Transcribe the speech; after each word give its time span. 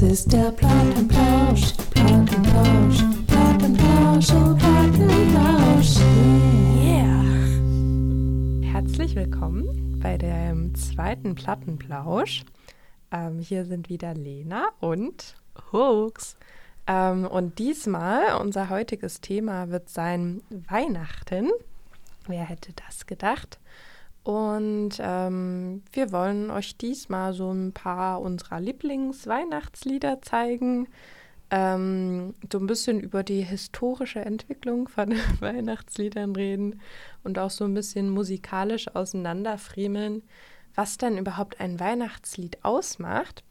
Das 0.00 0.12
ist 0.12 0.32
der 0.32 0.50
Plattenplausch, 0.52 1.74
Plattenplausch, 1.90 3.04
Plattenplausch, 3.26 4.30
oh 4.30 4.56
Plattenplausch. 4.56 5.98
Yeah! 6.80 7.22
Herzlich 8.72 9.14
willkommen 9.14 10.00
bei 10.02 10.16
dem 10.16 10.74
zweiten 10.74 11.34
Plattenplausch. 11.34 12.46
Ähm, 13.10 13.40
hier 13.40 13.66
sind 13.66 13.90
wieder 13.90 14.14
Lena 14.14 14.68
und 14.80 15.34
Hooks. 15.70 16.38
Ähm, 16.86 17.26
und 17.26 17.58
diesmal, 17.58 18.40
unser 18.40 18.70
heutiges 18.70 19.20
Thema 19.20 19.68
wird 19.68 19.90
sein 19.90 20.40
Weihnachten. 20.48 21.50
Wer 22.26 22.44
hätte 22.44 22.72
das 22.72 23.04
gedacht? 23.04 23.58
Und 24.22 24.98
ähm, 25.00 25.82
wir 25.92 26.12
wollen 26.12 26.50
euch 26.50 26.76
diesmal 26.76 27.32
so 27.32 27.50
ein 27.50 27.72
paar 27.72 28.20
unserer 28.20 28.60
Lieblingsweihnachtslieder 28.60 30.20
zeigen. 30.20 30.88
Ähm, 31.50 32.34
so 32.52 32.58
ein 32.58 32.66
bisschen 32.66 33.00
über 33.00 33.22
die 33.22 33.42
historische 33.42 34.20
Entwicklung 34.20 34.88
von 34.88 35.14
Weihnachtsliedern 35.40 36.36
reden 36.36 36.80
und 37.24 37.38
auch 37.38 37.50
so 37.50 37.64
ein 37.64 37.74
bisschen 37.74 38.10
musikalisch 38.10 38.94
auseinanderfriemeln, 38.94 40.22
was 40.74 40.98
dann 40.98 41.18
überhaupt 41.18 41.58
ein 41.60 41.80
Weihnachtslied 41.80 42.64
ausmacht. 42.64 43.42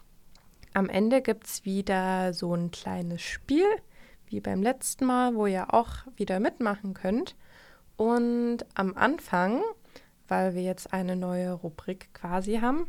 Am 0.73 0.88
Ende 0.88 1.21
gibt 1.21 1.47
es 1.47 1.65
wieder 1.65 2.33
so 2.33 2.53
ein 2.53 2.71
kleines 2.71 3.21
Spiel, 3.21 3.65
wie 4.27 4.39
beim 4.39 4.61
letzten 4.61 5.05
Mal, 5.05 5.35
wo 5.35 5.47
ihr 5.47 5.73
auch 5.73 5.89
wieder 6.15 6.39
mitmachen 6.39 6.93
könnt. 6.93 7.35
Und 7.97 8.59
am 8.75 8.95
Anfang 8.95 9.61
weil 10.29 10.55
wir 10.55 10.61
jetzt 10.61 10.93
eine 10.93 11.15
neue 11.15 11.51
Rubrik 11.51 12.13
quasi 12.13 12.59
haben. 12.59 12.88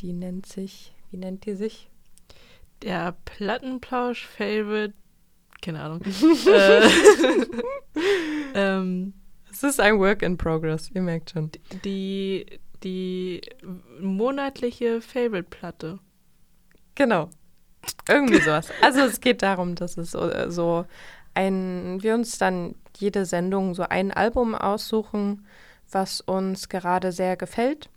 Die 0.00 0.12
nennt 0.12 0.46
sich, 0.46 0.94
wie 1.10 1.16
nennt 1.16 1.46
die 1.46 1.54
sich? 1.54 1.88
Der 2.82 3.16
Plattenplausch-Favorite, 3.24 4.94
keine 5.62 5.82
Ahnung. 5.82 6.02
äh, 6.46 6.88
ähm, 8.54 9.14
es 9.50 9.62
ist 9.62 9.80
ein 9.80 9.98
Work 9.98 10.22
in 10.22 10.36
Progress, 10.36 10.90
ihr 10.94 11.02
merkt 11.02 11.30
schon. 11.30 11.50
Die, 11.84 12.46
die 12.82 13.40
monatliche 14.00 15.00
Favorite-Platte. 15.00 15.98
Genau. 16.94 17.30
Irgendwie 18.08 18.40
sowas. 18.40 18.68
Also 18.82 19.00
es 19.00 19.20
geht 19.20 19.42
darum, 19.42 19.74
dass 19.74 19.96
es 19.96 20.12
so, 20.12 20.30
so 20.48 20.84
ein, 21.34 22.02
wir 22.02 22.14
uns 22.14 22.38
dann 22.38 22.74
jede 22.96 23.24
Sendung 23.24 23.74
so 23.74 23.82
ein 23.82 24.10
Album 24.12 24.54
aussuchen, 24.54 25.46
was 25.90 26.20
uns 26.20 26.68
gerade 26.68 27.12
sehr 27.12 27.36
gefällt. 27.36 27.88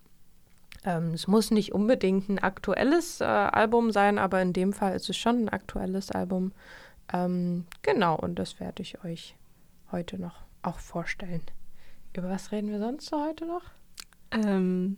Ähm, 0.85 1.13
es 1.13 1.27
muss 1.27 1.51
nicht 1.51 1.73
unbedingt 1.73 2.29
ein 2.29 2.39
aktuelles 2.39 3.21
äh, 3.21 3.25
Album 3.25 3.91
sein, 3.91 4.17
aber 4.17 4.41
in 4.41 4.53
dem 4.53 4.73
Fall 4.73 4.95
ist 4.95 5.09
es 5.09 5.17
schon 5.17 5.45
ein 5.45 5.49
aktuelles 5.49 6.11
Album. 6.11 6.51
Ähm, 7.11 7.65
genau, 7.81 8.15
und 8.15 8.35
das 8.35 8.59
werde 8.59 8.81
ich 8.81 9.03
euch 9.03 9.35
heute 9.91 10.19
noch 10.19 10.35
auch 10.61 10.79
vorstellen. 10.79 11.41
Über 12.15 12.29
was 12.29 12.51
reden 12.51 12.69
wir 12.69 12.79
sonst 12.79 13.07
so 13.07 13.23
heute 13.23 13.45
noch? 13.45 13.63
Ähm, 14.31 14.97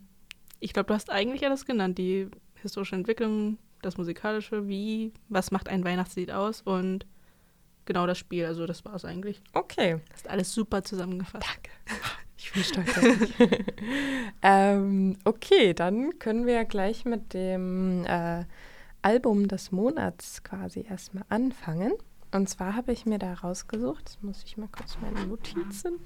ich 0.60 0.72
glaube, 0.72 0.88
du 0.88 0.94
hast 0.94 1.10
eigentlich 1.10 1.44
alles 1.44 1.64
genannt. 1.64 1.98
Die 1.98 2.28
historische 2.56 2.96
Entwicklung, 2.96 3.58
das 3.82 3.96
Musikalische, 3.96 4.68
wie, 4.68 5.12
was 5.28 5.50
macht 5.50 5.68
ein 5.68 5.84
Weihnachtslied 5.84 6.30
aus 6.30 6.62
und 6.62 7.06
genau 7.84 8.06
das 8.06 8.18
Spiel. 8.18 8.44
Also 8.44 8.66
das 8.66 8.84
war 8.84 8.94
es 8.94 9.04
eigentlich. 9.04 9.42
Okay. 9.52 10.00
Das 10.10 10.22
ist 10.22 10.30
alles 10.30 10.52
super 10.52 10.82
zusammengefasst. 10.82 11.46
Danke. 11.46 11.70
Ich 12.38 12.52
bin 12.52 12.64
stolz 12.64 12.98
auf 12.98 13.04
ähm, 14.42 15.16
okay, 15.24 15.74
dann 15.74 16.18
können 16.18 16.46
wir 16.46 16.64
gleich 16.64 17.04
mit 17.04 17.32
dem 17.32 18.04
äh, 18.04 18.44
Album 19.02 19.48
des 19.48 19.72
Monats 19.72 20.42
quasi 20.42 20.84
erstmal 20.88 21.24
anfangen. 21.28 21.92
Und 22.32 22.48
zwar 22.48 22.74
habe 22.74 22.92
ich 22.92 23.06
mir 23.06 23.18
da 23.18 23.34
rausgesucht, 23.34 24.10
jetzt 24.10 24.22
muss 24.22 24.42
ich 24.44 24.56
mal 24.56 24.68
kurz 24.68 24.98
meine 25.00 25.26
Notizen, 25.26 26.00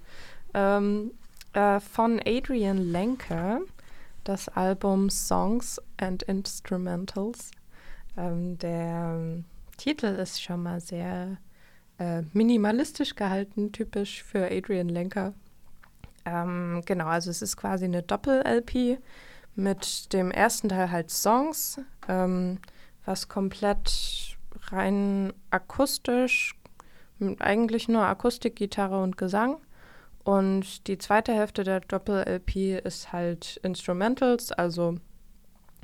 ähm, 0.55 1.13
äh, 1.53 1.81
von 1.81 2.21
Adrian 2.25 2.79
Lenker 2.79 3.63
das 4.25 4.49
Album 4.49 5.11
Songs 5.11 5.81
and 5.97 6.23
Instrumentals. 6.25 7.51
Ähm, 8.17 8.59
der 8.59 9.43
Titel 9.77 10.07
ist 10.07 10.43
schon 10.43 10.63
mal 10.63 10.81
sehr 10.81 11.39
äh, 11.99 12.23
minimalistisch 12.33 13.15
gehalten, 13.15 13.73
typisch 13.73 14.23
für 14.23 14.51
Adrian 14.51 14.89
Lenker. 14.89 15.35
Ähm, 16.25 16.83
genau, 16.85 17.07
also 17.07 17.31
es 17.31 17.43
ist 17.43 17.57
quasi 17.57 17.85
eine 17.85 18.03
Doppel-LP 18.03 18.99
mit 19.55 20.13
dem 20.13 20.31
ersten 20.31 20.69
Teil 20.69 20.91
halt 20.91 21.11
Songs, 21.11 21.81
ähm, 22.09 22.59
was 23.05 23.29
komplett 23.29 24.37
rein 24.71 25.33
akustisch, 25.51 26.55
eigentlich 27.39 27.89
nur 27.89 28.03
Akustik, 28.03 28.57
Gitarre 28.57 29.03
und 29.03 29.17
Gesang. 29.17 29.59
Und 30.23 30.87
die 30.87 30.99
zweite 30.99 31.33
Hälfte 31.33 31.65
der 31.65 31.81
Doppel-LP 31.81 32.79
ist 32.85 33.13
halt 33.13 33.59
Instrumentals, 33.63 34.53
also 34.53 34.97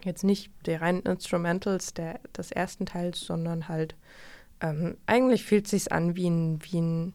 jetzt 0.04 0.24
nicht 0.24 0.50
die 0.66 0.74
reinen 0.74 1.02
Instrumentals 1.02 1.94
der, 1.94 2.20
des 2.36 2.52
ersten 2.52 2.86
Teils, 2.86 3.20
sondern 3.20 3.68
halt 3.68 3.96
ähm, 4.60 4.96
eigentlich 5.06 5.44
fühlt 5.44 5.66
es 5.66 5.70
sich 5.70 5.92
an 5.92 6.16
wie 6.16 6.28
ein, 6.28 6.58
wie 6.62 6.80
ein 6.80 7.14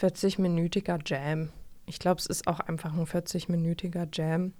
40-minütiger 0.00 0.98
Jam. 1.04 1.50
Ich 1.86 1.98
glaube, 1.98 2.18
es 2.18 2.26
ist 2.26 2.46
auch 2.46 2.60
einfach 2.60 2.92
ein 2.94 3.06
40-minütiger 3.06 4.08
Jam, 4.12 4.52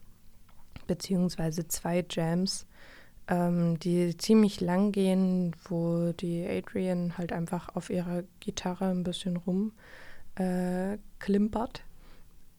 beziehungsweise 0.87 1.67
zwei 1.69 2.05
Jams, 2.09 2.67
ähm, 3.29 3.79
die 3.79 4.17
ziemlich 4.17 4.61
lang 4.61 4.93
gehen, 4.93 5.57
wo 5.69 6.13
die 6.13 6.47
Adrian 6.47 7.17
halt 7.17 7.33
einfach 7.33 7.75
auf 7.75 7.91
ihrer 7.91 8.23
Gitarre 8.41 8.87
ein 8.87 9.05
bisschen 9.05 9.37
rumklimpert. 10.37 11.83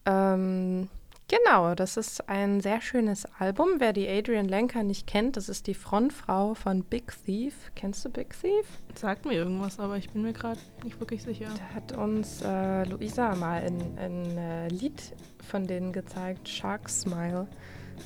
Äh, 0.04 0.10
ähm, 0.10 0.88
Genau, 1.28 1.74
das 1.74 1.96
ist 1.96 2.28
ein 2.28 2.60
sehr 2.60 2.80
schönes 2.80 3.26
Album. 3.40 3.68
Wer 3.78 3.92
die 3.92 4.08
Adrian 4.08 4.46
Lenker 4.46 4.84
nicht 4.84 5.08
kennt, 5.08 5.36
das 5.36 5.48
ist 5.48 5.66
die 5.66 5.74
Frontfrau 5.74 6.54
von 6.54 6.84
Big 6.84 7.12
Thief. 7.24 7.72
Kennst 7.74 8.04
du 8.04 8.10
Big 8.10 8.32
Thief? 8.40 8.64
Sagt 8.94 9.26
mir 9.26 9.32
irgendwas, 9.32 9.80
aber 9.80 9.96
ich 9.96 10.08
bin 10.10 10.22
mir 10.22 10.32
gerade 10.32 10.60
nicht 10.84 11.00
wirklich 11.00 11.24
sicher. 11.24 11.48
Da 11.48 11.74
hat 11.74 11.96
uns 11.98 12.42
äh, 12.42 12.84
Luisa 12.84 13.34
mal 13.34 13.60
ein, 13.60 13.98
ein 13.98 14.38
äh, 14.38 14.68
Lied 14.68 15.16
von 15.44 15.66
denen 15.66 15.92
gezeigt, 15.92 16.48
Shark 16.48 16.88
Smile. 16.88 17.48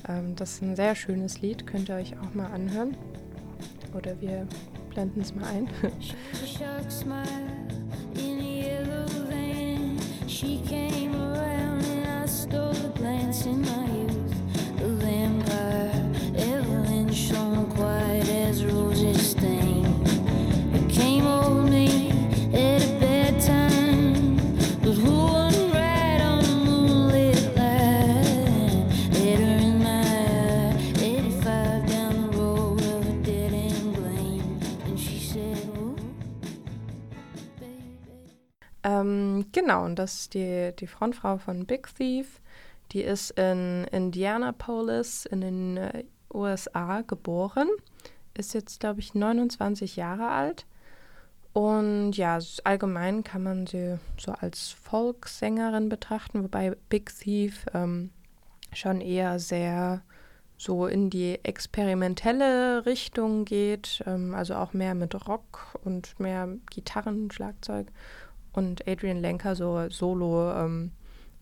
Ähm, 0.09 0.35
das 0.35 0.53
ist 0.53 0.63
ein 0.63 0.75
sehr 0.75 0.95
schönes 0.95 1.41
Lied, 1.41 1.67
könnt 1.67 1.89
ihr 1.89 1.95
euch 1.97 2.17
auch 2.17 2.33
mal 2.33 2.51
anhören. 2.51 2.97
Oder 3.95 4.19
wir 4.19 4.47
blenden 4.89 5.21
es 5.21 5.35
mal 5.35 5.45
ein. 5.45 5.69
Shark 6.43 6.91
Smile 6.91 7.21
in 8.15 8.39
a 8.39 8.43
yellow 8.43 9.05
van. 9.29 9.99
She 10.27 10.59
came 10.67 11.13
around 11.13 11.60
vampire 15.01 15.91
Evelyn 16.35 17.11
shone 17.13 17.65
quite 17.71 18.29
as 18.29 18.63
rosy 18.65 19.13
Ähm, 38.83 39.45
genau, 39.51 39.85
und 39.85 39.97
das 39.97 40.21
ist 40.21 40.33
die, 40.33 40.71
die 40.77 40.87
Frontfrau 40.87 41.37
von 41.37 41.65
Big 41.65 41.93
Thief. 41.95 42.41
Die 42.91 43.01
ist 43.01 43.31
in 43.31 43.85
Indianapolis 43.91 45.25
in 45.25 45.41
den 45.41 45.77
äh, 45.77 46.03
USA 46.33 47.01
geboren, 47.01 47.69
ist 48.33 48.53
jetzt, 48.53 48.79
glaube 48.79 48.99
ich, 48.99 49.13
29 49.13 49.95
Jahre 49.95 50.29
alt. 50.29 50.65
Und 51.53 52.13
ja, 52.13 52.39
allgemein 52.63 53.23
kann 53.23 53.43
man 53.43 53.67
sie 53.67 53.99
so 54.17 54.31
als 54.31 54.69
Volkssängerin 54.69 55.89
betrachten, 55.89 56.43
wobei 56.43 56.75
Big 56.89 57.13
Thief 57.17 57.65
ähm, 57.73 58.09
schon 58.73 59.01
eher 59.01 59.37
sehr 59.39 60.01
so 60.57 60.85
in 60.85 61.09
die 61.09 61.39
experimentelle 61.43 62.85
Richtung 62.85 63.45
geht, 63.45 64.03
ähm, 64.05 64.33
also 64.33 64.55
auch 64.55 64.73
mehr 64.73 64.95
mit 64.95 65.27
Rock 65.27 65.77
und 65.83 66.17
mehr 66.19 66.47
Gitarren, 66.69 67.31
Schlagzeug 67.31 67.87
und 68.53 68.87
Adrian 68.87 69.21
Lenker 69.21 69.55
so 69.55 69.89
solo 69.89 70.51
ähm, 70.53 70.91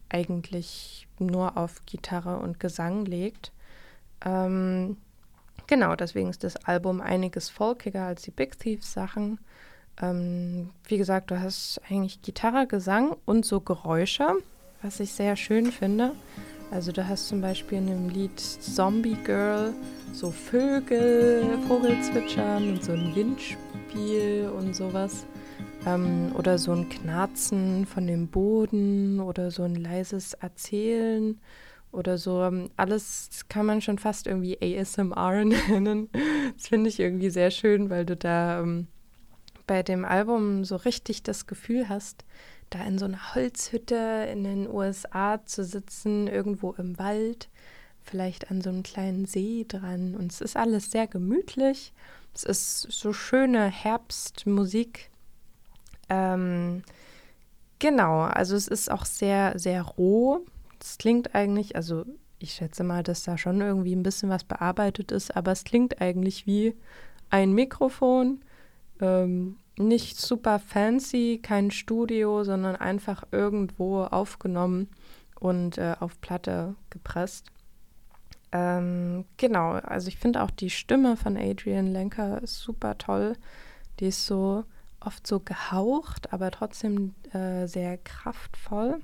eigentlich 0.09 1.07
nur 1.19 1.57
auf 1.57 1.85
Gitarre 1.85 2.37
und 2.37 2.59
Gesang 2.59 3.05
legt. 3.05 3.51
Ähm, 4.25 4.97
genau, 5.67 5.95
deswegen 5.95 6.29
ist 6.29 6.43
das 6.43 6.55
Album 6.65 7.01
einiges 7.01 7.49
folkiger 7.49 8.05
als 8.05 8.23
die 8.23 8.31
Big 8.31 8.57
Thief 8.59 8.83
Sachen. 8.83 9.39
Ähm, 10.01 10.69
wie 10.87 10.97
gesagt, 10.97 11.31
du 11.31 11.39
hast 11.39 11.81
eigentlich 11.89 12.21
Gitarre, 12.21 12.67
Gesang 12.67 13.15
und 13.25 13.45
so 13.45 13.59
Geräusche, 13.59 14.27
was 14.81 14.99
ich 14.99 15.11
sehr 15.11 15.35
schön 15.35 15.71
finde. 15.71 16.13
Also 16.71 16.91
du 16.91 17.07
hast 17.07 17.27
zum 17.27 17.41
Beispiel 17.41 17.79
in 17.79 17.87
dem 17.87 18.09
Lied 18.09 18.39
Zombie 18.39 19.17
Girl 19.23 19.73
so 20.13 20.31
Vögel, 20.31 21.57
Vogelzwitschern 21.67 22.69
und 22.69 22.83
so 22.83 22.91
ein 22.91 23.15
Wind, 23.15 23.39
Klavierspiel 23.89 24.49
und 24.49 24.75
sowas. 24.75 25.25
Ähm, 25.85 26.33
oder 26.35 26.57
so 26.57 26.73
ein 26.73 26.89
Knarzen 26.89 27.85
von 27.85 28.05
dem 28.05 28.27
Boden 28.27 29.19
oder 29.19 29.51
so 29.51 29.63
ein 29.63 29.75
leises 29.75 30.33
Erzählen 30.33 31.39
oder 31.91 32.17
so. 32.17 32.43
Ähm, 32.43 32.69
alles 32.77 33.29
kann 33.49 33.65
man 33.65 33.81
schon 33.81 33.97
fast 33.97 34.27
irgendwie 34.27 34.57
ASMR 34.61 35.45
nennen. 35.69 36.09
Das 36.55 36.67
finde 36.67 36.89
ich 36.89 36.99
irgendwie 36.99 37.29
sehr 37.29 37.51
schön, 37.51 37.89
weil 37.89 38.05
du 38.05 38.15
da 38.15 38.61
ähm, 38.61 38.87
bei 39.67 39.83
dem 39.83 40.05
Album 40.05 40.65
so 40.65 40.75
richtig 40.75 41.23
das 41.23 41.47
Gefühl 41.47 41.89
hast, 41.89 42.25
da 42.69 42.83
in 42.83 42.97
so 42.97 43.05
einer 43.05 43.35
Holzhütte 43.35 44.27
in 44.31 44.43
den 44.43 44.69
USA 44.69 45.43
zu 45.45 45.63
sitzen, 45.63 46.27
irgendwo 46.27 46.73
im 46.73 46.97
Wald, 46.99 47.49
vielleicht 48.01 48.51
an 48.51 48.61
so 48.61 48.69
einem 48.69 48.83
kleinen 48.83 49.25
See 49.25 49.65
dran. 49.67 50.15
Und 50.15 50.31
es 50.31 50.41
ist 50.41 50.57
alles 50.57 50.91
sehr 50.91 51.07
gemütlich. 51.07 51.93
Es 52.33 52.43
ist 52.43 52.81
so 52.91 53.13
schöne 53.13 53.65
Herbstmusik. 53.67 55.09
Ähm, 56.09 56.83
genau, 57.79 58.21
also 58.21 58.55
es 58.55 58.67
ist 58.67 58.91
auch 58.91 59.05
sehr, 59.05 59.57
sehr 59.57 59.83
roh. 59.83 60.45
Es 60.79 60.97
klingt 60.97 61.35
eigentlich, 61.35 61.75
also 61.75 62.05
ich 62.39 62.53
schätze 62.53 62.83
mal, 62.83 63.03
dass 63.03 63.23
da 63.23 63.37
schon 63.37 63.61
irgendwie 63.61 63.95
ein 63.95 64.03
bisschen 64.03 64.29
was 64.29 64.43
bearbeitet 64.43 65.11
ist, 65.11 65.35
aber 65.35 65.51
es 65.51 65.63
klingt 65.63 66.01
eigentlich 66.01 66.47
wie 66.47 66.75
ein 67.29 67.53
Mikrofon. 67.53 68.41
Ähm, 69.01 69.57
nicht 69.77 70.19
super 70.19 70.59
fancy, 70.59 71.39
kein 71.41 71.71
Studio, 71.71 72.43
sondern 72.43 72.75
einfach 72.75 73.23
irgendwo 73.31 74.03
aufgenommen 74.03 74.89
und 75.39 75.77
äh, 75.77 75.95
auf 75.99 76.19
Platte 76.19 76.75
gepresst. 76.89 77.47
Ähm, 78.51 79.25
genau, 79.37 79.71
also 79.71 80.07
ich 80.07 80.17
finde 80.17 80.43
auch 80.43 80.51
die 80.51 80.69
Stimme 80.69 81.15
von 81.15 81.37
Adrian 81.37 81.87
Lenker 81.87 82.41
super 82.43 82.97
toll. 82.97 83.35
Die 83.99 84.07
ist 84.07 84.25
so 84.25 84.63
oft 85.01 85.25
so 85.25 85.39
gehaucht, 85.39 86.33
aber 86.33 86.51
trotzdem 86.51 87.13
äh, 87.33 87.67
sehr 87.67 87.97
kraftvoll. 87.97 88.99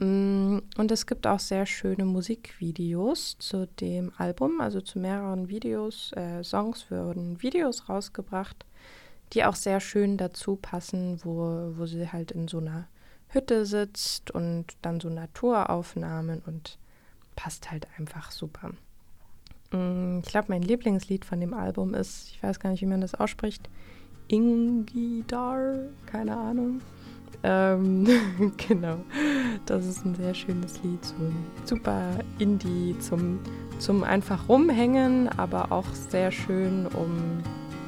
Mm, 0.00 0.58
und 0.76 0.90
es 0.90 1.06
gibt 1.06 1.26
auch 1.26 1.38
sehr 1.38 1.66
schöne 1.66 2.04
Musikvideos 2.04 3.36
zu 3.38 3.66
dem 3.66 4.12
Album, 4.18 4.60
also 4.60 4.80
zu 4.80 4.98
mehreren 4.98 5.48
Videos. 5.48 6.12
Äh, 6.12 6.42
Songs 6.42 6.90
wurden 6.90 7.40
Videos 7.42 7.88
rausgebracht, 7.88 8.66
die 9.32 9.44
auch 9.44 9.54
sehr 9.54 9.80
schön 9.80 10.16
dazu 10.16 10.56
passen, 10.56 11.20
wo, 11.24 11.72
wo 11.76 11.86
sie 11.86 12.10
halt 12.10 12.32
in 12.32 12.48
so 12.48 12.58
einer 12.58 12.88
Hütte 13.28 13.66
sitzt 13.66 14.30
und 14.30 14.66
dann 14.82 15.00
so 15.00 15.08
Naturaufnahmen 15.10 16.42
und 16.44 16.78
passt 17.36 17.70
halt 17.70 17.86
einfach 17.98 18.30
super. 18.32 18.72
Mm, 19.70 20.20
ich 20.24 20.28
glaube, 20.28 20.46
mein 20.48 20.62
Lieblingslied 20.62 21.24
von 21.24 21.40
dem 21.40 21.54
Album 21.54 21.94
ist, 21.94 22.30
ich 22.30 22.42
weiß 22.42 22.58
gar 22.58 22.70
nicht, 22.70 22.82
wie 22.82 22.86
man 22.86 23.00
das 23.00 23.14
ausspricht, 23.14 23.68
Ingidar, 24.28 25.74
keine 26.06 26.36
Ahnung. 26.36 26.80
Ähm, 27.42 28.06
genau, 28.68 28.96
das 29.66 29.86
ist 29.86 30.04
ein 30.06 30.14
sehr 30.14 30.32
schönes 30.32 30.82
Lied, 30.82 31.04
so 31.04 31.14
super 31.64 32.02
Indie 32.38 32.96
zum, 33.00 33.38
zum 33.78 34.02
einfach 34.02 34.48
rumhängen, 34.48 35.28
aber 35.36 35.70
auch 35.70 35.86
sehr 36.08 36.30
schön, 36.30 36.86
um 36.86 37.42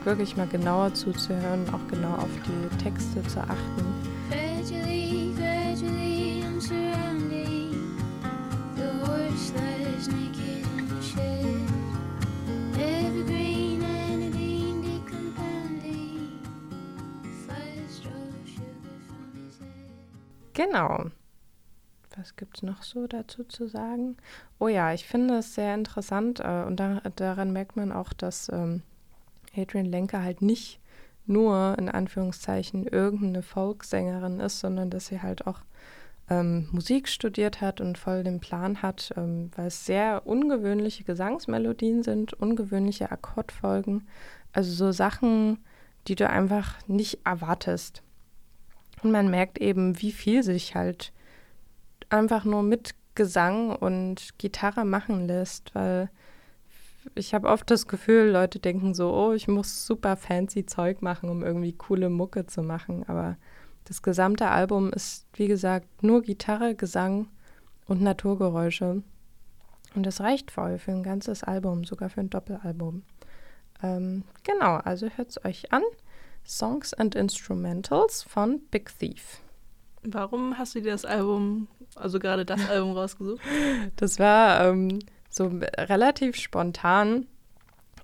wirklich 0.04 0.36
mal 0.36 0.46
genauer 0.46 0.92
zuzuhören, 0.92 1.64
auch 1.72 1.90
genau 1.90 2.14
auf 2.16 2.28
die 2.46 2.76
Texte 2.84 3.22
zu 3.28 3.40
achten. 3.40 3.84
Gradually, 4.30 5.32
gradually, 5.36 6.42
I'm 6.44 6.60
surrounding 6.60 7.72
the 8.76 9.06
horse 9.06 9.52
lies 9.54 10.08
naked 10.08 10.66
the 10.88 11.02
shed. 11.02 11.56
Evergreen 12.78 13.55
Genau. 20.56 21.10
Was 22.16 22.34
gibt 22.34 22.56
es 22.56 22.62
noch 22.62 22.82
so 22.82 23.06
dazu 23.06 23.44
zu 23.44 23.68
sagen? 23.68 24.16
Oh 24.58 24.68
ja, 24.68 24.94
ich 24.94 25.06
finde 25.06 25.38
es 25.38 25.54
sehr 25.54 25.74
interessant 25.74 26.40
äh, 26.40 26.64
und 26.66 26.80
da, 26.80 27.02
daran 27.14 27.52
merkt 27.52 27.76
man 27.76 27.92
auch, 27.92 28.14
dass 28.14 28.48
ähm, 28.50 28.82
Adrian 29.54 29.84
Lenker 29.84 30.22
halt 30.22 30.40
nicht 30.40 30.80
nur 31.26 31.76
in 31.78 31.90
Anführungszeichen 31.90 32.86
irgendeine 32.86 33.42
Folksängerin 33.42 34.40
ist, 34.40 34.60
sondern 34.60 34.88
dass 34.88 35.08
sie 35.08 35.20
halt 35.20 35.46
auch 35.46 35.60
ähm, 36.30 36.68
Musik 36.72 37.08
studiert 37.08 37.60
hat 37.60 37.82
und 37.82 37.98
voll 37.98 38.24
den 38.24 38.40
Plan 38.40 38.80
hat, 38.80 39.12
ähm, 39.18 39.50
weil 39.56 39.66
es 39.66 39.84
sehr 39.84 40.22
ungewöhnliche 40.24 41.04
Gesangsmelodien 41.04 42.02
sind, 42.02 42.32
ungewöhnliche 42.32 43.10
Akkordfolgen, 43.10 44.08
also 44.54 44.72
so 44.72 44.90
Sachen, 44.90 45.58
die 46.08 46.14
du 46.14 46.30
einfach 46.30 46.76
nicht 46.88 47.26
erwartest. 47.26 48.02
Und 49.02 49.12
man 49.12 49.30
merkt 49.30 49.58
eben, 49.58 50.00
wie 50.00 50.12
viel 50.12 50.42
sich 50.42 50.74
halt 50.74 51.12
einfach 52.08 52.44
nur 52.44 52.62
mit 52.62 52.94
Gesang 53.14 53.74
und 53.74 54.38
Gitarre 54.38 54.84
machen 54.84 55.26
lässt, 55.26 55.74
weil 55.74 56.10
ich 57.14 57.34
habe 57.34 57.48
oft 57.48 57.70
das 57.70 57.86
Gefühl, 57.86 58.30
Leute 58.30 58.58
denken 58.58 58.94
so, 58.94 59.12
oh, 59.12 59.32
ich 59.32 59.48
muss 59.48 59.86
super 59.86 60.16
fancy 60.16 60.66
Zeug 60.66 61.02
machen, 61.02 61.28
um 61.28 61.42
irgendwie 61.42 61.72
coole 61.72 62.10
Mucke 62.10 62.46
zu 62.46 62.62
machen. 62.62 63.04
Aber 63.08 63.36
das 63.84 64.02
gesamte 64.02 64.48
Album 64.48 64.92
ist, 64.92 65.26
wie 65.34 65.46
gesagt, 65.46 66.02
nur 66.02 66.22
Gitarre, 66.22 66.74
Gesang 66.74 67.28
und 67.86 68.02
Naturgeräusche. 68.02 69.02
Und 69.94 70.04
das 70.04 70.20
reicht 70.20 70.50
voll 70.50 70.78
für 70.78 70.92
ein 70.92 71.02
ganzes 71.02 71.44
Album, 71.44 71.84
sogar 71.84 72.10
für 72.10 72.20
ein 72.20 72.30
Doppelalbum. 72.30 73.02
Ähm, 73.82 74.24
genau, 74.42 74.76
also 74.76 75.08
hört 75.08 75.30
es 75.30 75.44
euch 75.44 75.72
an. 75.72 75.82
Songs 76.46 76.94
and 76.94 77.14
Instrumentals 77.14 78.22
von 78.22 78.60
Big 78.70 78.90
Thief. 78.98 79.40
Warum 80.02 80.56
hast 80.56 80.74
du 80.74 80.80
dir 80.80 80.92
das 80.92 81.04
Album, 81.04 81.66
also 81.96 82.18
gerade 82.18 82.44
das 82.44 82.68
Album 82.70 82.92
rausgesucht? 82.92 83.40
Das 83.96 84.18
war 84.18 84.64
ähm, 84.64 85.00
so 85.28 85.50
relativ 85.76 86.36
spontan. 86.36 87.26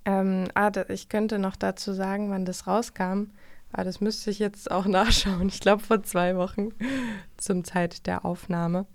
Ähm, 0.05 0.49
ah, 0.53 0.71
ich 0.89 1.07
könnte 1.07 1.39
noch 1.39 1.55
dazu 1.55 1.93
sagen, 1.93 2.29
wann 2.29 2.43
das 2.43 2.67
rauskam. 2.67 3.27
Ah, 3.71 3.83
das 3.83 4.01
müsste 4.01 4.29
ich 4.29 4.39
jetzt 4.39 4.69
auch 4.69 4.85
nachschauen. 4.87 5.47
Ich 5.47 5.61
glaube 5.61 5.81
vor 5.81 6.03
zwei 6.03 6.35
Wochen 6.35 6.69
zum 7.37 7.63
Zeit 7.63 8.05
der 8.05 8.25
Aufnahme. 8.25 8.85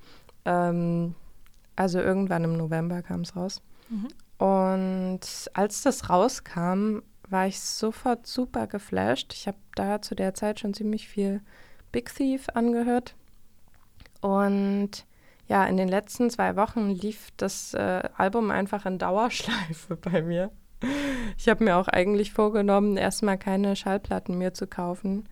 Ähm, 0.45 1.15
also 1.77 2.01
irgendwann 2.01 2.45
im 2.45 2.57
November 2.57 3.03
kam 3.03 3.23
es 3.23 3.35
raus. 3.35 3.63
Mhm. 3.89 4.09
Und 4.45 5.51
als 5.55 5.83
das 5.83 6.11
rauskam, 6.11 7.01
war 7.31 7.47
ich 7.47 7.61
sofort 7.61 8.27
super 8.27 8.67
geflasht. 8.67 9.33
Ich 9.35 9.47
habe 9.47 9.59
da 9.75 10.01
zu 10.03 10.15
der 10.15 10.35
Zeit 10.35 10.61
schon 10.61 10.75
ziemlich 10.75 11.09
viel 11.09 11.41
Big 11.93 12.15
Thief 12.15 12.49
angehört. 12.55 13.15
Und 14.21 15.07
ja, 15.47 15.65
in 15.65 15.77
den 15.77 15.89
letzten 15.89 16.31
zwei 16.31 16.57
Wochen 16.57 16.91
lief 16.91 17.29
das 17.37 17.75
äh, 17.75 18.03
Album 18.17 18.51
einfach 18.51 18.87
in 18.87 18.99
Dauerschleife 18.99 19.97
bei 19.97 20.23
mir. 20.23 20.51
Ich 21.37 21.49
habe 21.49 21.65
mir 21.65 21.77
auch 21.77 21.89
eigentlich 21.89 22.33
vorgenommen, 22.33 22.97
erstmal 22.97 23.39
keine 23.39 23.75
Schallplatten 23.75 24.39
mehr 24.39 24.55
zu 24.55 24.67
kaufen. 24.67 25.29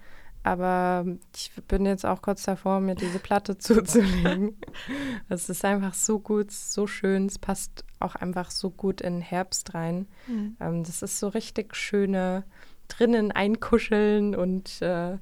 Aber 0.46 1.04
ich 1.34 1.50
bin 1.66 1.86
jetzt 1.86 2.06
auch 2.06 2.22
kurz 2.22 2.44
davor, 2.44 2.78
mir 2.78 2.94
diese 2.94 3.18
Platte 3.18 3.58
zuzulegen. 3.58 4.56
Es 5.28 5.48
ist 5.48 5.64
einfach 5.64 5.92
so 5.92 6.20
gut, 6.20 6.52
so 6.52 6.86
schön. 6.86 7.26
Es 7.26 7.36
passt 7.36 7.84
auch 7.98 8.14
einfach 8.14 8.52
so 8.52 8.70
gut 8.70 9.00
in 9.00 9.14
den 9.14 9.22
Herbst 9.22 9.74
rein. 9.74 10.06
Mhm. 10.28 10.56
Ähm, 10.60 10.84
das 10.84 11.02
ist 11.02 11.18
so 11.18 11.26
richtig 11.26 11.74
schöne 11.74 12.44
drinnen 12.86 13.32
einkuscheln 13.32 14.36
und 14.36 14.80
äh, 14.82 15.18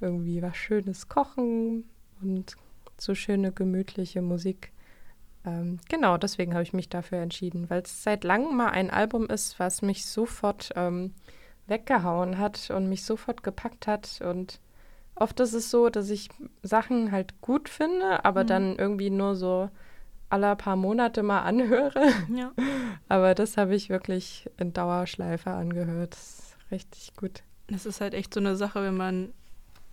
irgendwie 0.00 0.40
was 0.40 0.56
Schönes 0.56 1.10
kochen 1.10 1.84
und 2.22 2.56
so 2.96 3.14
schöne 3.14 3.52
gemütliche 3.52 4.22
Musik. 4.22 4.72
Ähm, 5.44 5.80
genau, 5.90 6.16
deswegen 6.16 6.54
habe 6.54 6.62
ich 6.62 6.72
mich 6.72 6.88
dafür 6.88 7.18
entschieden, 7.18 7.68
weil 7.68 7.82
es 7.82 8.02
seit 8.02 8.24
langem 8.24 8.56
mal 8.56 8.70
ein 8.70 8.88
Album 8.88 9.26
ist, 9.26 9.58
was 9.58 9.82
mich 9.82 10.06
sofort 10.06 10.70
ähm, 10.76 11.12
weggehauen 11.66 12.38
hat 12.38 12.70
und 12.70 12.88
mich 12.88 13.04
sofort 13.04 13.42
gepackt 13.42 13.86
hat. 13.86 14.20
Und 14.24 14.60
oft 15.14 15.38
ist 15.40 15.52
es 15.52 15.70
so, 15.70 15.88
dass 15.88 16.10
ich 16.10 16.28
Sachen 16.62 17.12
halt 17.12 17.40
gut 17.40 17.68
finde, 17.68 18.24
aber 18.24 18.42
Mhm. 18.44 18.48
dann 18.48 18.76
irgendwie 18.76 19.10
nur 19.10 19.34
so 19.36 19.70
alle 20.28 20.56
paar 20.56 20.76
Monate 20.76 21.22
mal 21.22 21.40
anhöre. 21.42 21.92
Ja. 22.34 22.52
Aber 23.10 23.34
das 23.34 23.58
habe 23.58 23.74
ich 23.74 23.90
wirklich 23.90 24.48
in 24.56 24.72
Dauerschleife 24.72 25.50
angehört. 25.50 26.14
Das 26.14 26.38
ist 26.38 26.56
richtig 26.70 27.14
gut. 27.16 27.42
Das 27.68 27.84
ist 27.84 28.00
halt 28.00 28.14
echt 28.14 28.32
so 28.32 28.40
eine 28.40 28.56
Sache, 28.56 28.82
wenn 28.82 28.96
man. 28.96 29.34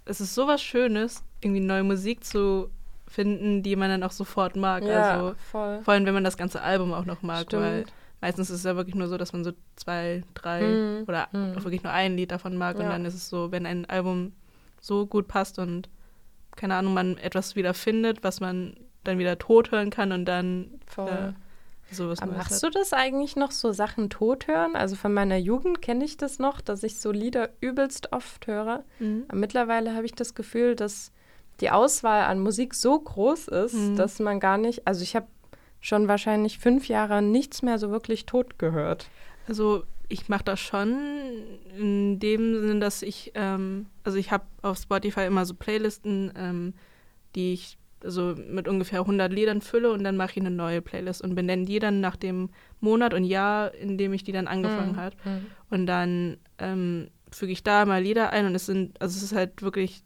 Es 0.06 0.22
ist 0.22 0.34
sowas 0.34 0.62
Schönes, 0.62 1.24
irgendwie 1.42 1.60
neue 1.60 1.84
Musik 1.84 2.24
zu 2.24 2.70
finden, 3.06 3.64
die 3.64 3.76
man 3.76 3.90
dann 3.90 4.04
auch 4.04 4.12
sofort 4.14 4.56
mag. 4.56 4.84
also 4.84 5.36
voll. 5.52 5.82
vor 5.84 5.94
allem, 5.94 6.06
wenn 6.06 6.14
man 6.14 6.24
das 6.24 6.38
ganze 6.38 6.62
Album 6.62 6.94
auch 6.94 7.06
noch 7.06 7.22
mag, 7.22 7.46
weil 7.52 7.82
Stimmt. 7.84 7.94
Meistens 8.22 8.50
ist 8.50 8.58
es 8.58 8.64
ja 8.64 8.76
wirklich 8.76 8.96
nur 8.96 9.08
so, 9.08 9.18
dass 9.18 9.34
man 9.34 9.44
so 9.44 9.52
zwei, 9.76 10.24
drei 10.34 10.62
Mhm. 10.62 11.04
oder 11.08 11.28
Mhm. 11.32 11.56
wirklich 11.64 11.84
nur 11.84 11.94
ein 11.94 12.16
Lied 12.18 12.32
davon 12.32 12.56
mag. 12.58 12.76
Und 12.78 12.84
Ja. 12.84 12.90
dann 12.90 13.06
ist 13.06 13.14
es 13.16 13.30
so, 13.30 13.52
wenn 13.52 13.66
ein 13.66 13.86
Album 13.86 14.34
so 14.82 15.06
gut 15.06 15.28
passt 15.28 15.60
und 15.60 15.90
keine 16.56 16.76
Ahnung, 16.76 16.94
man 16.94 17.18
etwas 17.18 17.56
wieder 17.56 17.74
findet, 17.74 18.24
was 18.24 18.40
man 18.42 18.76
dann 19.06 19.18
wieder 19.20 19.38
tot 19.38 19.72
hören 19.72 19.90
kann 19.92 20.12
und 20.12 20.26
dann 20.26 20.72
Voll. 20.86 21.08
Ja. 21.10 21.34
sowas 21.92 22.22
Aber 22.22 22.34
machst 22.34 22.62
hat. 22.62 22.64
du 22.64 22.70
das 22.78 22.92
eigentlich 22.94 23.36
noch, 23.36 23.52
so 23.52 23.72
Sachen 23.72 24.10
tot 24.10 24.48
hören? 24.48 24.76
Also 24.76 24.96
von 24.96 25.14
meiner 25.14 25.38
Jugend 25.38 25.82
kenne 25.82 26.04
ich 26.06 26.18
das 26.18 26.38
noch, 26.38 26.60
dass 26.62 26.84
ich 26.84 27.00
so 27.00 27.12
Lieder 27.12 27.50
übelst 27.62 28.12
oft 28.14 28.46
höre. 28.48 28.84
Mhm. 29.00 29.24
Aber 29.28 29.38
mittlerweile 29.38 29.96
habe 29.96 30.06
ich 30.06 30.14
das 30.14 30.36
Gefühl, 30.36 30.76
dass 30.76 31.12
die 31.62 31.72
Auswahl 31.72 32.24
an 32.26 32.40
Musik 32.42 32.74
so 32.76 33.00
groß 33.00 33.48
ist, 33.48 33.74
Mhm. 33.74 33.96
dass 33.96 34.20
man 34.20 34.40
gar 34.40 34.58
nicht, 34.58 34.86
also 34.88 35.02
ich 35.02 35.16
habe 35.16 35.28
schon 35.82 36.08
wahrscheinlich 36.08 36.60
fünf 36.60 36.88
Jahre 36.88 37.22
nichts 37.22 37.62
mehr 37.62 37.78
so 37.80 37.90
wirklich 37.92 38.26
tot 38.26 38.60
gehört. 38.60 39.10
Also 39.48 39.84
ich 40.08 40.28
mache 40.28 40.44
das 40.44 40.60
schon 40.60 40.98
in 41.78 42.20
dem 42.20 42.60
Sinne, 42.62 42.80
dass 42.80 43.02
ich, 43.02 43.32
ähm, 43.36 43.86
also 44.04 44.18
ich 44.18 44.32
habe 44.32 44.44
auf 44.62 44.78
Spotify 44.78 45.22
immer 45.26 45.46
so 45.46 45.54
Playlisten, 45.54 46.32
ähm, 46.36 46.74
die 47.36 47.54
ich 47.54 47.78
also 48.04 48.34
mit 48.50 48.68
ungefähr 48.68 49.02
100 49.02 49.32
Liedern 49.32 49.62
fülle 49.62 49.92
und 49.92 50.04
dann 50.06 50.16
mache 50.16 50.32
ich 50.32 50.38
eine 50.38 50.52
neue 50.52 50.82
Playlist 50.82 51.22
und 51.22 51.36
benenne 51.36 51.66
die 51.66 51.80
dann 51.80 52.00
nach 52.00 52.16
dem 52.16 52.50
Monat 52.80 53.14
und 53.14 53.26
Jahr, 53.26 53.74
in 53.76 53.98
dem 53.98 54.14
ich 54.14 54.24
die 54.24 54.32
dann 54.32 54.48
angefangen 54.48 54.94
Mhm. 54.94 54.98
hat. 54.98 55.18
Und 55.70 55.86
dann 55.86 56.38
ähm, 56.60 57.10
füge 57.32 57.52
ich 57.52 57.62
da 57.62 57.86
mal 57.86 58.02
Lieder 58.02 58.32
ein 58.32 58.46
und 58.46 58.56
es 58.56 58.66
sind, 58.66 59.00
also 59.02 59.18
es 59.18 59.24
ist 59.24 59.36
halt 59.36 59.62
wirklich, 59.62 60.02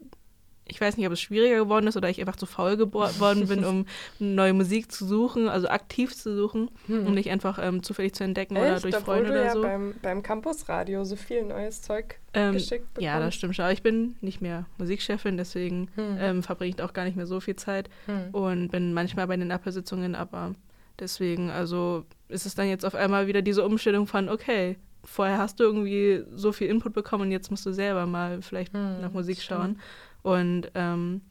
ich 0.66 0.80
weiß 0.80 0.96
nicht, 0.98 1.06
ob 1.06 1.14
es 1.14 1.20
schwieriger 1.22 1.58
geworden 1.58 1.88
ist 1.88 1.98
oder 1.98 2.10
ich 2.10 2.20
einfach 2.22 2.36
zu 2.38 2.46
faul 2.46 2.78
geworden 2.78 3.48
bin, 3.48 3.66
um 3.66 3.86
neue 4.20 4.54
Musik 4.54 4.92
zu 4.92 5.06
suchen, 5.06 5.50
also 5.50 5.68
aktiv 5.68 6.16
zu 6.16 6.36
suchen 6.36 6.70
Hm. 6.88 7.06
und 7.08 7.14
nicht 7.16 7.30
einfach 7.30 7.60
ähm, 7.62 7.84
zufällig 7.84 8.14
zu 8.14 8.24
entdecken 8.24 8.56
oder 8.58 8.76
Echt? 8.76 8.84
durch 8.86 8.96
Obwohl 8.96 9.16
Freunde 9.16 9.30
du 9.32 9.36
oder 9.36 9.46
ja 9.46 9.52
so. 9.54 9.62
beim, 9.62 9.94
beim 10.02 10.24
Campusradio 10.24 11.04
so 11.04 11.16
viel 11.16 11.44
neues 11.44 11.82
Zeug 11.82 12.20
Ähm, 12.34 12.54
geschickt 12.54 12.94
bekommst. 12.94 13.06
ja, 13.06 13.20
das 13.20 13.36
stimmt 13.36 13.56
schon. 13.56 13.64
Aber 13.66 13.74
ich 13.74 13.84
bin 13.84 14.16
nicht 14.22 14.42
mehr 14.42 14.66
Musikchefin, 14.78 15.38
deswegen 15.38 15.90
Hm. 15.96 16.18
ähm, 16.20 16.44
verbringe 16.44 16.76
ich 16.76 16.82
auch 16.82 16.94
gar 16.94 17.04
nicht 17.06 17.18
mehr 17.18 17.28
so 17.28 17.40
viel 17.40 17.56
Zeit 17.56 17.90
Hm. 18.06 18.30
und 18.34 18.70
bin 18.70 18.94
manchmal 18.94 19.28
bei 19.28 19.36
den 19.38 19.52
Apple-Sitzungen, 19.52 20.16
aber 20.16 20.56
deswegen, 21.00 21.50
also 21.50 22.06
ist 22.30 22.46
es 22.46 22.56
dann 22.56 22.68
jetzt 22.70 22.86
auf 22.86 22.96
einmal 22.96 23.28
wieder 23.28 23.42
diese 23.42 23.66
Umstellung 23.66 24.08
von, 24.08 24.30
okay, 24.30 24.78
vorher 25.04 25.38
hast 25.38 25.60
du 25.60 25.64
irgendwie 25.66 26.24
so 26.34 26.52
viel 26.54 26.68
Input 26.70 26.94
bekommen 26.94 27.24
und 27.24 27.32
jetzt 27.32 27.52
musst 27.52 27.66
du 27.66 27.74
selber 27.74 28.06
mal 28.06 28.42
vielleicht 28.42 28.74
Hm, 28.74 29.02
nach 29.02 29.12
Musik 29.12 29.42
stimmt. 29.42 29.78
Und 30.24 30.72
ähm, 30.74 31.22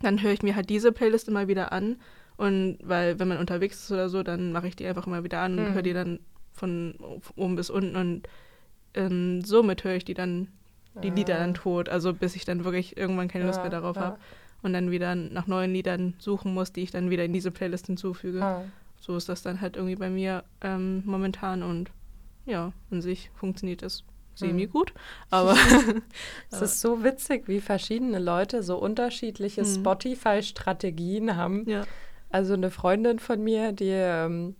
dann 0.00 0.22
höre 0.22 0.32
ich 0.32 0.42
mir 0.42 0.56
halt 0.56 0.70
diese 0.70 0.92
Playlist 0.92 1.28
immer 1.28 1.48
wieder 1.48 1.72
an. 1.72 1.96
Und 2.36 2.78
weil, 2.82 3.18
wenn 3.18 3.28
man 3.28 3.38
unterwegs 3.38 3.82
ist 3.82 3.90
oder 3.90 4.08
so, 4.08 4.22
dann 4.22 4.52
mache 4.52 4.68
ich 4.68 4.76
die 4.76 4.86
einfach 4.86 5.06
immer 5.06 5.24
wieder 5.24 5.40
an 5.40 5.58
und 5.58 5.66
Hm. 5.66 5.74
höre 5.74 5.82
die 5.82 5.92
dann 5.92 6.20
von 6.52 6.94
oben 7.36 7.56
bis 7.56 7.68
unten 7.70 7.94
und 7.96 8.28
ähm, 8.94 9.42
somit 9.44 9.84
höre 9.84 9.94
ich 9.96 10.04
die 10.04 10.14
dann, 10.14 10.48
die 11.02 11.10
Lieder 11.10 11.36
Ah. 11.36 11.38
dann 11.40 11.54
tot. 11.54 11.88
Also 11.88 12.12
bis 12.14 12.34
ich 12.36 12.44
dann 12.44 12.64
wirklich 12.64 12.96
irgendwann 12.96 13.28
keine 13.28 13.44
Lust 13.46 13.58
Ja, 13.58 13.62
mehr 13.64 13.70
darauf 13.70 13.96
ja. 13.96 14.02
habe 14.02 14.18
und 14.62 14.72
dann 14.72 14.90
wieder 14.90 15.14
nach 15.14 15.46
neuen 15.46 15.72
Liedern 15.72 16.14
suchen 16.18 16.54
muss, 16.54 16.72
die 16.72 16.82
ich 16.82 16.90
dann 16.90 17.10
wieder 17.10 17.24
in 17.24 17.32
diese 17.32 17.50
Playlist 17.50 17.86
hinzufüge. 17.86 18.42
Ah. 18.42 18.64
So 19.00 19.16
ist 19.16 19.28
das 19.28 19.42
dann 19.42 19.60
halt 19.60 19.76
irgendwie 19.76 19.94
bei 19.96 20.10
mir 20.10 20.42
ähm, 20.60 21.02
momentan 21.06 21.62
und 21.62 21.90
ja, 22.46 22.72
an 22.90 23.02
sich 23.02 23.30
funktioniert 23.34 23.82
das 23.82 24.02
semi 24.38 24.62
Hm. 24.64 24.70
gut. 24.70 24.94
Aber 25.30 25.56
Es 26.50 26.62
ist 26.62 26.80
so 26.80 27.04
witzig, 27.04 27.48
wie 27.48 27.60
verschiedene 27.60 28.18
Leute 28.18 28.62
so 28.62 28.78
unterschiedliche 28.78 29.62
Mhm. 29.62 29.66
Spotify-Strategien 29.74 31.36
haben. 31.36 31.64
ja. 31.68 31.84
Also 32.30 32.52
eine 32.54 32.70
Freundin 32.70 33.18
von 33.20 33.42
mir, 33.42 33.72
die, 33.72 33.88
ähm, 33.88 34.54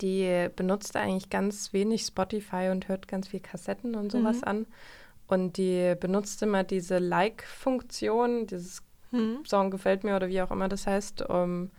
die 0.00 0.48
benutzt 0.56 0.96
eigentlich 0.96 1.30
ganz 1.30 1.72
wenig 1.72 2.02
Spotify 2.02 2.70
und 2.72 2.88
hört 2.88 3.06
ganz 3.06 3.28
viel 3.28 3.38
Kassetten 3.40 3.94
und 3.94 4.10
sowas 4.10 4.38
Mhm. 4.38 4.44
an. 4.48 4.66
Und 5.28 5.56
die 5.58 5.94
benutzt 6.00 6.42
immer 6.42 6.64
diese 6.64 6.98
Like-Funktion, 6.98 8.46
dieses 8.48 8.82
Hm. 9.10 9.38
Song 9.46 9.70
gefällt 9.70 10.02
mir 10.04 10.16
oder 10.16 10.28
wie 10.28 10.42
auch 10.42 10.50
immer 10.50 10.68
das 10.68 10.86
heißt, 10.86 11.22
um, 11.22 11.70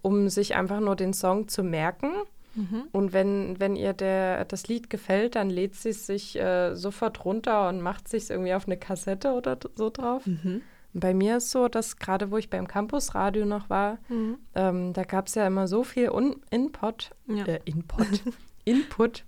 um 0.00 0.28
sich 0.28 0.54
einfach 0.56 0.80
nur 0.80 0.96
den 0.96 1.12
Song 1.12 1.48
zu 1.48 1.62
merken. 1.62 2.12
Mhm. 2.54 2.84
Und 2.92 3.12
wenn, 3.12 3.58
wenn 3.60 3.76
ihr 3.76 3.92
der, 3.92 4.44
das 4.44 4.68
Lied 4.68 4.90
gefällt, 4.90 5.36
dann 5.36 5.48
lädt 5.50 5.74
sie 5.74 5.90
es 5.90 6.06
sich 6.06 6.38
äh, 6.38 6.74
sofort 6.74 7.24
runter 7.24 7.68
und 7.68 7.80
macht 7.80 8.08
sich 8.08 8.28
irgendwie 8.30 8.54
auf 8.54 8.66
eine 8.66 8.76
Kassette 8.76 9.32
oder 9.32 9.58
so 9.74 9.90
drauf. 9.90 10.26
Mhm. 10.26 10.62
Bei 10.94 11.14
mir 11.14 11.38
ist 11.38 11.50
so, 11.50 11.68
dass 11.68 11.96
gerade 11.96 12.30
wo 12.30 12.36
ich 12.36 12.50
beim 12.50 12.68
Campusradio 12.68 13.46
noch 13.46 13.70
war, 13.70 13.98
Mhm. 14.08 14.38
ähm, 14.54 14.92
da 14.92 15.04
gab 15.04 15.26
es 15.28 15.34
ja 15.34 15.46
immer 15.46 15.66
so 15.66 15.84
viel 15.84 16.10
Un 16.10 16.36
Input, 16.50 17.10
Ja. 17.26 17.46
äh, 17.46 17.60
Input, 17.64 18.06
Input. 18.64 19.24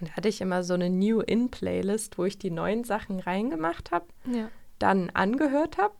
Und 0.00 0.10
da 0.10 0.12
hatte 0.16 0.28
ich 0.28 0.40
immer 0.40 0.62
so 0.62 0.74
eine 0.74 0.90
New-In-Playlist, 0.90 2.18
wo 2.18 2.24
ich 2.24 2.38
die 2.38 2.50
neuen 2.50 2.84
Sachen 2.84 3.20
reingemacht 3.20 3.90
habe, 3.90 4.06
ja. 4.32 4.48
dann 4.78 5.10
angehört 5.10 5.78
habe 5.78 5.94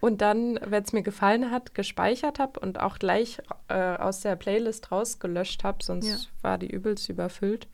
und 0.00 0.20
dann, 0.20 0.58
wenn 0.64 0.82
es 0.82 0.92
mir 0.92 1.02
gefallen 1.02 1.50
hat, 1.50 1.74
gespeichert 1.74 2.38
habe 2.38 2.58
und 2.60 2.80
auch 2.80 2.98
gleich 2.98 3.38
äh, 3.68 3.96
aus 3.96 4.20
der 4.20 4.36
Playlist 4.36 4.90
rausgelöscht 4.92 5.64
habe, 5.64 5.84
sonst 5.84 6.06
Ja. 6.08 6.16
war 6.42 6.58
die 6.58 6.70
übelst 6.70 7.08
überfüllt. 7.08 7.68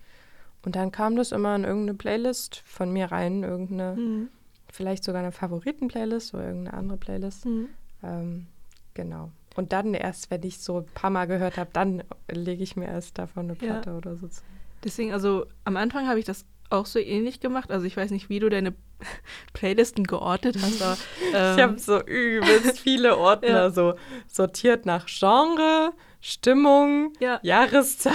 Und 0.64 0.74
dann 0.74 0.90
kam 0.90 1.14
das 1.16 1.30
immer 1.32 1.54
in 1.54 1.64
irgendeine 1.64 1.96
Playlist 1.96 2.62
von 2.66 2.92
mir 2.92 3.12
rein, 3.12 3.44
irgendeine, 3.44 3.94
Mhm. 3.96 4.28
vielleicht 4.72 5.04
sogar 5.04 5.22
eine 5.22 5.30
Favoriten-Playlist 5.32 6.34
oder 6.34 6.46
irgendeine 6.48 6.76
andere 6.76 6.98
Playlist. 6.98 7.46
Mhm. 7.46 7.68
Ähm, 8.02 8.46
genau. 8.94 9.30
Und 9.54 9.72
dann 9.72 9.94
erst, 9.94 10.30
wenn 10.30 10.42
ich 10.42 10.58
so 10.58 10.78
ein 10.78 10.86
paar 10.86 11.10
Mal 11.10 11.26
gehört 11.26 11.56
habe, 11.56 11.70
dann 11.72 12.02
lege 12.30 12.62
ich 12.62 12.76
mir 12.76 12.86
erst 12.86 13.16
davon 13.18 13.44
eine 13.48 13.52
Ja. 13.60 13.74
Platte 13.74 13.94
oder 13.96 14.16
so 14.16 14.26
zu. 14.28 14.42
Deswegen, 14.84 15.12
also 15.12 15.46
am 15.64 15.76
Anfang 15.76 16.08
habe 16.08 16.18
ich 16.18 16.24
das 16.26 16.44
auch 16.70 16.86
so 16.86 16.98
ähnlich 16.98 17.40
gemacht. 17.40 17.70
Also 17.70 17.86
ich 17.86 17.96
weiß 17.96 18.10
nicht, 18.10 18.28
wie 18.28 18.38
du 18.38 18.48
deine 18.48 18.74
Playlisten 19.52 20.04
geordnet 20.04 20.56
hast, 20.60 20.82
aber 20.82 20.96
ähm, 21.34 21.56
ich 21.56 21.62
habe 21.62 21.78
so 21.78 22.00
übelst 22.02 22.80
viele 22.80 23.16
Ordner, 23.18 23.48
Ja. 23.48 23.70
so 23.70 23.94
sortiert 24.26 24.86
nach 24.86 25.06
Genre, 25.06 25.92
Stimmung, 26.20 27.12
ja, 27.20 27.38
Jahreszeit, 27.42 28.14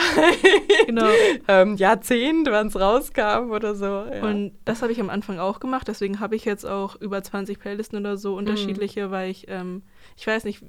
genau. 0.85 1.07
ähm, 1.47 1.77
Jahrzehnt, 1.77 2.47
wann 2.51 2.67
es 2.67 2.79
rauskam 2.79 3.51
oder 3.51 3.75
so. 3.75 3.85
Ja. 3.85 4.23
Und 4.23 4.53
das 4.65 4.81
habe 4.81 4.91
ich 4.91 4.99
am 4.99 5.09
Anfang 5.09 5.39
auch 5.39 5.59
gemacht. 5.59 5.87
Deswegen 5.87 6.19
habe 6.19 6.35
ich 6.35 6.43
jetzt 6.43 6.65
auch 6.65 6.95
über 6.99 7.23
20 7.23 7.59
Playlisten 7.59 7.99
oder 7.99 8.17
so 8.17 8.35
unterschiedliche, 8.35 9.11
weil 9.11 9.31
ich, 9.31 9.45
ähm, 9.47 9.83
ich 10.17 10.27
weiß 10.27 10.43
nicht, 10.43 10.63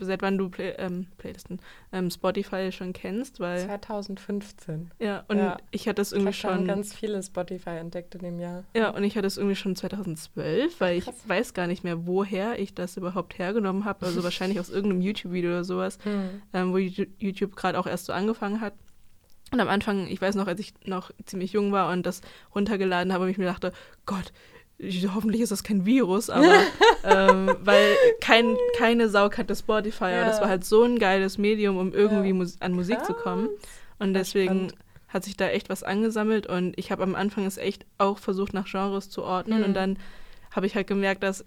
seit 0.00 0.22
wann 0.22 0.38
du 0.38 0.48
Play, 0.48 0.74
ähm, 0.78 1.06
Playlisten, 1.18 1.60
ähm, 1.92 2.10
Spotify 2.10 2.70
schon 2.72 2.92
kennst, 2.92 3.40
weil 3.40 3.64
2015. 3.64 4.90
ja 4.98 5.24
und 5.28 5.38
Ja. 5.38 5.56
ich 5.70 5.88
hatte 5.88 6.02
es 6.02 6.12
Ich 6.12 6.18
irgendwie 6.18 6.36
habe 6.38 6.56
schon 6.56 6.66
ganz 6.66 6.94
viele 6.94 7.22
Spotify 7.22 7.70
entdeckt 7.70 8.14
in 8.14 8.22
dem 8.22 8.38
Jahr. 8.40 8.64
Ja, 8.74 8.90
und 8.90 9.04
ich 9.04 9.16
hatte 9.16 9.26
es 9.26 9.36
irgendwie 9.36 9.56
schon 9.56 9.76
2012, 9.76 10.80
weil 10.80 10.98
ich 10.98 11.04
Krass. 11.04 11.14
weiß 11.28 11.54
gar 11.54 11.66
nicht 11.66 11.84
mehr, 11.84 12.06
woher 12.06 12.58
ich 12.58 12.74
das 12.74 12.96
überhaupt 12.96 13.38
hergenommen 13.38 13.84
habe. 13.84 14.06
Also 14.06 14.22
wahrscheinlich 14.24 14.60
aus 14.60 14.70
irgendeinem 14.70 15.02
YouTube-Video 15.02 15.50
oder 15.50 15.64
sowas, 15.64 15.98
Hm. 16.04 16.42
ähm, 16.52 16.72
wo 16.72 16.78
Youtube- 16.78 17.56
gerade 17.56 17.78
auch 17.78 17.86
erst 17.86 18.06
so 18.06 18.12
angefangen 18.12 18.60
hat. 18.60 18.74
Und 19.50 19.60
am 19.60 19.68
Anfang, 19.68 20.08
ich 20.08 20.20
weiß 20.20 20.34
noch, 20.34 20.46
als 20.46 20.60
ich 20.60 20.74
noch 20.84 21.10
ziemlich 21.24 21.52
jung 21.52 21.72
war 21.72 21.90
und 21.90 22.04
das 22.04 22.20
runtergeladen 22.54 23.12
habe, 23.12 23.24
und 23.24 23.30
ich 23.30 23.38
mir 23.38 23.46
dachte, 23.46 23.72
Gott, 24.04 24.30
ich- 24.30 24.57
hoffentlich 25.14 25.40
ist 25.42 25.50
das 25.50 25.64
kein 25.64 25.84
Virus, 25.86 26.30
aber 26.30 26.62
ähm, 27.04 27.56
weil 27.60 27.96
kein, 28.20 28.56
keine 28.76 29.08
Sau 29.08 29.28
kannte 29.28 29.56
Spotify, 29.56 30.04
aber 30.04 30.24
das 30.24 30.36
Ja. 30.36 30.42
war 30.42 30.48
halt 30.48 30.64
so 30.64 30.84
ein 30.84 30.98
geiles 30.98 31.36
Medium, 31.38 31.76
um 31.76 31.92
irgendwie 31.92 32.28
Ja. 32.28 32.34
Mus 32.34 32.56
an 32.60 32.72
Musik 32.72 33.04
zu 33.04 33.14
kommen. 33.14 33.48
Krass. 33.48 33.68
Und 33.98 34.08
Ja, 34.08 34.20
deswegen 34.20 34.72
hat 35.08 35.24
sich 35.24 35.36
da 35.36 35.48
echt 35.48 35.68
was 35.68 35.82
angesammelt 35.82 36.46
und 36.46 36.78
ich 36.78 36.92
habe 36.92 37.02
am 37.02 37.14
Anfang 37.14 37.44
es 37.46 37.56
echt 37.56 37.86
auch 37.96 38.18
versucht, 38.18 38.52
nach 38.52 38.70
Genres 38.70 39.10
zu 39.10 39.22
ordnen. 39.24 39.60
Mhm. 39.60 39.64
Und 39.64 39.74
dann 39.74 39.98
habe 40.52 40.66
ich 40.66 40.74
halt 40.76 40.86
gemerkt, 40.86 41.22
dass 41.22 41.44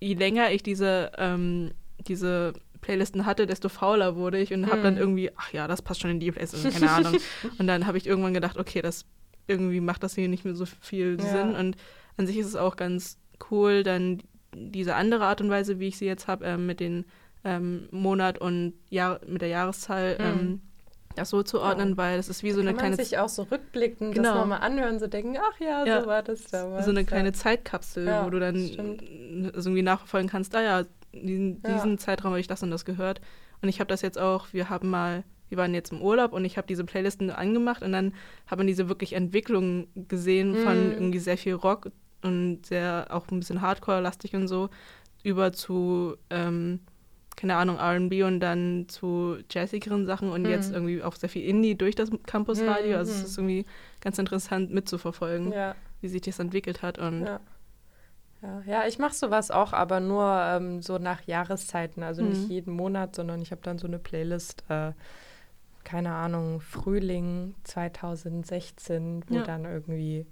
je 0.00 0.14
länger 0.14 0.50
ich 0.50 0.62
diese, 0.62 1.12
ähm, 1.18 1.72
diese 2.08 2.54
Playlisten 2.80 3.26
hatte, 3.26 3.46
desto 3.46 3.68
fauler 3.68 4.16
wurde 4.16 4.38
ich 4.40 4.52
und 4.54 4.70
habe 4.70 4.80
dann 4.82 4.94
Mhm. 4.94 5.00
irgendwie, 5.00 5.30
ach 5.36 5.52
ja, 5.52 5.68
das 5.68 5.82
passt 5.82 6.00
schon 6.00 6.10
in 6.10 6.20
die 6.20 6.32
Playlist, 6.32 6.54
keine 6.72 6.90
Ahnung. 6.90 7.16
und 7.58 7.66
dann 7.66 7.86
habe 7.86 7.98
ich 7.98 8.06
irgendwann 8.06 8.32
gedacht, 8.34 8.56
okay, 8.56 8.80
das 8.82 9.04
irgendwie 9.46 9.80
macht 9.80 10.02
das 10.02 10.14
hier 10.14 10.28
nicht 10.28 10.44
mehr 10.46 10.54
so 10.54 10.64
viel 10.80 11.18
Ja. 11.20 11.26
Sinn. 11.28 11.54
Und 11.54 11.76
an 12.20 12.26
sich 12.26 12.38
ist 12.38 12.46
es 12.46 12.56
auch 12.56 12.76
ganz 12.76 13.18
cool, 13.50 13.82
dann 13.82 14.22
diese 14.54 14.94
andere 14.94 15.24
Art 15.24 15.40
und 15.40 15.50
Weise, 15.50 15.78
wie 15.80 15.88
ich 15.88 15.98
sie 15.98 16.06
jetzt 16.06 16.28
habe, 16.28 16.44
ähm, 16.44 16.66
mit 16.66 16.80
den 16.80 17.04
ähm, 17.44 17.88
Monat 17.90 18.38
und 18.38 18.74
Jahr, 18.90 19.20
mit 19.26 19.40
der 19.42 19.48
Jahreszahl, 19.48 20.16
Mhm. 20.18 20.24
ähm, 20.24 20.60
das 21.16 21.30
so 21.30 21.42
zu 21.42 21.60
ordnen, 21.60 21.90
Ja. 21.90 21.96
weil 21.96 22.16
das 22.18 22.28
ist 22.28 22.42
wie 22.42 22.52
so 22.52 22.60
eine 22.60 22.68
Kann 22.68 22.76
man 22.76 22.84
kleine 22.92 22.96
sich 23.04 23.18
auch 23.18 23.28
so 23.28 23.42
rückblickend 23.44 24.14
Genau. 24.14 24.28
das 24.28 24.34
nochmal 24.40 24.60
anhören, 24.60 24.98
so 25.00 25.06
denken, 25.06 25.36
ach 25.40 25.58
ja, 25.58 25.84
Ja, 25.86 26.02
so 26.02 26.06
war 26.06 26.22
das 26.22 26.44
damals. 26.44 26.84
so 26.84 26.90
eine 26.90 27.00
ja. 27.00 27.06
kleine 27.06 27.32
Zeitkapsel, 27.32 28.06
Ja, 28.06 28.24
wo 28.26 28.30
du 28.30 28.38
dann 28.40 28.54
also 29.54 29.70
irgendwie 29.70 29.82
nachverfolgen 29.82 30.28
kannst, 30.28 30.54
ah 30.54 30.62
ja, 30.62 30.84
diesen, 31.12 31.62
diesen 31.62 31.98
Zeitraum 31.98 32.32
habe 32.32 32.40
ich 32.40 32.46
das 32.46 32.62
und 32.62 32.70
das 32.70 32.84
gehört. 32.84 33.20
Und 33.62 33.68
ich 33.68 33.80
habe 33.80 33.88
das 33.88 34.02
jetzt 34.02 34.18
auch, 34.18 34.52
wir 34.52 34.68
haben 34.70 34.88
mal, 34.90 35.24
wir 35.48 35.58
waren 35.58 35.74
jetzt 35.74 35.90
im 35.92 36.00
Urlaub 36.02 36.32
und 36.32 36.44
ich 36.44 36.56
habe 36.56 36.66
diese 36.68 36.84
Playlisten 36.84 37.30
angemacht 37.30 37.82
und 37.82 37.90
dann 37.92 38.12
hat 38.46 38.58
man 38.58 38.66
diese 38.68 38.88
wirklich 38.88 39.14
Entwicklung 39.14 39.88
gesehen 40.08 40.54
von 40.54 40.86
Mhm. 40.88 40.92
irgendwie 40.92 41.18
sehr 41.18 41.36
viel 41.38 41.54
Rock 41.54 41.90
und 42.22 42.66
sehr 42.66 43.06
auch 43.10 43.28
ein 43.30 43.40
bisschen 43.40 43.60
Hardcore-lastig 43.62 44.34
und 44.36 44.48
so, 44.48 44.70
über 45.22 45.52
zu, 45.52 46.16
ähm, 46.30 46.80
keine 47.36 47.56
Ahnung, 47.56 47.78
RB 47.78 48.24
und 48.24 48.40
dann 48.40 48.86
zu 48.88 49.38
jazzigeren 49.50 50.06
Sachen 50.06 50.30
und 50.30 50.44
Mhm. 50.44 50.50
jetzt 50.50 50.72
irgendwie 50.72 51.02
auch 51.02 51.16
sehr 51.16 51.28
viel 51.28 51.44
Indie 51.44 51.76
durch 51.76 51.94
das 51.94 52.10
Campusradio. 52.26 52.92
Mhm, 52.92 52.96
Also 52.98 53.12
es 53.12 53.20
mhm. 53.20 53.24
ist 53.24 53.38
irgendwie 53.38 53.66
ganz 54.00 54.18
interessant 54.18 54.70
mitzuverfolgen, 54.72 55.52
Ja, 55.52 55.74
wie 56.00 56.08
sich 56.08 56.22
das 56.22 56.38
entwickelt 56.38 56.82
hat. 56.82 56.98
Und 56.98 57.26
ja. 57.26 57.40
Ja, 58.42 58.62
ja, 58.66 58.86
ich 58.86 58.98
mache 58.98 59.14
sowas 59.14 59.50
auch, 59.50 59.72
aber 59.74 60.00
nur 60.00 60.24
ähm, 60.42 60.80
so 60.80 60.98
nach 60.98 61.22
Jahreszeiten. 61.26 62.02
Also 62.02 62.22
nicht 62.22 62.46
Mhm. 62.46 62.50
jeden 62.50 62.74
Monat, 62.74 63.14
sondern 63.14 63.42
ich 63.42 63.50
habe 63.50 63.60
dann 63.62 63.78
so 63.78 63.86
eine 63.86 63.98
Playlist, 63.98 64.64
äh, 64.68 64.92
keine 65.84 66.12
Ahnung, 66.14 66.60
Frühling 66.60 67.54
2016, 67.64 69.24
wo 69.28 69.36
Ja. 69.36 69.42
dann 69.42 69.64
irgendwie, 69.66 70.26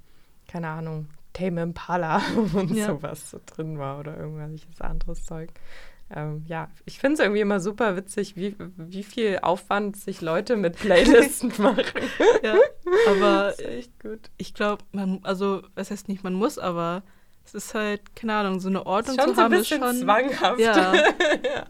keine 0.49 0.69
Ahnung, 0.69 1.09
Tame 1.33 1.63
Impala 1.63 2.21
und 2.55 2.71
Ja. 2.75 2.87
sowas 2.87 3.31
so 3.31 3.41
drin 3.47 3.79
war 3.79 3.99
oder 4.01 4.17
irgendwelches 4.17 4.81
anderes 4.81 5.25
Zeug. 5.25 5.51
Ähm, 6.11 6.43
ja, 6.47 6.71
ich 6.87 6.99
finde 7.01 7.15
es 7.15 7.21
irgendwie 7.21 7.43
immer 7.43 7.61
super 7.61 7.95
witzig, 7.95 8.35
wie, 8.35 8.57
wie 8.79 9.03
viel 9.03 9.41
Aufwand 9.43 9.95
sich 9.97 10.23
Leute 10.23 10.57
mit 10.57 10.77
Playlisten 10.81 11.53
machen. 11.59 11.85
Ja, 12.43 12.55
aber 13.11 13.53
echt 13.69 14.01
gut. 14.01 14.31
ich 14.39 14.55
glaube, 14.55 14.83
man, 14.93 15.21
also, 15.23 15.61
was 15.75 15.91
heißt 15.91 16.09
nicht, 16.09 16.25
man 16.25 16.33
muss, 16.33 16.59
aber 16.59 17.03
es 17.45 17.55
ist 17.55 17.75
halt, 17.75 18.15
keine 18.17 18.35
Ahnung, 18.35 18.59
so 18.61 18.69
eine 18.71 18.87
Ordnung 18.87 19.17
Schon 19.19 19.29
zu 19.29 19.35
so 19.35 19.41
ein 19.41 19.45
haben, 19.45 19.53
ist 19.55 19.69
bisschen 19.69 19.83
schon. 19.83 19.97
zwanghaft. 19.97 20.61
Ja. 20.61 20.95
ja. 20.95 21.67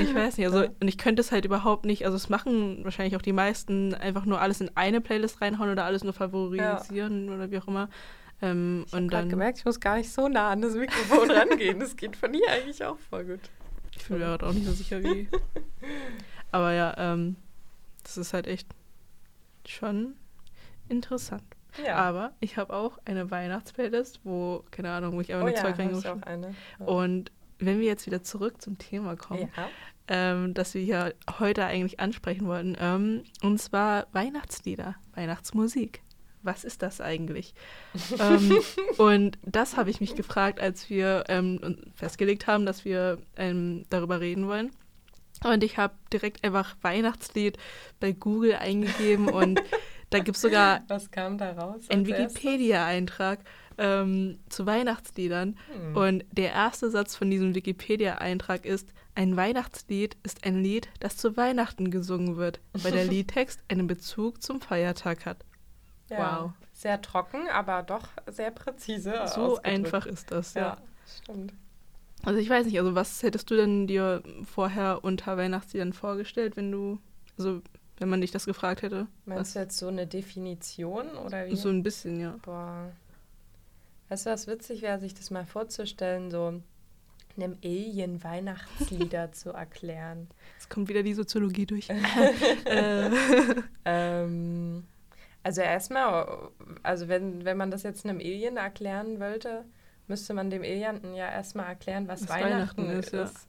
Ich 0.00 0.14
weiß 0.14 0.36
nicht, 0.36 0.46
also 0.46 0.60
und 0.80 0.88
ich 0.88 0.98
könnte 0.98 1.20
es 1.20 1.32
halt 1.32 1.44
überhaupt 1.46 1.84
nicht, 1.86 2.04
also 2.04 2.16
es 2.16 2.28
machen 2.28 2.84
wahrscheinlich 2.84 3.16
auch 3.16 3.22
die 3.22 3.32
meisten 3.32 3.94
einfach 3.94 4.24
nur 4.26 4.40
alles 4.40 4.60
in 4.60 4.70
eine 4.74 5.00
Playlist 5.00 5.40
reinhauen 5.40 5.70
oder 5.70 5.84
alles 5.84 6.04
nur 6.04 6.12
favorisieren 6.12 7.30
oder 7.30 7.50
wie 7.50 7.58
auch 7.58 7.68
immer. 7.68 7.88
Ähm, 8.40 8.84
Ich 8.86 8.92
habe 8.92 9.02
und 9.02 9.08
gerade 9.08 9.22
dann, 9.22 9.30
gemerkt, 9.30 9.58
ich 9.58 9.64
muss 9.64 9.80
gar 9.80 9.96
nicht 9.96 10.12
so 10.12 10.28
nah 10.28 10.50
an 10.50 10.62
das 10.62 10.74
Mikrofon 10.74 11.30
rangehen. 11.32 11.80
Das 11.80 11.96
geht 11.96 12.16
von 12.16 12.32
hier 12.32 12.48
eigentlich 12.48 12.84
auch 12.84 12.98
voll 12.98 13.24
gut. 13.24 13.40
ich 13.96 14.06
bin 14.06 14.18
mir 14.18 14.24
gerade 14.24 14.46
auch 14.46 14.52
nicht 14.52 14.66
so 14.66 14.72
sicher 14.72 15.02
wie. 15.02 15.28
Aber 16.52 16.72
ja, 16.72 16.94
ähm, 16.96 17.36
das 18.02 18.16
ist 18.16 18.32
halt 18.32 18.46
echt 18.46 18.68
schon 19.66 20.14
interessant. 20.88 21.42
Ja. 21.84 21.96
Aber 21.96 22.32
ich 22.40 22.56
habe 22.56 22.72
auch 22.72 22.98
eine 23.04 23.30
Weihnachtsplaylist, 23.30 24.20
wo, 24.24 24.64
keine 24.70 24.90
Ahnung, 24.90 25.14
wo 25.16 25.20
ich 25.20 25.32
einfach 25.32 25.46
oh 25.46 25.48
nur 25.48 25.56
ja, 25.56 25.62
Zeug 25.62 25.78
reingeschrieben 25.78 26.24
eine. 26.24 26.54
Ja. 26.80 26.86
Und 26.86 27.30
wenn 27.58 27.78
wir 27.78 27.86
jetzt 27.86 28.06
wieder 28.06 28.22
zurück 28.22 28.62
zum 28.62 28.78
Thema 28.78 29.16
kommen, 29.16 29.50
ja. 29.56 29.68
ähm, 30.08 30.54
das 30.54 30.74
wir 30.74 30.82
hier 30.82 31.14
heute 31.38 31.64
eigentlich 31.64 32.00
ansprechen 32.00 32.46
wollten. 32.46 32.76
Ähm, 32.80 33.24
und 33.42 33.60
zwar 33.60 34.06
Weihnachtslieder, 34.12 34.96
Weihnachtsmusik. 35.14 36.02
Was 36.42 36.64
ist 36.64 36.82
das 36.82 37.00
eigentlich? 37.00 37.54
ähm, 38.18 38.58
und 38.98 39.38
das 39.42 39.76
habe 39.76 39.90
ich 39.90 40.00
mich 40.00 40.14
gefragt, 40.14 40.60
als 40.60 40.90
wir 40.90 41.24
ähm, 41.28 41.78
festgelegt 41.94 42.46
haben, 42.46 42.66
dass 42.66 42.84
wir 42.84 43.18
ähm, 43.36 43.84
darüber 43.90 44.20
reden 44.20 44.46
wollen. 44.48 44.70
Und 45.44 45.62
ich 45.62 45.78
habe 45.78 45.94
direkt 46.12 46.44
einfach 46.44 46.76
Weihnachtslied 46.82 47.58
bei 48.00 48.12
Google 48.12 48.54
eingegeben 48.54 49.28
und 49.28 49.60
da 50.10 50.18
gibt 50.18 50.36
es 50.36 50.42
sogar 50.42 50.82
Was 50.88 51.10
kam 51.10 51.38
da 51.38 51.52
raus? 51.52 51.82
einen? 51.88 52.06
Wikipedia-Eintrag 52.06 53.40
ähm, 53.78 54.40
zu 54.48 54.66
Weihnachtsliedern. 54.66 55.56
Hm. 55.72 55.96
Und 55.96 56.24
der 56.32 56.52
erste 56.52 56.90
Satz 56.90 57.14
von 57.14 57.30
diesem 57.30 57.54
Wikipedia-Eintrag 57.54 58.66
ist, 58.66 58.92
ein 59.14 59.36
Weihnachtslied 59.36 60.16
ist 60.22 60.44
ein 60.44 60.62
Lied, 60.62 60.88
das 61.00 61.16
zu 61.16 61.36
Weihnachten 61.36 61.90
gesungen 61.90 62.36
wird, 62.36 62.60
weil 62.72 62.92
der 62.92 63.04
Liedtext 63.06 63.62
einen 63.68 63.86
Bezug 63.86 64.42
zum 64.42 64.60
Feiertag 64.60 65.26
hat. 65.26 65.44
Ja. 66.10 66.42
wow. 66.42 66.50
Sehr 66.72 67.00
trocken, 67.02 67.48
aber 67.48 67.82
doch 67.82 68.08
sehr 68.26 68.50
präzise. 68.50 69.14
So 69.34 69.60
einfach 69.62 70.06
ist 70.06 70.30
das, 70.30 70.54
ja. 70.54 70.60
Ja, 70.60 70.76
stimmt. 71.22 71.52
Also 72.24 72.38
ich 72.38 72.48
weiß 72.48 72.66
nicht, 72.66 72.78
also 72.78 72.94
was 72.94 73.22
hättest 73.22 73.50
du 73.50 73.56
denn 73.56 73.86
dir 73.86 74.22
vorher 74.44 75.02
unter 75.02 75.36
Weihnachtsliedern 75.36 75.92
vorgestellt, 75.92 76.56
wenn 76.56 76.70
du, 76.70 76.98
also 77.36 77.62
wenn 77.98 78.08
man 78.08 78.20
dich 78.20 78.30
das 78.30 78.44
gefragt 78.44 78.82
hätte? 78.82 79.06
Meinst 79.24 79.54
du 79.54 79.60
jetzt 79.60 79.78
so 79.78 79.88
eine 79.88 80.06
Definition 80.06 81.16
oder 81.16 81.46
wie? 81.46 81.52
Was, 81.52 81.62
so 81.62 81.68
ein 81.68 81.82
bisschen, 81.82 82.20
ja. 82.20 82.36
Boah. 82.42 82.90
Weißt 84.08 84.26
du, 84.26 84.30
was 84.30 84.46
witzig 84.46 84.82
wäre, 84.82 84.98
sich 84.98 85.14
das 85.14 85.30
mal 85.30 85.44
vorzustellen, 85.44 86.30
so 86.30 86.60
einem 87.36 87.56
Alien 87.64 88.22
Weihnachtslieder 88.24 89.32
zu 89.32 89.50
erklären. 89.50 90.28
Jetzt 90.54 90.70
kommt 90.70 90.88
wieder 90.88 91.02
die 91.02 91.14
Soziologie 91.14 91.66
durch. 91.66 91.88
äh, 92.64 93.10
Ähm, 93.84 94.84
also 95.42 95.60
erstmal, 95.60 96.50
also 96.82 97.08
wenn, 97.08 97.44
wenn 97.44 97.56
man 97.56 97.70
das 97.70 97.82
jetzt 97.82 98.04
einem 98.04 98.18
Alien 98.18 98.56
erklären 98.56 99.20
wollte, 99.20 99.64
müsste 100.06 100.34
man 100.34 100.50
dem 100.50 100.62
Alienten 100.62 101.14
ja 101.14 101.30
erstmal 101.30 101.66
erklären, 101.66 102.08
was, 102.08 102.22
Was 102.22 102.30
Weihnachten, 102.30 102.88
Weihnachten 102.88 102.98
ist. 102.98 103.12
ist, 103.12 103.34
ja. 103.34 103.48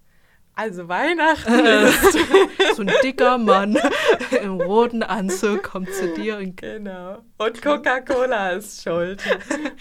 Also 0.55 0.89
Weihnachten 0.89 1.65
ist. 1.65 2.11
so 2.75 2.81
ein 2.81 2.91
dicker 3.01 3.37
Mann 3.37 3.77
im 4.43 4.59
roten 4.59 5.03
Anzug 5.03 5.63
kommt 5.63 5.93
zu 5.93 6.13
dir 6.13 6.37
und 6.37 6.57
Genau. 6.57 7.19
Und 7.37 7.61
Coca-Cola 7.61 8.51
ist 8.51 8.83
schuld. 8.83 9.23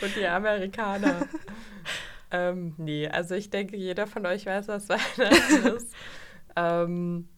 Und 0.00 0.16
die 0.16 0.26
Amerikaner. 0.26 1.26
ähm, 2.30 2.74
nee, 2.78 3.09
also 3.09 3.35
ich 3.35 3.50
denke, 3.50 3.76
jeder 3.76 4.06
von 4.06 4.24
euch 4.24 4.46
weiß, 4.46 4.68
was 4.68 4.88
Weihnachten 4.88 5.66
ist. 5.76 5.92
Ähm, 6.54 7.28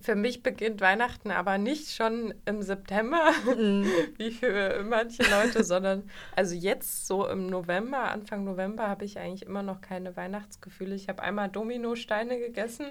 für 0.00 0.14
mich 0.14 0.42
beginnt 0.42 0.80
Weihnachten 0.80 1.30
aber 1.30 1.58
nicht 1.58 1.90
schon 1.90 2.34
im 2.44 2.62
September, 2.62 3.30
Mm, 3.44 3.84
wie 4.18 4.30
für 4.30 4.84
manche 4.84 5.22
Leute, 5.22 5.64
sondern 5.64 6.08
also 6.36 6.54
jetzt 6.54 7.06
so 7.06 7.26
im 7.26 7.46
November, 7.46 8.10
Anfang 8.10 8.44
November, 8.44 8.88
habe 8.88 9.04
ich 9.04 9.18
eigentlich 9.18 9.46
immer 9.48 9.62
noch 9.62 9.80
keine 9.80 10.16
Weihnachtsgefühle. 10.16 10.94
Ich 10.94 11.08
habe 11.08 11.22
einmal 11.22 11.48
Dominosteine 11.48 12.38
gegessen 12.38 12.86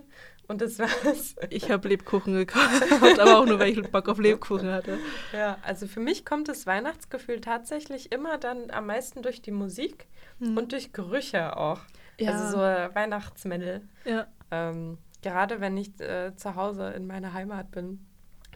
und 0.48 0.62
das 0.62 0.80
war's. 0.80 1.36
Ich 1.50 1.72
habe 1.72 1.88
Lebkuchen 1.88 2.34
gekauft, 2.34 2.84
aber 3.20 3.40
auch 3.40 3.46
nur, 3.46 3.60
weil 3.60 3.70
ich 3.70 3.92
Bock 3.92 4.10
auf 4.10 4.20
Lebkuchen 4.20 4.72
hatte. 4.72 4.98
Ja, 5.34 5.58
also 5.62 5.88
für 5.88 6.00
mich 6.00 6.26
kommt 6.26 6.48
das 6.48 6.66
Weihnachtsgefühl 6.66 7.42
tatsächlich 7.42 8.12
immer 8.12 8.38
dann 8.38 8.72
am 8.72 8.88
meisten 8.88 9.22
durch 9.22 9.42
die 9.42 9.52
Musik 9.52 10.08
und 10.40 10.72
durch 10.72 10.94
Gerüche 10.94 11.58
auch. 11.58 11.82
Ja. 12.20 12.32
Also 12.32 12.52
so 12.52 12.58
Weihnachtsmännel. 12.58 13.82
Ja. 14.06 14.28
Ähm, 14.52 14.98
gerade 15.22 15.62
wenn 15.62 15.78
ich 15.78 16.00
äh, 16.00 16.36
zu 16.36 16.56
Hause 16.56 16.90
in 16.92 17.08
meiner 17.08 17.34
Heimat 17.34 17.72
bin, 17.72 18.06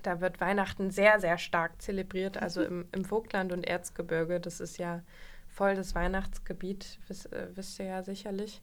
da 0.03 0.19
wird 0.21 0.41
Weihnachten 0.41 0.91
sehr, 0.91 1.19
sehr 1.19 1.37
stark 1.37 1.81
zelebriert. 1.81 2.41
Also 2.41 2.61
im, 2.63 2.85
im 2.91 3.05
Vogtland 3.05 3.51
und 3.51 3.63
Erzgebirge, 3.63 4.39
das 4.39 4.59
ist 4.59 4.77
ja 4.77 5.01
voll 5.47 5.75
das 5.75 5.95
Weihnachtsgebiet, 5.95 6.99
wiss, 7.07 7.25
äh, 7.27 7.47
wisst 7.53 7.79
ihr 7.79 7.85
ja 7.85 8.03
sicherlich. 8.03 8.61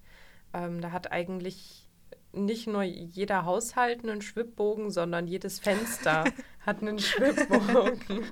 Ähm, 0.52 0.80
da 0.80 0.92
hat 0.92 1.12
eigentlich 1.12 1.86
nicht 2.32 2.68
nur 2.68 2.82
jeder 2.82 3.44
Haushalt 3.44 4.04
einen 4.04 4.22
Schwibbogen, 4.22 4.90
sondern 4.90 5.26
jedes 5.26 5.58
Fenster 5.58 6.24
hat 6.60 6.80
einen 6.80 6.98
Schwibbogen. 6.98 8.24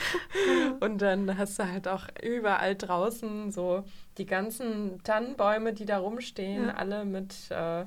und 0.80 1.02
dann 1.02 1.36
hast 1.36 1.58
du 1.58 1.70
halt 1.70 1.86
auch 1.86 2.06
überall 2.22 2.74
draußen 2.76 3.50
so 3.50 3.84
die 4.18 4.26
ganzen 4.26 5.02
Tannenbäume, 5.02 5.74
die 5.74 5.84
da 5.84 5.98
rumstehen, 5.98 6.68
Ja. 6.68 6.74
alle 6.74 7.04
mit, 7.04 7.34
äh, 7.50 7.84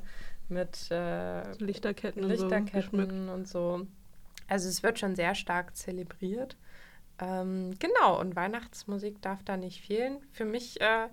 mit 0.49 0.89
äh, 0.91 1.53
So 1.53 1.65
Lichterketten, 1.65 2.23
und 2.23 2.37
so. 2.37 2.47
Lichterketten 2.49 3.29
und 3.29 3.47
so. 3.47 3.87
Also 4.47 4.69
es 4.69 4.83
wird 4.83 4.99
schon 4.99 5.15
sehr 5.15 5.35
stark 5.35 5.75
zelebriert. 5.75 6.55
Ähm, 7.19 7.73
genau, 7.79 8.19
und 8.19 8.35
Weihnachtsmusik 8.35 9.21
darf 9.21 9.43
da 9.43 9.57
nicht 9.57 9.81
fehlen. 9.81 10.19
Für 10.31 10.45
mich 10.45 10.81
äh, 10.81 11.07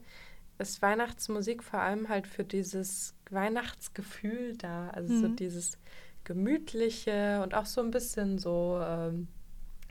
ist 0.59 0.83
Weihnachtsmusik 0.83 1.63
vor 1.63 1.81
allem 1.81 2.09
halt 2.09 2.27
für 2.27 2.45
dieses 2.45 3.15
Weihnachtsgefühl 3.31 4.57
da. 4.57 4.91
Also 4.91 5.15
so 5.15 5.29
Mhm. 5.29 5.37
dieses 5.37 5.79
gemütliche 6.25 7.41
und 7.43 7.55
auch 7.55 7.67
so 7.67 7.81
ein 7.81 7.91
bisschen 7.91 8.39
so, 8.39 8.81
ähm, 8.85 9.29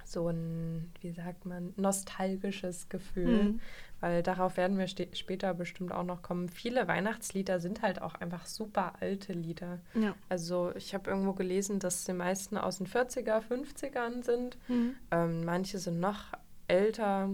so 0.05 0.27
ein, 0.29 0.91
wie 1.01 1.11
sagt 1.11 1.45
man, 1.45 1.73
nostalgisches 1.77 2.89
Gefühl. 2.89 3.51
Mhm. 3.53 3.59
Weil 4.01 4.23
darauf 4.23 4.57
werden 4.57 4.77
wir 4.77 4.87
später 4.87 5.53
bestimmt 5.53 5.93
auch 5.93 6.03
noch 6.03 6.21
kommen. 6.23 6.49
Viele 6.49 6.87
Weihnachtslieder 6.87 7.59
sind 7.59 7.81
halt 7.83 8.01
auch 8.01 8.15
einfach 8.15 8.45
super 8.47 8.93
alte 8.99 9.31
Lieder. 9.33 9.79
Ja. 9.93 10.15
Also 10.27 10.71
ich 10.75 10.93
habe 10.93 11.09
irgendwo 11.09 11.33
gelesen, 11.33 11.79
dass 11.79 12.03
die 12.03 12.13
meisten 12.13 12.57
aus 12.57 12.79
den 12.79 12.87
40er, 12.87 13.41
50ern 13.41 14.23
sind. 14.23 14.57
Mhm. 14.67 14.95
Ähm, 15.11 15.45
manche 15.45 15.77
sind 15.77 15.99
noch 15.99 16.25
älter. 16.67 17.29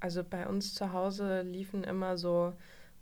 Also 0.00 0.22
bei 0.22 0.46
uns 0.46 0.74
zu 0.74 0.92
Hause 0.92 1.42
liefen 1.42 1.82
immer 1.84 2.16
so 2.16 2.52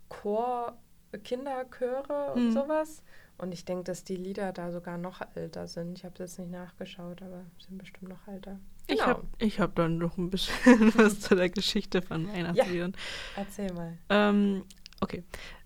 Chor, 0.09 0.77
Kinderchöre 1.23 2.33
und 2.33 2.47
Mhm. 2.47 2.51
sowas. 2.51 3.03
Und 3.37 3.53
ich 3.53 3.65
denke, 3.65 3.83
dass 3.83 4.03
die 4.03 4.15
Lieder 4.15 4.51
da 4.53 4.71
sogar 4.71 4.97
noch 4.97 5.21
älter 5.35 5.67
sind. 5.67 5.97
Ich 5.97 6.05
habe 6.05 6.15
das 6.17 6.37
nicht 6.37 6.51
nachgeschaut, 6.51 7.21
aber 7.21 7.43
sind 7.65 7.77
bestimmt 7.77 8.09
noch 8.09 8.27
älter. 8.27 8.59
Ich 8.87 8.97
Genau. 8.99 9.07
habe 9.07 9.23
ich 9.39 9.59
hab 9.59 9.75
dann 9.75 9.97
noch 9.97 10.17
ein 10.17 10.29
bisschen 10.29 10.53
was 10.97 11.19
zu 11.19 11.35
der 11.35 11.49
Geschichte 11.49 12.01
von 12.01 12.27
Weihnachtsliedern. 12.31 12.93
Erzähl 13.35 13.73
mal. 13.73 13.97
Ähm, 14.09 14.63
okay, 15.01 15.23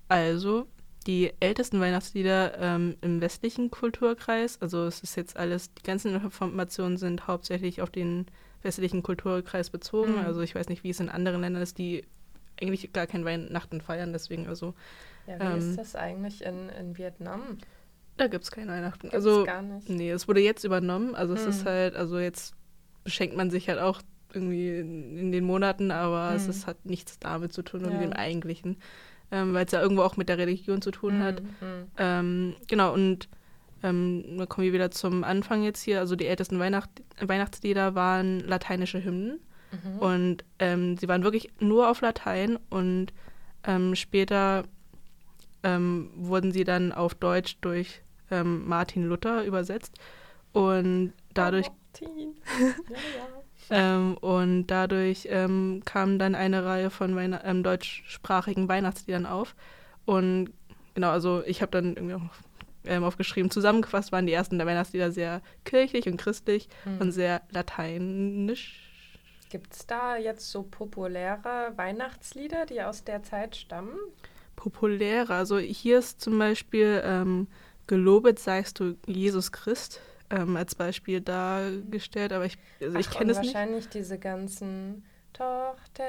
also 0.07 0.67
die 1.07 1.33
ältesten 1.39 1.79
Weihnachtslieder 1.79 2.57
ähm, 2.59 2.95
im 3.01 3.19
westlichen 3.21 3.71
Kulturkreis, 3.71 4.61
also 4.61 4.85
es 4.85 5.01
ist 5.01 5.15
jetzt 5.15 5.37
alles, 5.37 5.73
die 5.73 5.83
ganzen 5.83 6.13
Informationen 6.13 6.97
sind 6.97 7.27
hauptsächlich 7.27 7.81
auf 7.81 7.89
den 7.89 8.25
westlichen 8.61 9.01
Kulturkreis 9.03 9.69
bezogen. 9.69 10.13
Mhm. 10.13 10.19
Also 10.19 10.41
ich 10.41 10.55
weiß 10.55 10.67
nicht, 10.69 10.83
wie 10.83 10.89
es 10.89 10.99
in 10.99 11.09
anderen 11.09 11.41
Ländern 11.41 11.61
ist, 11.63 11.77
die 11.77 12.05
eigentlich 12.61 12.91
gar 12.91 13.07
kein 13.07 13.23
Weihnachten 13.25 13.79
feiern, 13.81 14.11
deswegen 14.13 14.47
also 14.47 14.73
Ja, 15.27 15.39
wie 15.39 15.43
Ähm, 15.43 15.57
ist 15.59 15.77
das 15.77 15.95
eigentlich 15.95 16.43
in, 16.43 16.69
in 16.69 16.97
Vietnam? 16.97 17.57
da 18.17 18.27
gibt 18.27 18.43
es 18.43 18.51
kein 18.51 18.67
Weihnachten. 18.67 19.03
Gibt's 19.09 19.15
also 19.15 19.45
gar 19.45 19.61
nicht. 19.61 19.87
nee, 19.89 20.11
es 20.11 20.27
wurde 20.27 20.41
jetzt 20.41 20.65
übernommen, 20.65 21.15
also 21.15 21.33
es 21.33 21.45
ist 21.47 21.63
Mhm. 21.63 21.69
halt, 21.69 21.95
also 21.95 22.19
jetzt 22.19 22.53
beschenkt 23.09 23.35
man 23.35 23.49
sich 23.49 23.67
halt 23.69 23.79
auch 23.79 24.01
irgendwie 24.33 24.77
in, 24.77 25.31
den 25.31 25.43
Monaten, 25.43 25.89
aber 25.91 26.35
es 26.35 26.43
Mhm. 26.43 26.49
ist, 26.51 26.67
hat 26.67 26.85
nichts 26.85 27.17
damit 27.19 27.51
zu 27.51 27.63
tun 27.63 27.81
und 27.83 27.91
Ja. 27.93 27.97
mit 27.97 28.01
dem 28.03 28.13
Eigentlichen, 28.13 28.77
ähm, 29.31 29.53
weil 29.55 29.65
es 29.65 29.71
ja 29.71 29.81
irgendwo 29.81 30.03
auch 30.03 30.17
mit 30.17 30.29
der 30.29 30.37
Religion 30.37 30.81
zu 30.83 30.91
tun 30.91 31.19
hat. 31.23 31.41
Mhm, 31.41 31.47
mhm. 31.67 31.85
Ähm, 31.97 32.55
genau, 32.67 32.93
und 32.93 33.27
ähm, 33.81 34.37
da 34.37 34.45
kommen 34.45 34.65
wir 34.65 34.73
wieder 34.73 34.91
zum 34.91 35.23
Anfang 35.23 35.63
jetzt 35.63 35.81
hier. 35.81 35.99
Also 35.99 36.15
die 36.15 36.27
ältesten 36.27 36.59
Weihnacht 36.59 36.89
Weihnachtslieder 37.19 37.95
waren 37.95 38.39
lateinische 38.41 39.03
Hymnen. 39.03 39.39
Mhm. 39.71 39.99
Und 39.99 40.45
ähm, 40.59 40.97
sie 40.97 41.07
waren 41.07 41.23
wirklich 41.23 41.49
nur 41.59 41.89
auf 41.89 42.01
Latein 42.01 42.57
und 42.69 43.13
ähm, 43.63 43.95
später 43.95 44.63
ähm, 45.63 46.11
wurden 46.15 46.51
sie 46.51 46.63
dann 46.63 46.91
auf 46.91 47.15
Deutsch 47.15 47.57
durch 47.61 48.01
Martin 48.31 49.05
Luther 49.05 49.43
übersetzt. 49.43 49.97
Und 50.53 51.13
dadurch, 51.33 51.65
Martin. 52.01 52.35
ja, 52.89 52.97
ja. 53.17 53.95
ähm, 53.95 54.17
und 54.17 54.67
dadurch 54.67 55.27
ähm, 55.29 55.81
kam 55.85 56.19
dann 56.19 56.35
eine 56.35 56.65
Reihe 56.65 56.89
von 56.89 57.15
Weihn 57.15 57.37
ähm, 57.43 57.63
deutschsprachigen 57.63 58.67
Weihnachtsliedern 58.67 59.25
auf. 59.25 59.55
Und 60.05 60.51
genau, 60.95 61.11
also 61.11 61.43
ich 61.45 61.61
habe 61.61 61.71
dann 61.71 61.95
irgendwie 61.95 62.15
auch 62.15 62.21
ähm, 62.85 63.03
aufgeschrieben, 63.03 63.51
zusammengefasst 63.51 64.11
waren 64.11 64.25
die 64.25 64.33
ersten 64.33 64.57
der 64.57 64.67
Weihnachtslieder 64.67 65.11
sehr 65.11 65.41
kirchlich 65.65 66.07
und 66.07 66.17
christlich 66.17 66.69
Hm. 66.83 66.99
und 66.99 67.11
sehr 67.11 67.41
lateinisch. 67.51 68.85
Gibt 69.49 69.73
es 69.73 69.87
da 69.87 70.15
jetzt 70.15 70.51
so 70.51 70.63
populäre 70.63 71.73
Weihnachtslieder, 71.75 72.65
die 72.65 72.81
aus 72.81 73.03
der 73.03 73.23
Zeit 73.23 73.55
stammen? 73.55 73.97
populärer. 74.55 75.35
Also 75.35 75.57
hier 75.57 75.99
ist 75.99 76.19
zum 76.19 76.37
Beispiel 76.37 77.01
ähm, 77.05 77.47
Gelobet 77.87 78.39
seist 78.39 78.79
du 78.79 78.97
Jesus 79.07 79.51
Christ 79.53 80.01
ähm, 80.29 80.55
als 80.55 80.75
Beispiel 80.75 81.21
dargestellt, 81.21 82.33
aber 82.33 82.45
ich, 82.45 82.57
also 82.81 82.97
ich 82.97 83.09
kenne 83.09 83.31
es 83.31 83.39
nicht. 83.41 83.53
wahrscheinlich 83.53 83.89
diese 83.89 84.17
ganzen 84.19 85.03
Tochter 85.33 86.03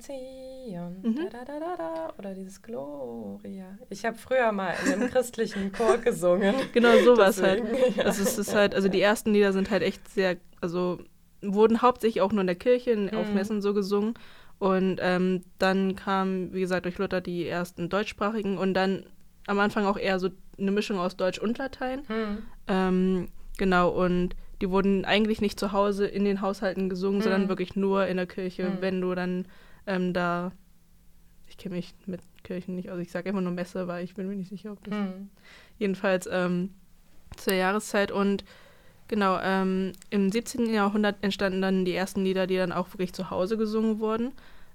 Zion 0.00 0.96
Mhm. 1.02 1.28
da, 1.30 1.44
da, 1.44 1.60
da, 1.60 1.76
da, 1.76 2.14
oder 2.18 2.34
dieses 2.34 2.62
Gloria. 2.62 3.78
Ich 3.90 4.04
habe 4.04 4.16
früher 4.16 4.50
mal 4.52 4.74
in 4.84 4.92
einem 4.92 5.08
christlichen 5.10 5.72
Chor 5.76 5.98
gesungen. 5.98 6.54
Genau 6.72 6.96
sowas 6.98 7.40
halt. 7.42 7.62
Deswegen, 7.62 7.96
ja. 7.98 8.04
Also 8.04 8.22
es 8.22 8.36
ist 8.38 8.54
halt, 8.54 8.74
also 8.74 8.88
die 8.88 9.00
ersten 9.00 9.32
Lieder 9.32 9.52
sind 9.52 9.70
halt 9.70 9.82
echt 9.82 10.08
sehr, 10.08 10.36
also 10.60 10.98
wurden 11.42 11.80
hauptsächlich 11.82 12.22
auch 12.22 12.32
nur 12.32 12.40
in 12.40 12.46
der 12.48 12.56
Kirche, 12.56 12.90
in 12.90 13.04
Mhm. 13.06 13.14
Aufmessen 13.14 13.62
so 13.62 13.72
gesungen. 13.74 14.14
Und 14.58 14.98
ähm, 15.02 15.42
dann 15.58 15.94
kamen, 15.96 16.52
wie 16.54 16.60
gesagt, 16.60 16.86
durch 16.86 16.98
Luther 16.98 17.20
die 17.20 17.46
ersten 17.46 17.88
deutschsprachigen 17.88 18.56
und 18.58 18.74
dann 18.74 19.04
am 19.46 19.58
Anfang 19.58 19.84
auch 19.84 19.98
eher 19.98 20.18
so 20.18 20.30
eine 20.58 20.70
Mischung 20.72 20.98
aus 20.98 21.16
Deutsch 21.16 21.38
und 21.38 21.58
Latein. 21.58 22.02
Hm. 22.08 22.38
Ähm, 22.66 23.28
genau, 23.58 23.88
und 23.90 24.34
die 24.60 24.70
wurden 24.70 25.04
eigentlich 25.04 25.40
nicht 25.40 25.60
zu 25.60 25.72
Hause 25.72 26.06
in 26.06 26.24
den 26.24 26.40
Haushalten 26.40 26.88
gesungen, 26.88 27.20
sondern 27.22 27.44
Mhm. 27.44 27.48
wirklich 27.48 27.76
nur 27.76 28.06
in 28.06 28.16
der 28.16 28.26
Kirche, 28.26 28.70
Mhm. 28.70 28.80
wenn 28.80 29.00
du 29.00 29.14
dann 29.14 29.46
ähm, 29.86 30.12
da. 30.12 30.52
Ich 31.48 31.56
kenne 31.58 31.76
mich 31.76 31.94
mit 32.06 32.20
Kirchen 32.42 32.74
nicht 32.74 32.90
aus. 32.90 32.98
Ich 32.98 33.10
sage 33.10 33.28
immer 33.28 33.40
nur 33.40 33.52
Messe, 33.52 33.86
weil 33.86 34.02
ich 34.04 34.14
bin 34.14 34.28
mir 34.28 34.34
nicht 34.34 34.48
sicher, 34.48 34.72
ob 34.72 34.82
das. 34.84 34.94
Hm. 34.94 35.28
Jedenfalls 35.78 36.28
ähm, 36.30 36.70
zur 37.36 37.54
Jahreszeit 37.54 38.10
und 38.10 38.44
genau, 39.08 39.38
ähm, 39.42 39.92
im 40.10 40.30
17. 40.32 40.72
Jahrhundert 40.72 41.16
entstanden 41.22 41.62
dann 41.62 41.84
die 41.84 41.94
ersten 41.94 42.24
Lieder, 42.24 42.46
die 42.46 42.56
dann 42.56 42.72
auch 42.72 42.88
wirklich 42.92 43.12
zu 43.12 43.30
Hause 43.30 43.56
gesungen 43.56 44.00
wurden. 44.00 44.32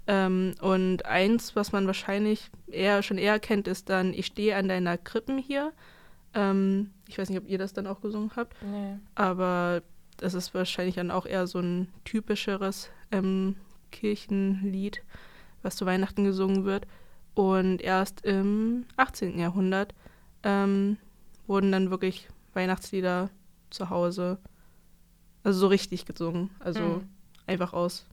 Ähm, 0.08 0.56
und 0.62 1.06
eins, 1.06 1.56
was 1.56 1.72
man 1.72 1.88
wahrscheinlich 1.88 2.50
eher 2.68 3.04
schon 3.04 3.18
eher 3.18 3.40
kennt, 3.40 3.68
ist 3.68 3.90
dann 3.90 4.14
Ich 4.14 4.28
stehe 4.28 4.56
an 4.56 4.68
deiner 4.68 4.98
Krippen 4.98 5.38
hier. 5.38 5.72
Ähm, 6.34 6.92
ich 7.08 7.18
weiß 7.18 7.30
nicht, 7.30 7.40
ob 7.40 7.48
ihr 7.48 7.58
das 7.58 7.74
dann 7.74 7.88
auch 7.88 8.02
gesungen 8.02 8.32
habt, 8.36 8.56
Nee. 8.64 8.98
aber 9.16 9.82
das 10.18 10.34
ist 10.34 10.54
wahrscheinlich 10.54 10.96
dann 10.96 11.12
auch 11.12 11.26
eher 11.26 11.48
so 11.48 11.60
ein 11.60 11.88
typischeres 12.06 12.90
ähm, 13.12 13.56
Kirchenlied, 13.92 15.04
was 15.62 15.76
zu 15.76 15.86
Weihnachten 15.86 16.24
gesungen 16.24 16.64
wird. 16.66 16.86
Und 17.34 17.82
erst 17.82 18.26
im 18.26 18.86
18. 18.98 19.40
Jahrhundert 19.40 19.94
ähm, 20.44 20.98
wurden 21.48 21.72
dann 21.72 21.90
wirklich 21.90 22.28
Weihnachtslieder 22.54 23.30
zu 23.70 23.90
Hause, 23.90 24.38
also 25.44 25.60
so 25.60 25.68
richtig 25.68 26.06
gesungen. 26.06 26.50
Also 26.60 26.80
Hm. 26.80 27.10
einfach 27.48 27.74
aus. 27.74 28.06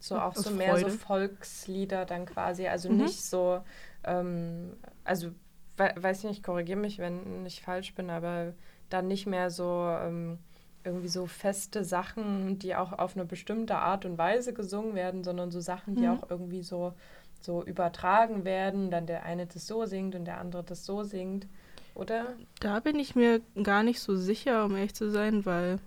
So 0.00 0.18
auch 0.18 0.36
Aus 0.36 0.44
so 0.44 0.50
mehr 0.50 0.76
so 0.76 0.86
Freude. 0.86 0.98
Volkslieder 0.98 2.04
dann 2.04 2.26
quasi. 2.26 2.66
Also 2.66 2.90
Mhm. 2.90 2.96
nicht 2.96 3.22
so, 3.24 3.62
ähm, 4.04 4.76
also 5.04 5.30
weiß 5.76 6.24
nicht, 6.24 6.42
korrigiere 6.42 6.78
mich, 6.78 6.98
wenn 6.98 7.44
ich 7.46 7.62
falsch 7.62 7.94
bin, 7.94 8.10
aber 8.10 8.52
dann 8.90 9.08
nicht 9.08 9.26
mehr 9.26 9.50
so 9.50 9.88
ähm, 10.00 10.38
irgendwie 10.84 11.08
so 11.08 11.26
feste 11.26 11.84
Sachen, 11.84 12.58
die 12.58 12.76
auch 12.76 12.92
auf 12.92 13.16
eine 13.16 13.24
bestimmte 13.24 13.76
Art 13.76 14.04
und 14.04 14.18
Weise 14.18 14.52
gesungen 14.52 14.94
werden, 14.94 15.24
sondern 15.24 15.50
so 15.50 15.60
Sachen, 15.60 15.96
die 15.96 16.02
Mhm. 16.02 16.10
auch 16.10 16.30
irgendwie 16.30 16.62
so, 16.62 16.92
so 17.40 17.64
übertragen 17.64 18.44
werden, 18.44 18.90
dann 18.90 19.06
der 19.06 19.24
eine 19.24 19.46
das 19.46 19.66
so 19.66 19.84
singt 19.86 20.14
und 20.14 20.26
der 20.26 20.38
andere 20.38 20.62
das 20.62 20.84
so 20.84 21.02
singt, 21.02 21.46
oder? 21.94 22.34
Da 22.60 22.80
bin 22.80 22.98
ich 22.98 23.14
mir 23.16 23.40
gar 23.62 23.82
nicht 23.82 24.00
so 24.00 24.16
sicher, 24.16 24.64
um 24.64 24.76
ehrlich 24.76 24.94
zu 24.94 25.10
sein, 25.10 25.44
weil, 25.46 25.78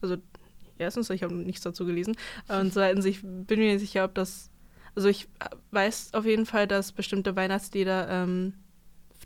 also 0.00 0.16
erstens, 0.78 1.10
ich 1.10 1.22
habe 1.22 1.34
nichts 1.34 1.62
dazu 1.62 1.84
gelesen, 1.84 2.16
und 2.48 2.72
zweitens, 2.72 3.04
ich 3.04 3.22
bin 3.22 3.60
mir 3.60 3.72
nicht 3.72 3.80
sicher, 3.80 4.04
ob 4.04 4.14
das, 4.14 4.50
also 4.94 5.08
ich 5.08 5.28
weiß 5.70 6.14
auf 6.14 6.24
jeden 6.24 6.46
Fall, 6.46 6.66
dass 6.66 6.92
bestimmte 6.92 7.36
Weihnachtslieder 7.36 8.08
ähm, 8.08 8.54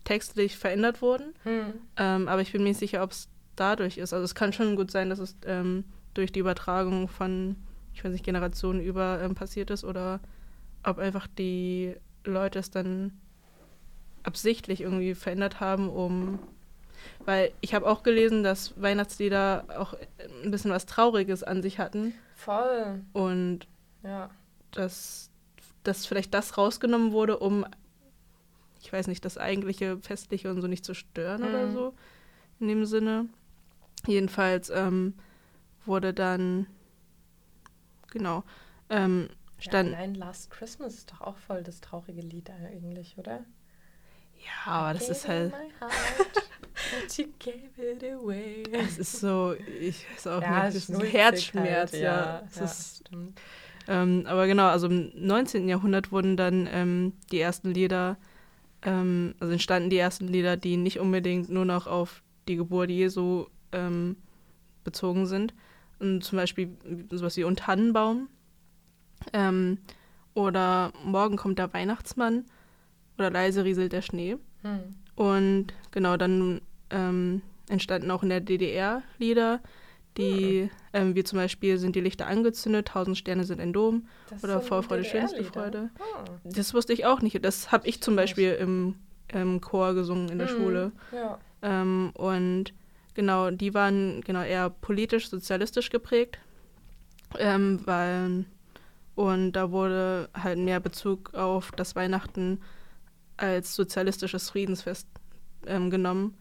textlich 0.04 0.56
verändert 0.56 1.02
wurden, 1.02 1.34
Hm. 1.44 1.74
ähm, 1.96 2.28
aber 2.28 2.42
ich 2.42 2.52
bin 2.52 2.62
mir 2.62 2.70
nicht 2.70 2.78
sicher, 2.78 3.02
ob 3.02 3.12
es 3.12 3.28
dadurch 3.56 3.98
ist. 3.98 4.12
Also 4.12 4.24
es 4.24 4.34
kann 4.34 4.52
schon 4.52 4.76
gut 4.76 4.90
sein, 4.90 5.10
dass 5.10 5.18
es 5.18 5.36
ähm, 5.46 5.84
durch 6.14 6.32
die 6.32 6.40
Übertragung 6.40 7.08
von, 7.08 7.56
ich 7.94 8.02
weiß 8.04 8.12
nicht, 8.12 8.24
Generationen 8.24 8.80
über 8.80 9.20
ähm, 9.22 9.34
passiert 9.34 9.70
ist 9.70 9.84
oder 9.84 10.20
ob 10.84 10.98
einfach 10.98 11.26
die 11.26 11.94
Leute 12.24 12.58
es 12.58 12.70
dann 12.70 13.12
absichtlich 14.22 14.80
irgendwie 14.80 15.14
verändert 15.14 15.60
haben, 15.60 15.88
um. 15.88 16.38
Weil 17.24 17.52
ich 17.60 17.74
habe 17.74 17.86
auch 17.86 18.02
gelesen, 18.04 18.42
dass 18.44 18.80
Weihnachtslieder 18.80 19.64
auch 19.76 19.94
ein 20.44 20.50
bisschen 20.50 20.70
was 20.70 20.86
Trauriges 20.86 21.42
an 21.42 21.62
sich 21.62 21.78
hatten 21.78 22.14
Voll, 22.36 23.00
und 23.12 23.66
ja. 24.04 24.30
dass, 24.70 25.30
dass 25.82 26.06
vielleicht 26.06 26.32
das 26.32 26.56
rausgenommen 26.56 27.12
wurde, 27.12 27.38
um, 27.38 27.66
ich 28.92 28.98
weiß 28.98 29.06
nicht, 29.06 29.24
das 29.24 29.38
eigentliche 29.38 29.96
Festliche 30.02 30.50
und 30.50 30.60
so 30.60 30.66
nicht 30.66 30.84
zu 30.84 30.92
stören 30.92 31.42
oder 31.44 31.66
Mhm. 31.66 31.72
so. 31.72 31.94
In 32.60 32.68
dem 32.68 32.84
Sinne. 32.84 33.24
Jedenfalls 34.06 34.68
ähm, 34.68 35.14
wurde 35.86 36.12
dann, 36.12 36.66
genau, 38.10 38.44
ähm, 38.90 39.28
ja. 39.30 39.62
stand. 39.62 39.94
Allein 39.94 40.14
Last 40.14 40.50
Christmas 40.50 40.92
ist 40.94 41.10
doch 41.10 41.22
auch 41.22 41.38
voll 41.38 41.62
das 41.62 41.80
traurige 41.80 42.20
Lied 42.20 42.50
eigentlich, 42.50 43.16
oder? 43.16 43.46
Ja, 44.66 44.72
aber 44.72 44.92
das 44.92 45.08
ist 45.08 45.26
halt. 45.26 45.52
but 45.80 47.16
you 47.16 47.28
gave 47.38 47.82
it 47.82 48.04
away. 48.04 48.62
Es 48.72 48.98
ist 48.98 49.20
so, 49.20 49.54
ich 49.80 50.04
weiß 50.12 50.26
auch 50.26 50.42
Ja, 50.42 50.64
nicht, 50.64 50.76
das 50.76 50.88
ist 50.90 50.90
ein 50.90 51.00
Herzschmerz, 51.00 51.92
halt, 51.92 52.02
ja. 52.02 52.42
Es 52.50 52.56
ja, 52.56 52.64
ist, 52.64 53.04
ähm, 53.88 54.24
aber 54.26 54.46
genau, 54.46 54.66
also 54.66 54.86
im 54.86 55.12
19. 55.14 55.66
Jahrhundert 55.66 56.12
wurden 56.12 56.36
dann 56.36 56.68
ähm, 56.70 57.14
die 57.30 57.40
ersten 57.40 57.70
Lieder, 57.72 58.18
ähm, 58.82 59.34
also 59.40 59.52
entstanden 59.52 59.90
die 59.90 59.98
ersten 59.98 60.28
Lieder, 60.28 60.56
die 60.56 60.76
nicht 60.76 60.98
unbedingt 60.98 61.48
nur 61.48 61.64
noch 61.64 61.86
auf 61.86 62.22
die 62.48 62.56
Geburt 62.56 62.90
Jesu 62.90 63.46
ähm, 63.72 64.16
bezogen 64.84 65.26
sind. 65.26 65.54
Und 65.98 66.24
zum 66.24 66.36
Beispiel 66.36 66.70
sowas 67.10 67.36
wie 67.36 67.44
Und 67.44 67.60
Tannenbaum. 67.60 68.28
Ähm, 69.32 69.78
oder 70.34 70.92
Morgen 71.04 71.36
kommt 71.36 71.58
der 71.58 71.72
Weihnachtsmann. 71.72 72.44
Oder 73.18 73.30
Leise 73.30 73.64
rieselt 73.64 73.92
der 73.92 74.02
Schnee. 74.02 74.36
Hm. 74.62 74.94
Und 75.14 75.66
genau, 75.90 76.16
dann 76.16 76.60
ähm, 76.90 77.42
entstanden 77.68 78.10
auch 78.10 78.22
in 78.22 78.30
der 78.30 78.40
DDR 78.40 79.02
Lieder, 79.18 79.60
die, 80.18 80.70
ähm, 80.92 81.14
wie 81.14 81.24
zum 81.24 81.38
Beispiel 81.38 81.78
Sind 81.78 81.96
die 81.96 82.00
Lichter 82.00 82.26
angezündet, 82.26 82.88
Tausend 82.88 83.16
Sterne 83.16 83.44
sind 83.44 83.60
ein 83.60 83.72
Dom 83.72 84.06
Das 84.28 84.44
oder 84.44 84.58
sind 84.58 84.68
Vorfreude, 84.68 85.04
schönste. 85.04 85.42
Freude. 85.44 85.90
Ah. 85.98 86.24
Das 86.44 86.74
wusste 86.74 86.92
ich 86.92 87.06
auch 87.06 87.22
nicht. 87.22 87.42
Das 87.44 87.72
habe 87.72 87.86
ich 87.88 88.02
zum. 88.02 88.16
Beispiel 88.16 88.52
im, 88.52 88.96
im 89.28 89.60
Chor 89.60 89.94
gesungen 89.94 90.28
in 90.28 90.38
der 90.38 90.50
Mhm. 90.50 90.56
Schule. 90.56 90.92
Ja. 91.12 91.38
Ähm, 91.62 92.10
und 92.14 92.74
genau, 93.14 93.50
die 93.50 93.72
waren 93.72 94.20
genau 94.20 94.42
eher 94.42 94.68
politisch, 94.68 95.28
sozialistisch 95.30 95.88
geprägt. 95.90 96.38
Ähm, 97.38 97.80
weil, 97.86 98.44
und 99.14 99.52
da 99.52 99.70
wurde 99.70 100.28
halt 100.34 100.58
mehr 100.58 100.80
Bezug 100.80 101.32
auf 101.34 101.72
das 101.72 101.96
Weihnachten 101.96 102.60
als 103.38 103.74
sozialistisches 103.74 104.50
Friedensfest 104.50 105.08
ähm, 105.66 105.88
genommen. 105.88 106.36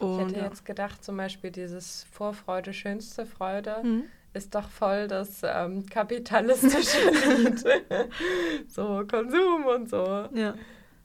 Hm. 0.00 0.08
Ich 0.08 0.18
Und, 0.18 0.28
hätte 0.28 0.38
ja. 0.40 0.44
jetzt 0.46 0.64
gedacht, 0.64 1.04
zum 1.04 1.16
Beispiel 1.16 1.50
dieses 1.50 2.06
Vorfreude, 2.10 2.72
schönste 2.72 3.26
Freude 3.26 3.76
Mhm. 3.82 4.04
ist 4.32 4.54
doch 4.54 4.68
voll 4.68 5.08
das 5.08 5.42
ähm, 5.44 5.86
kapitalistische 5.86 6.98
Lied. 7.36 7.64
so 8.68 9.04
Konsum 9.10 9.66
und 9.66 9.88
so. 9.90 10.28
Ja. 10.34 10.54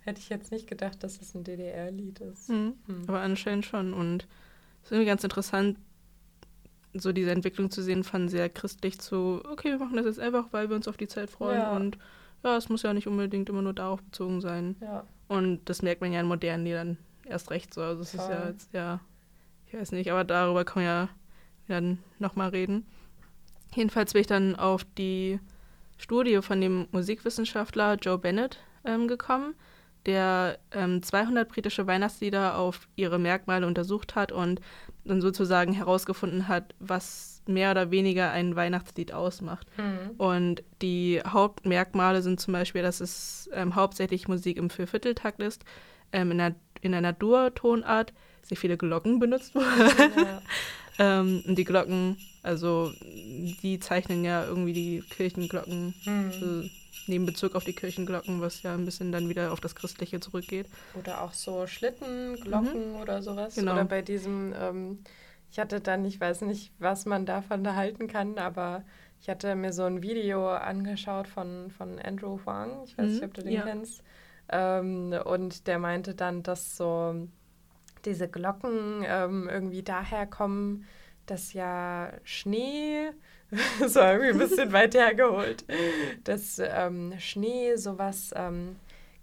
Hätte 0.02 0.20
ich 0.20 0.30
jetzt 0.30 0.52
nicht 0.52 0.68
gedacht, 0.68 1.04
dass 1.04 1.20
es 1.20 1.34
ein 1.34 1.44
DDR-Lied 1.44 2.20
ist. 2.20 2.50
Mhm. 2.50 2.74
Hm. 2.88 3.04
Aber 3.08 3.22
anscheinend 3.22 3.66
schon. 3.66 3.94
Und 3.94 4.28
es 4.84 4.88
ist 4.88 4.92
irgendwie 4.92 5.08
ganz 5.08 5.24
interessant, 5.24 5.78
so 6.94 7.12
diese 7.12 7.32
Entwicklung 7.32 7.72
zu 7.72 7.82
sehen 7.82 8.04
von 8.04 8.30
sehr 8.30 8.48
christlich 8.50 9.00
zu, 9.00 9.42
okay, 9.52 9.72
wir 9.72 9.80
machen 9.80 9.98
das 9.98 10.06
jetzt 10.06 10.20
einfach, 10.20 10.46
weil 10.52 10.70
wir 10.70 10.76
uns 10.76 10.88
auf 10.88 10.96
die 10.96 11.08
Zeit 11.08 11.30
freuen. 11.30 11.60
Ja. 11.60 11.76
Und 11.76 11.98
ja, 12.44 12.56
es 12.56 12.70
muss 12.70 12.84
ja 12.84 12.94
nicht 12.94 13.08
unbedingt 13.08 13.50
immer 13.50 13.62
nur 13.64 13.74
darauf 13.74 14.02
bezogen 14.04 14.40
sein. 14.40 14.76
Ja. 14.80 15.04
Und 15.28 15.68
das 15.68 15.82
merkt 15.82 16.02
man 16.02 16.14
ja 16.14 16.20
in 16.22 16.28
modernen 16.28 16.64
Liedern 16.66 16.98
erst 17.26 17.52
recht 17.52 17.74
so. 17.74 17.82
Also 17.82 18.02
es 18.02 18.14
ist 18.14 18.30
ja 18.30 18.48
jetzt 18.48 18.74
ja 18.74 19.00
ich 19.68 19.74
weiß 19.74 19.92
nicht, 19.92 20.12
aber 20.12 20.24
darüber 20.24 20.64
kann 20.64 20.84
man 20.84 20.86
ja 20.86 21.10
dann 21.68 21.98
nochmal 22.20 22.50
reden. 22.50 22.86
Jedenfalls 23.74 24.14
bin 24.14 24.22
ich 24.22 24.28
dann 24.28 24.56
auf 24.56 24.86
die 24.98 25.40
Studie 25.98 26.42
von 26.42 26.62
dem 26.62 26.88
Musikwissenschaftler 26.92 27.96
Joe 27.96 28.18
Bennett 28.18 28.60
ähm, 28.86 29.08
gekommen, 29.08 29.56
der 30.06 30.60
ähm, 30.72 31.02
200 31.02 31.50
britische 31.50 31.88
Weihnachtslieder 31.88 32.58
auf 32.58 32.88
ihre 32.96 33.20
Merkmale 33.20 33.66
untersucht 33.66 34.16
hat 34.16 34.32
und 34.32 34.62
dann 35.04 35.22
sozusagen 35.22 35.74
herausgefunden 35.74 36.48
hat, 36.48 36.76
was 36.80 37.42
mehr 37.48 37.72
oder 37.72 37.92
weniger 37.92 38.32
ein 38.32 38.56
Weihnachtslied 38.56 39.14
ausmacht. 39.14 39.68
Und 40.18 40.64
die 40.82 41.22
Hauptmerkmale 41.26 42.22
sind 42.22 42.40
zum 42.40 42.54
Beispiel, 42.54 42.82
dass 42.82 43.02
es 43.02 43.50
ähm, 43.54 43.76
hauptsächlich 43.76 44.28
Musik 44.28 44.58
im 44.58 44.70
Viervierteltakt 44.70 45.42
ist, 45.42 45.64
ähm, 46.12 46.32
in, 46.32 46.42
einer, 46.42 46.56
in 46.82 46.94
einer 46.94 47.14
Dur-Tonart, 47.14 48.14
sehr 48.44 48.58
viele 48.58 48.78
Glocken 48.78 49.20
benutzt 49.20 49.56
wurden. 49.56 50.14
Ja. 50.16 50.42
ähm, 51.00 51.44
und 51.48 51.56
die 51.58 51.64
Glocken, 51.64 52.18
also 52.44 52.92
die 53.02 53.80
zeichnen 53.80 54.24
ja 54.24 54.46
irgendwie 54.46 54.74
die 54.74 55.04
Kirchenglocken, 55.10 55.94
Hm. 56.04 56.26
also 56.32 56.70
nehmen 57.08 57.26
Bezug 57.26 57.56
auf 57.56 57.64
die 57.64 57.74
Kirchenglocken, 57.74 58.42
was 58.42 58.64
ja 58.64 58.74
ein 58.74 58.86
bisschen 58.86 59.12
dann 59.12 59.30
wieder 59.30 59.52
auf 59.52 59.60
das 59.60 59.76
Christliche 59.76 60.20
zurückgeht. 60.20 60.68
Oder 61.00 61.22
auch 61.22 61.34
so 61.34 61.68
Schlittenglocken 61.68 62.96
oder 62.96 63.22
sowas. 63.22 63.56
Genau. 63.56 63.74
Oder 63.74 63.86
bei 63.86 64.02
diesem, 64.02 64.54
ähm, 64.60 65.00
ich 65.52 65.60
hatte 65.60 65.80
dann, 65.82 66.04
ich 66.06 66.20
weiß 66.20 66.42
nicht, 66.42 66.72
was 66.80 67.06
man 67.06 67.26
davon 67.26 67.64
da 67.64 67.76
halten 67.76 68.08
kann, 68.08 68.38
aber 68.38 68.84
ich 69.22 69.30
hatte 69.30 69.56
mir 69.56 69.74
so 69.74 69.84
ein 69.84 70.02
Video 70.02 70.50
angeschaut 70.50 71.28
von, 71.28 71.72
von 71.72 72.00
Andrew 72.00 72.40
Huang. 72.46 72.84
Ich 72.86 72.98
weiß 72.98 73.06
Mhm, 73.06 73.12
nicht, 73.14 73.24
ob 73.24 73.34
du 73.34 73.42
den 73.44 73.54
ja. 73.54 73.62
kennst. 73.64 74.02
Ähm, 74.50 75.14
und 75.26 75.68
der 75.68 75.80
meinte 75.80 76.16
dann, 76.16 76.44
dass 76.44 76.78
so 76.78 77.28
diese 78.06 78.28
Glocken 78.28 79.04
ähm, 79.06 79.50
irgendwie 79.50 79.84
daher 79.84 80.26
kommen, 80.28 80.86
dass 81.26 81.54
ja 81.54 82.12
Schnee, 82.24 83.12
so 83.88 84.00
irgendwie 84.00 84.30
ein 84.30 84.38
bisschen 84.38 84.72
weit 84.74 84.96
hergeholt, 84.96 85.66
dass 86.24 86.60
ähm, 86.60 87.14
Schnee 87.18 87.76
sowas 87.76 88.32
ähm, 88.36 88.76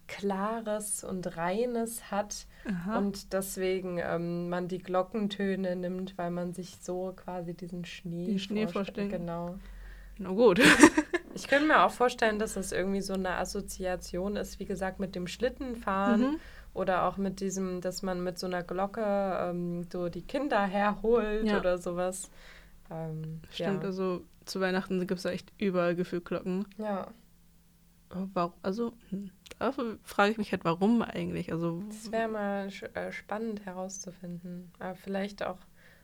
Klares 0.09 1.05
und 1.05 1.37
Reines 1.37 2.11
hat 2.11 2.47
Aha. 2.67 2.99
und 2.99 3.33
deswegen 3.33 3.99
ähm, 3.99 4.49
man 4.49 4.69
die 4.69 4.79
Glockentöne 4.79 5.77
nimmt, 5.77 6.19
weil 6.19 6.31
man 6.31 6.53
sich 6.53 6.77
so 6.81 7.15
quasi 7.17 7.55
diesen 7.55 7.85
Schnee, 7.85 8.27
Den 8.27 8.39
Schnee 8.39 8.67
vorstellt. 8.67 9.11
Genau. 9.11 9.59
Na 10.19 10.31
gut. 10.31 10.61
Ich 11.35 11.49
könnte 11.49 11.66
mir 11.66 11.83
auch 11.85 11.90
vorstellen, 11.90 12.38
dass 12.38 12.55
das 12.55 12.73
irgendwie 12.73 13.01
so 13.01 13.14
eine 13.14 13.37
Assoziation 13.37 14.37
ist, 14.37 14.59
wie 14.59 14.64
gesagt, 14.66 15.01
mit 15.01 15.14
dem 15.14 15.27
Schlittenfahren 15.27 16.21
Mhm. 16.33 16.37
oder 16.75 17.05
auch 17.05 17.16
mit 17.16 17.40
diesem, 17.40 17.81
dass 17.81 18.03
man 18.03 18.23
mit 18.23 18.38
so 18.38 18.47
einer 18.47 18.62
Glocke 18.62 19.03
ähm, 19.03 19.85
so 19.90 20.09
die 20.09 20.23
Kinder 20.23 20.62
herholt 20.64 21.45
Ja. 21.47 21.59
oder 21.59 21.79
sowas. 21.79 22.31
Ähm, 22.90 23.40
Stimmt, 23.51 23.83
ja. 23.83 23.88
also 23.88 24.25
zu 24.45 24.61
Weihnachten 24.61 24.99
gibt 25.07 25.18
es 25.18 25.25
echt 25.25 25.53
überall 25.59 25.95
gefühlt 25.95 26.25
Glocken. 26.25 26.66
ja, 26.79 27.09
Aber 28.11 28.29
Warum, 28.35 28.53
also, 28.62 28.92
hm, 29.11 29.31
dafür 29.59 29.99
frage 30.03 30.33
ich 30.33 30.38
mich 30.38 30.53
halt, 30.53 30.64
warum 30.64 31.01
eigentlich? 31.03 31.51
Also, 31.53 31.83
das 31.88 32.12
wäre 32.12 32.29
mal 32.29 32.68
äh, 32.95 33.11
spannend 33.12 33.64
herauszufinden. 33.64 34.71
Aber 34.79 34.95
vielleicht 34.97 35.42
auch 35.42 35.59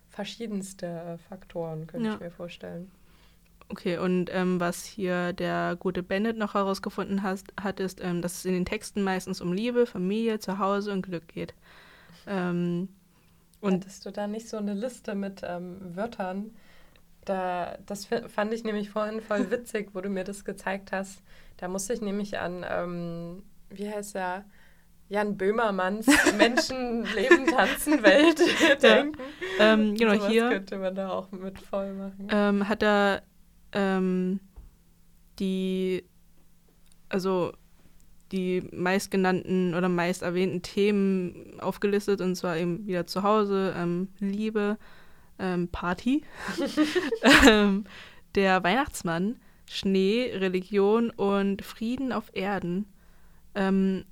verschiedenste 0.08 0.86
äh, 0.86 1.18
Faktoren, 1.18 1.86
könnte 1.86 2.06
Ja. 2.08 2.14
ich 2.14 2.20
mir 2.20 2.30
vorstellen. 2.30 2.90
Okay, 3.70 3.98
und 3.98 4.30
ähm, 4.32 4.60
was 4.60 4.84
hier 4.84 5.32
der 5.34 5.76
gute 5.78 6.02
Bennett 6.02 6.38
noch 6.38 6.54
herausgefunden 6.54 7.22
hat, 7.22 7.40
hat 7.60 7.80
ist, 7.80 8.00
ähm, 8.02 8.22
dass 8.22 8.38
es 8.38 8.44
in 8.46 8.54
den 8.54 8.64
Texten 8.64 9.02
meistens 9.02 9.40
um 9.42 9.52
Liebe, 9.52 9.84
Familie, 9.84 10.38
Zuhause 10.38 10.90
und 10.92 11.02
Glück 11.02 11.28
geht. 11.28 11.54
Ähm, 12.26 12.88
und 13.60 13.84
Hattest 13.84 14.06
du 14.06 14.10
da 14.10 14.26
nicht 14.26 14.48
so 14.48 14.56
eine 14.56 14.72
Liste 14.74 15.14
mit 15.14 15.42
ähm, 15.44 15.78
Wörtern? 15.96 16.52
Da, 17.24 17.76
das 17.84 18.08
fand 18.28 18.54
ich 18.54 18.64
nämlich 18.64 18.88
vorhin 18.88 19.20
voll 19.20 19.50
witzig, 19.50 19.90
wo 19.92 20.00
du 20.00 20.08
mir 20.08 20.24
das 20.24 20.44
gezeigt 20.46 20.92
hast. 20.92 21.22
Da 21.58 21.68
musste 21.68 21.92
ich 21.92 22.00
nämlich 22.00 22.38
an, 22.38 22.64
ähm, 22.66 23.42
wie 23.68 23.90
heißt 23.90 24.16
er, 24.16 24.44
Jan 25.10 25.36
Böhmermanns 25.36 26.06
Menschen, 26.38 27.04
Leben, 27.14 27.46
Tanzen, 27.46 28.02
Welt 28.02 28.40
denken. 28.82 29.18
ähm, 29.58 29.94
genau 29.94 30.14
Sowas 30.14 30.28
hier 30.28 30.48
könnte 30.50 30.78
man 30.78 30.94
da 30.94 31.10
auch 31.10 31.30
mit 31.32 31.58
voll 31.58 31.92
machen. 31.94 32.28
ähm, 32.30 32.68
hat 32.68 32.82
er 32.82 33.22
ähm, 33.72 34.40
die, 35.38 36.04
also 37.08 37.52
die 38.32 38.62
meistgenannten 38.72 39.74
oder 39.74 39.88
meist 39.88 40.22
erwähnten 40.22 40.62
Themen 40.62 41.60
aufgelistet 41.60 42.20
und 42.20 42.36
zwar 42.36 42.56
eben 42.56 42.86
wieder 42.86 43.06
zu 43.06 43.22
Hause, 43.22 43.74
ähm, 43.76 44.08
Liebe, 44.18 44.78
ähm, 45.38 45.68
Party, 45.68 46.22
ähm, 47.48 47.84
der 48.34 48.62
Weihnachtsmann, 48.62 49.36
Schnee, 49.66 50.30
Religion 50.34 51.10
und 51.10 51.62
Frieden 51.62 52.12
auf 52.12 52.30
Erden. 52.34 52.86
Ähm, 53.54 54.04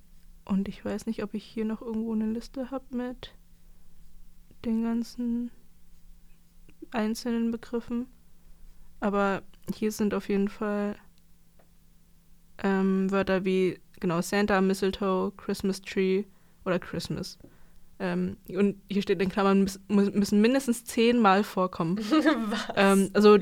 und 0.45 0.69
ich 0.69 0.85
weiß 0.85 1.07
nicht, 1.07 1.23
ob 1.23 1.35
ich 1.35 1.45
hier 1.45 1.65
noch 1.65 1.83
irgendwo 1.83 2.13
eine 2.13 2.31
Liste 2.31 2.71
habe 2.71 2.97
mit 2.97 3.35
den 4.65 4.85
ganzen 4.85 5.51
einzelnen 6.91 7.51
Begriffen. 7.51 8.07
Aber 9.01 9.43
hier 9.75 9.93
sind 9.93 10.15
auf 10.15 10.29
jeden 10.29 10.49
Fall 10.49 10.97
ähm, 12.63 13.11
Wörter 13.11 13.45
wie 13.45 13.79
genau 14.01 14.21
Santa, 14.21 14.61
Mistletoe, 14.61 15.33
Christmas 15.37 15.81
Tree 15.81 16.25
oder 16.65 16.79
Christmas. 16.79 17.39
Ähm, 17.99 18.37
und 18.49 18.81
hier 18.91 19.03
steht 19.03 19.23
in 19.23 19.31
Klammern, 19.31 19.61
müssen, 19.61 20.19
müssen 20.19 20.41
mindestens 20.41 20.85
zehnmal 20.85 21.45
vorkommen. 21.45 21.99
Was? 22.51 22.69
ähm, 22.77 23.11
also 23.15 23.39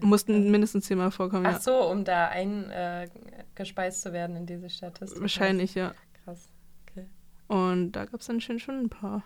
mussten 0.00 0.50
mindestens 0.50 0.86
zehnmal 0.86 1.10
vorkommen, 1.10 1.44
ja. 1.44 1.54
Ach 1.56 1.60
so, 1.60 1.90
um 1.90 2.04
da 2.04 2.28
eingespeist 2.28 4.02
zu 4.02 4.12
werden 4.12 4.36
in 4.36 4.46
diese 4.46 4.70
Statistik. 4.70 5.20
Wahrscheinlich, 5.20 5.74
ja. 5.74 5.94
Krass. 6.24 6.48
Okay. 6.88 7.06
Und 7.48 7.92
da 7.92 8.06
gab 8.06 8.20
es 8.20 8.26
dann 8.26 8.40
schon, 8.40 8.58
schon 8.58 8.78
ein 8.78 8.88
paar. 8.88 9.22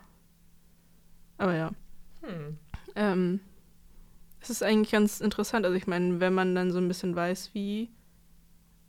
Aber 1.39 1.55
ja. 1.55 1.71
Hm. 2.23 2.59
Ähm, 2.97 3.41
es 4.43 4.51
ist 4.51 4.63
eigentlich 4.63 4.91
ganz 4.93 5.21
interessant. 5.21 5.65
Also 5.65 5.77
ich 5.77 5.87
meine, 5.87 6.21
wenn 6.21 6.35
man 6.35 6.55
dann 6.55 6.71
so 6.71 6.79
ein 6.79 6.89
bisschen 6.89 7.15
weiß, 7.17 7.51
wie 7.55 7.91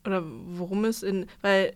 oder 0.06 0.24
worum 0.26 0.84
es 0.86 1.04
in, 1.04 1.28
weil 1.42 1.74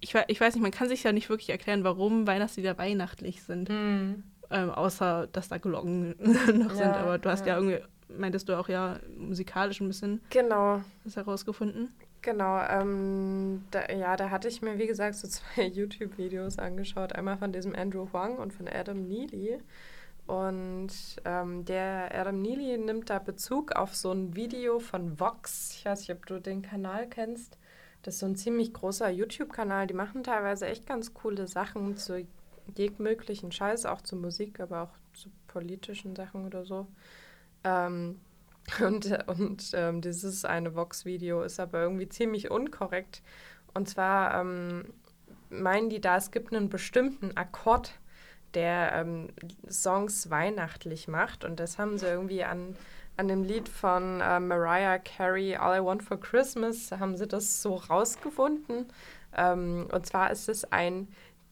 ich, 0.00 0.14
ich 0.28 0.40
weiß 0.40 0.54
nicht, 0.54 0.62
man 0.62 0.70
kann 0.70 0.88
sich 0.88 1.02
ja 1.02 1.12
nicht 1.12 1.28
wirklich 1.28 1.50
erklären, 1.50 1.84
warum 1.84 2.26
Weihnachtslieder 2.26 2.78
weihnachtlich 2.78 3.42
sind, 3.42 3.68
Hm. 3.68 4.22
ähm, 4.50 4.70
außer 4.70 5.28
dass 5.32 5.48
da 5.48 5.58
Glocken 5.58 6.14
noch 6.58 6.70
sind. 6.70 6.78
Ja, 6.80 6.96
Aber 6.96 7.18
du 7.18 7.28
hast 7.30 7.46
ja. 7.46 7.58
ja. 7.58 7.60
irgendwie, 7.60 7.78
meintest 8.16 8.48
du 8.48 8.58
auch 8.58 8.68
ja 8.68 8.98
musikalisch 9.16 9.80
ein 9.80 9.88
bisschen 9.88 10.20
Genau. 10.30 10.82
das 11.04 11.16
herausgefunden. 11.16 11.88
Genau, 12.22 12.60
ähm, 12.68 13.64
da, 13.72 13.90
ja, 13.92 14.16
da 14.16 14.30
hatte 14.30 14.46
ich 14.48 14.62
mir, 14.62 14.78
wie 14.78 14.86
gesagt, 14.86 15.16
so 15.16 15.26
zwei 15.28 15.64
YouTube-Videos 15.66 16.58
angeschaut. 16.58 17.14
Einmal 17.14 17.36
von 17.36 17.52
diesem 17.52 17.74
Andrew 17.74 18.06
Huang 18.12 18.38
und 18.38 18.52
von 18.52 18.68
Adam 18.68 19.06
Neely. 19.08 19.58
Und 20.26 20.90
ähm, 21.24 21.64
der 21.64 22.10
Adam 22.14 22.40
Neely 22.40 22.78
nimmt 22.78 23.10
da 23.10 23.18
Bezug 23.18 23.72
auf 23.72 23.94
so 23.94 24.12
ein 24.12 24.34
Video 24.36 24.78
von 24.78 25.18
Vox. 25.18 25.72
Ich 25.74 25.84
weiß 25.84 26.00
nicht, 26.00 26.12
ob 26.12 26.26
du 26.26 26.40
den 26.40 26.62
Kanal 26.62 27.08
kennst. 27.08 27.58
Das 28.02 28.14
ist 28.14 28.20
so 28.20 28.26
ein 28.26 28.36
ziemlich 28.36 28.72
großer 28.72 29.10
YouTube-Kanal. 29.10 29.86
Die 29.86 29.94
machen 29.94 30.22
teilweise 30.22 30.66
echt 30.66 30.86
ganz 30.86 31.14
coole 31.14 31.46
Sachen 31.46 31.96
zu 31.96 32.26
jegmöglichen 32.76 33.52
Scheiß, 33.52 33.86
auch 33.86 34.00
zu 34.00 34.16
Musik, 34.16 34.60
aber 34.60 34.82
auch 34.82 35.14
zu 35.14 35.28
politischen 35.48 36.14
Sachen 36.16 36.46
oder 36.46 36.64
so. 36.64 36.86
Ähm, 37.64 38.20
und 38.80 39.28
und 39.28 39.70
ähm, 39.74 40.00
dieses 40.00 40.44
eine 40.44 40.74
Vox-Video 40.74 41.42
ist 41.42 41.58
aber 41.58 41.82
irgendwie 41.82 42.08
ziemlich 42.08 42.50
unkorrekt. 42.50 43.22
Und 43.74 43.88
zwar 43.88 44.40
ähm, 44.40 44.92
meinen 45.50 45.90
die 45.90 46.00
da, 46.00 46.16
es 46.16 46.30
gibt 46.30 46.54
einen 46.54 46.68
bestimmten 46.68 47.36
Akkord, 47.36 47.98
der 48.54 48.92
ähm, 48.94 49.28
Songs 49.68 50.30
weihnachtlich 50.30 51.08
macht. 51.08 51.44
Und 51.44 51.60
das 51.60 51.78
haben 51.78 51.98
sie 51.98 52.06
irgendwie 52.06 52.44
an, 52.44 52.76
an 53.16 53.28
dem 53.28 53.44
Lied 53.44 53.68
von 53.68 54.20
äh, 54.20 54.40
Mariah 54.40 54.98
Carey, 54.98 55.56
All 55.56 55.80
I 55.80 55.84
Want 55.84 56.02
for 56.02 56.18
Christmas, 56.18 56.90
haben 56.92 57.16
sie 57.16 57.26
das 57.26 57.62
so 57.62 57.76
rausgefunden. 57.76 58.86
Ähm, 59.36 59.88
und 59.92 60.06
zwar 60.06 60.30
ist 60.30 60.48
es 60.48 60.70
ein 60.72 61.08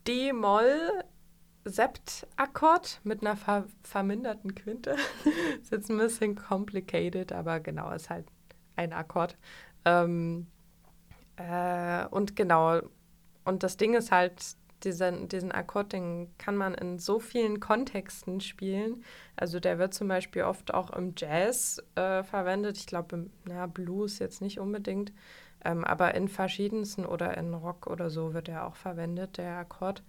D-Moll 0.06 1.04
Septakkord 1.64 3.00
mit 3.04 3.20
einer 3.20 3.36
ver 3.36 3.64
verminderten 3.82 4.54
Quinte. 4.54 4.96
ist 5.60 5.70
jetzt 5.70 5.90
ein 5.90 5.98
bisschen 5.98 6.34
complicated, 6.34 7.32
aber 7.32 7.60
genau, 7.60 7.90
ist 7.92 8.10
halt 8.10 8.26
ein 8.76 8.92
Akkord. 8.92 9.36
Ähm, 9.84 10.46
äh, 11.36 12.06
und 12.06 12.36
genau, 12.36 12.80
und 13.44 13.62
das 13.62 13.76
Ding 13.76 13.94
ist 13.94 14.10
halt, 14.10 14.56
diesen, 14.84 15.28
diesen 15.28 15.52
Akkord, 15.52 15.92
den 15.92 16.28
kann 16.38 16.56
man 16.56 16.74
in 16.74 16.98
so 16.98 17.20
vielen 17.20 17.60
Kontexten 17.60 18.40
spielen. 18.40 19.04
Also 19.36 19.60
der 19.60 19.78
wird 19.78 19.94
zum 19.94 20.08
Beispiel 20.08 20.42
oft 20.42 20.72
auch 20.74 20.90
im 20.90 21.14
Jazz 21.16 21.82
äh, 21.94 22.22
verwendet. 22.22 22.78
Ich 22.78 22.86
glaube, 22.86 23.26
na, 23.44 23.66
Blues 23.66 24.18
jetzt 24.18 24.40
nicht 24.40 24.58
unbedingt. 24.58 25.12
Ähm, 25.64 25.84
aber 25.84 26.14
in 26.14 26.28
verschiedensten 26.28 27.04
oder 27.04 27.36
in 27.36 27.52
Rock 27.52 27.86
oder 27.86 28.10
so 28.10 28.32
wird 28.32 28.48
er 28.48 28.66
auch 28.66 28.76
verwendet, 28.76 29.36
der 29.36 29.58
Akkord. 29.58 30.02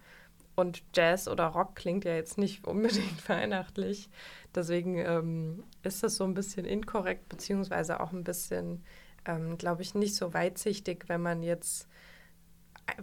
Und 0.55 0.83
Jazz 0.93 1.27
oder 1.27 1.45
Rock 1.47 1.75
klingt 1.75 2.05
ja 2.05 2.13
jetzt 2.13 2.37
nicht 2.37 2.65
unbedingt 2.67 3.27
weihnachtlich. 3.27 4.09
Deswegen 4.55 4.97
ähm, 4.97 5.63
ist 5.83 6.03
das 6.03 6.15
so 6.15 6.23
ein 6.23 6.33
bisschen 6.33 6.65
inkorrekt, 6.65 7.29
beziehungsweise 7.29 7.99
auch 7.99 8.11
ein 8.11 8.23
bisschen, 8.23 8.83
ähm, 9.25 9.57
glaube 9.57 9.81
ich, 9.81 9.95
nicht 9.95 10.15
so 10.15 10.33
weitsichtig, 10.33 11.05
wenn 11.07 11.21
man 11.21 11.43
jetzt 11.43 11.87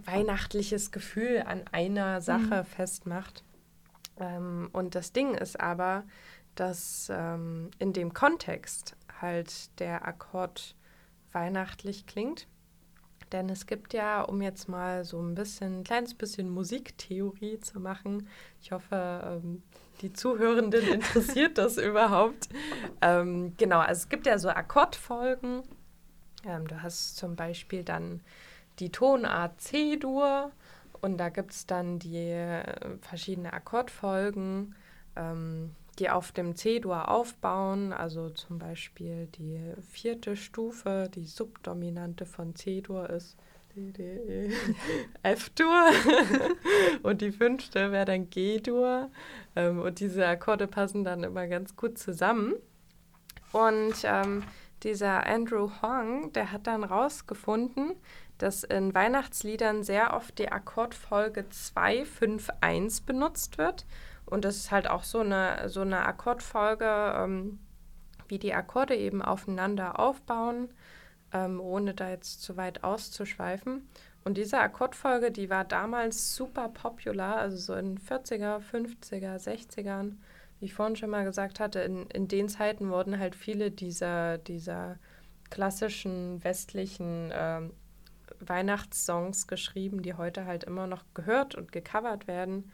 weihnachtliches 0.05 0.91
Gefühl 0.91 1.43
an 1.45 1.65
einer 1.71 2.21
Sache 2.21 2.63
festmacht. 2.63 3.43
Ähm, 4.19 4.69
und 4.73 4.95
das 4.95 5.11
Ding 5.11 5.33
ist 5.35 5.59
aber, 5.59 6.03
dass 6.55 7.11
ähm, 7.13 7.71
in 7.79 7.93
dem 7.93 8.13
Kontext 8.13 8.95
halt 9.21 9.79
der 9.79 10.07
Akkord 10.07 10.75
weihnachtlich 11.31 12.05
klingt. 12.05 12.47
Denn 13.31 13.49
es 13.49 13.67
gibt 13.67 13.93
ja, 13.93 14.21
um 14.21 14.41
jetzt 14.41 14.67
mal 14.67 15.05
so 15.05 15.21
ein 15.21 15.35
bisschen, 15.35 15.79
ein 15.79 15.83
kleines 15.83 16.15
bisschen 16.15 16.49
Musiktheorie 16.49 17.59
zu 17.59 17.79
machen, 17.79 18.27
ich 18.61 18.71
hoffe, 18.71 19.41
ähm, 19.43 19.61
die 20.01 20.13
Zuhörenden 20.13 20.87
interessiert 20.93 21.57
das 21.57 21.77
überhaupt. 21.77 22.49
Ähm, 23.01 23.53
genau, 23.57 23.79
also 23.79 23.99
es 23.99 24.09
gibt 24.09 24.25
ja 24.25 24.39
so 24.39 24.49
Akkordfolgen. 24.49 25.63
Ähm, 26.43 26.67
du 26.67 26.81
hast 26.81 27.17
zum 27.17 27.35
Beispiel 27.35 27.83
dann 27.83 28.21
die 28.79 28.91
Tonart 28.91 29.59
C-Dur 29.61 30.51
und 31.01 31.17
da 31.17 31.29
gibt 31.29 31.51
es 31.51 31.65
dann 31.65 31.99
die 31.99 32.17
äh, 32.17 32.63
verschiedene 33.01 33.53
Akkordfolgen, 33.53 34.75
ähm, 35.15 35.75
die 35.97 36.09
auf 36.09 36.31
dem 36.31 36.55
C-Dur 36.55 37.09
aufbauen. 37.09 37.93
Also 37.93 38.29
zum 38.29 38.59
Beispiel 38.59 39.27
die 39.27 39.59
vierte 39.89 40.35
Stufe, 40.35 41.09
die 41.13 41.25
Subdominante 41.25 42.25
von 42.25 42.55
C-Dur 42.55 43.09
ist 43.09 43.37
E, 43.75 44.49
F-Dur 45.23 45.91
und 47.03 47.21
die 47.21 47.31
fünfte 47.31 47.91
wäre 47.91 48.05
dann 48.05 48.29
G-Dur. 48.29 49.09
Ähm, 49.55 49.79
und 49.79 49.99
diese 49.99 50.25
Akkorde 50.25 50.67
passen 50.67 51.03
dann 51.03 51.23
immer 51.23 51.47
ganz 51.47 51.75
gut 51.75 51.97
zusammen. 51.97 52.55
Und 53.51 53.95
ähm, 54.03 54.43
dieser 54.83 55.25
Andrew 55.25 55.69
Hong, 55.81 56.33
der 56.33 56.51
hat 56.51 56.67
dann 56.67 56.83
rausgefunden, 56.83 57.95
dass 58.39 58.63
in 58.63 58.95
Weihnachtsliedern 58.95 59.83
sehr 59.83 60.13
oft 60.15 60.39
die 60.39 60.51
Akkordfolge 60.51 61.47
2, 61.49 62.05
5, 62.05 62.49
1 62.61 63.01
benutzt 63.01 63.57
wird. 63.57 63.85
Und 64.25 64.45
das 64.45 64.55
ist 64.55 64.71
halt 64.71 64.89
auch 64.89 65.03
so 65.03 65.19
eine, 65.19 65.69
so 65.69 65.81
eine 65.81 66.05
Akkordfolge, 66.05 67.13
ähm, 67.17 67.59
wie 68.27 68.39
die 68.39 68.53
Akkorde 68.53 68.95
eben 68.95 69.21
aufeinander 69.21 69.99
aufbauen, 69.99 70.69
ähm, 71.33 71.59
ohne 71.59 71.93
da 71.93 72.09
jetzt 72.09 72.41
zu 72.41 72.55
weit 72.55 72.83
auszuschweifen. 72.83 73.87
Und 74.23 74.37
diese 74.37 74.59
Akkordfolge, 74.59 75.31
die 75.31 75.49
war 75.49 75.65
damals 75.65 76.35
super 76.35 76.69
popular, 76.69 77.37
also 77.37 77.57
so 77.57 77.73
in 77.73 77.97
40er, 77.97 78.59
50er, 78.59 79.35
60ern, 79.37 80.17
wie 80.59 80.65
ich 80.65 80.73
vorhin 80.73 80.95
schon 80.95 81.09
mal 81.09 81.25
gesagt 81.25 81.59
hatte, 81.59 81.79
in, 81.79 82.07
in 82.07 82.27
den 82.27 82.49
Zeiten 82.49 82.89
wurden 82.89 83.19
halt 83.19 83.35
viele 83.35 83.71
dieser, 83.71 84.37
dieser 84.37 84.97
klassischen 85.49 86.43
westlichen 86.43 87.31
ähm, 87.33 87.71
Weihnachtssongs 88.45 89.47
geschrieben, 89.47 90.01
die 90.01 90.13
heute 90.13 90.45
halt 90.45 90.63
immer 90.63 90.87
noch 90.87 91.03
gehört 91.13 91.55
und 91.55 91.71
gecovert 91.71 92.27
werden. 92.27 92.71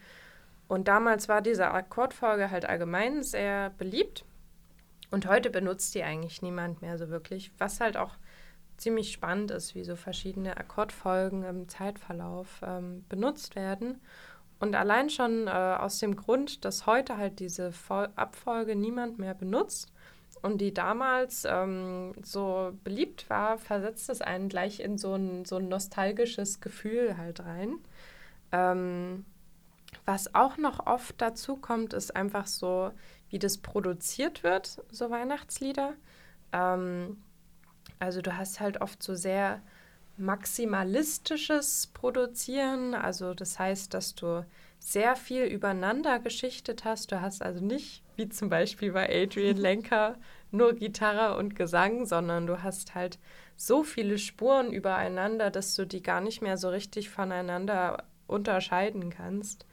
Und 0.68 0.88
damals 0.88 1.30
war 1.30 1.42
diese 1.42 1.72
Akkordfolge 1.72 2.52
halt 2.52 2.66
allgemein 2.66 3.24
sehr 3.24 3.72
beliebt. 3.72 4.26
Und 5.12 5.28
heute 5.28 5.50
benutzt 5.50 5.96
die 5.96 6.04
eigentlich 6.04 6.42
niemand 6.42 6.82
mehr 6.82 6.98
so 6.98 7.10
wirklich, 7.10 7.52
was 7.58 7.80
halt 7.80 7.98
auch 7.98 8.12
ziemlich 8.78 9.12
spannend 9.12 9.52
ist, 9.52 9.76
wie 9.76 9.84
so 9.84 9.96
verschiedene 9.96 10.58
Akkordfolgen 10.58 11.44
im 11.44 11.70
Zeitverlauf 11.70 12.62
ähm, 12.66 13.06
benutzt 13.08 13.56
werden. 13.56 14.02
Und 14.60 14.76
allein 14.76 15.10
schon 15.10 15.48
äh, 15.48 15.52
aus 15.52 16.00
dem 16.00 16.16
Grund, 16.16 16.66
dass 16.66 16.86
heute 16.86 17.18
halt 17.18 17.40
diese 17.40 17.72
Fol 17.72 18.10
Abfolge 18.16 18.76
niemand 18.76 19.20
mehr 19.20 19.34
benutzt 19.34 19.92
und 20.46 20.60
die 20.60 20.76
damals 20.76 21.44
ähm, 21.50 22.14
so 22.22 22.72
beliebt 22.84 23.32
war, 23.32 23.58
versetzt 23.58 24.12
es 24.12 24.22
einen 24.22 24.48
gleich 24.48 24.80
in 24.80 25.00
so 25.00 25.16
ein, 25.16 25.44
so 25.44 25.56
ein 25.56 25.70
nostalgisches 25.70 26.62
Gefühl 26.62 27.18
halt 27.18 27.40
rein. 27.40 27.80
Ähm, 28.52 29.26
was 30.06 30.36
auch 30.36 30.58
noch 30.58 30.86
oft 30.86 31.20
dazu 31.20 31.56
kommt, 31.56 31.94
ist 31.94 32.16
einfach 32.16 32.46
so, 32.46 32.92
wie 33.32 33.40
das 33.40 33.58
produziert 33.58 34.44
wird, 34.44 34.84
so 34.92 35.10
Weihnachtslieder. 35.10 35.94
Ähm, 36.52 37.18
also 37.98 38.22
du 38.22 38.38
hast 38.38 38.60
halt 38.60 38.82
oft 38.82 39.02
so 39.02 39.16
sehr 39.16 39.64
maximalistisches 40.16 41.88
Produzieren. 41.88 42.94
Also 42.94 43.34
das 43.34 43.58
heißt, 43.58 43.96
dass 43.96 44.14
du 44.14 44.46
sehr 44.80 45.16
viel 45.16 45.46
übereinander 45.46 46.20
geschichtet 46.20 46.86
hast. 46.86 47.12
Du 47.12 47.22
hast 47.22 47.42
also 47.42 47.64
nicht, 47.64 48.04
wie 48.16 48.30
zum 48.30 48.50
Beispiel 48.50 48.92
bei 48.92 49.10
Adrian 49.10 49.58
Lenker, 49.58 50.18
nur 50.52 50.74
Gitarre 50.74 51.38
und 51.38 51.56
Gesang, 51.56 52.06
sondern 52.06 52.48
du 52.48 52.62
hast 52.62 52.96
halt 52.96 53.20
so 53.56 53.84
viele 53.84 54.18
Spuren 54.18 54.72
übereinander, 54.72 55.50
dass 55.50 55.76
du 55.76 55.86
die 55.86 56.02
gar 56.02 56.22
nicht 56.22 56.42
mehr 56.42 56.58
so 56.58 56.70
richtig 56.70 57.10
voneinander 57.10 58.04
unterscheiden 58.28 59.10
kannst. 59.10 59.66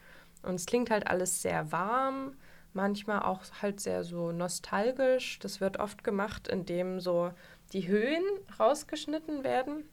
Und 0.43 0.55
es 0.55 0.67
klingt 0.67 0.91
halt 0.91 1.07
alles 1.07 1.43
sehr 1.43 1.73
warm, 1.73 2.35
manchmal 2.73 3.23
auch 3.23 3.43
halt 3.61 3.81
sehr 3.81 4.05
so 4.05 4.33
nostalgisch. 4.33 5.39
Das 5.41 5.61
wird 5.61 5.79
oft 5.79 6.05
gemacht, 6.05 6.49
indem 6.49 7.01
so 7.01 7.33
die 7.73 7.87
Höhen 7.87 8.25
rausgeschnitten 8.59 9.45
werden. 9.45 9.85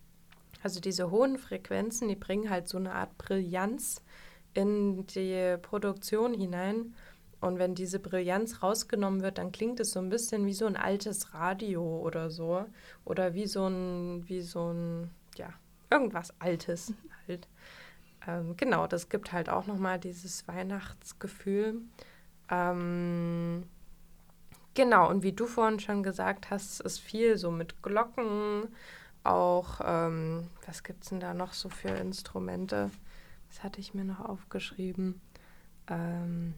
Also 0.61 0.79
diese 0.79 1.11
hohen 1.11 1.37
Frequenzen, 1.37 2.07
die 2.07 2.15
bringen 2.15 2.49
halt 2.49 2.67
so 2.67 2.77
eine 2.77 2.93
Art 2.93 3.17
Brillanz 3.17 4.01
in 4.59 5.07
die 5.07 5.57
Produktion 5.61 6.33
hinein. 6.33 6.93
Und 7.41 7.57
wenn 7.57 7.73
diese 7.73 7.99
Brillanz 7.99 8.61
rausgenommen 8.61 9.21
wird, 9.21 9.37
dann 9.37 9.53
klingt 9.53 9.79
es 9.79 9.91
so 9.91 9.99
ein 9.99 10.09
bisschen 10.09 10.45
wie 10.45 10.53
so 10.53 10.65
ein 10.65 10.75
altes 10.75 11.33
Radio 11.33 11.99
oder 11.99 12.29
so. 12.29 12.65
Oder 13.05 13.33
wie 13.33 13.47
so 13.47 13.67
ein, 13.67 14.27
wie 14.27 14.41
so 14.41 14.73
ein, 14.73 15.09
ja, 15.37 15.53
irgendwas 15.89 16.33
Altes 16.39 16.93
halt. 17.27 17.47
Ähm, 18.27 18.57
genau, 18.57 18.87
das 18.87 19.07
gibt 19.07 19.31
halt 19.31 19.49
auch 19.49 19.67
nochmal 19.67 19.99
dieses 19.99 20.47
Weihnachtsgefühl. 20.47 21.81
Ähm, 22.51 23.63
genau, 24.73 25.09
und 25.09 25.23
wie 25.23 25.31
du 25.31 25.47
vorhin 25.47 25.79
schon 25.79 26.03
gesagt 26.03 26.49
hast, 26.49 26.81
ist 26.81 26.99
viel 26.99 27.37
so 27.37 27.51
mit 27.51 27.81
Glocken, 27.81 28.67
auch, 29.23 29.79
ähm, 29.83 30.47
was 30.65 30.83
gibt 30.83 31.03
es 31.03 31.09
denn 31.09 31.19
da 31.19 31.33
noch 31.33 31.53
so 31.53 31.69
für 31.69 31.89
Instrumente? 31.89 32.89
Das 33.49 33.63
hatte 33.63 33.81
ich 33.81 33.93
mir 33.93 34.05
noch 34.05 34.19
aufgeschrieben. 34.21 35.19
Ähm, 35.87 36.53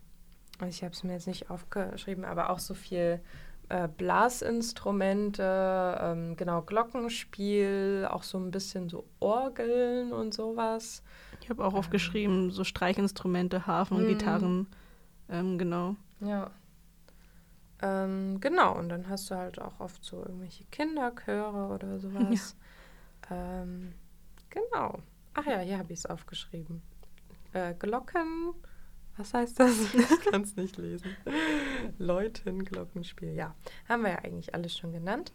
ich 0.67 0.83
habe 0.83 0.93
es 0.93 1.03
mir 1.03 1.13
jetzt 1.13 1.27
nicht 1.27 1.49
aufgeschrieben, 1.49 2.25
aber 2.25 2.49
auch 2.51 2.59
so 2.59 2.73
viel 2.73 3.21
äh, 3.69 3.87
Blasinstrumente, 3.87 5.97
ähm, 6.01 6.35
genau, 6.35 6.61
Glockenspiel, 6.61 8.07
auch 8.09 8.23
so 8.23 8.37
ein 8.37 8.51
bisschen 8.51 8.89
so 8.89 9.05
Orgeln 9.19 10.11
und 10.11 10.33
sowas. 10.33 11.01
Ich 11.41 11.49
habe 11.49 11.65
auch 11.65 11.73
aufgeschrieben, 11.73 12.51
so 12.51 12.63
Streichinstrumente, 12.63 13.65
Harfen 13.65 13.97
und 13.97 14.03
Mhm. 14.03 14.07
Gitarren. 14.07 14.67
Ähm, 15.29 15.57
genau. 15.57 15.95
Ja. 16.19 16.51
Ähm, 17.81 18.39
genau, 18.41 18.77
und 18.77 18.89
dann 18.89 19.09
hast 19.09 19.31
du 19.31 19.35
halt 19.35 19.59
auch 19.59 19.79
oft 19.79 20.03
so 20.03 20.17
irgendwelche 20.17 20.65
Kinderchöre 20.65 21.73
oder 21.73 21.99
sowas. 21.99 22.55
Ähm, 23.31 23.93
genau. 24.49 24.99
Ach 25.33 25.45
ja, 25.45 25.59
hier 25.59 25.77
habe 25.77 25.93
ich 25.93 25.99
es 25.99 26.05
aufgeschrieben. 26.05 26.81
Äh, 27.53 27.73
Glocken. 27.75 28.53
Was 29.17 29.33
heißt 29.33 29.59
das? 29.59 29.93
Ich 29.93 30.31
kann 30.31 30.41
es 30.41 30.55
nicht 30.55 30.77
lesen. 30.77 31.15
Läuten, 31.97 32.63
Glockenspiel. 32.63 33.33
Ja, 33.33 33.55
haben 33.87 34.03
wir 34.03 34.11
ja 34.11 34.19
eigentlich 34.19 34.53
alles 34.53 34.77
schon 34.77 34.93
genannt. 34.93 35.33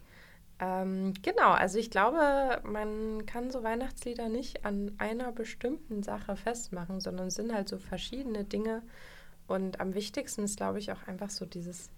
Ähm, 0.59 1.13
genau, 1.21 1.51
also 1.51 1.77
ich 1.77 1.91
glaube, 1.91 2.61
man 2.63 3.25
kann 3.27 3.51
so 3.51 3.63
Weihnachtslieder 3.63 4.27
nicht 4.27 4.65
an 4.65 4.93
einer 4.97 5.31
bestimmten 5.31 6.01
Sache 6.01 6.35
festmachen, 6.35 6.99
sondern 6.99 7.29
sind 7.29 7.53
halt 7.53 7.69
so 7.69 7.77
verschiedene 7.77 8.43
Dinge. 8.43 8.81
Und 9.47 9.79
am 9.79 9.93
wichtigsten 9.93 10.43
ist, 10.43 10.57
glaube 10.57 10.79
ich, 10.79 10.91
auch 10.91 11.07
einfach 11.07 11.29
so 11.29 11.45
dieses 11.45 11.89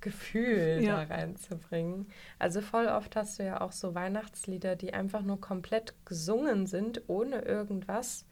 Gefühl 0.00 0.80
Ja. 0.82 1.04
da 1.04 1.14
reinzubringen. 1.14 2.06
Also 2.38 2.60
voll 2.60 2.86
oft 2.86 3.16
hast 3.16 3.38
du 3.38 3.44
ja 3.44 3.60
auch 3.60 3.72
so 3.72 3.94
Weihnachtslieder, 3.94 4.76
die 4.76 4.94
einfach 4.94 5.22
nur 5.22 5.40
komplett 5.40 5.94
gesungen 6.04 6.66
sind, 6.66 7.02
ohne 7.08 7.40
irgendwas. 7.42 8.26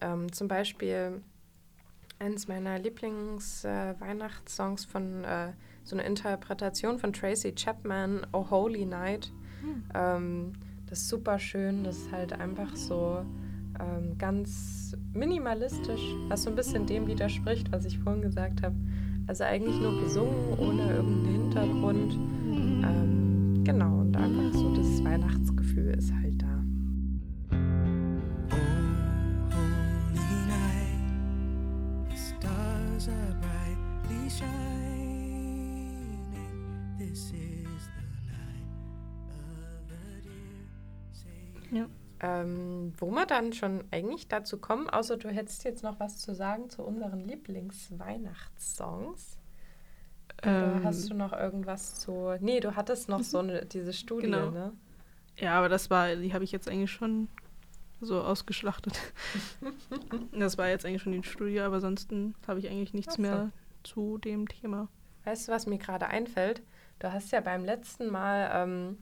Ähm, 0.00 0.32
zum 0.32 0.48
Beispiel 0.48 1.22
eines 2.18 2.48
meiner 2.48 2.78
Lieblings-Weihnachtssongs 2.78 4.84
von 4.84 5.24
äh, 5.24 5.52
so 5.84 5.96
einer 5.96 6.04
Interpretation 6.04 6.98
von 6.98 7.12
Tracy 7.12 7.54
Chapman, 7.54 8.26
Oh 8.32 8.50
Holy 8.50 8.84
Night. 8.84 9.32
Ähm, 9.94 10.52
das 10.86 11.00
ist 11.00 11.08
super 11.08 11.38
schön, 11.38 11.84
das 11.84 11.96
ist 11.98 12.12
halt 12.12 12.32
einfach 12.32 12.74
so 12.76 13.24
ähm, 13.78 14.18
ganz 14.18 14.96
minimalistisch, 15.12 16.02
was 16.28 16.42
so 16.42 16.50
ein 16.50 16.56
bisschen 16.56 16.86
dem 16.86 17.06
widerspricht, 17.06 17.70
was 17.72 17.84
ich 17.84 17.98
vorhin 17.98 18.22
gesagt 18.22 18.62
habe. 18.62 18.74
Also 19.30 19.44
eigentlich 19.44 19.80
nur 19.80 19.96
gesungen, 20.02 20.58
ohne 20.58 20.92
irgendeinen 20.92 21.42
Hintergrund. 21.42 22.14
Ähm, 22.82 23.62
genau, 23.62 24.00
und 24.00 24.16
einfach 24.16 24.52
so 24.58 24.74
das 24.74 25.04
Weihnachtsgefühl 25.04 25.94
ist 25.94 26.12
halt 26.12 26.42
da. 26.42 26.48
Ja. 41.70 41.86
Ähm, 42.22 42.92
wo 42.98 43.10
wir 43.10 43.24
dann 43.26 43.52
schon 43.54 43.84
eigentlich 43.90 44.28
dazu 44.28 44.58
kommen, 44.58 44.90
außer 44.90 45.16
du 45.16 45.30
hättest 45.30 45.64
jetzt 45.64 45.82
noch 45.82 45.98
was 46.00 46.18
zu 46.18 46.34
sagen 46.34 46.68
zu 46.68 46.82
unseren 46.82 47.20
Lieblings-Weihnachtssongs. 47.20 49.38
Ähm, 50.42 50.82
hast 50.84 51.10
du 51.10 51.14
noch 51.14 51.32
irgendwas 51.32 51.98
zu. 51.98 52.34
Nee, 52.40 52.60
du 52.60 52.76
hattest 52.76 53.08
noch 53.08 53.22
so 53.22 53.38
eine, 53.38 53.64
diese 53.66 53.92
Studie, 53.92 54.26
Genau. 54.26 54.50
ne? 54.50 54.72
Ja, 55.38 55.58
aber 55.58 55.68
das 55.68 55.90
war, 55.90 56.14
die 56.16 56.32
habe 56.34 56.44
ich 56.44 56.52
jetzt 56.52 56.68
eigentlich 56.68 56.92
schon 56.92 57.28
so 58.00 58.20
ausgeschlachtet. 58.20 58.98
das 60.32 60.58
war 60.58 60.68
jetzt 60.68 60.84
eigentlich 60.86 61.02
schon 61.02 61.12
die 61.12 61.22
Studie, 61.22 61.60
aber 61.60 61.76
ansonsten 61.76 62.34
habe 62.46 62.58
ich 62.58 62.68
eigentlich 62.68 62.94
nichts 62.94 63.14
so. 63.14 63.22
mehr 63.22 63.50
zu 63.82 64.18
dem 64.18 64.48
Thema. 64.48 64.88
Weißt 65.24 65.48
du, 65.48 65.52
was 65.52 65.66
mir 65.66 65.78
gerade 65.78 66.08
einfällt? 66.08 66.62
Du 66.98 67.10
hast 67.12 67.30
ja 67.32 67.40
beim 67.40 67.64
letzten 67.64 68.10
Mal 68.10 68.50
ähm, 68.54 68.98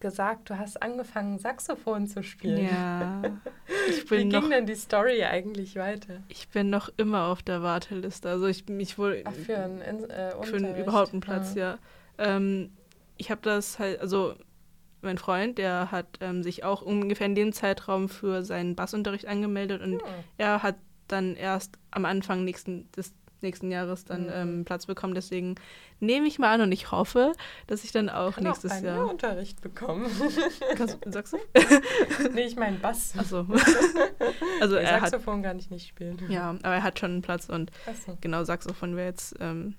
gesagt, 0.00 0.50
du 0.50 0.58
hast 0.58 0.82
angefangen, 0.82 1.38
Saxophon 1.38 2.06
zu 2.06 2.22
spielen. 2.22 2.64
Ja, 2.64 3.22
ich 3.88 4.10
Wie 4.10 4.16
ging 4.16 4.28
noch, 4.28 4.48
denn 4.48 4.66
die 4.66 4.74
Story 4.74 5.22
eigentlich 5.24 5.76
weiter? 5.76 6.22
ich 6.28 6.48
bin 6.48 6.70
noch 6.70 6.90
immer 6.96 7.26
auf 7.26 7.42
der 7.42 7.62
Warteliste. 7.62 8.28
Also 8.28 8.46
ich 8.46 8.68
mich 8.68 8.98
wohl 8.98 9.22
Ach, 9.24 9.32
für 9.32 9.58
einen, 9.58 9.80
In- 9.82 10.10
äh, 10.10 10.30
für 10.42 10.56
einen, 10.56 10.74
überhaupt 10.76 11.12
einen 11.12 11.20
Platz, 11.20 11.52
Ah. 11.54 11.58
ja. 11.58 11.78
Ähm, 12.18 12.72
ich 13.16 13.30
habe 13.30 13.40
das 13.42 13.78
halt, 13.78 14.00
also 14.00 14.34
mein 15.02 15.18
Freund, 15.18 15.56
der 15.58 15.90
hat 15.90 16.06
ähm, 16.20 16.42
sich 16.42 16.64
auch 16.64 16.82
ungefähr 16.82 17.26
in 17.26 17.34
dem 17.34 17.52
Zeitraum 17.52 18.08
für 18.08 18.42
seinen 18.42 18.76
Bassunterricht 18.76 19.26
angemeldet 19.26 19.80
und 19.82 20.02
Hm. 20.02 20.08
er 20.38 20.62
hat 20.62 20.76
dann 21.08 21.34
erst 21.36 21.78
am 21.90 22.04
Anfang 22.04 22.44
nächsten, 22.44 22.90
des 22.92 23.12
nächsten 23.42 23.70
Jahres 23.70 24.04
dann 24.04 24.24
Mhm. 24.24 24.30
ähm, 24.32 24.64
Platz 24.64 24.86
bekommen. 24.86 25.14
Deswegen 25.14 25.54
nehme 26.00 26.26
ich 26.26 26.38
mal 26.38 26.52
an 26.54 26.60
und 26.62 26.72
ich 26.72 26.90
hoffe, 26.90 27.32
dass 27.66 27.84
ich 27.84 27.92
dann 27.92 28.08
auch 28.08 28.34
Kann 28.34 28.44
nächstes 28.44 28.72
auch 28.72 28.82
Jahr. 28.82 29.08
Unterricht 29.08 29.60
bekommen. 29.60 30.06
Kannst, 30.76 30.98
sagst 31.06 31.32
du? 31.34 31.38
nee, 32.34 32.42
ich 32.46 32.56
meine 32.56 32.78
Bass. 32.78 33.12
Achso. 33.16 33.46
also 34.60 34.76
er 34.76 35.00
hat. 35.00 35.10
Saxophon 35.10 35.42
kann 35.42 35.58
ich 35.58 35.70
nicht 35.70 35.88
spielen. 35.88 36.18
Ja, 36.28 36.50
aber 36.62 36.74
er 36.74 36.82
hat 36.82 36.98
schon 36.98 37.12
einen 37.12 37.22
Platz 37.22 37.48
und 37.48 37.70
Achso. 37.86 38.16
genau, 38.20 38.44
Saxophon 38.44 38.96
wäre 38.96 39.08
jetzt. 39.08 39.34
Ähm, 39.40 39.74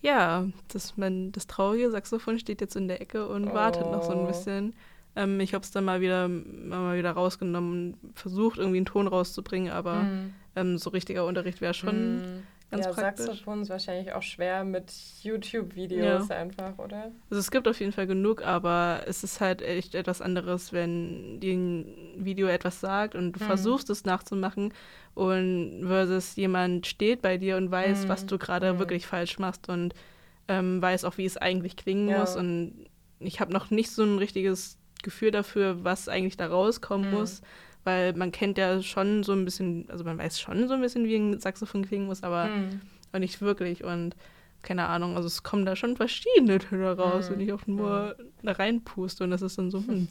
ja, 0.00 0.46
das, 0.68 0.96
mein, 0.96 1.30
das 1.32 1.46
traurige 1.46 1.90
Saxophon 1.90 2.38
steht 2.38 2.60
jetzt 2.60 2.74
in 2.76 2.88
der 2.88 3.00
Ecke 3.00 3.28
und 3.28 3.52
wartet 3.54 3.82
noch 3.90 4.02
so 4.02 4.12
ein 4.12 4.18
Oh. 4.24 4.26
bisschen. 4.26 4.74
Ähm, 5.16 5.38
ich 5.40 5.54
habe 5.54 5.64
es 5.64 5.70
dann 5.70 5.84
mal 5.84 6.00
wieder, 6.00 6.28
mal 6.28 6.96
wieder 6.96 7.12
rausgenommen 7.12 7.94
und 8.02 8.18
versucht, 8.18 8.58
irgendwie 8.58 8.78
einen 8.78 8.86
Ton 8.86 9.06
rauszubringen, 9.08 9.72
aber 9.72 10.02
Hm. 10.02 10.34
ähm, 10.56 10.78
so 10.78 10.90
richtiger 10.90 11.24
Unterricht 11.26 11.60
wäre 11.60 11.74
schon 11.74 12.22
Hm. 12.24 12.42
Ganz 12.70 12.86
ja, 12.86 12.92
praktisch. 12.92 13.26
Saxophon 13.26 13.62
ist 13.62 13.68
wahrscheinlich 13.70 14.12
auch 14.12 14.22
schwer 14.22 14.64
mit 14.64 14.92
YouTube-Videos 15.22 16.30
einfach, 16.30 16.78
oder? 16.78 17.10
Also 17.30 17.40
es 17.40 17.50
gibt 17.50 17.68
auf 17.68 17.78
jeden 17.80 17.92
Fall 17.92 18.06
genug, 18.06 18.42
aber 18.42 19.02
es 19.06 19.22
ist 19.24 19.40
halt 19.40 19.62
echt 19.62 19.94
etwas 19.94 20.20
anderes, 20.20 20.72
wenn 20.72 21.40
dir 21.40 21.54
ein 21.54 21.86
Video 22.16 22.46
etwas 22.48 22.80
sagt 22.80 23.14
und 23.14 23.32
du 23.32 23.40
Mhm. 23.40 23.44
versuchst 23.44 23.90
es 23.90 24.04
nachzumachen 24.04 24.72
und 25.14 25.84
versus 25.86 26.36
jemand 26.36 26.86
steht 26.86 27.22
bei 27.22 27.36
dir 27.38 27.56
und 27.56 27.70
weiß, 27.70 28.04
Mhm. 28.04 28.08
was 28.08 28.26
du 28.26 28.38
gerade 28.38 28.72
Mhm. 28.74 28.78
wirklich 28.78 29.06
falsch 29.06 29.38
machst 29.38 29.68
und 29.68 29.94
ähm, 30.48 30.82
weiß 30.82 31.04
auch, 31.04 31.16
wie 31.18 31.24
es 31.26 31.36
eigentlich 31.36 31.76
klingen 31.76 32.08
Ja. 32.08 32.18
muss. 32.20 32.34
Und 32.36 32.86
ich 33.20 33.40
habe 33.40 33.52
noch 33.52 33.70
nicht 33.70 33.90
so 33.92 34.02
ein 34.02 34.18
richtiges 34.18 34.76
Gefühl 35.02 35.30
dafür, 35.30 35.84
was 35.84 36.08
eigentlich 36.08 36.36
da 36.36 36.48
rauskommen 36.48 37.08
Mhm. 37.10 37.16
muss, 37.16 37.42
weil 37.84 38.12
man 38.14 38.32
kennt 38.32 38.58
ja 38.58 38.82
schon 38.82 39.22
so 39.22 39.32
ein 39.32 39.44
bisschen, 39.44 39.88
also 39.90 40.04
man 40.04 40.18
weiß 40.18 40.40
schon 40.40 40.68
so 40.68 40.74
ein 40.74 40.80
bisschen, 40.80 41.04
wie 41.06 41.16
ein 41.16 41.40
Saxophon 41.40 41.86
klingen 41.86 42.06
muss, 42.06 42.22
aber 42.22 42.44
Hm. 42.46 42.80
aber 43.10 43.20
nicht 43.20 43.40
wirklich. 43.40 43.84
Und 43.84 44.14
keine 44.62 44.86
Ahnung, 44.88 45.16
also 45.16 45.26
es 45.26 45.42
kommen 45.42 45.64
da 45.64 45.74
schon 45.76 45.96
verschiedene 45.96 46.58
Töne 46.58 46.94
raus, 46.96 47.28
Mhm. 47.28 47.32
wenn 47.34 47.40
ich 47.40 47.52
auch 47.54 47.66
nur 47.66 48.16
da 48.42 48.52
reinpuste 48.52 49.24
und 49.24 49.30
das 49.30 49.40
ist 49.42 49.56
dann 49.58 49.70
so, 49.70 49.78
hm. 49.78 50.08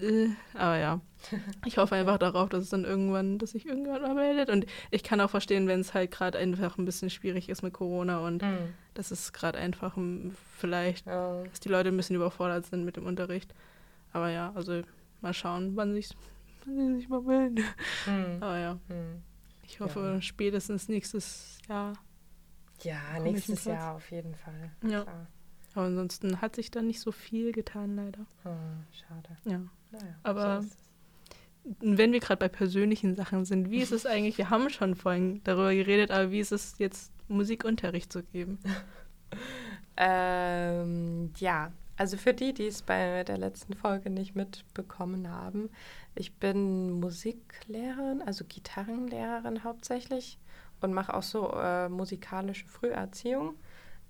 Äh, 0.00 0.28
aber 0.54 0.76
ja, 0.78 1.00
ich 1.66 1.76
hoffe 1.78 1.96
einfach 1.96 2.18
darauf, 2.18 2.48
dass 2.50 2.62
es 2.62 2.70
dann 2.70 2.84
irgendwann, 2.84 3.38
dass 3.38 3.50
sich 3.50 3.66
irgendwann 3.66 4.00
mal 4.02 4.14
meldet. 4.14 4.48
Und 4.48 4.64
ich 4.92 5.02
kann 5.02 5.20
auch 5.20 5.30
verstehen, 5.30 5.66
wenn 5.66 5.80
es 5.80 5.92
halt 5.92 6.12
gerade 6.12 6.38
einfach 6.38 6.78
ein 6.78 6.84
bisschen 6.84 7.10
schwierig 7.10 7.48
ist 7.48 7.62
mit 7.62 7.72
Corona 7.72 8.18
und 8.24 8.42
Hm. 8.42 8.58
dass 8.94 9.10
es 9.10 9.32
gerade 9.32 9.58
einfach 9.58 9.96
hm, 9.96 10.36
vielleicht, 10.56 11.06
Ja. 11.06 11.42
dass 11.44 11.58
die 11.60 11.68
Leute 11.68 11.88
ein 11.88 11.96
bisschen 11.96 12.14
überfordert 12.16 12.66
sind 12.66 12.84
mit 12.84 12.96
dem 12.96 13.06
Unterricht. 13.06 13.52
Aber 14.12 14.30
ja, 14.30 14.52
also 14.54 14.82
mal 15.20 15.34
schauen, 15.34 15.72
wann 15.74 15.92
sich 15.94 16.08
wann 16.68 16.94
sie 16.94 16.94
sich 17.00 17.08
mal 17.08 17.22
melden. 17.22 17.64
Hm. 18.04 18.36
Aber 18.42 18.58
ja, 18.58 18.78
Hm. 18.88 19.22
ich 19.62 19.80
hoffe 19.80 20.00
Ja. 20.14 20.20
spätestens 20.20 20.88
nächstes 20.88 21.58
Jahr. 21.68 21.94
Ja, 22.82 23.18
nächstes? 23.20 23.64
Jahr 23.64 23.94
auf 23.96 24.10
jeden 24.10 24.34
Fall. 24.34 24.70
Ja. 24.84 25.02
Klar. 25.02 25.26
Aber 25.74 25.86
ansonsten 25.86 26.40
hat 26.40 26.56
sich 26.56 26.70
da 26.70 26.82
nicht 26.82 27.00
so 27.00 27.12
viel 27.12 27.52
getan, 27.52 27.94
leider. 27.96 28.26
Hm, 28.42 28.84
schade. 28.92 29.36
Ja. 29.44 29.60
Naja, 29.90 30.14
Aber- 30.22 30.62
so. 30.62 30.68
Wenn 31.80 32.12
wir 32.12 32.20
gerade 32.20 32.38
bei 32.38 32.48
persönlichen 32.48 33.14
Sachen 33.14 33.44
sind, 33.44 33.70
wie 33.70 33.80
ist 33.82 33.92
es 33.92 34.06
eigentlich, 34.06 34.38
wir 34.38 34.48
haben 34.48 34.70
schon 34.70 34.94
vorhin 34.94 35.42
darüber 35.44 35.74
geredet, 35.74 36.10
aber 36.10 36.30
wie 36.30 36.40
ist 36.40 36.50
es 36.52 36.78
jetzt, 36.78 37.12
Musikunterricht 37.28 38.10
zu 38.12 38.22
geben? 38.22 38.58
Ähm, 40.00 41.32
ja, 41.38 41.72
also 41.96 42.16
für 42.16 42.32
die, 42.32 42.54
die 42.54 42.66
es 42.68 42.82
bei 42.82 43.24
der 43.24 43.36
letzten 43.36 43.74
Folge 43.74 44.10
nicht 44.10 44.36
mitbekommen 44.36 45.28
haben, 45.28 45.70
ich 46.18 46.34
bin 46.36 46.92
Musiklehrerin, 47.00 48.22
also 48.22 48.44
Gitarrenlehrerin 48.44 49.64
hauptsächlich 49.64 50.38
und 50.80 50.92
mache 50.92 51.14
auch 51.14 51.22
so 51.22 51.52
äh, 51.52 51.88
musikalische 51.88 52.66
Früherziehung. 52.66 53.54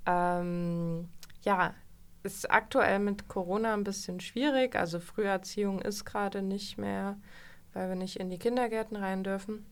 Ähm, 0.07 1.09
ja, 1.43 1.75
ist 2.23 2.51
aktuell 2.51 2.99
mit 2.99 3.29
Corona 3.29 3.75
ein 3.75 3.85
bisschen 3.85 4.21
schwierig. 4.21 4.75
Also 4.75 5.01
Früherziehung 5.01 5.81
ist 5.81 6.05
gerade 6.05 6.43
nicht 6.43 6.79
mehr, 6.79 7.19
weil 7.73 7.89
wir 7.89 7.97
nicht 7.97 8.17
in 8.17 8.31
die 8.31 8.39
Kindergärten 8.39 8.97
rein 8.97 9.23
dürfen. 9.23 9.67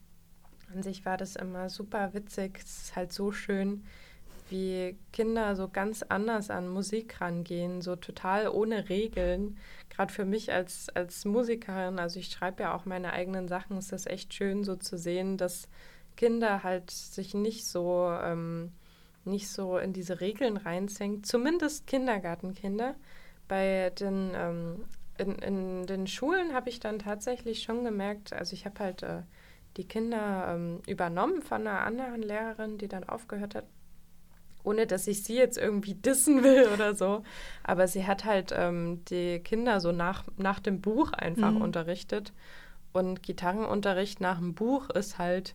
An 0.73 0.83
sich 0.83 1.05
war 1.05 1.17
das 1.17 1.37
immer 1.37 1.69
super 1.71 2.13
witzig. 2.15 2.59
Es 2.63 2.83
ist 2.83 2.97
halt 2.97 3.13
so 3.13 3.33
schön, 3.33 3.85
wie 4.51 4.97
Kinder 5.13 5.57
so 5.57 5.69
ganz 5.69 6.03
anders 6.03 6.51
an 6.51 6.69
Musik 6.69 7.21
rangehen, 7.21 7.83
so 7.83 7.97
total 7.97 8.49
ohne 8.49 8.89
Regeln. 8.89 9.59
Gerade 9.91 10.13
für 10.13 10.25
mich 10.25 10.53
als, 10.53 10.89
als 10.91 11.25
Musikerin, 11.25 11.99
also 11.99 12.19
ich 12.19 12.29
schreibe 12.29 12.65
ja 12.65 12.75
auch 12.75 12.85
meine 12.85 13.13
eigenen 13.13 13.49
Sachen, 13.49 13.77
ist 13.77 13.93
das 13.93 14.07
echt 14.07 14.35
schön 14.35 14.65
so 14.65 14.77
zu 14.77 14.99
sehen, 14.99 15.37
dass 15.37 15.69
Kinder 16.17 16.63
halt 16.63 16.91
sich 16.91 17.35
nicht 17.35 17.67
so, 17.67 18.11
ähm, 18.23 18.73
nicht 19.25 19.49
so 19.49 19.79
in 19.79 19.93
diese 19.93 20.21
Regeln 20.21 20.57
reinzwängen, 20.57 21.25
zumindest 21.25 21.87
Kindergartenkinder. 21.87 22.95
Bei 23.49 23.91
den, 23.91 24.33
ähm, 24.35 24.85
in, 25.19 25.35
in 25.37 25.87
den 25.87 26.07
Schulen 26.07 26.55
habe 26.55 26.69
ich 26.69 26.81
dann 26.81 26.99
tatsächlich 26.99 27.63
schon 27.63 27.85
gemerkt, 27.85 28.33
also 28.33 28.55
ich 28.55 28.65
habe 28.67 28.79
halt 28.81 29.03
äh, 29.03 29.23
die 29.77 29.87
Kinder 29.87 30.55
ähm, 30.55 30.81
übernommen 30.87 31.43
von 31.43 31.67
einer 31.67 31.81
anderen 31.81 32.23
Lehrerin, 32.23 32.79
die 32.79 32.89
dann 32.89 33.05
aufgehört 33.05 33.55
hat, 33.55 33.65
ohne 34.67 34.87
dass 34.87 35.07
ich 35.07 35.23
sie 35.23 35.37
jetzt 35.37 35.57
irgendwie 35.59 35.95
dissen 35.95 36.43
will 36.43 36.69
oder 36.75 36.95
so. 36.95 37.23
Aber 37.63 37.89
sie 37.89 38.07
hat 38.07 38.25
halt 38.25 38.53
ähm, 38.55 39.05
die 39.07 39.39
Kinder 39.41 39.81
so 39.81 39.93
nach, 39.93 40.25
nach 40.37 40.61
dem 40.61 40.81
Buch 40.81 41.13
einfach 41.13 41.53
Mhm. 41.55 41.63
unterrichtet. 41.63 42.33
Und 42.93 43.23
Gitarrenunterricht 43.23 44.21
nach 44.21 44.39
dem 44.39 44.55
Buch 44.55 44.91
ist 44.91 45.19
halt, 45.19 45.55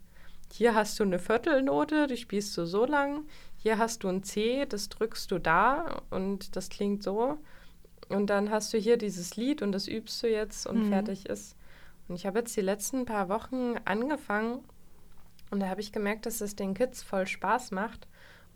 hier 0.51 0.75
hast 0.75 0.99
du 0.99 1.03
eine 1.03 1.19
Viertelnote, 1.19 2.07
die 2.07 2.17
spielst 2.17 2.57
du 2.57 2.65
so 2.65 2.85
lang. 2.85 3.25
Hier 3.57 3.77
hast 3.77 4.03
du 4.03 4.07
ein 4.09 4.23
C, 4.23 4.65
das 4.67 4.89
drückst 4.89 5.29
du 5.31 5.39
da 5.39 6.01
und 6.09 6.55
das 6.55 6.69
klingt 6.69 7.03
so. 7.03 7.37
Und 8.09 8.27
dann 8.29 8.49
hast 8.51 8.73
du 8.73 8.77
hier 8.77 8.97
dieses 8.97 9.35
Lied 9.37 9.61
und 9.61 9.71
das 9.71 9.87
übst 9.87 10.21
du 10.23 10.27
jetzt 10.27 10.67
und 10.67 10.79
Mhm. 10.85 10.89
fertig 10.89 11.27
ist. 11.29 11.55
Und 12.07 12.15
ich 12.15 12.25
habe 12.25 12.39
jetzt 12.39 12.55
die 12.57 12.61
letzten 12.61 13.05
paar 13.05 13.29
Wochen 13.29 13.75
angefangen 13.85 14.59
und 15.49 15.61
da 15.61 15.67
habe 15.69 15.81
ich 15.81 15.91
gemerkt, 15.93 16.25
dass 16.25 16.41
es 16.41 16.55
den 16.55 16.73
Kids 16.73 17.01
voll 17.03 17.25
Spaß 17.27 17.71
macht. 17.71 18.07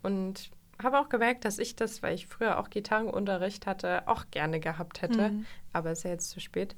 Und 0.06 0.52
habe 0.80 1.00
auch 1.00 1.08
gemerkt, 1.08 1.44
dass 1.44 1.58
ich 1.58 1.74
das, 1.74 2.00
weil 2.00 2.14
ich 2.14 2.28
früher 2.28 2.60
auch 2.60 2.70
Gitarrenunterricht 2.70 3.66
hatte, 3.66 4.06
auch 4.06 4.26
gerne 4.30 4.60
gehabt 4.60 5.02
hätte. 5.02 5.30
Mhm. 5.30 5.46
Aber 5.72 5.90
es 5.90 5.98
ist 5.98 6.04
ja 6.04 6.10
jetzt 6.10 6.30
zu 6.30 6.38
spät. 6.38 6.76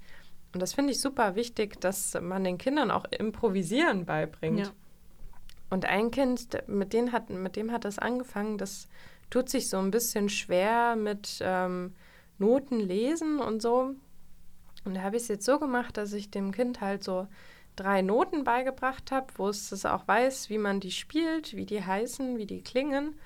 Und 0.55 0.63
das 0.63 0.73
finde 0.73 0.93
ich 0.93 1.01
super 1.03 1.35
wichtig, 1.35 1.79
dass 1.79 2.19
man 2.19 2.43
den 2.43 2.57
Kindern 2.57 2.91
auch 2.91 3.05
Improvisieren 3.11 4.07
beibringt. 4.07 4.61
Ja. 4.61 4.73
Und 5.69 5.85
ein 5.85 6.11
Kind, 6.11 6.57
mit, 6.69 6.95
dem 6.95 7.13
hat, 7.13 7.29
mit 7.29 7.57
dem 7.57 7.71
hat 7.71 7.85
das 7.85 7.99
angefangen, 7.99 8.57
das 8.57 8.89
tut 9.29 9.51
sich 9.51 9.69
so 9.69 9.77
ein 9.77 9.91
bisschen 9.91 10.31
schwer 10.31 10.97
mit 10.97 11.41
ähm, 11.43 11.93
Noten 12.39 12.81
lesen 12.81 13.41
und 13.41 13.61
so. 13.61 13.95
Und 14.87 14.95
da 14.95 15.03
habe 15.03 15.17
ich 15.17 15.25
es 15.25 15.29
jetzt 15.29 15.45
so 15.45 15.59
gemacht, 15.59 15.99
dass 15.99 16.15
ich 16.15 16.31
dem 16.31 16.51
Kind 16.51 16.81
halt 16.81 17.05
so 17.05 17.29
drei 17.79 18.03
Noten 18.03 18.45
beigebracht 18.45 19.11
habe, 19.13 19.27
wo 19.37 19.49
es 19.49 19.71
das 19.71 19.85
auch 19.85 20.07
weiß, 20.07 20.51
wie 20.51 20.59
man 20.59 20.81
die 20.81 20.91
spielt, 20.91 21.57
wie 21.57 21.67
die 21.67 21.85
heißen, 21.85 22.37
wie 22.37 22.47
die 22.47 22.63
klingen. 22.63 23.19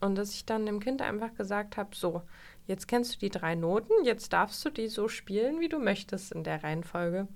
Und 0.00 0.16
dass 0.16 0.34
ich 0.34 0.44
dann 0.44 0.66
dem 0.66 0.80
Kind 0.80 1.02
einfach 1.02 1.34
gesagt 1.34 1.76
habe, 1.76 1.94
so, 1.94 2.22
jetzt 2.66 2.86
kennst 2.86 3.14
du 3.14 3.18
die 3.18 3.30
drei 3.30 3.54
Noten, 3.54 3.92
jetzt 4.04 4.32
darfst 4.32 4.64
du 4.64 4.70
die 4.70 4.88
so 4.88 5.08
spielen, 5.08 5.60
wie 5.60 5.68
du 5.68 5.78
möchtest 5.78 6.32
in 6.32 6.44
der 6.44 6.62
Reihenfolge. 6.62 7.28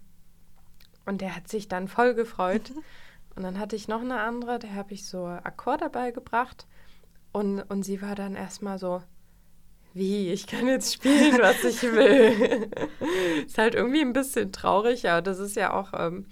Und 1.07 1.21
der 1.21 1.35
hat 1.35 1.49
sich 1.49 1.69
dann 1.69 1.89
voll 1.89 2.15
gefreut. 2.15 2.73
Und 3.37 3.45
dann 3.45 3.59
hatte 3.59 3.77
ich 3.77 3.89
noch 3.89 4.01
eine 4.01 4.21
andere, 4.21 4.59
der 4.59 4.75
habe 4.75 4.93
ich 4.93 5.07
so 5.07 5.25
Akkorde 5.25 5.89
beigebracht. 5.89 6.67
Und, 7.33 7.63
und 7.63 7.85
sie 7.85 8.03
war 8.03 8.17
dann 8.17 8.35
erstmal 8.35 8.77
so, 8.79 9.03
wie, 9.95 10.33
ich 10.33 10.47
kann 10.47 10.67
jetzt 10.67 10.95
spielen, 10.95 11.39
was 11.41 11.63
ich 11.65 11.83
will. 11.83 12.71
ist 13.47 13.57
halt 13.57 13.75
irgendwie 13.75 14.01
ein 14.01 14.13
bisschen 14.13 14.53
traurig, 14.53 15.09
aber 15.09 15.23
das 15.23 15.39
ist 15.39 15.57
ja 15.57 15.73
auch 15.73 15.93
ähm, 15.95 16.27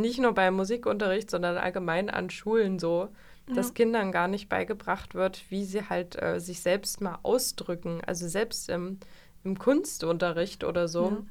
nicht 0.00 0.18
nur 0.20 0.32
beim 0.32 0.54
Musikunterricht, 0.54 1.30
sondern 1.30 1.56
allgemein 1.58 2.10
an 2.10 2.30
Schulen 2.30 2.78
so, 2.78 3.08
dass 3.54 3.68
Ja. 3.68 3.74
Kindern 3.74 4.12
gar 4.12 4.28
nicht 4.28 4.48
beigebracht 4.48 5.14
wird, 5.14 5.44
wie 5.50 5.64
sie 5.64 5.88
halt 5.88 6.20
äh, 6.20 6.38
sich 6.40 6.60
selbst 6.60 7.00
mal 7.00 7.18
ausdrücken. 7.22 8.00
Also 8.06 8.28
selbst 8.28 8.68
im, 8.68 8.98
im 9.44 9.58
Kunstunterricht 9.58 10.64
oder 10.64 10.88
so 10.88 11.10
Ja. 11.10 11.22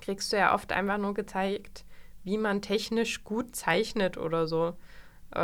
kriegst 0.00 0.32
du 0.32 0.36
ja 0.36 0.54
oft 0.54 0.72
einfach 0.72 0.98
nur 0.98 1.14
gezeigt, 1.14 1.84
wie 2.24 2.38
man 2.38 2.62
technisch 2.62 3.24
gut 3.24 3.54
zeichnet 3.56 4.16
oder 4.16 4.46
so. 4.46 4.74
Äh, 5.34 5.38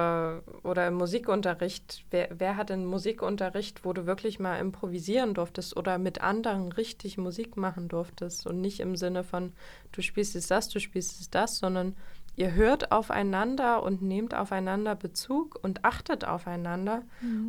oder 0.64 0.86
im 0.88 0.94
Musikunterricht. 0.94 2.04
Wer, 2.10 2.28
wer 2.38 2.56
hat 2.56 2.70
einen 2.70 2.86
Musikunterricht, 2.86 3.84
wo 3.84 3.92
du 3.94 4.06
wirklich 4.06 4.38
mal 4.38 4.58
improvisieren 4.58 5.32
durftest 5.34 5.76
oder 5.76 5.96
mit 5.98 6.20
anderen 6.20 6.72
richtig 6.72 7.16
Musik 7.18 7.56
machen 7.56 7.88
durftest 7.88 8.46
und 8.46 8.60
nicht 8.60 8.80
im 8.80 8.96
Sinne 8.96 9.24
von, 9.24 9.52
du 9.92 10.02
spielst 10.02 10.34
jetzt 10.34 10.50
das, 10.50 10.68
du 10.68 10.78
spielst 10.78 11.18
jetzt 11.18 11.34
das, 11.34 11.58
sondern 11.58 11.96
ihr 12.38 12.54
hört 12.54 12.92
aufeinander 12.92 13.82
und 13.82 14.00
nehmt 14.00 14.32
aufeinander 14.32 14.94
Bezug 14.94 15.58
und 15.62 15.84
achtet 15.84 16.24
aufeinander 16.24 17.02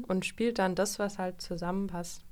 und 0.07 0.25
spielt 0.25 0.57
dann 0.57 0.73
das, 0.73 0.97
was 0.97 1.19
halt 1.19 1.41
zusammenpasst. 1.41 2.23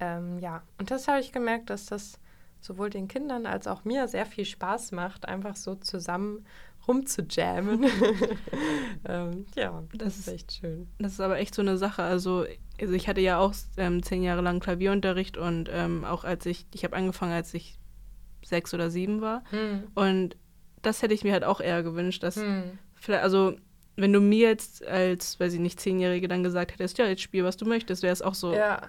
Ähm, 0.00 0.38
ja, 0.38 0.62
und 0.78 0.90
das 0.90 1.06
habe 1.06 1.20
ich 1.20 1.32
gemerkt, 1.32 1.68
dass 1.68 1.86
das 1.86 2.18
sowohl 2.60 2.88
den 2.88 3.08
Kindern 3.08 3.44
als 3.44 3.66
auch 3.66 3.84
mir 3.84 4.08
sehr 4.08 4.24
viel 4.24 4.46
Spaß 4.46 4.92
macht, 4.92 5.28
einfach 5.28 5.54
so 5.54 5.74
zusammen 5.74 6.46
rumzujammen. 6.88 7.84
ähm, 9.04 9.44
ja, 9.54 9.82
das, 9.92 9.98
Das 9.98 10.18
ist 10.18 10.28
echt 10.28 10.52
schön. 10.52 10.88
Das 10.98 11.12
ist 11.12 11.20
aber 11.20 11.38
echt 11.38 11.54
so 11.54 11.60
eine 11.60 11.76
Sache. 11.76 12.02
Also, 12.02 12.46
also 12.80 12.94
ich 12.94 13.06
hatte 13.06 13.20
ja 13.20 13.38
auch 13.38 13.54
ähm, 13.76 14.02
zehn 14.02 14.22
Jahre 14.22 14.40
lang 14.40 14.60
Klavierunterricht 14.60 15.36
und 15.36 15.68
ähm, 15.70 16.04
auch 16.04 16.24
als 16.24 16.46
ich, 16.46 16.66
ich 16.72 16.84
habe 16.84 16.96
angefangen, 16.96 17.32
als 17.32 17.52
ich 17.52 17.78
sechs 18.42 18.72
oder 18.72 18.90
sieben 18.90 19.20
war. 19.20 19.42
Hm. 19.50 19.84
Und 19.94 20.36
das 20.86 21.02
hätte 21.02 21.14
ich 21.14 21.24
mir 21.24 21.32
halt 21.32 21.44
auch 21.44 21.60
eher 21.60 21.82
gewünscht, 21.82 22.22
dass 22.22 22.36
Hm. 22.36 22.78
vielleicht, 22.94 23.22
also 23.22 23.56
wenn 23.96 24.12
du 24.12 24.20
mir 24.20 24.48
jetzt 24.48 24.86
als, 24.86 25.40
weiß 25.40 25.54
ich 25.54 25.60
nicht, 25.60 25.80
Zehnjährige 25.80 26.28
dann 26.28 26.42
gesagt 26.42 26.72
hättest, 26.72 26.98
ja, 26.98 27.06
jetzt 27.06 27.22
spiel, 27.22 27.44
was 27.44 27.56
du 27.56 27.64
möchtest, 27.66 28.02
wäre 28.02 28.12
es 28.12 28.22
auch 28.22 28.34
so. 28.34 28.54
Ja. 28.54 28.80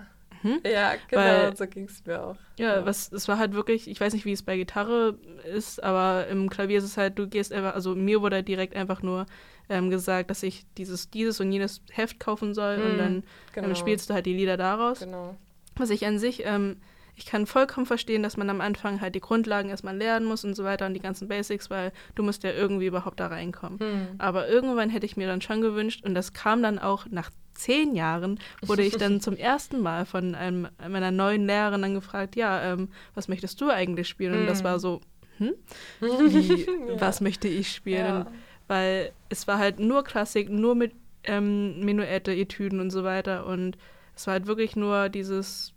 Hm? 0.42 0.60
ja, 0.64 0.94
genau, 1.08 1.22
Weil- 1.22 1.56
so 1.58 1.66
ging 1.66 1.86
es 1.86 2.06
mir 2.06 2.22
auch. 2.24 2.36
Ja, 2.60 2.86
was, 2.86 3.12
es 3.12 3.28
war 3.28 3.40
halt 3.40 3.54
wirklich, 3.54 3.90
ich 3.90 4.00
weiß 4.00 4.14
nicht, 4.14 4.26
wie 4.26 4.32
es 4.34 4.44
bei 4.44 4.56
Gitarre 4.58 5.18
ist, 5.52 5.82
aber 5.84 6.28
im 6.28 6.50
Klavier 6.50 6.78
ist 6.78 6.84
es 6.84 6.96
halt, 6.98 7.18
du 7.18 7.28
gehst 7.28 7.52
einfach, 7.52 7.74
also 7.74 7.96
mir 7.96 8.22
wurde 8.22 8.44
direkt 8.44 8.76
einfach 8.76 9.02
nur 9.02 9.26
ähm, 9.70 9.90
gesagt, 9.90 10.30
dass 10.30 10.44
ich 10.44 10.66
dieses, 10.78 11.10
dieses 11.10 11.40
und 11.40 11.52
jenes 11.52 11.82
Heft 11.92 12.20
kaufen 12.20 12.54
soll 12.54 12.76
und 12.78 12.92
Hm, 12.92 12.98
dann 12.98 13.24
genau. 13.54 13.68
ähm, 13.70 13.76
spielst 13.76 14.10
du 14.10 14.14
halt 14.14 14.26
die 14.28 14.34
Lieder 14.36 14.58
daraus. 14.58 15.00
Genau. 15.00 15.36
Was 15.76 15.90
ich 15.90 16.06
an 16.06 16.20
sich, 16.20 16.46
ähm, 16.46 16.78
ich 17.18 17.26
kann 17.26 17.48
vollkommen 17.48 17.86
verstehen, 17.88 18.22
dass 18.24 18.38
man 18.38 18.50
am 18.50 18.62
Anfang 18.62 19.02
halt 19.02 19.16
die 19.16 19.20
Grundlagen 19.20 19.70
erstmal 19.70 19.98
lernen 19.98 20.26
muss 20.28 20.46
und 20.46 20.54
so 20.56 20.64
weiter 20.64 20.86
und 20.86 20.94
die 20.94 21.00
ganzen 21.00 21.28
Basics, 21.28 21.70
weil 21.72 21.92
du 22.16 22.22
musst 22.24 22.44
ja 22.44 22.52
irgendwie 22.52 22.86
überhaupt 22.86 23.20
da 23.20 23.28
reinkommen. 23.28 23.80
Hm. 23.80 24.08
Aber 24.20 24.48
irgendwann 24.48 24.92
hätte 24.92 25.08
ich 25.08 25.18
mir 25.18 25.26
dann 25.28 25.42
schon 25.42 25.62
gewünscht, 25.62 26.06
und 26.06 26.14
das 26.14 26.34
kam 26.34 26.62
dann 26.62 26.78
auch 26.78 27.08
nach 27.10 27.32
zehn 27.56 27.96
Jahren, 27.96 28.40
wurde 28.62 28.84
ich 28.84 28.98
dann 28.98 29.20
zum 29.22 29.36
ersten 29.36 29.80
Mal 29.82 30.06
von 30.06 30.36
einem, 30.36 30.68
meiner 30.88 31.10
neuen 31.10 31.48
Lehrerin 31.48 31.82
dann 31.82 31.96
gefragt, 31.96 32.36
ja, 32.36 32.62
ähm, 32.74 32.90
was 33.16 33.28
möchtest 33.28 33.60
du 33.62 33.70
eigentlich 33.72 34.08
spielen? 34.08 34.42
Und 34.42 34.46
das 34.46 34.60
Hm. 34.60 34.66
war 34.66 34.80
so, 34.80 35.02
hm? 35.40 35.54
Wie, 36.00 36.66
Ja. 36.88 37.02
was 37.02 37.20
möchte 37.20 37.48
ich 37.48 37.72
spielen? 37.74 38.06
Ja. 38.06 38.32
Weil 38.68 39.12
es 39.30 39.48
war 39.48 39.58
halt 39.58 39.80
nur 39.80 40.04
Klassik, 40.04 40.50
nur 40.50 40.76
mit 40.76 40.92
ähm, 41.24 41.80
Menuette, 41.84 42.32
Etüden 42.32 42.80
und 42.80 42.92
so 42.92 43.04
weiter. 43.04 43.48
Und 43.48 43.76
es 44.16 44.28
war 44.28 44.34
halt 44.34 44.46
wirklich 44.46 44.76
nur 44.76 45.10
dieses, 45.10 45.74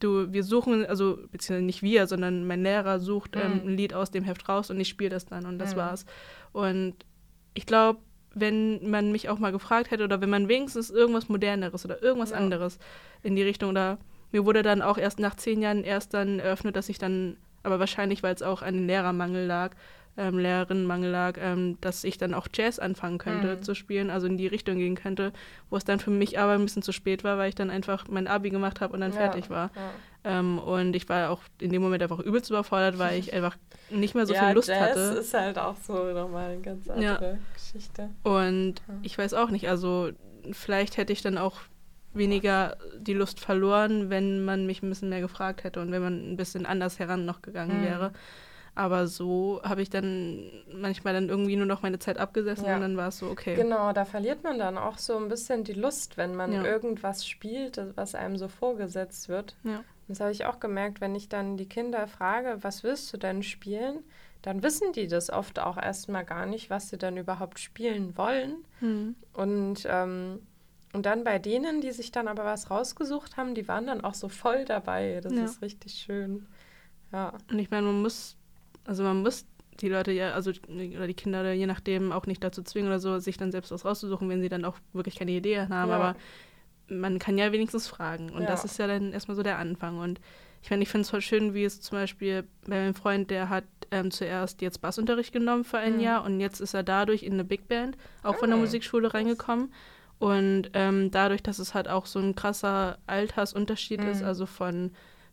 du, 0.00 0.32
wir 0.32 0.42
suchen, 0.44 0.84
also 0.86 1.18
beziehungsweise 1.30 1.64
nicht 1.64 1.82
wir, 1.82 2.06
sondern 2.06 2.46
mein 2.46 2.62
Lehrer 2.62 2.98
sucht 3.00 3.36
ähm, 3.36 3.62
Mhm. 3.62 3.68
ein 3.68 3.76
Lied 3.76 3.94
aus 3.94 4.10
dem 4.10 4.24
Heft 4.24 4.48
raus 4.48 4.70
und 4.70 4.80
ich 4.80 4.88
spiele 4.88 5.10
das 5.10 5.26
dann 5.26 5.46
und 5.46 5.58
das 5.58 5.74
Mhm. 5.74 5.78
war's. 5.80 6.04
Und 6.52 6.94
ich 7.54 7.66
glaube, 7.66 8.00
wenn 8.34 8.88
man 8.90 9.12
mich 9.12 9.28
auch 9.28 9.38
mal 9.38 9.52
gefragt 9.52 9.90
hätte 9.90 10.04
oder 10.04 10.20
wenn 10.20 10.30
man 10.30 10.48
wenigstens 10.48 10.90
irgendwas 10.90 11.28
Moderneres 11.28 11.84
oder 11.84 12.02
irgendwas 12.02 12.30
Ja. 12.30 12.36
anderes 12.36 12.78
in 13.22 13.34
die 13.36 13.42
Richtung 13.42 13.70
oder 13.70 13.98
mir 14.32 14.44
wurde 14.44 14.62
dann 14.62 14.82
auch 14.82 14.98
erst 14.98 15.18
nach 15.18 15.34
zehn 15.34 15.60
Jahren 15.60 15.82
erst 15.82 16.14
dann 16.14 16.38
eröffnet, 16.38 16.76
dass 16.76 16.88
ich 16.88 16.98
dann, 16.98 17.36
aber 17.64 17.80
wahrscheinlich, 17.80 18.22
weil 18.22 18.34
es 18.34 18.42
auch 18.42 18.62
an 18.62 18.74
den 18.74 18.86
Lehrermangel 18.86 19.46
lag, 19.46 19.74
ähm, 20.20 20.38
Lehrerinnenmangel 20.38 21.10
lag, 21.10 21.38
ähm, 21.40 21.78
dass 21.80 22.04
ich 22.04 22.18
dann 22.18 22.34
auch 22.34 22.46
Jazz 22.52 22.78
anfangen 22.78 23.18
könnte 23.18 23.56
Mhm. 23.56 23.62
zu 23.62 23.74
spielen, 23.74 24.10
also 24.10 24.26
in 24.26 24.36
die 24.36 24.46
Richtung 24.46 24.76
gehen 24.76 24.94
könnte, 24.94 25.32
wo 25.70 25.76
es 25.76 25.84
dann 25.84 25.98
für 25.98 26.10
mich 26.10 26.38
aber 26.38 26.52
ein 26.52 26.62
bisschen 26.64 26.82
zu 26.82 26.92
spät 26.92 27.24
war, 27.24 27.38
weil 27.38 27.48
ich 27.48 27.54
dann 27.54 27.70
einfach 27.70 28.06
mein 28.08 28.26
Abi 28.28 28.50
gemacht 28.50 28.80
habe 28.80 28.92
und 28.92 29.00
dann 29.00 29.12
Ja, 29.12 29.16
fertig 29.16 29.48
war. 29.48 29.70
Ja. 29.74 29.92
Ähm, 30.22 30.58
und 30.58 30.94
ich 30.94 31.08
war 31.08 31.30
auch 31.30 31.40
in 31.60 31.70
dem 31.72 31.80
Moment 31.80 32.02
einfach 32.02 32.18
übelst 32.18 32.50
überfordert, 32.50 32.98
weil 32.98 33.18
ich 33.18 33.32
einfach 33.34 33.56
nicht 33.90 34.14
mehr 34.14 34.26
so 34.26 34.34
ja, 34.34 34.44
viel 34.46 34.54
Lust 34.54 34.68
Jazz 34.68 34.80
hatte. 34.96 35.18
ist 35.18 35.32
halt 35.32 35.58
auch 35.58 35.76
so 35.82 36.12
nochmal 36.12 36.50
eine 36.50 36.60
ganz 36.60 36.88
andere 36.90 37.38
Geschichte. 37.54 38.10
Und 38.22 38.74
ich 39.02 39.16
weiß 39.16 39.32
auch 39.34 39.50
nicht, 39.50 39.68
also 39.68 40.10
vielleicht 40.52 40.96
hätte 40.98 41.12
ich 41.14 41.22
dann 41.22 41.38
auch 41.38 41.60
weniger 42.12 42.76
die 42.98 43.14
Lust 43.14 43.40
verloren, 43.40 44.10
wenn 44.10 44.44
man 44.44 44.66
mich 44.66 44.82
ein 44.82 44.88
bisschen 44.88 45.08
mehr 45.08 45.20
gefragt 45.20 45.64
hätte 45.64 45.80
und 45.80 45.92
wenn 45.92 46.02
man 46.02 46.32
ein 46.32 46.36
bisschen 46.36 46.66
anders 46.66 46.98
heran 46.98 47.24
noch 47.24 47.40
gegangen 47.40 47.78
Mhm. 47.78 47.84
wäre. 47.84 48.12
Aber 48.74 49.06
so 49.08 49.60
habe 49.64 49.82
ich 49.82 49.90
dann 49.90 50.50
manchmal 50.72 51.12
dann 51.14 51.28
irgendwie 51.28 51.56
nur 51.56 51.66
noch 51.66 51.82
meine 51.82 51.98
Zeit 51.98 52.18
abgesessen 52.18 52.64
Ja. 52.66 52.76
und 52.76 52.82
dann 52.82 52.96
war 52.96 53.08
es 53.08 53.18
so, 53.18 53.26
okay. 53.28 53.54
Genau, 53.56 53.92
da 53.92 54.04
verliert 54.04 54.42
man 54.44 54.58
dann 54.58 54.78
auch 54.78 54.96
so 54.98 55.16
ein 55.16 55.28
bisschen 55.28 55.64
die 55.64 55.72
Lust, 55.72 56.16
wenn 56.16 56.34
man 56.34 56.52
Ja. 56.52 56.64
irgendwas 56.64 57.26
spielt, 57.26 57.80
was 57.96 58.14
einem 58.14 58.36
so 58.36 58.48
vorgesetzt 58.48 59.28
wird. 59.28 59.56
Ja. 59.64 59.82
Das 60.08 60.20
habe 60.20 60.32
ich 60.32 60.44
auch 60.46 60.58
gemerkt, 60.60 61.00
wenn 61.00 61.14
ich 61.14 61.28
dann 61.28 61.56
die 61.56 61.68
Kinder 61.68 62.06
frage, 62.08 62.58
was 62.62 62.82
willst 62.82 63.12
du 63.12 63.16
denn 63.16 63.42
spielen? 63.42 64.00
Dann 64.42 64.62
wissen 64.62 64.92
die 64.92 65.06
das 65.06 65.30
oft 65.30 65.58
auch 65.58 65.76
erstmal 65.76 66.24
gar 66.24 66.46
nicht, 66.46 66.70
was 66.70 66.88
sie 66.88 66.96
dann 66.98 67.16
überhaupt 67.16 67.58
spielen 67.58 68.16
wollen. 68.16 68.64
Hm. 68.78 69.14
Und, 69.34 69.86
ähm, 69.86 70.40
und 70.92 71.06
dann 71.06 71.22
bei 71.24 71.38
denen, 71.38 71.80
die 71.80 71.92
sich 71.92 72.10
dann 72.10 72.26
aber 72.26 72.44
was 72.44 72.70
rausgesucht 72.70 73.36
haben, 73.36 73.54
die 73.54 73.68
waren 73.68 73.86
dann 73.86 74.00
auch 74.02 74.14
so 74.14 74.28
voll 74.28 74.64
dabei. 74.64 75.20
Das 75.22 75.32
Ja. 75.34 75.44
ist 75.44 75.60
richtig 75.62 75.92
schön. 75.94 76.46
Ja. 77.12 77.34
Und 77.50 77.58
ich 77.58 77.70
meine, 77.70 77.86
man 77.86 78.00
muss, 78.02 78.36
also 78.84 79.02
man 79.02 79.22
muss 79.22 79.46
die 79.80 79.88
Leute 79.88 80.12
ja, 80.12 80.32
also 80.32 80.50
oder 80.96 81.06
die 81.06 81.14
Kinder 81.14 81.52
je 81.52 81.66
nachdem 81.66 82.12
auch 82.12 82.26
nicht 82.26 82.44
dazu 82.44 82.62
zwingen 82.62 82.88
oder 82.88 82.98
so, 82.98 83.18
sich 83.18 83.36
dann 83.38 83.50
selbst 83.52 83.70
was 83.70 83.84
rauszusuchen, 83.84 84.28
wenn 84.28 84.42
sie 84.42 84.48
dann 84.50 84.64
auch 84.64 84.76
wirklich 84.92 85.16
keine 85.16 85.30
Idee 85.32 85.58
haben. 85.60 85.70
Ja. 85.90 85.96
Aber 85.96 86.16
man 86.88 87.18
kann 87.18 87.38
ja 87.38 87.52
wenigstens 87.52 87.88
fragen. 87.88 88.30
Und 88.30 88.42
Ja. 88.42 88.48
das 88.48 88.64
ist 88.64 88.78
ja 88.78 88.86
dann 88.86 89.12
erstmal 89.12 89.36
so 89.36 89.42
der 89.42 89.58
Anfang. 89.58 89.98
Und 89.98 90.20
ich 90.62 90.68
meine, 90.70 90.82
ich 90.82 90.88
finde 90.90 91.02
es 91.02 91.10
voll 91.10 91.22
schön, 91.22 91.54
wie 91.54 91.64
es 91.64 91.80
zum 91.80 91.96
Beispiel 91.96 92.44
bei 92.66 92.76
meinem 92.82 92.94
Freund, 92.94 93.30
der 93.30 93.48
hat 93.48 93.64
ähm, 93.90 94.10
zuerst 94.10 94.60
jetzt 94.60 94.82
Bassunterricht 94.82 95.32
genommen 95.32 95.64
für 95.64 95.78
ein 95.78 95.94
Mhm. 95.96 96.00
Jahr 96.00 96.24
und 96.24 96.40
jetzt 96.40 96.60
ist 96.60 96.74
er 96.74 96.82
dadurch 96.82 97.22
in 97.22 97.32
eine 97.34 97.44
Big 97.44 97.66
Band, 97.66 97.96
auch 98.22 98.36
von 98.36 98.50
der 98.50 98.58
Ah, 98.58 98.60
Musikschule 98.60 99.14
reingekommen. 99.14 99.72
Und 100.18 100.70
ähm, 100.74 101.10
dadurch, 101.10 101.42
dass 101.42 101.58
es 101.58 101.72
halt 101.72 101.88
auch 101.88 102.04
so 102.04 102.18
ein 102.18 102.34
krasser 102.34 102.98
Altersunterschied 103.06 104.04
ist, 104.04 104.20
Mhm. 104.20 104.26
also 104.26 104.44
von, 104.46 104.90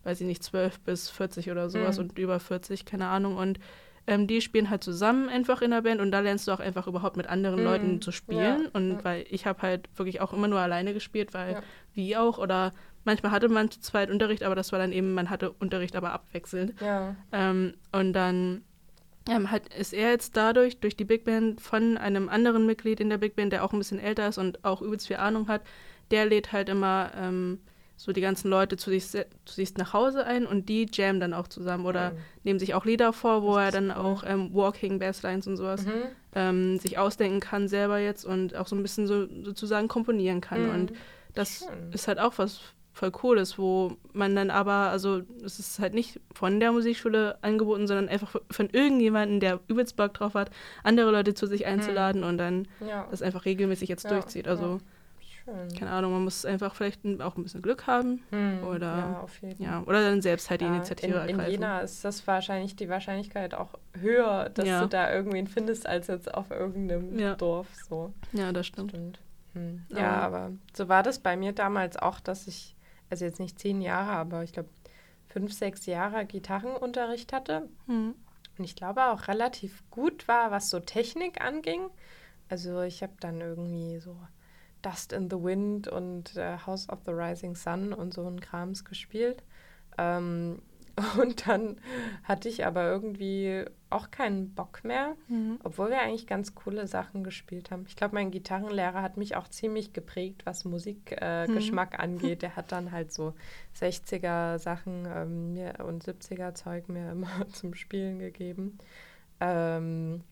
weiß 0.07 0.21
ich 0.21 0.27
nicht, 0.27 0.41
12 0.41 0.79
bis 0.79 1.09
40 1.09 1.51
oder 1.51 1.69
sowas 1.69 1.97
Mhm. 1.97 2.05
und 2.05 2.17
über 2.17 2.39
40, 2.39 2.85
keine 2.85 3.07
Ahnung. 3.07 3.35
Und 3.37 3.59
ähm, 4.07 4.25
die 4.25 4.39
spielen 4.39 4.69
halt 4.69 4.83
zusammen 4.85 5.27
einfach 5.27 5.61
in 5.61 5.71
der 5.71 5.81
Band 5.81 5.99
und 5.99 6.11
da 6.11 6.21
lernst 6.21 6.47
du 6.47 6.53
auch 6.53 6.61
einfach 6.61 6.87
überhaupt 6.87 7.17
mit 7.17 7.27
anderen 7.27 7.59
Mhm. 7.59 7.65
Leuten 7.65 8.01
zu 8.01 8.11
spielen. 8.13 8.63
Ja, 8.63 8.69
Und 8.73 8.91
ja. 8.91 9.03
weil 9.03 9.25
ich 9.29 9.45
habe 9.45 9.61
halt 9.61 9.89
wirklich 9.97 10.21
auch 10.21 10.31
immer 10.31 10.47
nur 10.47 10.59
alleine 10.59 10.93
gespielt, 10.93 11.33
weil 11.33 11.53
Ja. 11.55 11.61
wie 11.93 12.15
auch 12.15 12.37
oder 12.37 12.71
manchmal 13.03 13.33
hatte 13.33 13.49
man 13.49 13.69
zu 13.69 13.81
zweit 13.81 14.09
Unterricht, 14.09 14.43
aber 14.43 14.55
das 14.55 14.71
war 14.71 14.79
dann 14.79 14.93
eben, 14.93 15.13
man 15.13 15.29
hatte 15.29 15.51
Unterricht 15.51 15.95
aber 15.97 16.13
abwechselnd. 16.13 16.73
Ja. 16.81 17.15
Ähm, 17.33 17.73
und 17.91 18.13
dann 18.13 18.63
ähm, 19.29 19.51
hat, 19.51 19.73
ist 19.73 19.91
er 19.93 20.11
jetzt 20.11 20.37
dadurch, 20.37 20.79
durch 20.79 20.95
die 20.95 21.03
Big 21.03 21.25
Band, 21.25 21.59
von 21.59 21.97
einem 21.97 22.29
anderen 22.29 22.65
Mitglied 22.65 23.01
in 23.01 23.09
der 23.09 23.17
Big 23.17 23.35
Band, 23.35 23.51
der 23.51 23.65
auch 23.65 23.73
ein 23.73 23.77
bisschen 23.79 23.99
älter 23.99 24.25
ist 24.29 24.37
und 24.37 24.63
auch 24.63 24.81
übelst 24.81 25.07
viel 25.07 25.17
Ahnung 25.17 25.49
hat, 25.49 25.63
der 26.11 26.25
lädt 26.25 26.53
halt 26.53 26.69
immer 26.69 27.11
ähm, 27.17 27.59
so 27.99 28.11
die 28.13 28.21
ganzen 28.21 28.49
Leute 28.49 28.77
zu 28.77 28.91
sich, 28.91 29.07
zu 29.09 29.25
sich 29.45 29.75
nach 29.75 29.91
Hause 29.91 30.23
ein 30.25 30.45
und 30.45 30.69
die 30.69 30.85
jammen 30.93 31.19
dann 31.19 31.33
auch 31.33 31.47
zusammen 31.47 31.85
oder 31.85 32.11
Mhm. 32.11 32.17
nehmen 32.43 32.59
sich 32.59 32.73
auch 32.75 32.85
Lieder 32.85 33.11
vor, 33.11 33.41
wo 33.43 33.57
er 33.57 33.71
dann 33.71 33.91
auch 33.91 34.23
ähm, 34.25 34.53
Walking 34.53 34.99
Basslines 34.99 35.47
und 35.47 35.57
sowas 35.57 35.85
Mhm. 35.85 35.91
ähm, 36.35 36.79
sich 36.79 36.97
ausdenken 36.99 37.39
kann 37.39 37.67
selber 37.67 37.97
jetzt 37.97 38.23
und 38.23 38.55
auch 38.55 38.67
so 38.67 38.75
ein 38.75 38.83
bisschen 38.83 39.07
so 39.07 39.27
sozusagen 39.43 39.87
komponieren 39.87 40.41
kann. 40.41 40.63
Mhm. 40.67 40.69
Und 40.69 40.93
das 41.33 41.65
Schön. 41.67 41.91
ist 41.91 42.07
halt 42.07 42.19
auch 42.19 42.33
was 42.37 42.59
voll 42.93 43.11
Cooles, 43.11 43.59
wo 43.59 43.95
man 44.13 44.35
dann 44.35 44.49
aber, 44.49 44.71
also 44.89 45.21
es 45.45 45.59
ist 45.59 45.77
halt 45.79 45.93
nicht 45.93 46.19
von 46.33 46.59
der 46.59 46.71
Musikschule 46.71 47.37
angeboten, 47.43 47.85
sondern 47.85 48.09
einfach 48.09 48.35
von 48.49 48.69
irgendjemandem, 48.71 49.39
der 49.39 49.59
übelst 49.67 49.95
Bock 49.97 50.15
drauf 50.15 50.33
hat, 50.33 50.49
andere 50.83 51.11
Leute 51.11 51.35
zu 51.35 51.45
sich 51.45 51.67
einzuladen 51.67 52.23
und 52.23 52.37
dann 52.39 52.67
Ja. 52.79 53.07
das 53.11 53.21
einfach 53.21 53.45
regelmäßig 53.45 53.87
jetzt 53.89 54.05
Ja, 54.05 54.09
durchzieht. 54.11 54.47
Also, 54.47 54.79
Schön. 55.47 55.73
keine 55.79 55.91
Ahnung, 55.91 56.11
man 56.11 56.23
muss 56.25 56.43
einfach 56.45 56.75
vielleicht 56.75 57.05
auch 57.21 57.37
ein 57.37 57.43
bisschen 57.43 57.61
Glück 57.61 57.87
haben 57.87 58.21
Hm, 58.31 58.63
oder- 58.67 58.97
ja, 58.97 59.19
auf 59.21 59.41
jeden 59.41 59.63
ja, 59.63 59.81
oder 59.83 60.01
dann 60.01 60.21
selbst 60.21 60.49
halt 60.49 60.59
die 60.61 60.65
Ja, 60.65 60.75
Initiative 60.75 61.07
in, 61.07 61.21
in 61.23 61.29
ergreifen. 61.29 61.51
Jena 61.51 61.79
ist 61.79 62.03
das 62.03 62.27
wahrscheinlich 62.27 62.75
die 62.75 62.89
Wahrscheinlichkeit 62.89 63.53
auch 63.55 63.75
höher, 63.99 64.49
dass 64.49 64.67
Ja. 64.67 64.81
du 64.81 64.87
da 64.89 65.13
irgendwen 65.13 65.47
findest, 65.47 65.87
als 65.87 66.07
jetzt 66.07 66.33
auf 66.33 66.51
irgendeinem 66.51 67.17
Ja. 67.17 67.35
Dorf. 67.35 67.67
So. 67.87 68.13
Ja, 68.33 68.51
das 68.51 68.67
stimmt. 68.67 68.91
Stimmt. 68.91 69.19
Hm. 69.53 69.85
Ja, 69.89 70.11
aber 70.21 70.51
so 70.75 70.89
war 70.89 71.01
das 71.01 71.19
bei 71.19 71.37
mir 71.37 71.53
damals 71.53 71.95
auch, 71.97 72.19
dass 72.19 72.45
ich, 72.47 72.75
also 73.09 73.23
jetzt 73.23 73.39
nicht 73.39 73.57
zehn 73.57 73.79
Jahre, 73.81 74.11
aber 74.11 74.43
ich 74.43 74.51
glaube 74.51 74.69
fünf, 75.27 75.53
sechs 75.53 75.85
Jahre 75.85 76.25
Gitarrenunterricht 76.25 77.31
hatte. 77.31 77.69
Hm. 77.85 78.15
Und 78.57 78.63
ich 78.65 78.75
glaube 78.75 79.05
auch 79.05 79.27
relativ 79.27 79.83
gut 79.91 80.27
war, 80.27 80.51
was 80.51 80.69
so 80.69 80.79
Technik 80.79 81.41
anging. 81.41 81.89
Also 82.49 82.81
ich 82.81 83.03
habe 83.03 83.13
dann 83.19 83.39
irgendwie 83.39 83.99
so 83.99 84.17
Dust 84.81 85.13
in 85.13 85.29
the 85.29 85.41
Wind 85.41 85.87
und 85.87 86.35
äh, 86.35 86.57
House 86.65 86.87
of 86.89 86.99
the 87.05 87.11
Rising 87.11 87.55
Sun 87.55 87.93
und 87.93 88.13
so 88.13 88.27
ein 88.27 88.39
Krams 88.39 88.85
gespielt. 88.85 89.43
Ähm, 89.97 90.61
und 91.21 91.47
dann 91.47 91.77
hatte 92.23 92.49
ich 92.49 92.65
aber 92.65 92.85
irgendwie 92.89 93.65
auch 93.91 94.09
keinen 94.09 94.55
Bock 94.55 94.83
mehr, 94.83 95.15
Mhm. 95.27 95.59
obwohl 95.63 95.89
wir 95.89 96.01
eigentlich 96.01 96.25
ganz 96.25 96.55
coole 96.55 96.87
Sachen 96.87 97.23
gespielt 97.23 97.69
haben. 97.69 97.85
Ich 97.87 97.95
glaube, 97.95 98.15
mein 98.15 98.31
Gitarrenlehrer 98.31 99.01
hat 99.03 99.15
mich 99.15 99.35
auch 99.35 99.47
ziemlich 99.47 99.93
geprägt, 99.93 100.41
was 100.45 100.65
Musikgeschmack 100.65 101.93
äh, 101.93 101.97
Mhm. 101.97 102.01
Angeht. 102.03 102.41
Der 102.41 102.55
hat 102.55 102.71
dann 102.71 102.91
halt 102.91 103.13
so 103.13 103.33
60er 103.79 104.57
Sachen 104.57 105.05
ähm, 105.05 105.53
mir 105.53 105.75
und 105.85 106.03
70er 106.03 106.53
Zeug 106.55 106.89
mir 106.89 107.11
immer 107.13 107.47
zum 107.49 107.75
Spielen 107.75 108.17
gegeben. 108.19 108.79
Ähm, 109.39 110.23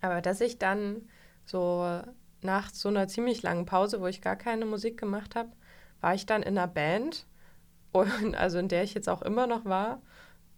aber 0.00 0.20
dass 0.22 0.40
ich 0.40 0.58
dann 0.58 1.02
so 1.44 2.00
nach 2.42 2.70
so 2.70 2.88
einer 2.88 3.08
ziemlich 3.08 3.42
langen 3.42 3.66
Pause, 3.66 4.00
wo 4.00 4.06
ich 4.06 4.20
gar 4.22 4.36
keine 4.36 4.66
Musik 4.66 4.98
gemacht 4.98 5.36
habe, 5.36 5.50
war 6.00 6.14
ich 6.14 6.26
dann 6.26 6.42
in 6.42 6.56
einer 6.58 6.66
Band, 6.68 7.26
und, 7.92 8.34
also 8.36 8.58
in 8.58 8.68
der 8.68 8.84
ich 8.84 8.94
jetzt 8.94 9.08
auch 9.08 9.22
immer 9.22 9.46
noch 9.46 9.64
war. 9.64 10.00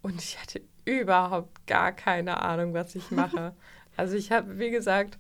Und 0.03 0.21
ich 0.21 0.41
hatte 0.41 0.61
überhaupt 0.85 1.67
gar 1.67 1.93
keine 1.93 2.41
Ahnung, 2.43 2.75
was 2.75 2.95
ich 2.95 3.11
mache. 3.11 3.55
also 3.97 4.17
ich 4.17 4.33
habe, 4.33 4.59
wie 4.59 4.71
gesagt, 4.71 5.19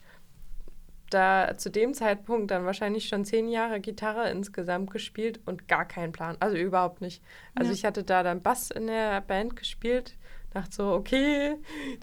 da 1.10 1.56
zu 1.56 1.70
dem 1.70 1.94
Zeitpunkt 1.94 2.50
dann 2.50 2.64
wahrscheinlich 2.64 3.08
schon 3.08 3.24
zehn 3.24 3.48
Jahre 3.48 3.80
Gitarre 3.80 4.30
insgesamt 4.30 4.90
gespielt 4.90 5.40
und 5.44 5.68
gar 5.68 5.84
keinen 5.84 6.12
Plan. 6.12 6.36
Also 6.40 6.56
überhaupt 6.56 7.00
nicht. 7.00 7.22
Also 7.54 7.70
Ja. 7.70 7.74
ich 7.74 7.84
hatte 7.84 8.02
da 8.02 8.22
dann 8.22 8.42
Bass 8.42 8.70
in 8.70 8.86
der 8.86 9.20
Band 9.20 9.56
gespielt. 9.56 10.16
Dachte 10.52 10.70
so, 10.74 10.92
okay, 10.92 11.54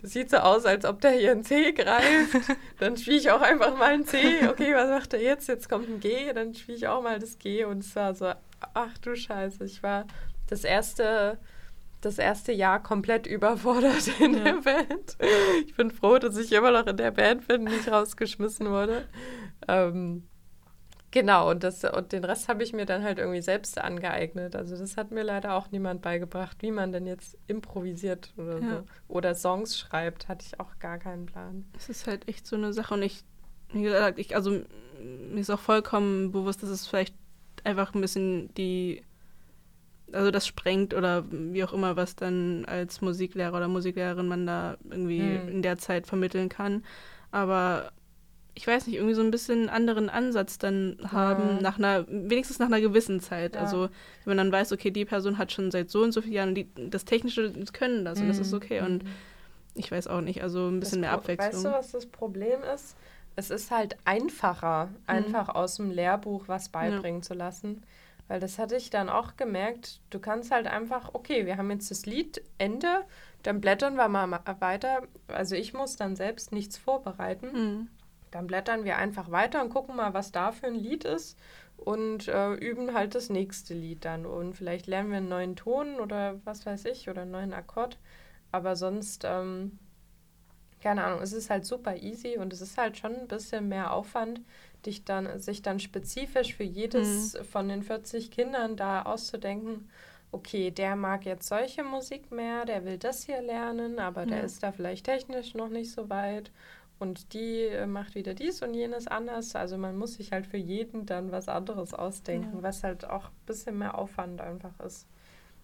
das 0.02 0.12
sieht 0.14 0.32
so 0.32 0.38
aus, 0.38 0.66
als 0.66 0.84
ob 0.84 1.02
der 1.02 1.12
hier 1.12 1.32
ein 1.32 1.43
C 1.43 1.72
greift. 1.72 2.36
Dann 2.80 2.97
spiele 2.97 3.18
ich 3.18 3.30
auch 3.30 3.41
einfach 3.41 3.78
mal 3.78 3.91
ein 3.93 4.06
C. 4.06 4.47
Okay, 4.47 4.74
was 4.74 4.89
macht 4.89 5.14
er 5.14 5.22
jetzt? 5.22 5.47
Jetzt 5.47 5.70
kommt 5.70 5.88
ein 5.88 6.00
G. 6.00 6.34
Dann 6.34 6.56
spiele 6.56 6.78
ich 6.78 6.88
auch 6.88 7.04
mal 7.04 7.20
das 7.20 7.38
G. 7.38 7.64
Und 7.66 7.80
es 7.84 7.95
war 7.95 8.16
so, 8.16 8.32
ach 8.74 8.97
du 9.00 9.16
Scheiße. 9.16 9.64
Ich 9.66 9.84
war 9.84 10.06
das 10.47 10.64
erste, 10.64 11.38
das 12.02 12.18
erste 12.18 12.52
Jahr 12.52 12.82
komplett 12.82 13.28
überfordert 13.28 14.08
in 14.20 14.34
Ja. 14.38 14.43
der 14.45 14.62
Band. 14.62 15.18
Ich 15.68 15.76
bin 15.76 15.91
froh, 15.91 16.18
dass 16.18 16.36
ich 16.38 16.52
immer 16.52 16.72
noch 16.72 16.88
in 16.88 16.97
der 16.97 17.12
Band 17.12 17.47
bin, 17.47 17.66
nicht 17.66 17.88
rausgeschmissen 17.91 18.68
wurde. 18.72 19.08
Ähm, 19.68 20.24
genau, 21.12 21.49
und, 21.49 21.64
das, 21.64 21.84
und 21.84 22.12
den 22.12 22.24
Rest 22.24 22.47
habe 22.49 22.64
ich 22.64 22.74
mir 22.74 22.86
dann 22.86 23.03
halt 23.03 23.20
irgendwie 23.20 23.41
selbst 23.41 23.78
angeeignet. 23.80 24.55
Also 24.55 24.78
das 24.78 24.97
hat 24.97 25.12
mir 25.12 25.24
leider 25.24 25.55
auch 25.55 25.72
niemand 25.72 26.01
beigebracht, 26.01 26.57
wie 26.62 26.72
man 26.72 26.91
denn 26.91 27.05
jetzt 27.07 27.38
improvisiert 27.47 28.34
oder 28.38 28.60
Ja. 28.62 28.80
so. 28.80 28.84
Oder 29.07 29.36
Songs 29.36 29.78
schreibt, 29.78 30.28
hatte 30.28 30.45
ich 30.45 30.60
auch 30.60 30.80
gar 30.80 30.97
keinen 30.97 31.26
Plan. 31.26 31.66
Es 31.76 31.89
ist 31.89 32.07
halt 32.07 32.28
echt 32.28 32.45
so 32.47 32.55
eine 32.55 32.74
Sache 32.74 32.93
und 32.93 33.01
ich, 33.03 33.24
wie 33.74 33.84
gesagt, 33.84 34.20
ich, 34.20 34.36
also 34.36 34.51
mir 35.01 35.39
ist 35.39 35.49
auch 35.49 35.60
vollkommen 35.60 36.32
bewusst, 36.32 36.62
dass 36.64 36.70
es 36.70 36.88
vielleicht 36.88 37.16
einfach 37.64 37.93
ein 37.93 38.01
bisschen 38.01 38.53
die, 38.55 39.03
also 40.12 40.32
das 40.32 40.47
sprengt 40.47 40.93
oder 40.93 41.24
wie 41.32 41.64
auch 41.64 41.74
immer, 41.74 41.95
was 41.95 42.16
dann 42.16 42.66
als 42.66 43.01
Musiklehrer 43.01 43.55
oder 43.57 43.68
Musiklehrerin 43.68 44.28
man 44.28 44.45
da 44.47 44.78
irgendwie 44.89 45.36
Hm. 45.36 45.49
in 45.49 45.62
der 45.62 45.78
Zeit 45.78 46.07
vermitteln 46.07 46.49
kann. 46.49 46.84
Aber 47.32 47.91
ich 48.60 48.68
weiß 48.68 48.88
nicht, 48.88 48.97
irgendwie 48.97 49.16
so 49.16 49.22
ein 49.22 49.32
bisschen 49.32 49.60
einen 49.62 49.70
anderen 49.70 50.10
Ansatz 50.10 50.57
dann 50.57 50.97
haben, 51.14 51.55
Ja. 51.55 51.62
nach 51.62 51.78
einer, 51.78 52.05
wenigstens 52.10 52.60
nach 52.60 52.68
einer 52.68 52.82
gewissen 52.82 53.22
Zeit. 53.22 53.55
Ja. 53.55 53.62
Also 53.62 53.84
wenn 54.26 54.36
man 54.36 54.38
dann 54.38 54.51
weiß, 54.51 54.74
okay, 54.74 54.91
die 54.91 55.05
Person 55.05 55.38
hat 55.38 55.53
schon 55.53 55.72
seit 55.72 55.89
so 55.89 56.01
und 56.03 56.12
so 56.12 56.22
vielen 56.22 56.34
Jahren 56.34 56.55
die, 56.55 56.68
das 56.89 57.05
Technische 57.05 57.53
können 57.72 58.03
das 58.03 58.20
und 58.20 58.28
das 58.28 58.38
ist 58.38 58.53
okay. 58.53 58.82
Und 58.82 59.05
ich 59.76 59.89
weiß 59.89 60.07
auch 60.07 60.20
nicht, 60.20 60.43
also 60.43 60.68
ein 60.68 60.82
bisschen 60.82 60.99
Mhm. 60.99 61.03
Das 61.03 61.10
mehr 61.10 61.12
Abwechslung. 61.14 61.53
Weißt 61.53 61.66
du, 61.66 61.72
was 61.72 61.91
das 61.91 62.05
Problem 62.05 62.60
ist? 62.76 62.97
Es 63.38 63.49
ist 63.49 63.72
halt 63.72 63.95
einfacher, 64.03 64.89
einfach 65.07 65.47
aus 65.47 65.76
dem 65.76 65.89
Lehrbuch 65.91 66.49
was 66.49 66.68
beibringen 66.68 67.24
zu 67.24 67.34
lassen. 67.34 67.82
Weil 68.28 68.41
das 68.41 68.60
hatte 68.60 68.76
ich 68.76 68.89
dann 68.89 69.07
auch 69.07 69.38
gemerkt. 69.38 70.01
Du 70.10 70.20
kannst 70.20 70.51
halt 70.51 70.68
einfach, 70.68 71.12
okay, 71.14 71.45
wir 71.45 71.55
haben 71.55 71.72
jetzt 71.72 71.89
das 71.89 72.05
Lied, 72.05 72.41
Ende, 72.57 73.05
dann 73.43 73.62
blättern 73.62 73.95
wir 73.95 74.10
mal 74.10 74.28
ma- 74.28 74.43
weiter. 74.60 75.03
Also 75.30 75.55
ich 75.55 75.74
muss 75.74 75.95
dann 75.95 76.18
selbst 76.18 76.51
nichts 76.51 76.78
vorbereiten. 76.78 77.47
Mhm. 77.53 77.88
Dann 78.32 78.48
blättern 78.48 78.84
wir 78.86 78.98
einfach 78.98 79.32
weiter 79.32 79.62
und 79.62 79.70
gucken 79.70 79.96
mal, 79.96 80.14
was 80.14 80.32
da 80.32 80.52
für 80.52 80.68
ein 80.68 80.76
Lied 80.76 81.04
ist 81.06 81.38
und 81.78 82.28
äh, 82.28 82.54
üben 82.54 82.94
halt 82.94 83.16
das 83.16 83.30
nächste 83.30 83.74
Lied 83.74 84.06
dann. 84.06 84.26
Und 84.26 84.54
vielleicht 84.56 84.88
lernen 84.88 85.12
wir 85.12 85.18
einen 85.18 85.30
neuen 85.30 85.56
Ton 85.56 86.00
oder 86.00 86.40
was 86.46 86.66
weiß 86.66 86.86
ich 86.86 87.10
oder 87.10 87.24
einen 87.24 87.32
neuen 87.32 87.54
Akkord. 87.54 87.98
Aber 88.52 88.76
sonst, 88.76 89.24
ähm, 89.26 89.78
keine 90.82 91.04
Ahnung, 91.04 91.22
es 91.22 91.34
ist 91.34 91.50
halt 91.50 91.66
super 91.66 91.98
easy 91.98 92.38
und 92.38 92.54
es 92.54 92.62
ist 92.62 92.78
halt 92.78 92.98
schon 92.98 93.16
ein 93.16 93.28
bisschen 93.28 93.68
mehr 93.68 93.92
Aufwand, 93.94 94.42
dich 94.86 95.04
dann, 95.04 95.40
sich 95.40 95.62
dann 95.62 95.80
spezifisch 95.80 96.56
für 96.56 96.64
jedes 96.64 97.38
von 97.52 97.68
den 97.68 97.84
40 97.84 98.32
Kindern 98.32 98.78
da 98.78 99.02
auszudenken, 99.04 99.90
okay, 100.32 100.72
der 100.72 100.96
mag 100.96 101.26
jetzt 101.26 101.48
solche 101.50 101.84
Musik 101.84 102.32
mehr, 102.32 102.64
der 102.66 102.86
will 102.86 102.98
das 102.98 103.24
hier 103.26 103.42
lernen, 103.42 104.00
aber 104.00 104.26
der 104.26 104.40
Ja. 104.40 104.44
ist 104.46 104.64
da 104.64 104.72
vielleicht 104.72 105.06
technisch 105.06 105.54
noch 105.54 105.70
nicht 105.70 105.92
so 105.92 106.10
weit. 106.10 106.52
Und 107.00 107.34
die 107.34 107.62
äh, 107.64 107.86
macht 107.88 108.16
wieder 108.16 108.34
dies 108.34 108.62
und 108.62 108.74
jenes 108.74 109.08
anders. 109.08 109.56
Also 109.56 109.78
man 109.78 109.97
muss 109.97 110.16
sich 110.16 110.32
halt 110.34 110.45
für 110.45 110.58
jeden 110.58 111.06
dann 111.06 111.32
was 111.32 111.47
anderes 111.47 111.93
ausdenken, 111.93 112.58
Ja. 112.58 112.64
was 112.64 112.84
halt 112.84 113.06
auch 113.10 113.26
ein 113.26 113.45
bisschen 113.45 113.78
mehr 113.78 113.97
Aufwand 113.97 114.41
einfach 114.41 114.78
ist. 114.82 115.08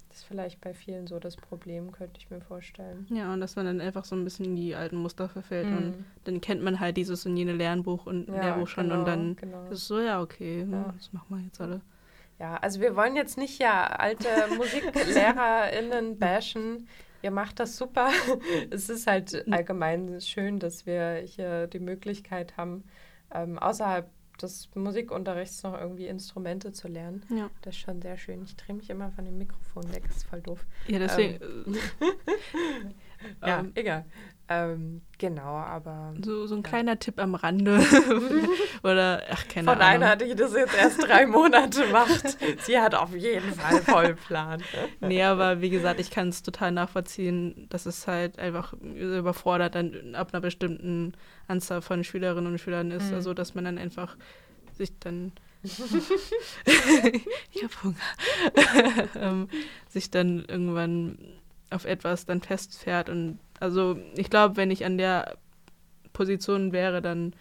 Das 0.07 0.19
ist 0.19 0.23
vielleicht 0.27 0.61
bei 0.61 0.73
vielen 0.73 1.07
so 1.07 1.19
das 1.19 1.36
Problem, 1.36 1.91
könnte 1.91 2.21
ich 2.21 2.29
mir 2.29 2.39
vorstellen. 2.39 3.05
Ja, 3.09 3.33
und 3.33 3.41
dass 3.41 3.57
man 3.57 3.65
dann 3.65 3.81
einfach 3.81 4.05
so 4.05 4.15
ein 4.15 4.23
bisschen 4.23 4.45
in 4.45 4.55
die 4.55 4.73
alten 4.73 4.95
Muster 4.95 5.27
verfällt 5.27 5.67
und 5.67 5.89
Mhm. 5.89 6.05
dann 6.23 6.39
kennt 6.39 6.63
man 6.63 6.79
halt 6.79 6.95
dieses 6.95 7.25
und 7.25 7.36
jene 7.36 7.51
Lernbuch 7.51 8.05
und 8.05 8.29
Ja, 8.29 8.39
Lehrbuch 8.41 8.67
schon 8.69 8.86
genau, 8.88 8.99
und 9.01 9.05
dann 9.05 9.36
genau. 9.36 9.65
ist 9.65 9.79
es 9.79 9.88
so, 9.88 9.99
ja, 9.99 10.21
okay, 10.21 10.65
Ja. 10.71 10.93
das 10.95 11.11
machen 11.11 11.25
wir 11.36 11.43
jetzt 11.43 11.59
alle. 11.59 11.81
Ja, 12.39 12.55
also 12.57 12.79
wir 12.79 12.95
wollen 12.95 13.17
jetzt 13.17 13.38
nicht 13.38 13.59
ja 13.59 13.88
alte 13.88 14.27
MusiklehrerInnen 14.57 16.17
bashen. 16.17 16.88
Ihr 17.26 17.32
macht 17.32 17.59
das 17.59 17.76
super. 17.76 18.09
Es 18.69 18.88
ist 18.88 19.07
halt 19.07 19.51
allgemein 19.51 20.21
schön, 20.21 20.59
dass 20.59 20.86
wir 20.86 21.15
hier 21.26 21.65
die 21.65 21.80
Möglichkeit 21.80 22.55
haben, 22.55 22.84
ähm, 23.34 23.57
außerhalb 23.57 24.07
des 24.39 24.69
Musikunterrichts 24.76 25.63
noch 25.63 25.73
irgendwie 25.80 26.05
Instrumente 26.05 26.71
zu 26.71 26.88
lernen. 26.88 27.23
Ja, 27.36 27.49
Das 27.63 27.73
ist 27.73 27.82
schon 27.82 27.99
sehr 27.99 28.15
schön. 28.17 28.43
Ich 28.43 28.55
drehe 28.57 28.76
mich 28.76 28.91
immer 28.91 29.09
von 29.09 29.26
dem 29.26 29.39
Mikrofon 29.39 29.91
weg, 29.91 30.03
das 30.07 30.17
ist 30.17 30.28
voll 30.28 30.41
doof. 30.41 30.63
ja 30.88 30.99
deswegen, 30.99 31.39
Ja, 33.41 33.61
Ähm. 33.61 33.71
egal. 33.73 34.05
Ähm, 34.47 35.01
genau, 35.17 35.55
aber 35.55 36.13
so, 36.23 36.45
so 36.45 36.53
ein 36.55 36.61
Ja. 36.61 36.69
kleiner 36.69 36.99
Tipp 36.99 37.19
am 37.19 37.33
Rande. 37.33 37.79
Oder, 38.83 39.23
ach, 39.31 39.47
keine 39.47 39.71
von 39.71 39.81
Ahnung. 39.81 40.03
einer, 40.03 40.15
die 40.17 40.35
das 40.35 40.53
jetzt 40.53 40.75
erst 40.77 41.01
drei 41.01 41.25
Monate 41.27 41.87
macht. 41.87 42.37
Sie 42.61 42.79
hat 42.79 42.93
auf 42.93 43.15
jeden 43.15 43.53
Fall 43.55 43.81
Vollplan. 43.81 44.61
Nee, 45.01 45.23
aber 45.23 45.61
wie 45.61 45.71
gesagt, 45.71 45.99
ich 45.99 46.11
kann 46.11 46.29
es 46.29 46.43
total 46.43 46.71
nachvollziehen, 46.71 47.65
dass 47.69 47.87
es 47.87 48.05
halt 48.05 48.37
einfach 48.37 48.73
überfordert 48.73 49.73
dann 49.73 50.13
ab 50.13 50.29
einer 50.31 50.41
bestimmten 50.41 51.13
Anzahl 51.47 51.81
von 51.81 52.03
Schülerinnen 52.03 52.51
und 52.51 52.59
Schülern 52.59 52.91
ist. 52.91 53.09
Mhm. 53.09 53.15
Also, 53.15 53.33
dass 53.33 53.55
man 53.55 53.65
dann 53.65 53.79
einfach 53.79 54.15
sich 54.77 54.91
dann. 54.99 55.31
ich 57.51 57.63
hab 57.63 57.83
Hunger. 57.83 57.95
ähm, 59.19 59.49
sich 59.89 60.11
dann 60.11 60.45
irgendwann 60.47 61.17
auf 61.71 61.85
etwas 61.85 62.25
dann 62.25 62.41
festfährt. 62.41 63.09
Und 63.09 63.39
also, 63.59 63.97
ich 64.17 64.29
glaube, 64.29 64.57
wenn 64.57 64.71
ich 64.71 64.85
an 64.85 64.97
der 64.97 65.37
Position 66.13 66.71
wäre, 66.71 67.01
dann 67.01 67.33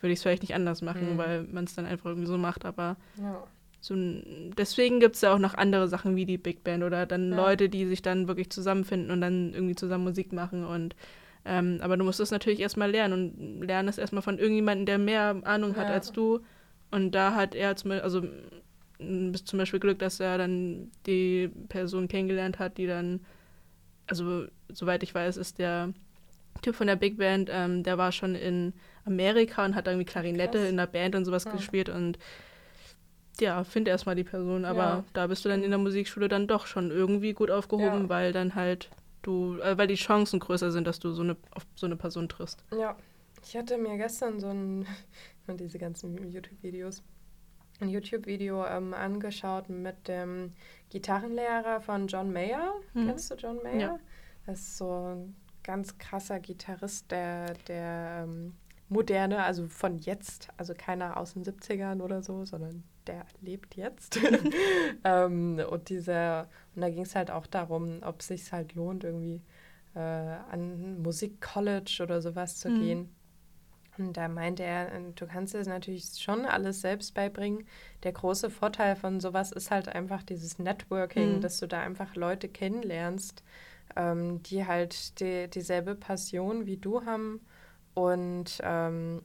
würde 0.00 0.12
ich 0.12 0.18
es 0.18 0.22
vielleicht 0.22 0.42
nicht 0.42 0.54
anders 0.54 0.82
machen, 0.82 1.14
Mhm. 1.14 1.18
weil 1.18 1.42
man 1.44 1.64
es 1.64 1.74
dann 1.74 1.86
einfach 1.86 2.06
irgendwie 2.06 2.26
so 2.28 2.38
macht. 2.38 2.64
Aber 2.64 2.96
Ja. 3.20 3.42
so 3.80 3.94
ein, 3.94 4.52
deswegen 4.58 5.00
gibt 5.00 5.16
es 5.16 5.22
ja 5.22 5.32
auch 5.34 5.38
noch 5.38 5.54
andere 5.54 5.88
Sachen 5.88 6.16
wie 6.16 6.26
die 6.26 6.38
Big 6.38 6.64
Band 6.64 6.82
oder 6.84 7.06
dann 7.06 7.30
Ja. 7.30 7.36
Leute, 7.36 7.68
die 7.68 7.86
sich 7.86 8.02
dann 8.02 8.28
wirklich 8.28 8.50
zusammenfinden 8.50 9.10
und 9.10 9.20
dann 9.20 9.54
irgendwie 9.54 9.74
zusammen 9.76 10.04
Musik 10.04 10.32
machen 10.32 10.64
und 10.64 10.94
ähm, 11.48 11.78
aber 11.80 11.96
du 11.96 12.02
musst 12.02 12.18
es 12.18 12.32
natürlich 12.32 12.58
erstmal 12.58 12.90
lernen 12.90 13.12
und 13.12 13.62
lernen 13.64 13.88
es 13.88 13.98
erstmal 13.98 14.22
von 14.22 14.36
irgendjemandem, 14.38 14.84
der 14.86 14.98
mehr 14.98 15.36
Ahnung 15.44 15.76
hat 15.76 15.88
Ja. 15.88 15.94
als 15.94 16.10
du. 16.10 16.40
Und 16.90 17.12
da 17.12 17.36
hat 17.36 17.54
er 17.54 17.76
zum 17.76 17.90
Beispiel, 17.90 18.02
also 18.02 18.22
zum 19.44 19.58
Beispiel 19.58 19.78
Glück, 19.80 19.98
dass 20.00 20.18
er 20.18 20.38
dann 20.38 20.90
die 21.06 21.48
Person 21.68 22.08
kennengelernt 22.08 22.58
hat, 22.58 22.78
die 22.78 22.86
dann, 22.88 23.20
also 24.06 24.46
soweit 24.72 25.02
ich 25.02 25.14
weiß, 25.14 25.36
ist 25.36 25.58
der 25.58 25.92
Typ 26.62 26.74
von 26.74 26.86
der 26.86 26.96
Big 26.96 27.18
Band, 27.18 27.50
ähm, 27.52 27.82
der 27.82 27.98
war 27.98 28.12
schon 28.12 28.34
in 28.34 28.72
Amerika 29.04 29.64
und 29.64 29.74
hat 29.74 29.86
irgendwie 29.86 30.04
Klarinette 30.06 30.58
Krass. 30.58 30.68
in 30.68 30.76
der 30.76 30.86
Band 30.86 31.14
und 31.14 31.24
sowas 31.24 31.44
Ja. 31.44 31.52
gespielt 31.52 31.88
und 31.88 32.18
ja, 33.38 33.64
finde 33.64 33.90
erstmal 33.90 34.14
die 34.14 34.24
Person, 34.24 34.64
aber 34.64 34.82
Ja. 34.82 35.04
da 35.12 35.26
bist 35.26 35.44
du 35.44 35.48
dann 35.50 35.62
in 35.62 35.70
der 35.70 35.78
Musikschule 35.78 36.28
dann 36.28 36.46
doch 36.46 36.66
schon 36.66 36.90
irgendwie 36.90 37.34
gut 37.34 37.50
aufgehoben, 37.50 38.02
Ja. 38.04 38.08
weil 38.08 38.32
dann 38.32 38.54
halt 38.54 38.88
du, 39.22 39.58
äh, 39.58 39.76
weil 39.76 39.86
die 39.88 39.94
Chancen 39.96 40.40
größer 40.40 40.70
sind, 40.70 40.86
dass 40.86 41.00
du 41.00 41.12
so 41.12 41.22
eine 41.22 41.36
auf 41.50 41.66
so 41.74 41.84
eine 41.86 41.96
Person 41.96 42.28
triffst. 42.28 42.64
Ja, 42.78 42.96
Ich 43.46 43.54
hatte 43.56 43.76
mir 43.76 43.96
gestern 43.98 44.40
so 44.40 44.48
ein, 44.48 44.86
und 45.46 45.60
diese 45.60 45.78
ganzen 45.78 46.16
YouTube-Videos, 46.32 47.02
ein 47.80 47.88
YouTube-Video 47.88 48.64
ähm, 48.66 48.94
angeschaut 48.94 49.68
mit 49.68 50.08
dem 50.08 50.52
Gitarrenlehrer 50.90 51.80
von 51.80 52.06
John 52.06 52.32
Mayer. 52.32 52.72
Mhm. 52.94 53.06
Kennst 53.06 53.30
du 53.30 53.34
John 53.34 53.62
Mayer? 53.62 53.80
Ja. 53.80 53.98
Das 54.46 54.60
ist 54.60 54.76
so 54.78 54.90
ein 55.14 55.34
ganz 55.64 55.98
krasser 55.98 56.38
Gitarrist, 56.40 57.10
der, 57.10 57.54
der 57.68 58.24
ähm, 58.24 58.54
moderne, 58.88 59.42
also 59.42 59.66
von 59.68 59.98
jetzt, 59.98 60.48
also 60.56 60.74
keiner 60.76 61.16
aus 61.16 61.34
den 61.34 61.44
70ern 61.44 62.00
oder 62.00 62.22
so, 62.22 62.44
sondern 62.44 62.84
der 63.06 63.26
lebt 63.40 63.74
jetzt. 63.76 64.18
ähm, 65.04 65.60
und 65.68 65.88
dieser, 65.88 66.48
und 66.74 66.82
da 66.82 66.90
ging 66.90 67.02
es 67.02 67.14
halt 67.16 67.30
auch 67.30 67.46
darum, 67.46 67.98
ob 68.02 68.20
es 68.20 68.28
sich 68.28 68.52
halt 68.52 68.74
lohnt, 68.74 69.04
irgendwie 69.04 69.42
äh, 69.94 69.98
an 69.98 71.02
Musikcollege 71.02 72.02
oder 72.02 72.20
sowas 72.22 72.56
zu 72.58 72.68
Mhm. 72.70 72.80
gehen. 72.80 73.15
Und 73.98 74.16
da 74.16 74.28
meinte 74.28 74.62
er, 74.62 74.92
äh, 74.92 75.00
du 75.14 75.26
kannst 75.26 75.54
es 75.54 75.66
natürlich 75.66 76.04
schon 76.18 76.44
alles 76.44 76.80
selbst 76.82 77.14
beibringen. 77.14 77.66
Der 78.02 78.12
große 78.12 78.50
Vorteil 78.50 78.96
von 78.96 79.20
sowas 79.20 79.52
ist 79.52 79.70
halt 79.70 79.88
einfach 79.88 80.22
dieses 80.22 80.58
Networking, 80.58 81.36
Mhm. 81.36 81.40
dass 81.40 81.58
du 81.58 81.66
da 81.68 81.80
einfach 81.80 82.14
Leute 82.16 82.48
kennenlernst, 82.48 83.42
ähm, 83.96 84.42
die 84.42 84.66
halt 84.66 85.20
die, 85.20 85.48
dieselbe 85.48 85.94
Passion 85.94 86.66
wie 86.66 86.76
du 86.76 87.04
haben. 87.06 87.40
Und 87.94 88.60
ähm, 88.62 89.22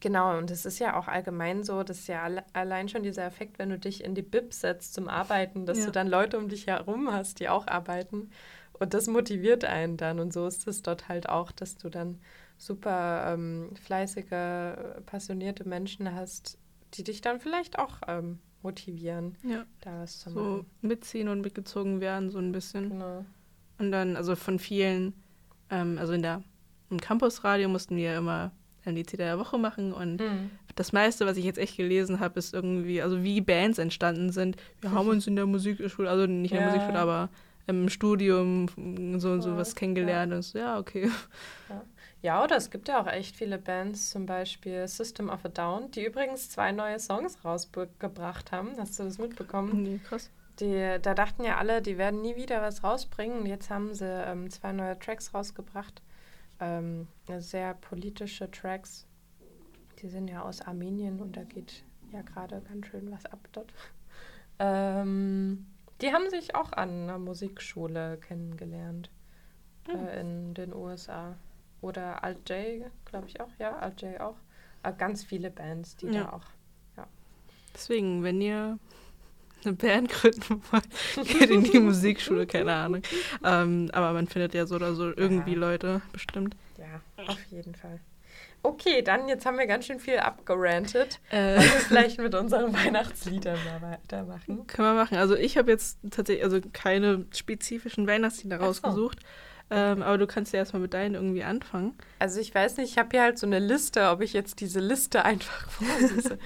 genau, 0.00 0.36
und 0.38 0.50
es 0.50 0.66
ist 0.66 0.78
ja 0.78 0.98
auch 0.98 1.08
allgemein 1.08 1.62
so, 1.64 1.82
dass 1.82 2.06
ja 2.06 2.22
alle, 2.22 2.44
allein 2.52 2.88
schon 2.88 3.02
dieser 3.02 3.24
Effekt, 3.24 3.58
wenn 3.58 3.70
du 3.70 3.78
dich 3.78 4.04
in 4.04 4.14
die 4.14 4.22
Bib 4.22 4.52
setzt 4.52 4.94
zum 4.94 5.08
Arbeiten, 5.08 5.66
dass 5.66 5.78
Ja. 5.78 5.86
du 5.86 5.92
dann 5.92 6.06
Leute 6.08 6.38
um 6.38 6.48
dich 6.48 6.66
herum 6.66 7.10
hast, 7.12 7.40
die 7.40 7.48
auch 7.48 7.66
arbeiten. 7.66 8.30
Und 8.72 8.94
das 8.94 9.06
motiviert 9.08 9.64
einen 9.64 9.96
dann. 9.96 10.20
Und 10.20 10.32
so 10.32 10.46
ist 10.46 10.66
es 10.66 10.82
dort 10.82 11.08
halt 11.08 11.28
auch, 11.28 11.52
dass 11.52 11.76
du 11.76 11.90
dann 11.90 12.18
super 12.60 13.32
ähm, 13.32 13.70
fleißige, 13.82 15.02
passionierte 15.06 15.66
Menschen 15.66 16.14
hast, 16.14 16.58
die 16.94 17.04
dich 17.04 17.22
dann 17.22 17.40
vielleicht 17.40 17.78
auch 17.78 17.96
ähm, 18.06 18.38
motivieren, 18.62 19.36
Ja. 19.42 19.64
da 19.80 20.02
was 20.02 20.18
zu 20.20 20.30
So 20.30 20.40
machen. 20.40 20.66
mitziehen 20.82 21.28
und 21.28 21.40
mitgezogen 21.40 22.00
werden, 22.00 22.30
so 22.30 22.38
ein 22.38 22.52
bisschen. 22.52 22.90
Genau. 22.90 23.24
Und 23.78 23.90
dann, 23.92 24.14
also 24.16 24.36
von 24.36 24.58
vielen, 24.58 25.14
ähm, 25.70 25.96
also 25.98 26.12
in 26.12 26.20
der, 26.20 26.42
im 26.90 27.00
Campusradio 27.00 27.68
mussten 27.70 27.96
wir 27.96 28.14
immer 28.18 28.52
ein 28.84 28.94
Lied 28.94 29.18
der 29.18 29.38
Woche 29.38 29.56
machen 29.58 29.92
und 29.94 30.20
Hm. 30.20 30.50
das 30.76 30.92
meiste, 30.92 31.24
was 31.24 31.38
ich 31.38 31.44
jetzt 31.46 31.58
echt 31.58 31.78
gelesen 31.78 32.20
habe, 32.20 32.38
ist 32.38 32.52
irgendwie, 32.52 33.00
also 33.00 33.22
wie 33.22 33.40
Bands 33.40 33.78
entstanden 33.78 34.32
sind. 34.32 34.56
Wir 34.82 34.90
haben 34.92 35.08
uns 35.08 35.26
in 35.26 35.36
der 35.36 35.46
Musikschule, 35.46 36.10
also 36.10 36.26
nicht 36.26 36.52
in 36.52 36.56
der 36.56 36.66
Ja. 36.66 36.66
Musikschule, 36.66 36.98
aber 36.98 37.30
im 37.66 37.88
Studium 37.88 38.66
so 39.18 39.30
und 39.32 39.42
so 39.42 39.56
was 39.56 39.74
kennengelernt. 39.76 40.32
Und 40.32 40.42
so, 40.42 40.58
ja, 40.58 40.78
okay. 40.78 41.08
Ja, 41.68 41.84
oder 42.44 42.56
es 42.56 42.70
gibt 42.70 42.88
ja 42.88 43.00
auch 43.00 43.06
echt 43.06 43.36
viele 43.36 43.58
Bands, 43.58 44.10
zum 44.10 44.26
Beispiel 44.26 44.86
System 44.86 45.30
of 45.30 45.44
a 45.44 45.48
Down, 45.48 45.90
die 45.90 46.04
übrigens 46.04 46.50
zwei 46.50 46.70
neue 46.70 46.98
Songs 46.98 47.44
rausgebracht 47.44 48.52
haben. 48.52 48.76
Hast 48.78 48.98
du 48.98 49.04
das 49.04 49.18
mitbekommen? 49.18 49.82
Nee, 49.82 50.00
krass. 50.06 50.30
Die, 50.58 50.98
da 51.00 51.14
dachten 51.14 51.44
ja 51.44 51.56
alle, 51.56 51.80
die 51.80 51.96
werden 51.96 52.20
nie 52.20 52.36
wieder 52.36 52.60
was 52.60 52.84
rausbringen. 52.84 53.46
Jetzt 53.46 53.70
haben 53.70 53.94
sie 53.94 54.04
ähm, 54.04 54.50
zwei 54.50 54.72
neue 54.72 54.98
Tracks 54.98 55.32
rausgebracht. 55.32 56.02
Ähm, 56.60 57.08
sehr 57.38 57.72
politische 57.74 58.50
Tracks. 58.50 59.06
Die 60.02 60.08
sind 60.08 60.28
ja 60.28 60.42
aus 60.42 60.60
Armenien 60.60 61.20
und 61.20 61.36
da 61.36 61.44
geht 61.44 61.84
ja 62.12 62.20
gerade 62.20 62.60
ganz 62.60 62.86
schön 62.86 63.10
was 63.10 63.24
ab 63.26 63.40
dort. 63.52 63.72
Ähm, 64.62 65.64
die 66.02 66.12
haben 66.12 66.28
sich 66.28 66.54
auch 66.54 66.72
an 66.72 67.04
einer 67.04 67.18
Musikschule 67.18 68.18
kennengelernt 68.18 69.10
äh, 69.88 70.20
in 70.20 70.52
den 70.52 70.74
USA. 70.74 71.34
Oder 71.80 72.22
Alt 72.22 72.48
J, 72.48 72.84
glaube 73.04 73.26
ich 73.28 73.40
auch. 73.40 73.48
Ja, 73.58 73.76
Alt 73.78 74.02
J 74.02 74.20
auch. 74.20 74.36
Äh, 74.82 74.92
ganz 74.96 75.24
viele 75.24 75.50
Bands, 75.50 75.96
die 75.96 76.06
Ja. 76.06 76.24
da 76.24 76.32
auch. 76.32 76.44
Deswegen, 77.74 78.24
wenn 78.24 78.40
ihr 78.40 78.78
eine 79.64 79.74
Band 79.74 80.08
gründen 80.10 80.60
wollt, 80.70 80.88
geht 81.28 81.50
in 81.50 81.62
die 81.62 81.78
Musikschule, 81.78 82.46
keine 82.46 82.72
Ahnung. 82.74 83.02
Ähm, 83.44 83.88
aber 83.92 84.12
man 84.12 84.26
findet 84.26 84.54
ja 84.54 84.66
so 84.66 84.74
oder 84.74 84.94
so 84.94 85.04
irgendwie 85.16 85.52
Ja. 85.52 85.58
Leute, 85.58 86.02
bestimmt. 86.12 86.56
Ja, 86.78 87.00
auf 87.26 87.38
jeden 87.50 87.74
Fall. 87.74 88.00
Okay, 88.62 89.02
dann 89.02 89.28
jetzt 89.28 89.46
haben 89.46 89.56
wir 89.56 89.66
ganz 89.66 89.86
schön 89.86 90.00
viel 90.00 90.18
abgerantet. 90.18 91.20
Äh, 91.30 91.56
Wollen 91.56 91.60
wir 91.60 91.80
vielleicht 91.80 92.18
mit 92.18 92.34
unseren 92.34 92.72
Weihnachtsliedern 92.74 93.58
mal 93.64 93.80
weitermachen? 93.92 94.66
Können 94.66 94.88
wir 94.88 94.94
machen. 94.94 95.16
Also 95.16 95.36
ich 95.36 95.56
habe 95.56 95.70
jetzt 95.70 95.98
tatsächlich 96.10 96.44
also 96.44 96.60
keine 96.72 97.24
spezifischen 97.34 98.06
Weihnachtslieder 98.06 98.56
Ach 98.56 98.60
so. 98.60 98.66
rausgesucht. 98.66 99.20
Ähm, 99.72 100.02
aber 100.02 100.18
du 100.18 100.26
kannst 100.26 100.52
ja 100.52 100.58
erstmal 100.58 100.82
mit 100.82 100.94
deinen 100.94 101.14
irgendwie 101.14 101.44
anfangen. 101.44 101.94
Also 102.18 102.40
ich 102.40 102.52
weiß 102.52 102.76
nicht, 102.78 102.90
ich 102.90 102.98
habe 102.98 103.10
hier 103.12 103.22
halt 103.22 103.38
so 103.38 103.46
eine 103.46 103.60
Liste, 103.60 104.10
ob 104.10 104.20
ich 104.20 104.32
jetzt 104.32 104.60
diese 104.60 104.80
Liste 104.80 105.24
einfach 105.24 105.70
vorlese. 105.70 106.38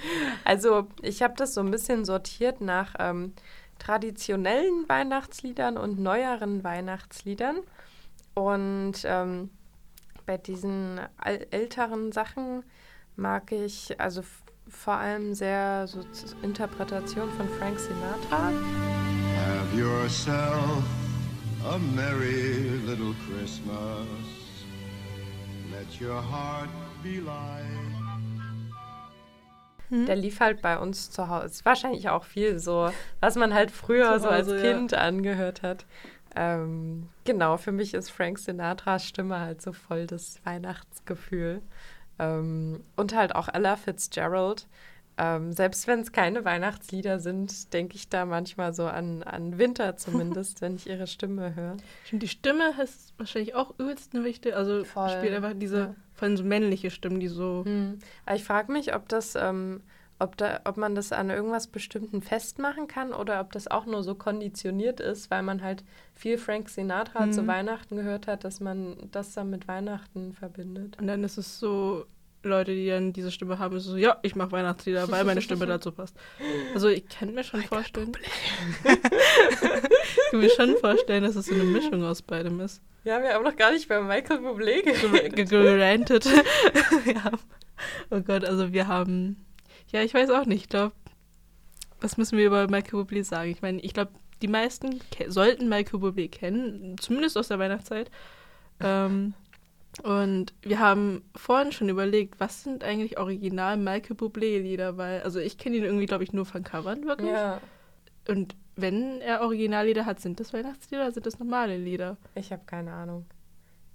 also 0.44 0.88
ich 1.00 1.22
habe 1.22 1.34
das 1.36 1.54
so 1.54 1.60
ein 1.62 1.70
bisschen 1.70 2.04
sortiert 2.04 2.60
nach 2.60 2.94
ähm, 2.98 3.32
traditionellen 3.78 4.88
Weihnachtsliedern 4.88 5.78
und 5.78 5.98
neueren 5.98 6.62
Weihnachtsliedern. 6.64 7.56
Und 8.34 8.94
ähm, 9.04 9.50
bei 10.26 10.36
diesen 10.36 11.00
älteren 11.50 12.12
Sachen 12.12 12.62
mag 13.16 13.52
ich 13.52 13.98
also 14.00 14.22
vor 14.68 14.94
allem 14.94 15.34
sehr 15.34 15.86
so 15.86 16.00
Interpretation 16.42 17.30
von 17.32 17.48
Frank 17.58 17.78
Sinatra. 17.78 18.50
Have 19.36 19.76
yourself 19.76 21.03
a 21.66 21.78
merry 21.78 22.78
little 22.86 23.14
Christmas. 23.26 24.06
Let 25.70 26.00
your 26.00 26.20
heart 26.20 26.68
be 27.02 27.20
light. 27.20 27.64
Der 29.90 30.16
lief 30.16 30.40
halt 30.40 30.60
bei 30.60 30.78
uns 30.78 31.10
zu 31.10 31.28
Hause. 31.28 31.64
Wahrscheinlich 31.64 32.08
auch 32.08 32.24
viel 32.24 32.58
so, 32.58 32.90
was 33.20 33.36
man 33.36 33.54
halt 33.54 33.70
früher 33.70 34.18
so 34.18 34.28
als 34.28 34.48
Hause, 34.48 34.56
ja. 34.56 34.72
Kind 34.72 34.94
angehört 34.94 35.62
hat. 35.62 35.86
Ähm, 36.34 37.08
genau, 37.24 37.56
für 37.58 37.70
mich 37.70 37.94
ist 37.94 38.10
Frank 38.10 38.38
Sinatras 38.38 39.06
Stimme 39.06 39.38
halt 39.38 39.62
so 39.62 39.72
voll 39.72 40.06
das 40.06 40.40
Weihnachtsgefühl. 40.44 41.62
Ähm, 42.18 42.82
und 42.96 43.14
halt 43.14 43.34
auch 43.34 43.48
Ella 43.52 43.76
Fitzgerald. 43.76 44.66
Ähm, 45.16 45.52
selbst 45.52 45.86
wenn 45.86 46.00
es 46.00 46.10
keine 46.10 46.44
Weihnachtslieder 46.44 47.20
sind, 47.20 47.72
denke 47.72 47.94
ich 47.94 48.08
da 48.08 48.24
manchmal 48.26 48.74
so 48.74 48.86
an, 48.86 49.22
an 49.22 49.58
Winter 49.58 49.96
zumindest, 49.96 50.60
wenn 50.60 50.74
ich 50.74 50.88
ihre 50.88 51.06
Stimme 51.06 51.54
höre. 51.54 51.76
Stimmt, 52.04 52.22
die 52.24 52.28
Stimme 52.28 52.72
ist 52.82 53.14
wahrscheinlich 53.16 53.54
auch 53.54 53.78
übelst 53.78 54.14
eine 54.14 54.24
wichtige, 54.24 54.56
also 54.56 54.82
Voll, 54.84 55.10
spielt 55.10 55.32
einfach 55.34 55.52
diese, 55.54 55.78
ja. 55.78 55.94
vor 56.14 56.26
allem 56.26 56.36
so 56.36 56.42
männliche 56.44 56.90
Stimmen, 56.90 57.20
die 57.20 57.28
so, 57.28 57.62
Hm. 57.64 57.98
Ich 58.34 58.42
frage 58.44 58.72
mich, 58.72 58.92
ob 58.94 59.08
das, 59.08 59.36
ähm, 59.36 59.82
ob, 60.18 60.36
da, 60.36 60.60
ob 60.64 60.76
man 60.76 60.94
das 60.96 61.12
an 61.12 61.30
irgendwas 61.30 61.66
Bestimmten 61.68 62.20
festmachen 62.22 62.88
kann 62.88 63.12
oder 63.12 63.40
ob 63.40 63.52
das 63.52 63.68
auch 63.68 63.84
nur 63.86 64.02
so 64.02 64.14
konditioniert 64.16 64.98
ist, 65.00 65.30
weil 65.30 65.42
man 65.42 65.62
halt 65.62 65.84
viel 66.14 66.38
Frank 66.38 66.68
Sinatra 66.70 67.26
Mhm. 67.26 67.32
zu 67.32 67.46
Weihnachten 67.46 67.96
gehört 67.96 68.26
hat, 68.26 68.42
dass 68.44 68.58
man 68.60 68.96
das 69.12 69.32
dann 69.34 69.50
mit 69.50 69.68
Weihnachten 69.68 70.32
verbindet. 70.32 70.98
und 71.00 71.06
dann 71.06 71.22
ist 71.24 71.36
es 71.38 71.58
so, 71.58 72.06
Leute, 72.48 72.74
die 72.74 72.88
dann 72.88 73.12
diese 73.12 73.30
Stimme 73.30 73.58
haben, 73.58 73.76
ist 73.76 73.84
so, 73.84 73.96
ja, 73.96 74.18
ich 74.22 74.34
mache 74.36 74.52
Weihnachtslieder, 74.52 75.10
weil 75.10 75.24
meine 75.24 75.42
Stimme 75.42 75.66
dazu 75.66 75.92
passt. 75.92 76.16
Also 76.74 76.88
ich 76.88 77.08
kann 77.08 77.34
mir 77.34 77.44
schon 77.44 77.62
vorstellen, 77.62 78.12
ich 78.84 80.30
kann 80.30 80.40
mir 80.40 80.50
schon 80.50 80.76
vorstellen, 80.76 81.24
dass 81.24 81.36
es 81.36 81.46
so 81.46 81.54
eine 81.54 81.64
Mischung 81.64 82.02
aus 82.04 82.22
beidem 82.22 82.60
ist. 82.60 82.82
Ja, 83.04 83.22
wir 83.22 83.34
haben 83.34 83.44
noch 83.44 83.56
gar 83.56 83.70
nicht 83.70 83.88
bei 83.88 84.00
Michael 84.00 84.40
Bublé 84.40 84.82
geredet. 84.82 85.50
gerantet. 85.50 86.24
ja. 87.06 87.30
Oh 88.10 88.20
Gott, 88.20 88.44
also 88.44 88.72
wir 88.72 88.86
haben, 88.86 89.44
ja, 89.90 90.02
ich 90.02 90.14
weiß 90.14 90.30
auch 90.30 90.46
nicht, 90.46 90.62
ich 90.62 90.68
glaube, 90.68 90.94
was 92.00 92.16
müssen 92.16 92.38
wir 92.38 92.46
über 92.46 92.66
Michael 92.68 93.00
Bublé 93.00 93.24
sagen? 93.24 93.50
Ich 93.50 93.62
meine, 93.62 93.80
ich 93.80 93.92
glaube, 93.92 94.12
die 94.42 94.48
meisten 94.48 95.00
sollten 95.28 95.68
Michael 95.68 96.00
Bublé 96.00 96.30
kennen, 96.30 96.96
zumindest 96.98 97.36
aus 97.36 97.48
der 97.48 97.58
Weihnachtszeit. 97.58 98.10
Ähm, 98.80 99.34
und 100.02 100.52
wir 100.62 100.78
haben 100.80 101.22
vorhin 101.36 101.72
schon 101.72 101.88
überlegt, 101.88 102.40
was 102.40 102.62
sind 102.64 102.82
eigentlich 102.84 103.18
original 103.18 103.76
Michael 103.76 104.16
Bublé-Lieder, 104.16 104.96
weil, 104.96 105.22
also 105.22 105.38
ich 105.38 105.56
kenne 105.58 105.76
ihn 105.76 105.84
irgendwie, 105.84 106.06
glaube 106.06 106.24
ich, 106.24 106.32
nur 106.32 106.44
von 106.46 106.62
Covern 106.64 107.04
wirklich. 107.06 107.30
Ja, 107.30 107.60
Und 108.28 108.56
wenn 108.76 109.20
er 109.20 109.42
Originallieder 109.42 110.04
hat, 110.04 110.20
sind 110.20 110.40
das 110.40 110.52
Weihnachtslieder 110.52 111.04
oder 111.04 111.12
sind 111.12 111.26
das 111.26 111.38
normale 111.38 111.76
Lieder? 111.76 112.16
ich 112.34 112.50
habe 112.52 112.62
keine 112.66 112.92
Ahnung. 112.92 113.24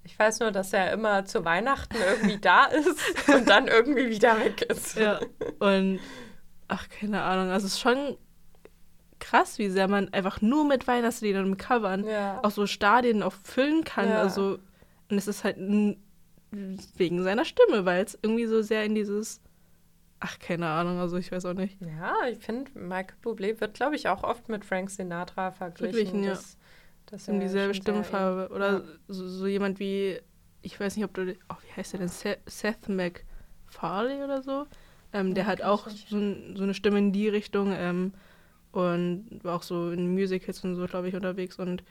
Ich 0.06 0.18
weiß 0.18 0.40
nur, 0.40 0.52
dass 0.52 0.72
er 0.72 0.94
immer 0.94 1.26
zu 1.26 1.44
Weihnachten 1.44 1.98
irgendwie 1.98 2.38
da 2.40 2.66
ist 2.66 2.98
und 3.28 3.50
dann 3.50 3.68
irgendwie 3.68 4.10
wieder 4.10 4.40
weg 4.40 4.62
ist. 4.64 4.96
Ja. 4.96 5.20
Und 5.60 6.00
ach, 6.70 6.88
keine 6.90 7.22
Ahnung. 7.22 7.52
Also 7.52 7.68
es 7.68 7.74
ist 7.74 7.82
schon 7.82 8.18
krass, 9.20 9.60
wie 9.60 9.70
sehr 9.70 9.90
man 9.90 10.12
einfach 10.14 10.42
nur 10.42 10.66
mit 10.66 10.88
Weihnachtsliedern 10.88 11.46
und 11.46 11.58
Covern 11.58 12.06
Ja. 12.06 12.40
auch 12.42 12.52
so 12.52 12.66
Stadien 12.66 13.22
auch 13.22 13.34
füllen 13.34 13.84
kann. 13.84 14.08
Ja. 14.10 14.22
Also, 14.22 14.60
und 15.10 15.18
es 15.18 15.28
ist 15.28 15.44
halt 15.44 15.58
wegen 16.98 17.24
seiner 17.24 17.46
Stimme, 17.46 17.86
weil 17.86 18.04
es 18.04 18.18
irgendwie 18.22 18.46
so 18.46 18.62
sehr 18.62 18.84
in 18.86 18.96
dieses, 18.96 19.42
ach, 20.20 20.40
keine 20.40 20.68
Ahnung, 20.68 21.00
also 21.00 21.18
ich 21.18 21.32
weiß 21.32 21.46
auch 21.46 21.54
nicht. 21.54 21.78
Ja, 21.82 22.16
ich 22.30 22.40
finde, 22.40 22.72
Michael 22.74 23.16
Bublé 23.24 23.60
wird, 23.62 23.74
glaube 23.76 23.96
ich, 23.96 24.08
auch 24.08 24.24
oft 24.24 24.50
mit 24.50 24.66
Frank 24.66 24.90
Sinatra 24.90 25.52
verglichen. 25.52 25.94
Verglichen, 25.94 26.24
ja. 26.24 26.40
Um 27.28 27.36
er 27.36 27.40
dieselbe 27.42 27.74
Stimmfarbe. 27.74 28.54
Oder 28.54 28.72
ja. 28.80 28.84
so, 29.08 29.28
so 29.28 29.48
jemand 29.48 29.80
wie 29.80 30.20
ich 30.62 30.80
weiß 30.80 30.96
nicht, 30.96 31.06
ob 31.06 31.14
du, 31.14 31.36
oh, 31.50 31.56
wie 31.66 31.74
heißt 31.76 31.94
der 31.94 32.00
denn? 32.02 32.10
Seth, 32.10 32.40
Seth 32.46 32.90
MacFarlane 32.90 34.24
oder 34.24 34.42
so. 34.42 34.68
Ähm, 35.14 35.34
der 35.34 35.46
Ja, 35.46 35.48
hat 35.48 35.62
auch 35.62 35.90
so, 35.90 36.18
so 36.56 36.64
eine 36.64 36.74
Stimme 36.74 37.00
in 37.00 37.12
die 37.12 37.30
Richtung 37.30 37.72
ähm, 37.74 38.14
und 38.72 39.40
war 39.44 39.56
auch 39.56 39.64
so 39.64 39.92
in 39.92 40.14
Musicals 40.14 40.64
und 40.64 40.76
so, 40.76 40.86
glaube 40.86 41.08
ich, 41.08 41.16
unterwegs. 41.16 41.58
Und 41.58 41.84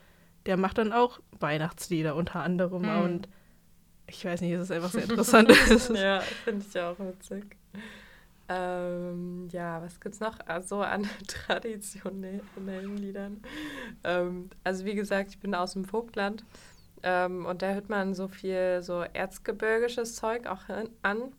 der 0.47 0.57
macht 0.57 0.79
dann 0.79 0.93
auch 0.93 1.21
Weihnachtslieder 1.39 2.15
unter 2.15 2.41
anderem. 2.41 2.85
Hm. 2.85 3.03
Und 3.03 3.29
ich 4.07 4.25
weiß 4.25 4.41
nicht, 4.41 4.53
es 4.53 4.63
ist 4.63 4.73
einfach 4.73 4.91
sehr 4.91 5.05
interessant. 5.09 5.51
Es 5.51 5.89
ja, 5.89 6.21
finde 6.21 6.65
ich 6.69 6.81
auch 6.81 6.99
witzig. 6.99 7.57
Ähm, 8.51 9.49
ja, 9.53 9.83
was 9.83 10.01
gibt's 10.01 10.21
noch 10.21 10.39
Ah, 10.47 10.63
so 10.63 10.81
an 10.81 11.07
traditionellen 11.27 12.97
Liedern? 12.97 13.43
Ähm, 14.05 14.49
also 14.65 14.87
wie 14.87 14.95
gesagt, 14.95 15.31
ich 15.31 15.39
bin 15.39 15.55
aus 15.55 15.75
dem 15.75 15.85
Vogtland 15.85 16.45
ähm, 17.03 17.45
und 17.45 17.61
da 17.61 17.73
hört 17.75 17.91
man 17.91 18.15
so 18.15 18.27
viel 18.27 18.81
so 18.83 19.03
erzgebirgisches 19.13 20.17
Zeug 20.17 20.47
auch 20.47 20.63
an. 21.03 21.33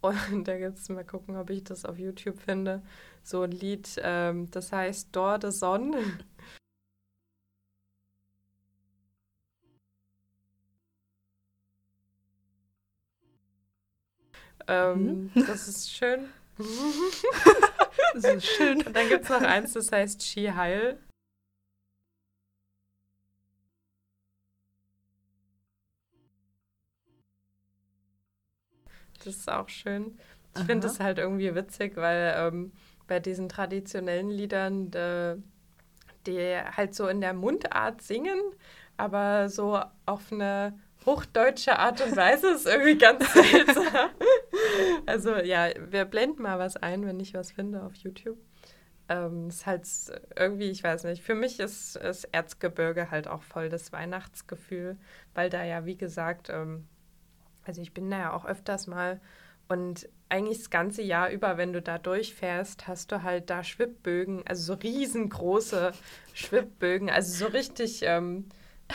Und 0.00 0.44
da 0.48 0.58
gibt's 0.58 0.88
mal 0.88 1.04
gucken, 1.04 1.36
ob 1.36 1.48
ich 1.50 1.64
das 1.64 1.84
auf 1.84 1.98
YouTube 1.98 2.40
finde. 2.40 2.82
So 3.22 3.42
ein 3.42 3.52
Lied, 3.52 3.88
ähm, 4.02 4.50
das 4.50 4.72
heißt 4.72 5.14
Dor 5.14 5.38
de 5.38 5.50
Sonne. 5.50 5.98
Ähm, 14.68 15.30
das 15.34 15.68
ist 15.68 15.90
schön. 15.90 16.28
Das 18.14 18.24
ist 18.24 18.46
schön. 18.46 18.86
Und 18.86 18.94
dann 18.94 19.08
gibt 19.08 19.24
es 19.24 19.30
noch 19.30 19.40
eins, 19.40 19.72
das 19.72 19.90
heißt 19.90 20.22
Ski 20.22 20.48
Heil. 20.48 20.98
Das 29.24 29.36
ist 29.36 29.50
auch 29.50 29.68
schön. 29.68 30.18
Ich 30.56 30.64
finde 30.64 30.88
es 30.88 31.00
halt 31.00 31.18
irgendwie 31.18 31.54
witzig, 31.54 31.96
weil 31.96 32.34
ähm, 32.36 32.72
bei 33.06 33.20
diesen 33.20 33.48
traditionellen 33.48 34.28
Liedern, 34.28 34.92
äh, 34.92 35.36
die 36.26 36.56
halt 36.58 36.94
so 36.94 37.08
in 37.08 37.20
der 37.20 37.32
Mundart 37.32 38.02
singen, 38.02 38.40
aber 38.96 39.48
so 39.48 39.80
auf 40.06 40.32
eine 40.32 40.78
hochdeutsche 41.06 41.78
Art 41.78 42.00
und 42.00 42.16
Weise 42.16 42.48
ist 42.48 42.66
irgendwie 42.66 42.98
ganz 42.98 43.32
seltsam. 43.32 44.10
also 45.06 45.36
ja, 45.36 45.68
wir 45.90 46.04
blenden 46.04 46.42
mal 46.42 46.58
was 46.58 46.76
ein, 46.76 47.06
wenn 47.06 47.20
ich 47.20 47.34
was 47.34 47.52
finde 47.52 47.82
auf 47.82 47.94
YouTube. 47.94 48.38
Ähm, 49.08 49.48
ist 49.48 49.66
halt 49.66 49.86
irgendwie, 50.36 50.70
ich 50.70 50.82
weiß 50.82 51.04
nicht, 51.04 51.22
für 51.22 51.34
mich 51.34 51.60
ist, 51.60 51.96
ist 51.96 52.24
Erzgebirge 52.32 53.10
halt 53.10 53.28
auch 53.28 53.42
voll 53.42 53.68
das 53.68 53.92
Weihnachtsgefühl, 53.92 54.96
weil 55.34 55.50
da 55.50 55.64
ja, 55.64 55.84
wie 55.84 55.96
gesagt, 55.96 56.48
ähm, 56.50 56.86
also 57.64 57.80
ich 57.80 57.92
bin 57.92 58.10
da 58.10 58.18
ja 58.18 58.32
auch 58.32 58.44
öfters 58.44 58.86
mal 58.86 59.20
und 59.68 60.08
eigentlich 60.28 60.58
das 60.58 60.70
ganze 60.70 61.02
Jahr 61.02 61.30
über, 61.30 61.56
wenn 61.56 61.72
du 61.72 61.82
da 61.82 61.98
durchfährst, 61.98 62.88
hast 62.88 63.12
du 63.12 63.22
halt 63.22 63.50
da 63.50 63.64
Schwibbögen, 63.64 64.42
also 64.46 64.74
so 64.74 64.80
riesengroße 64.80 65.92
Schwibbögen, 66.34 67.10
also 67.10 67.46
so 67.46 67.52
richtig, 67.52 68.00
ähm, 68.02 68.46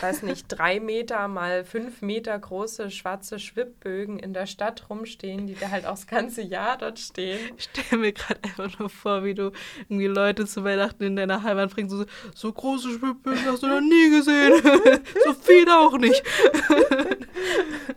weiß 0.02 0.24
nicht, 0.24 0.48
drei 0.48 0.80
Meter 0.80 1.28
mal 1.28 1.64
fünf 1.64 2.02
Meter 2.02 2.38
große 2.38 2.92
schwarze 2.92 3.40
Schwibbögen 3.40 4.20
in 4.20 4.34
der 4.34 4.46
Stadt 4.46 4.90
rumstehen, 4.90 5.48
die 5.48 5.56
da 5.56 5.70
halt 5.70 5.86
auch 5.86 5.92
das 5.92 6.08
ganze 6.08 6.42
Jahr 6.42 6.78
dort 6.78 7.00
stehen. 7.00 7.40
Ich 7.58 7.66
stelle 7.66 8.02
mir 8.02 8.14
gerade 8.14 8.40
einfach 8.44 8.80
nur 8.80 8.90
vor, 8.90 9.24
wie 9.24 9.34
du 9.34 9.52
irgendwie 9.90 10.08
Leute 10.08 10.46
zu 10.46 10.64
Weihnachten 10.64 11.04
in 11.04 11.16
deiner 11.16 11.44
Heimat 11.44 11.74
bringst. 11.74 11.96
So, 11.96 12.06
so 12.34 12.52
große 12.52 12.92
Schwibbögen 12.92 13.46
hast 13.46 13.64
du 13.64 13.68
noch 13.68 13.82
nie 13.82 14.10
gesehen. 14.10 14.54
so 15.26 15.34
viele 15.34 15.78
auch 15.78 15.98
nicht. 15.98 16.24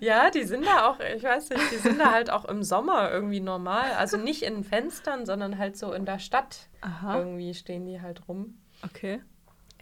Ja, 0.01 0.31
die 0.31 0.45
sind 0.45 0.67
da 0.67 0.89
auch, 0.89 0.99
ich 1.01 1.23
weiß 1.23 1.51
nicht, 1.51 1.73
die 1.73 1.77
sind 1.77 1.99
da 1.99 2.11
halt 2.11 2.31
auch 2.31 2.47
im 2.47 2.63
Sommer 2.63 3.11
irgendwie 3.11 3.41
normal. 3.41 3.93
Also 3.99 4.17
nicht 4.17 4.43
in 4.43 4.65
Fenstern, 4.65 5.27
sondern 5.27 5.59
halt 5.59 5.77
so 5.77 5.93
in 5.93 6.07
der 6.07 6.19
Stadt. 6.19 6.69
Aha. 6.81 7.19
Irgendwie 7.19 7.53
stehen 7.53 7.85
die 7.85 8.01
halt 8.01 8.27
rum. 8.27 8.59
Okay. 8.83 9.21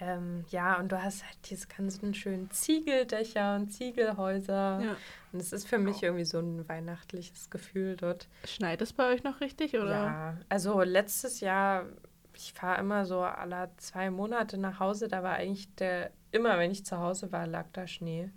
Ähm, 0.01 0.45
ja, 0.51 0.79
und 0.79 0.93
du 0.93 1.03
hast 1.03 1.25
halt 1.25 1.37
diese 1.51 1.67
ganzen 1.67 2.15
schönen 2.15 2.51
Ziegeldächer 2.51 3.57
und 3.57 3.71
Ziegelhäuser. 3.71 4.81
Ja. 4.81 4.97
Und 5.33 5.41
es 5.41 5.53
ist 5.53 5.67
für 5.69 5.79
mich 5.79 6.03
irgendwie 6.03 6.25
so 6.25 6.39
ein 6.39 6.69
weihnachtliches 6.69 7.51
Gefühl 7.51 7.97
dort. 7.97 8.29
Schneit 8.45 8.81
es 8.81 8.93
bei 8.93 9.13
euch 9.13 9.25
noch 9.25 9.41
richtig? 9.41 9.75
Oder? 9.75 9.91
Ja, 9.91 10.37
also 10.49 10.83
letztes 10.83 11.41
Jahr, 11.41 11.87
ich 12.35 12.53
fahre 12.53 12.81
immer 12.81 13.05
so 13.07 13.21
alle 13.23 13.71
zwei 13.79 14.11
Monate 14.11 14.57
nach 14.57 14.79
Hause. 14.79 15.09
Da 15.09 15.23
war 15.25 15.35
eigentlich 15.35 15.75
der, 15.75 16.13
immer 16.31 16.59
wenn 16.59 16.71
ich 16.71 16.85
zu 16.87 16.99
Hause 16.99 17.33
war, 17.33 17.47
lag 17.49 17.67
da 17.73 17.87
Schnee. 17.89 18.31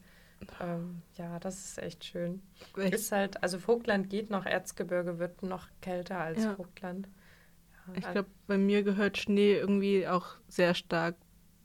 Ähm, 0.60 1.04
ja, 1.18 1.38
das 1.40 1.64
ist 1.64 1.78
echt 1.78 2.04
schön. 2.04 2.42
Echt? 2.76 2.96
Ist 2.96 3.12
halt, 3.12 3.44
also 3.44 3.60
Vogtland 3.60 4.10
geht 4.10 4.32
noch, 4.32 4.48
Erzgebirge 4.48 5.20
wird 5.20 5.44
noch 5.44 5.68
kälter 5.82 6.18
als 6.18 6.44
Ja. 6.44 6.56
Vogtland. 6.56 7.08
Ja, 7.88 7.94
Ich 7.96 8.08
al- 8.08 8.14
glaube, 8.14 8.30
bei 8.48 8.58
mir 8.58 8.82
gehört 8.82 9.20
Schnee 9.20 9.54
irgendwie 9.54 10.08
auch 10.08 10.38
sehr 10.48 10.74
stark 10.74 11.16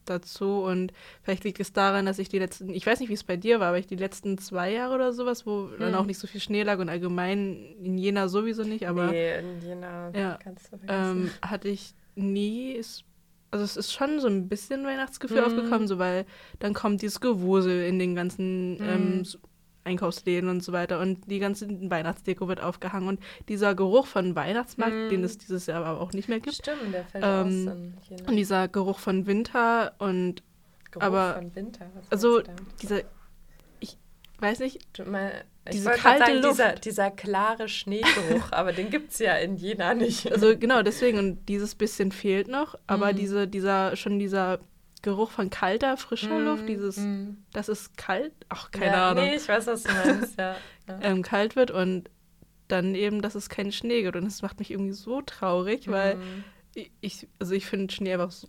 dazu 0.06 0.62
und 0.62 0.92
vielleicht 1.22 1.44
liegt 1.44 1.60
es 1.60 1.72
daran, 1.72 2.06
dass 2.06 2.18
ich 2.18 2.28
die 2.28 2.38
letzten, 2.38 2.70
ich 2.70 2.86
weiß 2.86 3.00
nicht, 3.00 3.08
wie 3.10 3.14
es 3.14 3.24
bei 3.24 3.36
dir 3.36 3.60
war, 3.60 3.68
aber 3.68 3.78
ich 3.78 3.86
die 3.86 3.96
letzten 3.96 4.38
zwei 4.38 4.72
Jahre 4.72 4.94
oder 4.94 5.12
sowas, 5.12 5.46
wo 5.46 5.66
dann 5.68 5.92
Hm. 5.92 6.00
auch 6.00 6.06
nicht 6.06 6.18
so 6.18 6.26
viel 6.26 6.40
Schnee 6.40 6.62
lag 6.62 6.78
und 6.78 6.88
allgemein 6.88 7.76
in 7.82 7.98
Jena 7.98 8.28
sowieso 8.28 8.62
nicht, 8.64 8.86
aber 8.88 9.08
nee, 9.12 9.38
in 9.38 9.60
Jena 9.60 10.10
Ja, 10.14 10.38
kannst 10.42 10.72
du 10.72 10.76
ähm, 10.88 11.30
vergessen. 11.30 11.32
hatte 11.42 11.68
ich 11.68 11.94
nie, 12.14 12.76
es, 12.76 13.04
also 13.50 13.64
es 13.64 13.76
ist 13.76 13.92
schon 13.92 14.20
so 14.20 14.28
ein 14.28 14.48
bisschen 14.48 14.84
Weihnachtsgefühl 14.84 15.40
Mhm. 15.40 15.44
aufgekommen, 15.44 15.88
so 15.88 15.98
weil 15.98 16.24
dann 16.58 16.72
kommt 16.74 17.02
dieses 17.02 17.20
Gewusel 17.20 17.84
in 17.84 17.98
den 17.98 18.14
ganzen 18.14 18.78
ähm, 18.82 19.18
Mhm. 19.18 19.24
so 19.24 19.38
Einkaufsläden 19.86 20.50
und 20.50 20.62
so 20.62 20.72
weiter 20.72 21.00
und 21.00 21.30
die 21.30 21.38
ganze 21.38 21.66
Weihnachtsdeko 21.90 22.48
wird 22.48 22.60
aufgehangen 22.60 23.08
und 23.08 23.20
dieser 23.48 23.74
Geruch 23.74 24.06
von 24.06 24.34
Weihnachtsmarkt, 24.34 24.92
Mhm. 24.94 25.08
den 25.10 25.24
es 25.24 25.38
dieses 25.38 25.66
Jahr 25.66 25.84
aber 25.84 26.00
auch 26.00 26.12
nicht 26.12 26.28
mehr 26.28 26.40
gibt, 26.40 26.56
Stimmt, 26.56 26.92
der 26.92 27.04
fällt 27.04 27.24
ähm, 27.24 27.94
aus 28.00 28.20
und 28.28 28.36
dieser 28.36 28.68
Geruch 28.68 28.98
von 28.98 29.26
Winter 29.26 29.94
und 29.98 30.42
Geruch 30.90 31.04
aber- 31.06 31.34
von 31.34 31.54
Winter. 31.54 31.86
was 31.94 32.10
also 32.10 32.42
dieser, 32.82 33.00
ich 33.80 33.96
weiß 34.40 34.58
nicht, 34.60 34.80
mein, 35.06 35.30
ich 35.66 35.72
diese 35.76 35.90
kalte 35.90 36.26
sagen, 36.26 36.42
Luft. 36.42 36.52
dieser, 36.58 36.72
dieser 36.74 37.10
klare 37.10 37.68
Schneegeruch, 37.68 38.50
aber 38.52 38.72
den 38.72 38.90
gibt 38.90 39.12
es 39.12 39.18
ja 39.18 39.34
in 39.36 39.56
Jena 39.56 39.94
nicht. 39.94 40.30
also 40.32 40.56
genau 40.58 40.82
deswegen 40.82 41.18
und 41.18 41.46
dieses 41.48 41.74
bisschen 41.74 42.12
fehlt 42.12 42.48
noch, 42.48 42.76
aber 42.86 43.12
Mhm. 43.12 43.16
diese, 43.16 43.48
dieser, 43.48 43.96
schon 43.96 44.18
dieser 44.18 44.58
Geruch 45.02 45.30
von 45.30 45.50
kalter, 45.50 45.96
frischer 45.96 46.38
Luft, 46.40 46.68
dieses, 46.68 46.96
Mm. 46.98 47.34
das 47.52 47.68
ist 47.68 47.96
kalt, 47.96 48.32
ach, 48.48 48.70
keine 48.70 48.86
ja, 48.92 49.10
Ahnung, 49.10 49.24
Nee, 49.24 49.36
ich 49.36 49.48
weiß, 49.48 49.66
was 49.68 49.82
du 49.84 49.92
meinst, 49.92 50.38
ja. 50.38 50.56
ja. 50.88 50.98
ähm, 51.02 51.22
kalt 51.22 51.54
wird 51.56 51.70
und 51.70 52.10
dann 52.68 52.94
eben, 52.96 53.22
dass 53.22 53.34
es 53.36 53.48
keinen 53.48 53.70
Schnee 53.72 54.02
gibt 54.02 54.16
und 54.16 54.24
das 54.24 54.42
macht 54.42 54.58
mich 54.58 54.70
irgendwie 54.72 54.92
so 54.94 55.20
traurig, 55.22 55.88
weil 55.90 56.16
Mm. 56.16 56.44
ich- 57.00 57.28
also 57.38 57.54
ich 57.54 57.66
finde 57.66 57.92
Schnee 57.94 58.12
einfach 58.14 58.30
so 58.32 58.48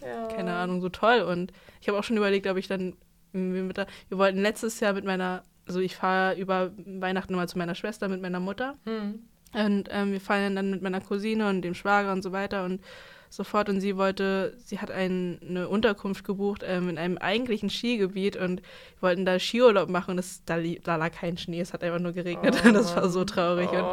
ja. 0.00 0.26
keine 0.28 0.54
Ahnung, 0.54 0.80
so 0.80 0.88
toll. 0.88 1.20
Und 1.22 1.52
ich 1.80 1.88
habe 1.88 1.98
auch 1.98 2.04
schon 2.04 2.16
überlegt, 2.16 2.46
ob 2.46 2.56
ich 2.56 2.68
dann 2.68 2.94
der, 3.32 3.86
wir 4.08 4.18
wollten 4.18 4.40
letztes 4.40 4.80
Jahr 4.80 4.92
mit 4.94 5.04
meiner, 5.04 5.42
also 5.66 5.80
ich 5.80 5.96
fahre 5.96 6.38
über 6.38 6.72
Weihnachten 6.86 7.34
immer 7.34 7.46
zu 7.46 7.58
meiner 7.58 7.74
Schwester 7.74 8.08
mit 8.08 8.20
meiner 8.22 8.40
Mutter. 8.40 8.76
Hm. 8.84 9.20
Und 9.54 9.88
ähm, 9.90 10.12
wir 10.12 10.20
fahren 10.20 10.56
dann 10.56 10.70
mit 10.70 10.82
meiner 10.82 11.00
Cousine 11.00 11.48
und 11.48 11.62
dem 11.62 11.74
Schwager 11.74 12.12
und 12.12 12.22
so 12.22 12.32
weiter 12.32 12.64
und 12.64 12.82
so 13.30 13.44
fort. 13.44 13.68
Und 13.68 13.80
sie 13.80 13.96
wollte, 13.96 14.54
sie 14.58 14.78
hat 14.78 14.90
ein, 14.90 15.38
eine 15.42 15.68
Unterkunft 15.68 16.24
gebucht 16.24 16.62
ähm, 16.64 16.88
in 16.88 16.98
einem 16.98 17.18
eigentlichen 17.18 17.70
Skigebiet 17.70 18.36
und 18.36 18.62
wollten 19.00 19.24
da 19.24 19.38
Skiurlaub 19.38 19.88
machen 19.88 20.12
und 20.12 20.16
das, 20.18 20.42
da, 20.44 20.58
da 20.60 20.96
lag 20.96 21.12
kein 21.12 21.36
Schnee, 21.36 21.60
es 21.60 21.72
hat 21.72 21.82
einfach 21.84 22.00
nur 22.00 22.12
geregnet 22.12 22.62
und 22.64 22.74
das 22.74 22.94
war 22.96 23.08
so 23.08 23.24
traurig. 23.24 23.70
Und 23.70 23.84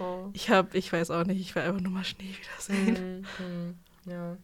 Oh. 0.00 0.30
ich 0.32 0.50
habe, 0.50 0.76
ich 0.76 0.92
weiß 0.92 1.10
auch 1.10 1.24
nicht, 1.24 1.40
ich 1.40 1.54
will 1.54 1.62
einfach 1.62 1.80
nur 1.80 1.92
mal 1.92 2.04
Schnee 2.04 2.34
wiedersehen. 2.40 2.96
Hm, 2.96 3.24
hm, 3.38 3.78
ja. 4.12 4.36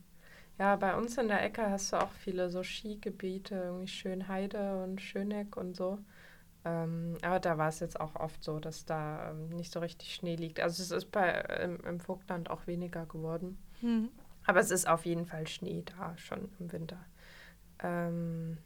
Ja, 0.59 0.77
bei 0.77 0.95
uns 0.97 1.17
in 1.19 1.29
der 1.29 1.43
Ecke 1.43 1.69
hast 1.71 1.93
du 1.93 1.97
auch 1.97 2.11
viele 2.23 2.51
so 2.51 2.63
Skigebiete, 2.63 3.55
irgendwie 3.55 3.89
Schönheide 3.89 4.83
und 4.83 5.01
Schöneck 5.01 5.57
und 5.57 5.75
so. 5.77 5.99
Ähm, 6.65 7.17
aber 7.23 7.41
da 7.41 7.59
war 7.59 7.69
es 7.69 7.81
jetzt 7.81 7.99
auch 7.99 8.15
oft 8.15 8.45
so, 8.45 8.61
dass 8.61 8.85
da 8.85 9.31
ähm, 9.31 9.49
nicht 9.49 9.73
so 9.73 9.81
richtig 9.81 10.15
Schnee 10.15 10.37
liegt. 10.37 10.61
Also 10.61 10.83
es 10.83 10.91
ist 10.93 11.11
bei 11.11 11.31
im, 11.63 11.81
im 11.85 11.99
Vogtland 12.01 12.51
auch 12.51 12.67
weniger 12.67 13.07
geworden. 13.07 13.59
Hm. 13.81 14.09
Aber 14.47 14.61
es 14.61 14.71
ist 14.71 14.89
auf 14.89 15.07
jeden 15.07 15.27
Fall 15.27 15.47
Schnee 15.47 15.85
da, 15.85 16.17
schon 16.17 16.49
im 16.59 16.73
Winter. 16.73 16.99
Ähm, 17.83 18.59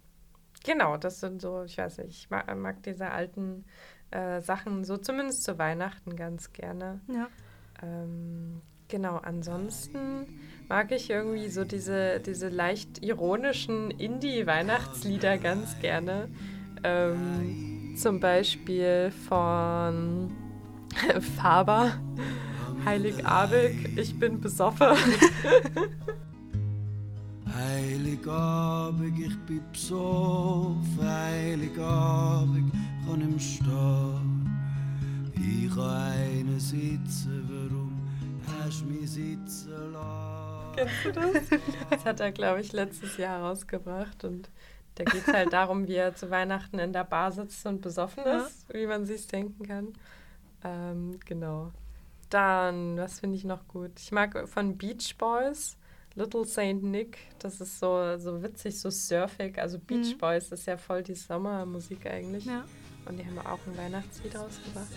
genau, 0.65 0.97
das 0.97 1.21
sind 1.21 1.41
so, 1.41 1.65
ich 1.65 1.79
weiß 1.79 1.99
nicht, 1.99 2.11
ich 2.11 2.31
mag, 2.31 2.55
mag 2.57 2.83
diese 2.83 3.11
alten 3.11 3.65
äh, 4.11 4.41
Sachen, 4.41 4.85
so 4.85 4.97
zumindest 4.97 5.45
zu 5.45 5.59
Weihnachten 5.59 6.17
ganz 6.17 6.53
gerne. 6.53 7.01
Ja. 7.09 7.29
Ähm, 7.83 8.63
genau, 8.89 9.17
ansonsten 9.17 10.27
mag 10.69 10.93
ich 10.93 11.11
irgendwie 11.11 11.49
so 11.49 11.65
diese, 11.65 12.21
diese 12.21 12.49
leicht 12.49 13.03
ironischen 13.03 13.91
Indie-Weihnachtslieder 13.91 15.39
ganz 15.39 15.79
gerne. 15.81 16.29
Ähm, 16.85 17.95
zum 17.97 18.21
Beispiel 18.21 19.11
von 19.29 20.31
Faber, 21.37 21.93
Heiligabend, 22.87 23.99
ich 23.99 24.19
bin 24.19 24.41
besoffen. 24.41 24.87
Heiligabend, 27.55 29.19
ich 29.19 29.37
bin 29.41 29.61
besoffen, 29.73 31.01
Heiligabend, 31.03 32.73
kann 33.07 33.21
im 33.21 33.39
Stehen. 33.39 34.51
Ich 35.35 35.69
kann 35.75 35.91
einen 35.91 36.59
sitzen, 36.61 37.45
warum 37.49 38.01
hast 38.63 38.83
du 38.83 38.87
mich 38.87 39.11
sitzen 39.11 39.93
lassen? 39.93 40.75
Kennst 40.77 41.05
du 41.05 41.13
das? 41.13 41.61
Das 41.91 42.05
hat 42.05 42.21
er, 42.21 42.33
glaube 42.33 42.61
ich, 42.61 42.73
letztes 42.73 43.17
Jahr 43.17 43.41
rausgebracht. 43.43 44.25
Und 44.25 44.51
da 44.97 45.05
geht 45.05 45.27
es 45.27 45.33
halt 45.33 45.53
darum, 45.53 45.87
wie 45.89 45.95
er 45.95 46.15
zu 46.15 46.31
Weihnachten 46.31 46.79
in 46.79 46.93
der 46.93 47.05
Bar 47.05 47.33
sitzt 47.33 47.65
und 47.67 47.81
besoffen 47.81 48.25
Ja. 48.27 48.41
ist, 48.43 48.67
wie 48.73 48.87
man 48.87 49.07
sich 49.07 49.27
denken 49.27 49.67
kann. 49.67 49.89
Ähm, 50.65 51.19
genau. 51.25 51.73
Dann, 52.31 52.97
was 52.97 53.21
finde 53.21 53.37
ich 53.37 53.45
noch 53.45 53.67
gut? 53.69 53.93
Ich 53.99 54.11
mag 54.13 54.49
von 54.49 54.77
Beach 54.77 55.17
Boys 55.17 55.77
Little 56.17 56.47
Saint 56.47 56.83
Nick. 56.83 57.19
Das 57.39 57.61
ist 57.61 57.79
so, 57.79 58.17
so 58.19 58.43
witzig, 58.43 58.81
so 58.81 58.91
surfig. 58.91 59.59
Also 59.59 59.79
Beach 59.79 60.15
Mhm. 60.15 60.19
Boys 60.19 60.51
ist 60.51 60.67
ja 60.67 60.77
voll 60.79 61.03
die 61.03 61.15
Sommermusik 61.15 62.07
eigentlich. 62.07 62.47
Ja. 62.47 62.65
Und 63.05 63.19
die 63.19 63.25
haben 63.25 63.39
auch 63.39 63.59
ein 63.67 63.77
Weihnachtslied 63.77 64.35
rausgebracht. 64.35 64.89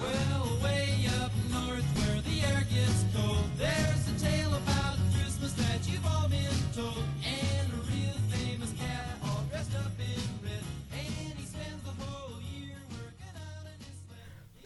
Well, 0.00 0.62
way 0.62 1.08
up 1.20 1.32
north 1.50 1.84
where 1.98 2.20
the 2.22 2.40
air 2.42 2.62
gets 2.70 3.04
cold, 3.14 3.44
there's 3.58 3.95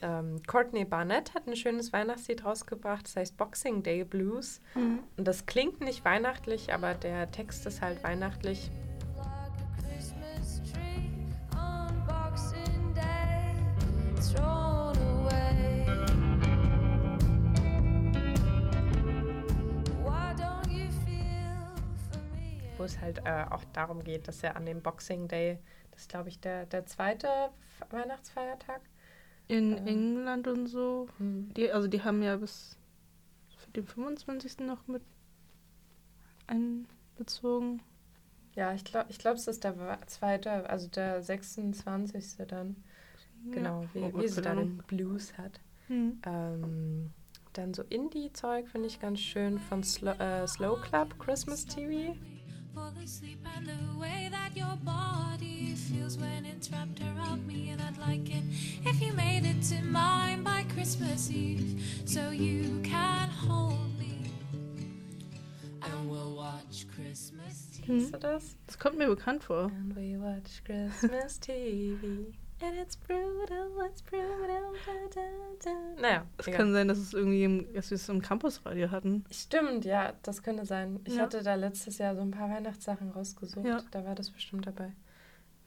Ähm, 0.03 0.43
Courtney 0.47 0.85
Barnett 0.85 1.35
hat 1.35 1.47
ein 1.47 1.57
schönes 1.57 1.93
Weihnachtslied 1.93 2.45
rausgebracht, 2.45 3.05
das 3.05 3.17
heißt 3.17 3.37
Boxing 3.37 3.83
Day 3.83 4.05
Blues. 4.05 4.61
Mhm. 4.75 5.01
Und 5.17 5.29
das 5.29 5.47
klingt 5.47 5.81
nicht 5.81 6.05
weihnachtlich, 6.05 6.73
aber 6.73 6.95
der 6.95 7.31
Text 7.31 7.67
ist 7.67 7.81
halt 7.83 8.03
weihnachtlich. 8.03 8.71
Wo 22.77 22.85
es 22.85 22.99
halt 22.99 23.19
äh, 23.27 23.45
auch 23.51 23.63
darum 23.75 24.03
geht, 24.03 24.27
dass 24.27 24.43
er 24.43 24.57
an 24.57 24.65
dem 24.65 24.81
Boxing 24.81 25.29
Day, 25.29 25.59
das 25.91 26.03
ist 26.03 26.09
glaube 26.09 26.31
ich 26.31 26.41
der, 26.41 26.65
der 26.65 26.87
zweite 26.87 27.29
Weihnachtsfeiertag. 27.91 28.81
In 29.51 29.77
Ähm. 29.79 29.87
England 29.87 30.47
und 30.49 30.67
so. 30.69 31.09
Die, 31.19 31.71
also 31.73 31.89
die 31.89 32.03
haben 32.03 32.23
ja 32.23 32.37
bis 32.37 32.77
für 33.57 33.71
den 33.73 33.85
25. 33.87 34.61
noch 34.61 34.87
mit 34.87 35.03
einbezogen. 36.47 37.83
Ja, 38.57 38.73
ich 38.75 38.85
glaube, 38.85 39.07
ich 39.11 39.19
glaub, 39.19 39.37
es 39.37 39.47
ist 39.47 39.65
der 39.65 39.79
wa- 39.79 39.99
zweite, 40.07 40.69
also 40.69 40.89
der 40.89 41.23
26. 41.23 42.47
dann. 42.49 42.77
Genau, 43.51 43.85
wie, 43.95 44.01
Oh, 44.01 44.21
wie 44.21 44.29
sie 44.29 44.43
da 44.43 44.51
keine 44.51 44.67
den 44.67 44.79
Blues 44.87 45.37
hat. 45.39 45.61
Hm. 45.87 46.21
Ähm, 46.27 47.11
dann 47.55 47.73
so 47.75 47.83
Indie-Zeug 47.89 48.69
finde 48.69 48.87
ich 48.89 49.01
ganz 49.01 49.21
schön 49.21 49.59
von 49.59 49.83
Slo 49.83 50.11
äh, 50.13 50.47
Slow 50.47 50.81
Club, 50.81 51.19
Christmas 51.19 51.65
TV. 51.67 52.17
For 52.81 53.01
the 53.01 53.07
sleep 53.07 53.39
and 53.57 53.67
the 53.67 54.01
way 54.01 54.29
that 54.31 54.57
your 54.57 54.77
body 54.85 55.75
feels 55.75 56.17
when 56.17 56.45
it's 56.47 56.71
wrapped 56.71 57.01
around 57.01 57.47
me. 57.47 57.71
And 57.71 57.81
I'd 57.83 57.99
like 57.99 58.29
it 58.31 58.43
if 58.85 59.01
you 59.03 59.13
made 59.13 59.45
it 59.45 59.63
to 59.71 59.83
mine 59.85 60.43
by 60.43 60.65
Christmas 60.75 61.31
Eve 61.31 61.83
so 62.05 62.31
you 62.31 62.81
can 62.83 63.29
hold 63.29 63.99
me. 63.99 64.31
And 65.83 66.09
we'll 66.09 66.37
watch 66.37 66.87
Christmas 66.95 67.69
TV. 67.73 67.87
Kennst 67.87 68.15
du 68.15 68.19
das? 68.19 68.57
Das 68.67 68.79
kommt 68.79 68.97
mir 68.97 69.09
bekannt 69.09 69.45
vor. 69.45 69.65
And 69.65 69.95
we 69.95 70.19
watch 70.19 70.63
Christmas 70.65 71.39
TV. 71.39 72.33
And 72.63 72.77
it's 72.79 72.97
brutal, 72.97 73.87
it's 73.87 74.03
brutal. 74.03 74.73
Da, 74.87 74.93
da, 75.15 75.21
da. 75.65 76.01
Naja, 76.03 76.27
Es 76.39 76.47
egal. 76.47 76.59
kann 76.59 76.73
sein, 76.73 76.89
dass 76.89 76.99
es 76.99 77.15
irgendwie 77.15 77.45
im, 77.45 77.73
dass 77.75 77.91
wir 77.91 77.95
es 77.97 78.09
im 78.09 78.21
Campusradio 78.21 78.91
hatten. 78.91 79.25
Stimmt, 79.31 79.85
ja, 79.87 80.13
das 80.23 80.43
könnte 80.43 80.67
sein. 80.67 81.01
Ich 81.05 81.15
Ja. 81.17 81.23
hatte 81.23 81.43
da 81.43 81.55
letztes 81.55 81.99
Jahr 81.99 82.15
so 82.15 82.21
ein 82.23 82.31
paar 82.31 82.51
Weihnachtssachen 82.51 83.11
rausgesucht. 83.11 83.65
Ja. 83.67 83.81
Da 83.91 84.05
war 84.05 84.15
das 84.15 84.31
bestimmt 84.31 84.67
dabei. 84.67 84.93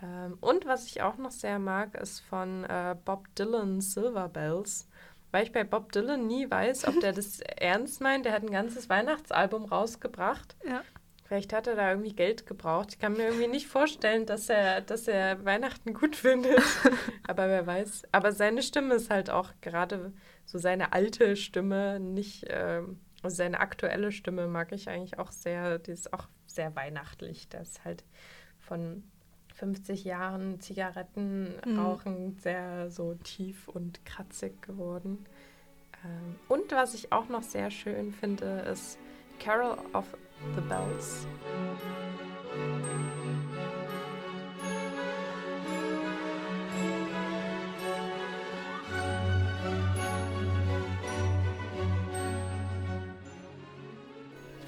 Ähm, 0.02 0.38
und 0.42 0.66
was 0.66 0.86
ich 0.88 1.02
auch 1.02 1.18
noch 1.18 1.32
sehr 1.32 1.58
mag, 1.60 1.96
ist 1.96 2.20
von 2.22 2.64
äh, 2.66 2.96
Bob 3.06 3.34
Dylan 3.36 3.82
Silver 3.82 4.30
Bells. 4.30 4.88
Weil 5.32 5.46
ich 5.46 5.52
bei 5.52 5.64
Bob 5.64 5.92
Dylan 5.94 6.28
nie 6.28 6.50
weiß, 6.50 6.88
ob 6.88 7.00
der 7.00 7.12
das 7.14 7.40
ernst 7.40 8.02
meint. 8.02 8.26
Der 8.26 8.34
hat 8.34 8.44
ein 8.44 8.52
ganzes 8.52 8.88
Weihnachtsalbum 8.90 9.66
rausgebracht. 9.66 10.56
Ja. 10.64 10.84
Vielleicht 11.26 11.54
hat 11.54 11.68
er 11.68 11.76
da 11.76 11.90
irgendwie 11.92 12.14
Geld 12.14 12.46
gebraucht. 12.46 12.90
Ich 12.92 13.00
kann 13.00 13.14
mir 13.14 13.26
irgendwie 13.28 13.48
nicht 13.48 13.68
vorstellen, 13.68 14.26
dass 14.26 14.50
er, 14.50 14.82
dass 14.82 15.08
er 15.08 15.44
Weihnachten 15.46 15.94
gut 15.94 16.16
findet. 16.18 16.62
Aber 17.28 17.48
wer 17.48 17.66
weiß. 17.66 18.04
Aber 18.12 18.32
seine 18.34 18.62
Stimme 18.62 18.96
ist 18.96 19.10
halt 19.10 19.30
auch 19.30 19.52
gerade 19.62 20.14
so 20.46 20.58
seine 20.58 20.92
alte 20.94 21.36
Stimme, 21.36 22.00
nicht, 22.00 22.46
ähm, 22.50 23.00
also 23.24 23.38
seine 23.38 23.62
aktuelle 23.62 24.12
Stimme 24.12 24.48
mag 24.48 24.74
ich 24.74 24.90
eigentlich 24.90 25.18
auch 25.18 25.32
sehr. 25.32 25.80
Die 25.80 25.92
ist 25.92 26.14
auch 26.14 26.28
sehr 26.46 26.76
weihnachtlich. 26.76 27.48
Das 27.50 27.70
ist 27.70 27.86
halt 27.86 28.04
von 28.60 29.04
50 29.56 30.04
Jahren 30.04 30.60
Zigaretten 30.60 31.54
Mhm. 31.66 31.80
rauchen 31.80 32.38
sehr 32.40 32.90
so 32.90 33.14
tief 33.24 33.68
und 33.70 34.04
kratzig 34.06 34.62
geworden. 34.62 35.26
Ähm, 36.04 36.36
und 36.50 36.72
was 36.74 36.94
ich 36.96 37.12
auch 37.14 37.30
noch 37.30 37.44
sehr 37.44 37.72
schön 37.72 38.12
finde, 38.12 38.60
ist 38.72 38.98
Carol 39.40 39.78
of 39.94 40.06
the 40.56 40.62
Bells. 40.62 41.26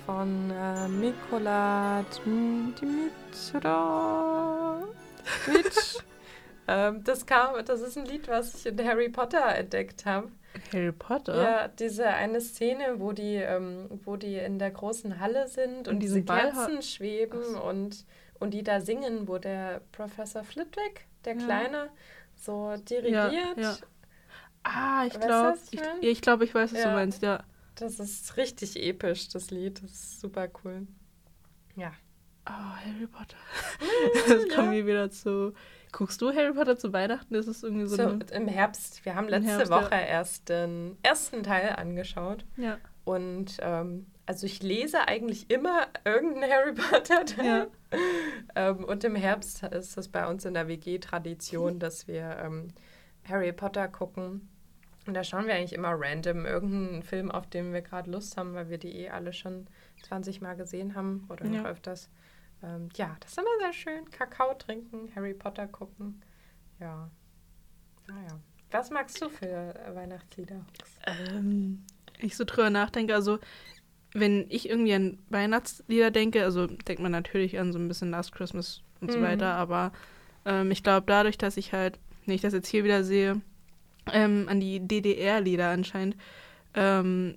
Von 0.05 0.51
äh, 0.51 0.87
Mikola 0.87 2.05
Dimitrov. 2.79 3.05
ähm, 6.67 7.03
das 7.03 7.25
das 7.69 7.81
ist 7.81 7.97
ein 7.97 8.05
Lied, 8.05 8.27
was 8.27 8.53
ich 8.53 8.65
in 8.67 8.87
Harry 8.87 9.09
Potter 9.09 9.55
entdeckt 9.55 10.05
habe. 10.05 10.29
Harry 10.73 10.91
Potter? 10.91 11.35
Ja, 11.41 11.67
diese 11.67 12.07
eine 12.07 12.41
Szene, 12.41 12.99
wo 12.99 13.11
die, 13.11 13.35
ähm, 13.35 13.87
wo 14.03 14.15
die 14.15 14.35
in 14.35 14.59
der 14.59 14.71
großen 14.71 15.19
Halle 15.19 15.47
sind 15.47 15.87
und, 15.87 15.95
Und 15.95 15.99
diese 15.99 16.21
Ball 16.21 16.51
Kerzen 16.51 16.81
schweben 16.81 17.55
und, 17.55 18.05
und 18.39 18.51
die 18.53 18.63
da 18.63 18.81
singen, 18.81 19.27
wo 19.27 19.37
der 19.37 19.81
Professor 19.91 20.43
Flitwick, 20.43 21.07
der 21.25 21.35
Ja. 21.35 21.45
Kleine, 21.45 21.89
so 22.35 22.75
dirigiert. 22.77 23.57
ja. 23.57 23.77
Ah, 24.63 25.05
ich 25.05 25.19
glaube, 25.19 25.57
ich 25.71 25.81
ich, 26.01 26.21
glaub, 26.21 26.41
ich 26.41 26.53
weiß, 26.55 26.73
was 26.73 26.79
Ja. 26.79 26.89
du 26.89 26.95
meinst, 26.95 27.21
ja. 27.21 27.43
Das 27.75 27.99
ist 27.99 28.35
richtig 28.37 28.81
episch, 28.81 29.27
das 29.29 29.51
Lied. 29.51 29.83
Das 29.83 29.91
ist 29.91 30.21
super 30.21 30.47
cool. 30.63 30.87
Ja. 31.75 31.91
Oh, 32.47 32.51
Harry 32.51 33.07
Potter. 33.07 33.37
Das 34.27 34.55
kommt 34.55 34.69
mir 34.69 34.85
wieder 34.87 35.09
zu. 35.11 35.53
Guckst 35.95 36.21
du 36.21 36.33
Harry 36.33 36.51
Potter 36.53 36.77
zu 36.77 36.91
Weihnachten? 36.91 37.33
Ist 37.35 37.63
irgendwie 37.63 37.85
so, 37.85 37.95
So, 37.95 38.19
im 38.33 38.49
Herbst. 38.49 39.05
Wir 39.05 39.15
haben 39.15 39.29
letzte 39.29 39.51
Herbst, 39.51 39.71
ja. 39.71 39.81
Woche 39.81 39.95
erst 39.95 40.49
den 40.49 40.97
ersten 41.03 41.41
Teil 41.41 41.69
angeschaut. 41.69 42.43
Ja. 42.57 42.77
Und 43.05 43.59
ähm, 43.61 44.05
also 44.25 44.45
ich 44.45 44.61
lese 44.61 45.07
eigentlich 45.07 45.49
immer 45.49 45.87
irgendeinen 46.03 46.51
Harry 46.51 46.73
Potter 46.73 47.23
Teil. 47.25 47.45
Ja. 47.45 47.67
ähm, 48.71 48.83
und 48.83 49.05
im 49.05 49.15
Herbst 49.15 49.63
ist 49.63 49.97
es 49.97 50.09
bei 50.09 50.27
uns 50.27 50.43
in 50.43 50.53
der 50.53 50.67
WG 50.67 50.99
Tradition, 50.99 51.79
dass 51.79 52.09
wir 52.09 52.39
ähm, 52.43 52.67
Harry 53.25 53.53
Potter 53.53 53.87
gucken. 53.87 54.49
Und 55.07 55.13
da 55.13 55.23
schauen 55.23 55.47
wir 55.47 55.53
eigentlich 55.53 55.71
immer 55.71 55.93
random 55.97 56.45
irgendeinen 56.45 57.03
Film, 57.03 57.31
auf 57.31 57.47
den 57.49 57.71
wir 57.71 57.81
gerade 57.81 58.11
Lust 58.11 58.35
haben, 58.35 58.53
weil 58.53 58.69
wir 58.69 58.79
die 58.79 58.97
eh 58.97 59.11
alle 59.11 59.31
schon 59.31 59.67
20 60.03 60.41
Mal 60.41 60.57
gesehen 60.57 60.93
haben 60.93 61.25
oder 61.29 61.45
noch 61.45 61.63
Ja. 61.63 61.69
öfters. 61.69 62.09
Ähm, 62.65 62.89
ja, 62.95 63.15
das 63.19 63.31
ist 63.31 63.37
immer 63.37 63.47
sehr 63.59 63.73
schön. 63.73 64.09
Kakao 64.09 64.53
trinken, 64.55 65.09
Harry 65.15 65.33
Potter 65.33 65.67
gucken. 65.67 66.21
Ja. 66.79 67.09
Naja. 68.07 68.39
Was 68.71 68.89
magst 68.89 69.21
du 69.21 69.29
für 69.29 69.45
äh, 69.47 69.95
Weihnachtslieder? 69.95 70.65
Ähm, 71.05 71.83
ich 72.19 72.35
so 72.35 72.43
drüber 72.43 72.69
nachdenke, 72.69 73.13
also 73.13 73.39
wenn 74.13 74.45
ich 74.49 74.69
irgendwie 74.69 74.93
an 74.93 75.17
Weihnachtslieder 75.29 76.09
denke, 76.11 76.43
also 76.43 76.67
denkt 76.67 77.01
man 77.01 77.11
natürlich 77.11 77.59
an 77.59 77.73
so 77.73 77.79
ein 77.79 77.87
bisschen 77.87 78.11
Last 78.11 78.31
Christmas 78.31 78.81
und 79.01 79.11
so 79.11 79.19
Mhm. 79.19 79.23
weiter, 79.23 79.53
aber 79.53 79.91
ähm, 80.45 80.71
ich 80.71 80.83
glaube 80.83 81.05
dadurch, 81.07 81.37
dass 81.37 81.57
ich 81.57 81.73
halt, 81.73 81.99
wenn 82.25 82.35
ich 82.35 82.41
das 82.41 82.53
jetzt 82.53 82.67
hier 82.69 82.83
wieder 82.83 83.03
sehe, 83.03 83.41
ähm, 84.11 84.47
an 84.49 84.59
die 84.59 84.79
DDR-Lieder 84.79 85.69
anscheinend, 85.69 86.15
ähm, 86.73 87.35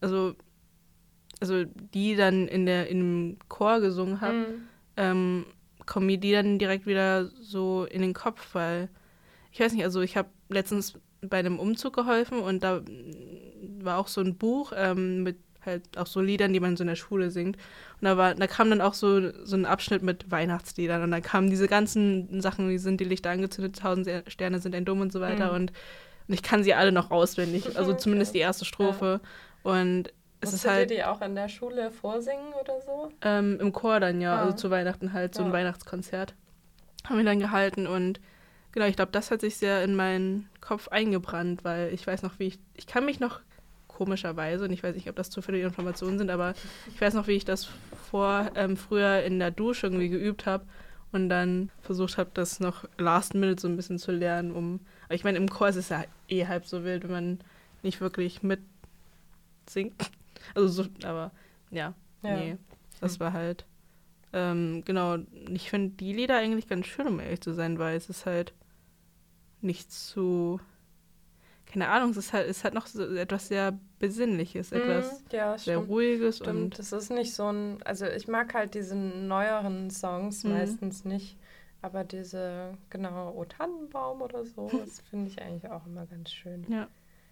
also, 0.00 0.34
also 1.40 1.64
die 1.94 2.16
dann 2.16 2.48
in 2.48 2.66
der 2.66 2.88
in 2.88 2.98
dem 3.00 3.36
Chor 3.48 3.80
gesungen 3.80 4.20
habe, 4.20 4.34
Mhm. 4.34 4.68
ähm, 4.96 5.46
kommen 5.86 6.06
mir 6.06 6.18
die 6.18 6.32
dann 6.32 6.58
direkt 6.58 6.86
wieder 6.86 7.26
so 7.26 7.86
in 7.90 8.02
den 8.02 8.12
Kopf, 8.14 8.54
weil 8.54 8.88
ich 9.52 9.60
weiß 9.60 9.72
nicht, 9.72 9.84
also 9.84 10.00
ich 10.00 10.16
habe 10.16 10.28
letztens 10.48 10.94
bei 11.22 11.38
einem 11.38 11.58
Umzug 11.58 11.94
geholfen 11.94 12.38
und 12.40 12.62
da 12.62 12.82
war 13.80 13.98
auch 13.98 14.08
so 14.08 14.20
ein 14.20 14.36
Buch 14.36 14.72
ähm, 14.76 15.22
mit 15.22 15.36
halt 15.66 15.98
auch 15.98 16.06
so 16.06 16.20
Liedern, 16.20 16.52
die 16.52 16.60
man 16.60 16.76
so 16.76 16.82
in 16.84 16.88
der 16.88 16.94
Schule 16.96 17.30
singt. 17.30 17.56
Und 17.56 18.04
da, 18.04 18.16
war, 18.16 18.34
da 18.34 18.46
kam 18.46 18.70
dann 18.70 18.80
auch 18.80 18.94
so, 18.94 19.32
so 19.44 19.56
ein 19.56 19.66
Abschnitt 19.66 20.02
mit 20.02 20.30
Weihnachtsliedern. 20.30 21.02
Und 21.02 21.10
dann 21.10 21.20
kamen 21.22 21.50
diese 21.50 21.66
ganzen 21.66 22.40
Sachen, 22.40 22.68
wie 22.70 22.78
sind 22.78 23.00
die 23.00 23.04
Lichter 23.04 23.30
angezündet, 23.30 23.78
tausend 23.78 24.08
Sterne 24.28 24.60
sind 24.60 24.74
ein 24.74 24.84
Dumm 24.84 25.00
und 25.00 25.12
so 25.12 25.20
weiter. 25.20 25.48
Mhm. 25.48 25.56
Und, 25.56 25.72
und 26.28 26.34
ich 26.34 26.42
kann 26.42 26.62
sie 26.62 26.74
alle 26.74 26.92
noch 26.92 27.10
auswendig. 27.10 27.76
Also 27.76 27.92
zumindest 27.94 28.34
die 28.34 28.38
erste 28.38 28.64
Strophe. 28.64 29.20
Und 29.62 30.12
es 30.40 30.50
ist 30.50 30.52
Musstet 30.64 30.70
halt 30.70 30.90
ihr 30.90 30.96
die 30.98 31.04
auch 31.04 31.20
in 31.20 31.34
der 31.34 31.48
Schule 31.48 31.90
vorsingen 31.90 32.52
oder 32.60 32.80
so? 32.80 33.10
ähm, 33.22 33.58
im 33.60 33.72
Chor 33.72 34.00
dann, 34.00 34.20
ja. 34.20 34.36
Ah. 34.36 34.42
Also 34.44 34.56
zu 34.56 34.70
Weihnachten 34.70 35.12
halt, 35.12 35.34
so 35.34 35.42
ein 35.42 35.48
Ja. 35.48 35.52
Weihnachtskonzert. 35.54 36.34
Haben 37.04 37.18
wir 37.18 37.24
dann 37.24 37.38
gehalten 37.40 37.86
und 37.86 38.20
genau, 38.72 38.86
ich 38.86 38.96
glaube, 38.96 39.12
das 39.12 39.30
hat 39.30 39.40
sich 39.40 39.56
sehr 39.56 39.82
in 39.82 39.94
meinen 39.94 40.48
Kopf 40.60 40.88
eingebrannt, 40.88 41.64
weil 41.64 41.92
ich 41.92 42.06
weiß 42.06 42.22
noch, 42.22 42.38
wie 42.38 42.48
ich, 42.48 42.58
ich 42.74 42.86
kann 42.86 43.04
mich 43.04 43.18
noch 43.20 43.40
komischerweise, 43.86 44.64
und 44.64 44.70
ich 44.70 44.82
weiß 44.84 44.94
nicht, 44.94 45.08
ob 45.08 45.16
das 45.16 45.30
zufällige 45.30 45.66
Informationen 45.66 46.18
sind, 46.18 46.30
aber 46.30 46.54
ich 46.94 47.00
weiß 47.00 47.14
noch, 47.14 47.26
wie 47.26 47.32
ich 47.32 47.44
das 47.44 47.68
vor, 48.10 48.50
ähm, 48.54 48.76
früher 48.76 49.22
in 49.24 49.38
der 49.40 49.50
Dusche 49.50 49.86
irgendwie 49.86 50.08
geübt 50.08 50.46
habe 50.46 50.64
und 51.10 51.28
dann 51.28 51.70
versucht 51.80 52.16
habe, 52.18 52.30
das 52.34 52.60
noch 52.60 52.84
last 52.98 53.34
minute 53.34 53.60
so 53.60 53.66
ein 53.66 53.76
bisschen 53.76 53.98
zu 53.98 54.12
lernen, 54.12 54.52
um, 54.52 54.80
aber 55.06 55.14
ich 55.14 55.24
meine, 55.24 55.38
im 55.38 55.48
Chor 55.48 55.68
ist 55.68 55.76
es 55.76 55.88
ja 55.88 56.04
eh 56.28 56.46
halb 56.46 56.64
so 56.66 56.84
wild, 56.84 57.04
wenn 57.04 57.10
man 57.10 57.38
nicht 57.82 58.00
wirklich 58.00 58.42
mit 58.42 58.60
singt. 59.68 60.10
Also 60.54 60.84
so, 60.84 60.88
aber 61.06 61.32
ja, 61.70 61.94
Ja. 62.22 62.34
nee, 62.34 62.56
das 63.00 63.20
war 63.20 63.32
halt, 63.32 63.66
ähm, 64.32 64.82
genau, 64.84 65.18
ich 65.50 65.70
finde 65.70 65.96
die 65.96 66.12
Lieder 66.12 66.36
eigentlich 66.38 66.68
ganz 66.68 66.86
schön, 66.86 67.08
um 67.08 67.20
ehrlich 67.20 67.40
zu 67.42 67.54
sein, 67.54 67.78
weil 67.78 67.96
es 67.96 68.10
ist 68.10 68.26
halt 68.26 68.54
nicht 69.60 69.90
zu, 69.92 70.60
keine 71.66 71.88
Ahnung, 71.88 72.10
es 72.10 72.16
ist 72.16 72.32
halt, 72.32 72.48
es 72.48 72.64
hat 72.64 72.74
noch 72.74 72.86
so 72.86 73.02
etwas 73.14 73.48
sehr 73.48 73.78
Besinnliches, 73.98 74.72
etwas 74.72 75.22
Mhm, 75.22 75.24
ja, 75.32 75.58
sehr 75.64 75.78
stimmt. 75.78 75.88
Ruhiges 75.88 76.36
Stimmt, 76.38 76.74
und 76.74 76.78
das 76.78 76.92
ist 76.92 77.10
nicht 77.10 77.34
so 77.34 77.50
ein, 77.50 77.82
also 77.84 78.06
ich 78.06 78.28
mag 78.28 78.54
halt 78.54 78.74
diese 78.74 78.94
neueren 78.96 79.90
Songs 79.90 80.44
Mhm. 80.44 80.50
meistens 80.50 81.04
nicht, 81.04 81.36
aber 81.82 82.04
diese, 82.04 82.76
genau, 82.90 83.32
O 83.34 83.44
Tannenbaum 83.44 84.22
oder 84.22 84.44
so, 84.44 84.68
das 84.80 85.00
finde 85.00 85.30
ich 85.30 85.40
eigentlich 85.42 85.70
auch 85.70 85.86
immer 85.86 86.06
ganz 86.06 86.30
schön. 86.32 86.66
ja. 86.68 86.88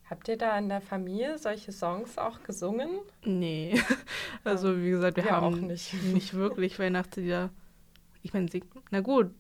Habt 0.08 0.28
ihr 0.28 0.36
da 0.38 0.56
in 0.58 0.68
der 0.68 0.80
Familie 0.80 1.36
solche 1.38 1.72
Songs 1.72 2.16
auch 2.18 2.42
gesungen? 2.42 2.90
Nee. 3.24 3.74
Also 4.44 4.80
wie 4.80 4.90
gesagt, 4.90 5.16
wir 5.16 5.24
Ja, 5.24 5.32
haben 5.32 5.54
auch 5.54 5.60
nicht. 5.60 5.92
nicht 6.14 6.34
wirklich 6.34 6.78
Weihnachtslieder. 6.78 7.50
Ich 8.22 8.32
meine, 8.32 8.48
na 8.90 9.00
gut. 9.00 9.30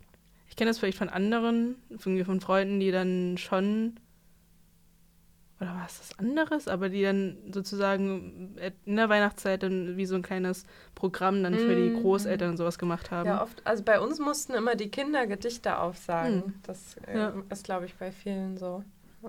Ich 0.48 0.56
kenne 0.56 0.70
das 0.70 0.78
vielleicht 0.78 0.98
von 0.98 1.08
anderen, 1.08 1.76
irgendwie 1.90 2.24
von 2.24 2.40
Freunden, 2.40 2.80
die 2.80 2.90
dann 2.90 3.36
schon 3.38 4.00
oder 5.60 5.70
war 5.70 5.86
es 5.86 5.98
das 5.98 6.18
anderes, 6.18 6.68
aber 6.68 6.88
die 6.90 7.02
dann 7.02 7.38
sozusagen 7.50 8.56
in 8.84 8.96
der 8.96 9.08
Weihnachtszeit 9.08 9.62
dann 9.62 9.96
wie 9.96 10.04
so 10.04 10.14
ein 10.14 10.22
kleines 10.22 10.64
Programm 10.94 11.42
dann 11.42 11.58
für 11.58 11.74
die 11.74 11.88
Mhm. 11.90 11.94
Großeltern 11.94 12.50
und 12.50 12.56
sowas 12.58 12.78
gemacht 12.78 13.10
haben. 13.10 13.26
Ja, 13.26 13.42
oft, 13.42 13.66
also 13.66 13.82
bei 13.82 13.98
uns 14.00 14.18
mussten 14.18 14.52
immer 14.52 14.74
die 14.74 14.90
Kinder 14.90 15.26
Gedichte 15.26 15.78
aufsagen. 15.78 16.42
Hm. 16.44 16.54
Das 16.64 16.96
äh, 17.06 17.16
Ja. 17.18 17.32
ist, 17.48 17.64
glaube 17.64 17.86
ich, 17.86 17.94
bei 17.94 18.12
vielen 18.12 18.58
so. 18.58 18.84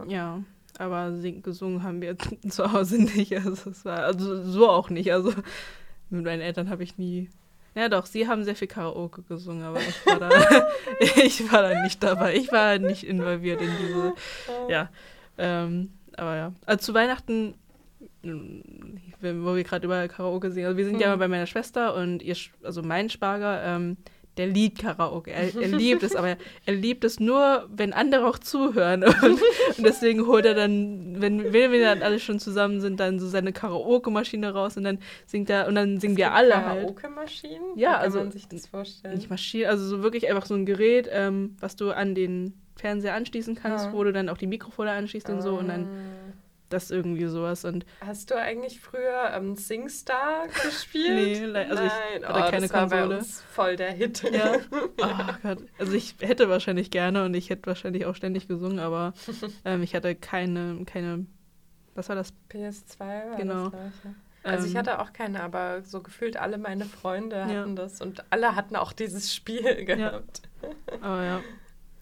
Ja, 0.07 0.41
aber 0.79 1.13
sing, 1.17 1.41
gesungen 1.41 1.83
haben 1.83 2.01
wir 2.01 2.15
zu 2.49 2.71
Hause 2.71 3.01
nicht. 3.01 3.35
Also, 3.35 3.69
es 3.71 3.83
war, 3.85 3.99
also 4.03 4.41
so 4.43 4.69
auch 4.69 4.89
nicht. 4.89 5.11
Also 5.11 5.33
mit 6.09 6.23
meinen 6.25 6.41
Eltern 6.41 6.69
habe 6.69 6.83
ich 6.83 6.97
nie. 6.97 7.29
Ja 7.75 7.89
doch, 7.89 8.05
sie 8.07 8.27
haben 8.27 8.43
sehr 8.43 8.55
viel 8.55 8.67
Karaoke 8.67 9.21
gesungen, 9.21 9.63
aber 9.63 9.79
ich 9.79 10.05
war 10.05 10.19
da, 10.19 10.29
ich 11.23 11.51
war 11.51 11.61
da 11.61 11.83
nicht 11.83 12.01
dabei. 12.01 12.35
Ich 12.35 12.51
war 12.51 12.79
nicht 12.79 13.03
involviert 13.03 13.61
in 13.61 13.69
diese. 13.81 14.13
Ja. 14.67 14.89
Ähm, 15.37 15.91
aber 16.15 16.35
ja. 16.35 16.53
Also 16.65 16.85
zu 16.87 16.93
Weihnachten, 16.95 17.53
wenn- 18.23 19.45
wo 19.45 19.55
wir 19.55 19.63
gerade 19.63 19.85
über 19.85 20.07
Karaoke 20.07 20.51
singen, 20.51 20.67
also 20.67 20.77
wir 20.77 20.85
sind 20.85 20.99
ja 20.99 21.07
Hm. 21.07 21.11
mal 21.13 21.17
bei 21.17 21.27
meiner 21.27 21.45
Schwester 21.45 21.95
und 21.95 22.21
ihr, 22.23 22.35
also 22.63 22.81
mein 22.81 23.09
Schwager, 23.09 23.63
ähm, 23.63 23.97
der 24.37 24.47
liebt 24.47 24.79
Karaoke. 24.79 25.31
Er, 25.31 25.53
er 25.55 25.67
liebt 25.77 26.03
es, 26.03 26.15
aber 26.15 26.37
er 26.65 26.73
liebt 26.73 27.03
es 27.03 27.19
nur, 27.19 27.67
wenn 27.71 27.93
andere 27.93 28.27
auch 28.27 28.37
zuhören. 28.39 29.03
Und, 29.03 29.15
und 29.77 29.85
deswegen 29.85 30.25
holt 30.27 30.45
er 30.45 30.53
dann, 30.53 31.21
wenn, 31.21 31.51
wenn 31.53 31.71
wir 31.71 31.81
dann 31.81 32.01
alle 32.03 32.19
schon 32.19 32.39
zusammen 32.39 32.79
sind, 32.81 32.99
dann 32.99 33.19
so 33.19 33.27
seine 33.27 33.51
Karaoke-Maschine 33.53 34.53
raus 34.53 34.77
und 34.77 34.83
dann 34.83 34.99
singt 35.25 35.49
er 35.49 35.67
und 35.67 35.75
dann 35.75 35.99
singen 35.99 36.17
wir 36.17 36.33
alle 36.33 36.55
halt. 36.65 36.81
Karaoke-Maschinen? 36.81 37.77
Ja, 37.77 37.93
kann 37.93 38.01
also- 38.01 38.19
man 38.19 38.31
sich 38.31 38.47
das 38.47 38.67
vorstellen? 38.67 39.15
Nicht 39.15 39.29
Maschine, 39.29 39.69
also 39.69 39.85
so 39.85 40.03
wirklich 40.03 40.29
einfach 40.29 40.45
so 40.45 40.53
ein 40.55 40.65
Gerät, 40.65 41.09
ähm, 41.11 41.55
was 41.59 41.75
du 41.75 41.91
an 41.91 42.15
den 42.15 42.53
Fernseher 42.75 43.15
anschließen 43.15 43.55
kannst, 43.55 43.85
Ja. 43.87 43.93
wo 43.93 44.03
du 44.03 44.13
dann 44.13 44.29
auch 44.29 44.37
die 44.37 44.45
Mikrofone 44.47 44.91
anschließt 44.91 45.29
und 45.29 45.41
so 45.41 45.57
und 45.57 45.67
dann 45.67 45.83
Ah. 45.85 46.33
Das 46.69 46.91
irgendwie 46.91 47.25
sowas 47.27 47.65
und 47.65 47.85
Hast 48.05 48.29
du 48.31 48.35
eigentlich 48.35 48.79
früher 48.79 49.31
ähm, 49.33 49.55
SingStar 49.55 50.47
gespielt? 50.63 51.51
Nee, 51.53 51.59
also 51.61 51.83
ich 51.83 51.91
Nein, 51.91 52.25
hatte 52.27 52.39
oh, 52.47 52.51
keine 52.51 52.61
das 52.67 52.73
war 52.73 52.87
bei 52.87 52.99
Konsole. 52.99 53.19
uns 53.19 53.41
voll 53.41 53.75
der 53.75 53.91
Hit. 53.91 54.23
Ja. 54.31 54.55
Oh 54.99 55.33
Gott. 55.43 55.59
Also 55.77 55.93
ich 55.93 56.15
hätte 56.21 56.49
wahrscheinlich 56.49 56.89
gerne 56.91 57.23
und 57.25 57.33
ich 57.33 57.49
hätte 57.49 57.67
wahrscheinlich 57.67 58.05
auch 58.05 58.15
ständig 58.15 58.47
gesungen, 58.47 58.79
aber 58.79 59.13
ähm, 59.65 59.83
ich 59.83 59.93
hatte 59.95 60.15
keine, 60.15 60.83
keine, 60.85 61.25
was 61.95 62.09
war 62.09 62.15
das? 62.15 62.33
PS2 62.51 62.99
war 62.99 63.37
Genau. 63.37 63.63
das, 63.65 63.71
glaub 63.71 63.81
ich, 63.87 64.03
ja. 64.03 64.13
Also 64.43 64.65
ich 64.65 64.73
Ähm, 64.73 64.77
hatte 64.79 64.99
auch 64.99 65.11
keine, 65.13 65.43
aber 65.43 65.81
so 65.83 66.01
gefühlt 66.01 66.37
alle 66.37 66.57
meine 66.57 66.85
Freunde 66.85 67.35
Ja. 67.37 67.45
hatten 67.47 67.75
das 67.75 68.01
und 68.01 68.23
alle 68.31 68.55
hatten 68.55 68.75
auch 68.75 68.93
dieses 68.93 69.33
Spiel 69.33 69.83
gehabt. 69.85 70.41
Aber 71.01 71.23
ja, 71.23 71.41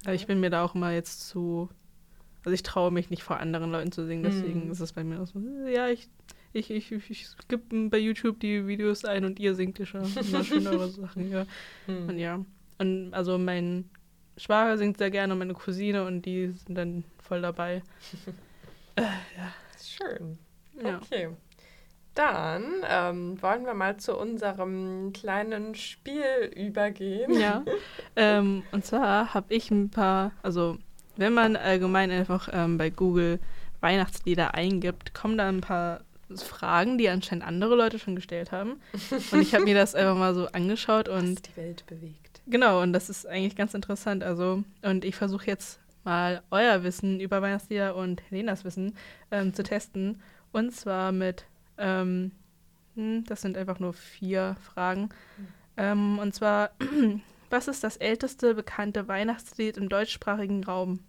Aber 0.03 0.13
ich 0.13 0.27
bin 0.27 0.39
mir 0.39 0.49
da 0.49 0.63
auch 0.63 0.75
immer 0.75 0.91
jetzt 0.91 1.27
zu, 1.27 1.69
also 2.45 2.53
ich 2.53 2.63
traue 2.63 2.91
mich 2.91 3.09
nicht 3.09 3.23
vor 3.23 3.39
anderen 3.39 3.71
Leuten 3.71 3.91
zu 3.91 4.05
singen, 4.05 4.23
deswegen 4.23 4.63
Hm. 4.63 4.71
ist 4.71 4.79
es 4.79 4.93
bei 4.93 5.03
mir 5.03 5.19
auch 5.21 5.27
so, 5.27 5.39
ja, 5.67 5.87
ich, 5.87 6.07
ich, 6.53 6.69
ich, 6.69 6.91
ich, 6.91 7.09
ich 7.09 7.27
gebe 7.47 7.89
bei 7.89 7.97
YouTube 7.97 8.39
die 8.39 8.67
Videos 8.67 9.03
ein 9.03 9.25
und 9.25 9.39
ihr 9.39 9.55
singt 9.55 9.79
ihr 9.79 9.85
schon 9.85 10.03
immer 10.03 10.43
schönere 10.43 10.87
Sachen, 10.89 11.29
ja. 11.29 11.45
Hm. 11.87 12.09
Und 12.09 12.17
ja, 12.19 12.45
und 12.77 13.13
also 13.13 13.37
mein 13.37 13.89
Schwager 14.37 14.77
singt 14.77 14.97
sehr 14.97 15.11
gerne 15.11 15.33
und 15.33 15.39
meine 15.39 15.53
Cousine 15.53 16.05
und 16.05 16.21
die 16.25 16.49
sind 16.49 16.75
dann 16.75 17.03
voll 17.21 17.41
dabei. 17.41 17.81
Schön. 19.81 20.37
Ja. 20.83 20.97
Okay. 20.97 21.29
Dann 22.13 22.63
ähm, 22.87 23.41
wollen 23.41 23.65
wir 23.65 23.73
mal 23.73 23.97
zu 23.97 24.15
unserem 24.17 25.11
kleinen 25.13 25.75
Spiel 25.75 26.51
übergehen. 26.55 27.33
Ja. 27.37 27.65
ähm, 28.15 28.63
und 28.71 28.85
zwar 28.85 29.33
habe 29.33 29.53
ich 29.53 29.69
ein 29.71 29.89
paar, 29.89 30.31
also 30.41 30.77
wenn 31.17 31.33
man 31.33 31.55
allgemein 31.55 32.11
einfach 32.11 32.49
ähm, 32.51 32.77
bei 32.77 32.89
Google 32.89 33.39
Weihnachtslieder 33.81 34.53
eingibt, 34.53 35.13
kommen 35.13 35.37
da 35.37 35.47
ein 35.47 35.61
paar 35.61 36.01
Fragen, 36.35 36.97
die 36.97 37.09
anscheinend 37.09 37.45
andere 37.45 37.75
Leute 37.75 37.99
schon 37.99 38.15
gestellt 38.15 38.51
haben. 38.51 38.81
Und 39.31 39.41
ich 39.41 39.53
habe 39.53 39.63
mir 39.63 39.75
das 39.75 39.93
einfach 39.93 40.17
mal 40.17 40.33
so 40.33 40.47
angeschaut 40.47 41.07
Was 41.07 41.21
und 41.21 41.47
die 41.47 41.57
Welt 41.57 41.85
bewegt. 41.85 42.41
genau, 42.47 42.81
und 42.81 42.93
das 42.93 43.09
ist 43.09 43.27
eigentlich 43.27 43.55
ganz 43.55 43.73
interessant. 43.73 44.23
Also, 44.23 44.63
und 44.81 45.05
ich 45.05 45.15
versuche 45.15 45.45
jetzt 45.45 45.79
mal 46.03 46.41
euer 46.51 46.83
Wissen 46.83 47.19
über 47.19 47.41
Weihnachtslieder 47.41 47.95
und 47.95 48.21
Helenas 48.29 48.63
Wissen 48.63 48.95
ähm, 49.31 49.53
zu 49.53 49.63
testen. 49.63 50.21
Und 50.51 50.73
zwar 50.73 51.11
mit, 51.11 51.45
ähm, 51.77 52.31
hm, 52.95 53.23
das 53.25 53.41
sind 53.41 53.57
einfach 53.57 53.79
nur 53.79 53.93
vier 53.93 54.55
Fragen. 54.73 55.09
Ähm, 55.77 56.17
und 56.19 56.33
zwar, 56.33 56.71
was 57.55 57.67
ist 57.69 57.83
das 57.83 57.95
älteste 57.97 58.53
bekannte 58.53 59.07
Weihnachtslied 59.07 59.77
im 59.77 59.87
deutschsprachigen 59.89 60.63
Raum? 60.63 60.99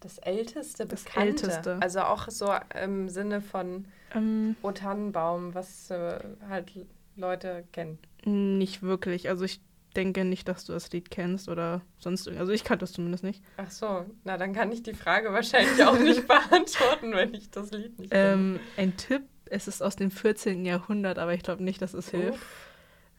Das 0.00 0.18
älteste 0.18 0.84
Das 0.86 1.04
Bekannte. 1.04 1.28
Älteste. 1.46 1.78
Also 1.80 2.00
auch 2.00 2.28
so 2.28 2.52
im 2.82 3.08
Sinne 3.08 3.40
von 3.40 3.86
Ähm, 4.14 4.56
O 4.62 4.72
Tannenbaum, 4.72 5.54
was 5.54 5.90
äh, 5.90 6.18
halt 6.48 6.72
Leute 7.16 7.64
kennen. 7.72 7.98
nicht 8.24 8.82
wirklich. 8.82 9.28
Also 9.28 9.44
ich 9.44 9.60
denke 9.96 10.24
nicht, 10.24 10.46
dass 10.48 10.64
du 10.64 10.72
das 10.72 10.90
Lied 10.92 11.10
kennst 11.10 11.48
oder 11.48 11.80
sonst 11.98 12.26
irgendwas. 12.26 12.42
Also 12.42 12.52
ich 12.52 12.62
kannte 12.64 12.84
es 12.84 12.92
zumindest 12.92 13.24
nicht. 13.24 13.42
Ach 13.56 13.70
so, 13.70 14.04
na 14.24 14.36
dann 14.36 14.52
kann 14.52 14.70
ich 14.70 14.82
die 14.82 14.94
Frage 14.94 15.32
wahrscheinlich 15.32 15.82
auch 15.84 15.98
nicht 15.98 16.26
beantworten, 16.28 17.12
wenn 17.12 17.34
ich 17.34 17.50
das 17.50 17.70
Lied 17.70 17.98
nicht 17.98 18.10
kenne. 18.10 18.32
Ähm, 18.32 18.60
ein 18.76 18.96
Tipp, 18.96 19.22
es 19.46 19.66
ist 19.68 19.82
aus 19.82 19.96
dem 19.96 20.10
14. 20.10 20.64
Jahrhundert, 20.64 21.18
aber 21.18 21.34
ich 21.34 21.42
glaube 21.42 21.62
nicht, 21.64 21.80
dass 21.82 21.94
es 21.94 22.10
hilft. 22.10 22.44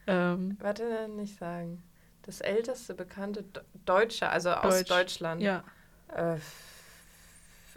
Ähm, 0.07 0.57
Warte, 0.61 1.09
nicht 1.09 1.37
sagen. 1.37 1.83
Das 2.29 2.41
älteste 2.41 2.93
bekannte 2.93 3.43
Deutsche, 3.85 4.29
also 4.29 4.51
aus 4.51 4.77
Deutsch. 4.77 4.89
Deutschland. 4.91 5.41
ja, 5.41 5.63
Äh, 6.09 6.37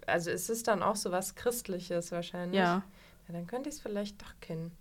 also 0.07 0.31
ist 0.31 0.51
es 0.51 0.63
dann 0.63 0.83
auch 0.83 0.97
so 0.97 1.11
was 1.11 1.37
Christliches 1.37 2.13
wahrscheinlich? 2.13 2.59
ja. 2.59 2.83
ja 3.29 3.33
dann 3.33 3.47
könnte 3.47 3.71
ich 3.71 3.77
es 3.77 3.81
vielleicht 3.81 4.21
doch 4.21 4.35
kennen. 4.43 4.77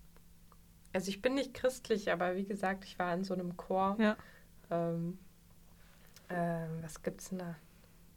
Also 0.92 1.08
ich 1.08 1.22
bin 1.22 1.36
nicht 1.36 1.54
christlich, 1.54 2.12
aber 2.12 2.36
wie 2.36 2.44
gesagt, 2.44 2.84
ich 2.84 3.00
war 3.00 3.14
in 3.14 3.24
so 3.24 3.34
einem 3.34 3.56
Chor. 3.56 3.96
Ja. 3.98 4.18
Ähm, 4.70 5.18
ähm, 6.28 6.80
was 6.82 7.02
gibt's 7.02 7.30
denn 7.30 7.40
da? 7.40 7.56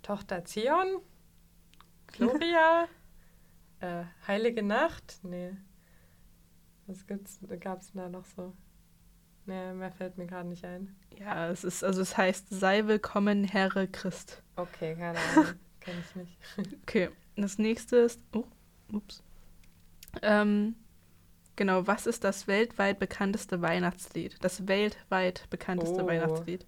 Tochter 0.03 0.45
Zion? 0.45 1.03
Gloria? 2.09 2.89
äh, 3.79 4.07
Heilige 4.27 4.65
Nacht? 4.65 5.21
Nee. 5.23 5.57
Was 6.89 7.07
gibt's, 7.07 7.39
gab's 7.61 7.93
denn 7.93 8.01
da 8.01 8.09
noch 8.09 8.25
so? 8.25 8.55
Nee, 9.47 9.73
mehr 9.75 9.93
fällt 9.93 10.17
mir 10.17 10.27
gerade 10.27 10.49
nicht 10.49 10.65
ein. 10.65 10.95
Ja, 11.19 11.49
es 11.51 11.65
ist, 11.65 11.85
also 11.85 12.01
es 12.01 12.17
heißt, 12.17 12.47
sei 12.51 12.87
willkommen, 12.87 13.45
Herre 13.45 13.87
Christ. 13.89 14.43
Okay, 14.57 14.95
keine 14.97 15.19
Ahnung. 15.19 15.47
Kenn 15.81 15.97
ich 16.01 16.17
nicht. 16.17 16.39
Okay, 16.83 17.11
das 17.37 17.59
nächste 17.59 17.97
ist, 17.97 18.21
oh, 18.35 18.45
ups. 18.93 19.23
Ähm, 20.23 20.77
Genau, 21.57 21.87
was 21.87 22.07
ist 22.09 22.25
das 22.25 22.49
weltweit 22.49 22.99
bekannteste 22.99 23.63
Weihnachtslied? 23.63 24.37
Das 24.43 24.67
weltweit 24.67 25.49
bekannteste 25.51 26.03
Oh. 26.03 26.07
Weihnachtslied. 26.07 26.67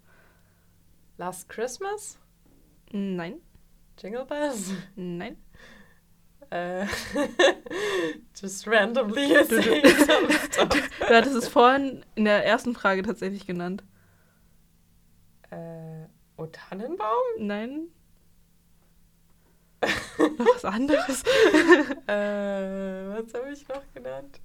Last 1.18 1.48
Christmas? 1.48 2.18
Nein, 2.92 3.40
Jingle 3.98 4.24
Bells? 4.26 4.70
nein. 4.94 5.36
Äh, 6.50 6.86
just 8.40 8.66
randomly 8.66 9.28
Du- 9.28 9.44
du-. 9.60 9.60
Du 11.08 11.14
hattest 11.14 11.34
es 11.36 11.48
vorhin 11.48 12.04
in 12.14 12.24
der 12.24 12.44
ersten 12.44 12.74
Frage 12.74 13.02
tatsächlich 13.02 13.46
genannt. 13.46 13.82
Äh, 15.50 16.06
O 16.36 16.46
Tannenbaum? 16.46 17.22
Nein. 17.38 17.88
Noch 20.18 20.54
was 20.54 20.64
anderes. 20.64 21.22
Äh, 22.06 23.08
was 23.08 23.34
habe 23.34 23.50
ich 23.52 23.66
noch 23.68 23.82
genannt? 23.94 24.40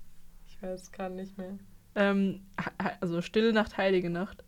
Ich 0.48 0.62
weiß 0.62 0.92
gar 0.92 1.10
nicht 1.10 1.38
mehr. 1.38 1.58
Ähm, 1.96 2.46
also 3.00 3.22
Stille 3.22 3.54
Nacht, 3.54 3.78
Heilige 3.78 4.10
Nacht. 4.10 4.44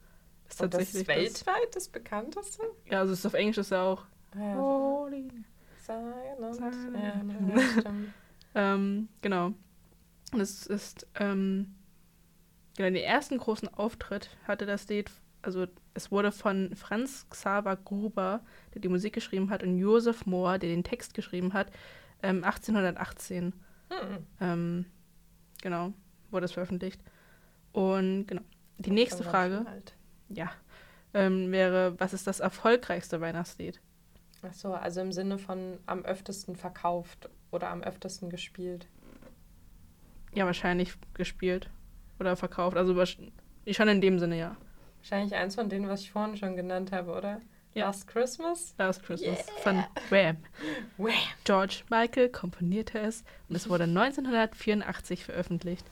Ist 0.47 0.61
Und 0.61 0.73
das 0.73 0.79
tatsächlich 0.91 1.01
ist 1.25 1.45
weltweit 1.47 1.75
das 1.75 1.87
bekannteste? 1.89 2.61
Ja, 2.85 2.99
also 2.99 3.13
es 3.13 3.19
ist 3.19 3.25
auf 3.25 3.33
Englisch 3.33 3.57
ist 3.57 3.71
ja 3.71 3.83
auch. 3.83 4.03
Ja, 4.35 4.55
Holy. 4.55 5.29
Silent. 5.85 6.55
Silent. 6.55 6.95
Ja, 6.95 7.23
ne, 7.23 7.61
stimmt. 7.79 8.13
Ähm, 8.55 9.09
genau. 9.23 9.53
Und 10.31 10.39
es 10.39 10.67
ist, 10.67 11.07
ähm, 11.15 11.73
genau, 12.77 12.89
den 12.89 13.03
ersten 13.03 13.39
großen 13.39 13.67
Auftritt 13.67 14.29
hatte 14.47 14.67
das 14.67 14.87
Lied, 14.89 15.09
also 15.41 15.65
es 15.95 16.11
wurde 16.11 16.31
von 16.31 16.75
Franz 16.75 17.25
Xaver 17.31 17.75
Gruber, 17.77 18.41
der 18.73 18.81
die 18.81 18.89
Musik 18.89 19.13
geschrieben 19.13 19.49
hat, 19.49 19.63
und 19.63 19.79
Josef 19.79 20.27
Mohr, 20.27 20.59
der 20.59 20.69
den 20.69 20.83
Text 20.83 21.15
geschrieben 21.15 21.53
hat, 21.53 21.71
ähm, 22.21 22.43
1818. 22.43 23.53
Hm. 23.89 24.27
Ähm, 24.39 24.85
genau, 25.61 25.93
wurde 26.29 26.45
es 26.45 26.51
veröffentlicht. 26.51 27.01
Und 27.71 28.27
genau, 28.27 28.43
die 28.77 28.91
nächste 28.91 29.23
Frage, 29.23 29.65
ja, 30.29 30.51
ähm, 31.15 31.51
wäre, 31.51 31.99
was 31.99 32.13
ist 32.13 32.27
das 32.27 32.39
erfolgreichste 32.39 33.19
Weihnachtslied? 33.19 33.81
Ach 34.45 34.53
so, 34.53 34.73
also 34.73 35.01
im 35.01 35.11
Sinne 35.11 35.37
von 35.37 35.79
am 35.85 36.03
öftesten 36.03 36.55
verkauft 36.55 37.29
oder 37.51 37.69
am 37.69 37.81
öftesten 37.81 38.29
gespielt. 38.29 38.87
Ja, 40.33 40.45
wahrscheinlich 40.45 40.93
gespielt 41.13 41.69
oder 42.19 42.35
verkauft. 42.35 42.75
Also 42.77 42.93
schon 43.05 43.87
in 43.87 44.01
dem 44.01 44.19
Sinne, 44.19 44.37
ja. 44.37 44.57
Wahrscheinlich 44.99 45.35
eins 45.35 45.55
von 45.55 45.69
denen, 45.69 45.87
was 45.87 46.01
ich 46.01 46.11
vorhin 46.11 46.37
schon 46.37 46.55
genannt 46.55 46.91
habe, 46.91 47.11
oder? 47.11 47.41
Ja. 47.73 47.87
Last 47.87 48.07
Christmas? 48.07 48.75
Last 48.77 49.03
Christmas 49.03 49.45
von 49.63 49.83
Wham. 50.09 50.37
Wham! 50.97 51.13
George 51.43 51.81
Michael 51.89 52.29
komponierte 52.29 52.99
es 52.99 53.23
und 53.49 53.55
es 53.55 53.67
wurde 53.67 53.85
1984 53.85 55.25
veröffentlicht. 55.25 55.85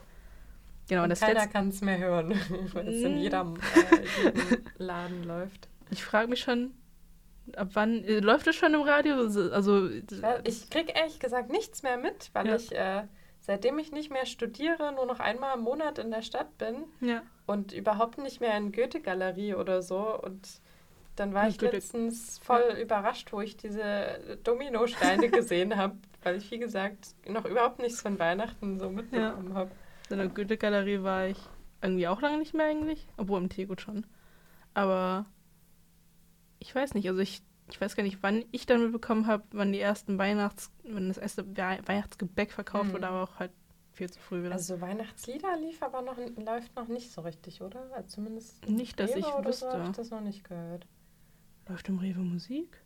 Genau, 0.88 1.04
und 1.04 1.10
das 1.10 1.22
keiner 1.22 1.48
kann 1.48 1.70
es 1.70 1.82
mehr 1.82 1.98
hören, 1.98 2.32
weil 2.74 2.88
es 2.88 3.02
in 3.02 3.18
jedem, 3.18 3.56
äh, 3.56 4.26
jedem 4.26 4.64
Laden 4.78 5.24
läuft. 5.24 5.70
ich 5.90 6.04
frage 6.04 6.28
mich 6.28 6.42
schon, 6.42 6.72
ab 7.56 7.70
wann, 7.74 8.04
äh, 8.04 8.20
läuft 8.20 8.48
es 8.48 8.56
schon 8.56 8.74
im 8.74 8.82
Radio? 8.82 9.16
Also, 9.16 9.90
Weil 10.22 10.42
Ich 10.46 10.70
krieg 10.70 10.98
ehrlich 10.98 11.20
gesagt 11.20 11.50
nichts 11.50 11.84
mehr 11.84 11.98
mit, 11.98 12.30
weil 12.34 12.48
Ja. 12.48 12.56
ich, 12.56 12.72
äh, 12.74 13.04
seitdem 13.40 13.80
ich 13.80 13.92
nicht 13.92 14.12
mehr 14.12 14.26
studiere, 14.26 14.92
nur 14.94 15.06
noch 15.06 15.20
einmal 15.20 15.58
im 15.58 15.64
Monat 15.64 15.98
in 15.98 16.12
der 16.12 16.22
Stadt 16.22 16.58
bin 16.58 16.86
ja, 17.02 17.24
und 17.48 17.74
überhaupt 17.74 18.18
nicht 18.20 18.40
mehr 18.42 18.56
in 18.58 18.72
Goethe-Galerie 18.72 19.56
oder 19.56 19.82
so. 19.82 20.20
Und 20.22 20.48
dann 21.16 21.34
war 21.34 21.44
Ja, 21.44 21.50
ich 21.50 21.58
Goethe- 21.58 21.76
letztens 21.78 22.40
voll 22.40 22.78
überrascht, 22.82 23.34
wo 23.34 23.42
ich 23.42 23.58
diese 23.58 24.38
Dominosteine 24.44 25.30
gesehen 25.32 25.76
habe, 25.78 25.96
weil 26.24 26.38
ich, 26.38 26.50
wie 26.52 26.60
gesagt, 26.60 27.16
noch 27.28 27.46
überhaupt 27.46 27.80
nichts 27.80 28.02
von 28.02 28.18
Weihnachten 28.20 28.80
so 28.80 28.90
mitbekommen 28.90 29.54
habe. 29.56 29.72
in 30.10 30.18
der 30.18 30.28
Goethe-Galerie 30.28 31.02
war 31.04 31.28
ich 31.28 31.38
irgendwie 31.82 32.08
auch 32.08 32.22
lange 32.22 32.38
nicht 32.38 32.54
mehr 32.54 32.68
eigentlich, 32.68 33.08
obwohl 33.18 33.42
im 33.42 33.50
Teegut 33.50 33.82
schon. 33.82 34.06
Aber 34.74 35.26
ich 36.62 36.74
weiß 36.74 36.94
nicht, 36.94 37.08
also 37.10 37.20
ich, 37.20 37.42
ich 37.70 37.82
weiß 37.82 37.96
gar 37.96 38.04
nicht, 38.04 38.20
wann 38.22 38.46
ich 38.52 38.66
dann 38.66 38.82
mitbekommen 38.84 39.28
habe, 39.28 39.44
wann 39.52 39.74
die 39.74 39.80
ersten 39.80 40.18
Weihnachts, 40.18 40.72
wenn 40.84 41.08
das 41.10 41.18
erste 41.18 41.46
Wei- 41.58 41.82
Weihnachtsgebäck 41.86 42.52
verkauft 42.52 42.90
Mhm. 42.90 42.94
wurde, 42.94 43.08
aber 43.08 43.24
auch 43.24 43.40
halt 43.40 43.52
viel 43.94 44.10
zu 44.10 44.20
früh 44.20 44.44
wieder. 44.44 44.54
Also 44.54 44.80
Weihnachtslieder 44.80 45.58
lief 45.58 45.82
aber 45.84 46.02
noch, 46.02 46.18
läuft 46.38 46.76
noch 46.76 46.88
nicht 46.88 47.12
so 47.12 47.22
richtig, 47.22 47.62
oder? 47.62 47.92
Also 47.94 48.08
zumindest 48.16 48.68
Nicht, 48.70 49.00
dass 49.00 49.12
Rewe 49.12 49.20
ich 49.20 49.26
oder 49.26 49.52
so 49.54 49.68
habe 49.68 49.82
ich 49.82 49.88
wüsste. 49.90 50.02
das 50.02 50.10
noch 50.12 50.22
nicht 50.22 50.44
gehört. 50.46 50.88
Läuft 51.68 51.90
im 51.90 52.00
Rewe 52.00 52.20
Musik? 52.22 52.82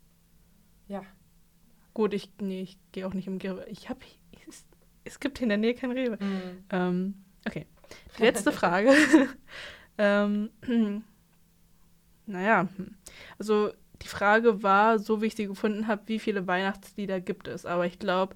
Ja. 0.87 1.03
Gut, 1.93 2.13
ich, 2.13 2.29
nee, 2.41 2.61
ich 2.61 2.77
gehe 2.91 3.07
auch 3.07 3.13
nicht 3.13 3.27
im 3.27 3.37
Rewe. 3.37 3.65
Ich 3.69 3.89
habe, 3.89 3.99
es, 4.47 4.65
es 5.03 5.19
gibt 5.19 5.41
in 5.41 5.49
der 5.49 5.57
Nähe 5.57 5.73
kein 5.75 5.91
Rewe. 5.91 6.17
Mhm. 6.21 6.63
Ähm, 6.69 7.23
okay. 7.47 7.65
Die 8.17 8.23
letzte 8.23 8.51
Frage. 8.51 8.91
ähm, 9.97 10.49
naja, 12.25 12.67
hm. 12.75 12.95
also 13.37 13.71
die 14.01 14.07
Frage 14.07 14.63
war, 14.63 14.99
so 14.99 15.21
wie 15.21 15.27
ich 15.27 15.35
sie 15.35 15.47
gefunden 15.47 15.87
habe, 15.87 16.03
wie 16.07 16.19
viele 16.19 16.47
Weihnachtslieder 16.47 17.21
gibt 17.21 17.47
es? 17.47 17.65
Aber 17.65 17.85
ich 17.85 17.99
glaube, 17.99 18.35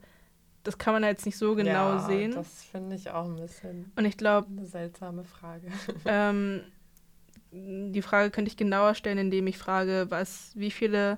das 0.64 0.78
kann 0.78 0.94
man 0.94 1.04
jetzt 1.04 1.26
nicht 1.26 1.38
so 1.38 1.56
genau 1.56 1.94
ja, 1.94 2.00
sehen. 2.00 2.32
Das 2.32 2.64
finde 2.64 2.96
ich 2.96 3.10
auch 3.10 3.26
ein 3.26 3.36
bisschen 3.36 3.92
Und 3.96 4.06
ich 4.06 4.18
glaube, 4.18 4.48
eine 4.50 4.66
seltsame 4.66 5.24
Frage. 5.24 5.68
ähm, 6.06 6.62
die 7.52 8.02
Frage 8.02 8.30
könnte 8.30 8.50
ich 8.50 8.58
genauer 8.58 8.96
stellen, 8.96 9.18
indem 9.18 9.48
ich 9.48 9.58
frage, 9.58 10.08
was, 10.10 10.52
wie 10.56 10.72
viele 10.72 11.18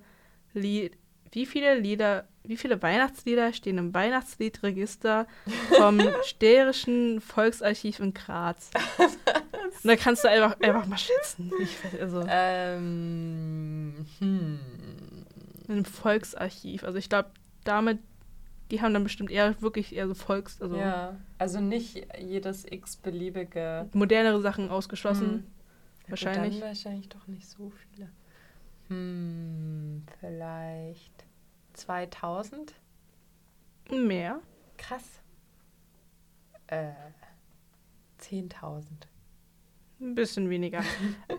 Lied, 0.54 0.98
wie 1.32 1.46
viele 1.46 1.78
Lieder, 1.80 2.28
wie 2.44 2.58
viele 2.58 2.82
Weihnachtslieder 2.82 3.54
stehen 3.54 3.78
im 3.78 3.94
Weihnachtsliedregister 3.94 5.28
vom 5.78 6.02
Sterischen 6.24 7.22
Volksarchiv 7.22 8.00
in 8.00 8.14
Graz? 8.14 8.72
Und 9.84 9.88
da 9.88 9.96
kannst 9.96 10.24
du 10.24 10.30
einfach, 10.30 10.60
einfach 10.60 10.86
mal 10.86 10.98
schätzen. 10.98 11.52
Ich, 11.62 11.78
also, 12.00 12.24
ähm, 12.28 14.06
hm. 14.20 14.60
im 15.68 15.86
Volksarchiv. 15.86 16.84
Also 16.84 16.98
ich 16.98 17.10
glaube, 17.10 17.30
damit, 17.64 18.00
die 18.70 18.82
haben 18.82 18.94
dann 18.94 19.04
bestimmt 19.04 19.32
eher 19.32 19.60
wirklich 19.62 19.96
eher 19.96 20.08
so 20.08 20.14
Volks, 20.14 20.62
also 20.62 20.76
Ja, 20.76 21.18
also 21.38 21.60
nicht 21.60 22.06
jedes 22.20 22.66
x-beliebige. 22.66 23.90
modernere 23.94 24.42
Sachen 24.42 24.70
ausgeschlossen. 24.70 25.30
Hm. 25.30 25.38
Ja, 25.38 25.44
gut, 25.44 26.10
wahrscheinlich. 26.10 26.60
Dann 26.60 26.70
wahrscheinlich 26.70 27.10
doch 27.10 27.28
nicht 27.28 27.48
so 27.48 27.72
viele. 27.72 28.10
Hm, 28.88 30.04
vielleicht 30.20 31.26
2000? 31.74 32.74
Mehr. 33.90 34.40
Krass. 34.78 35.22
Äh, 36.68 36.92
10.000. 38.20 38.86
Ein 40.02 40.16
bisschen 40.16 40.50
weniger. 40.50 40.84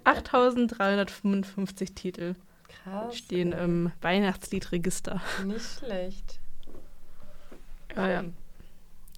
8355 0.04 1.94
Titel 1.94 2.34
Krass. 2.68 3.16
stehen 3.16 3.52
im 3.52 3.92
Weihnachtsliedregister. 4.00 5.20
Nicht 5.44 5.78
schlecht. 5.78 6.40
Ja, 7.96 8.08
ja. 8.08 8.24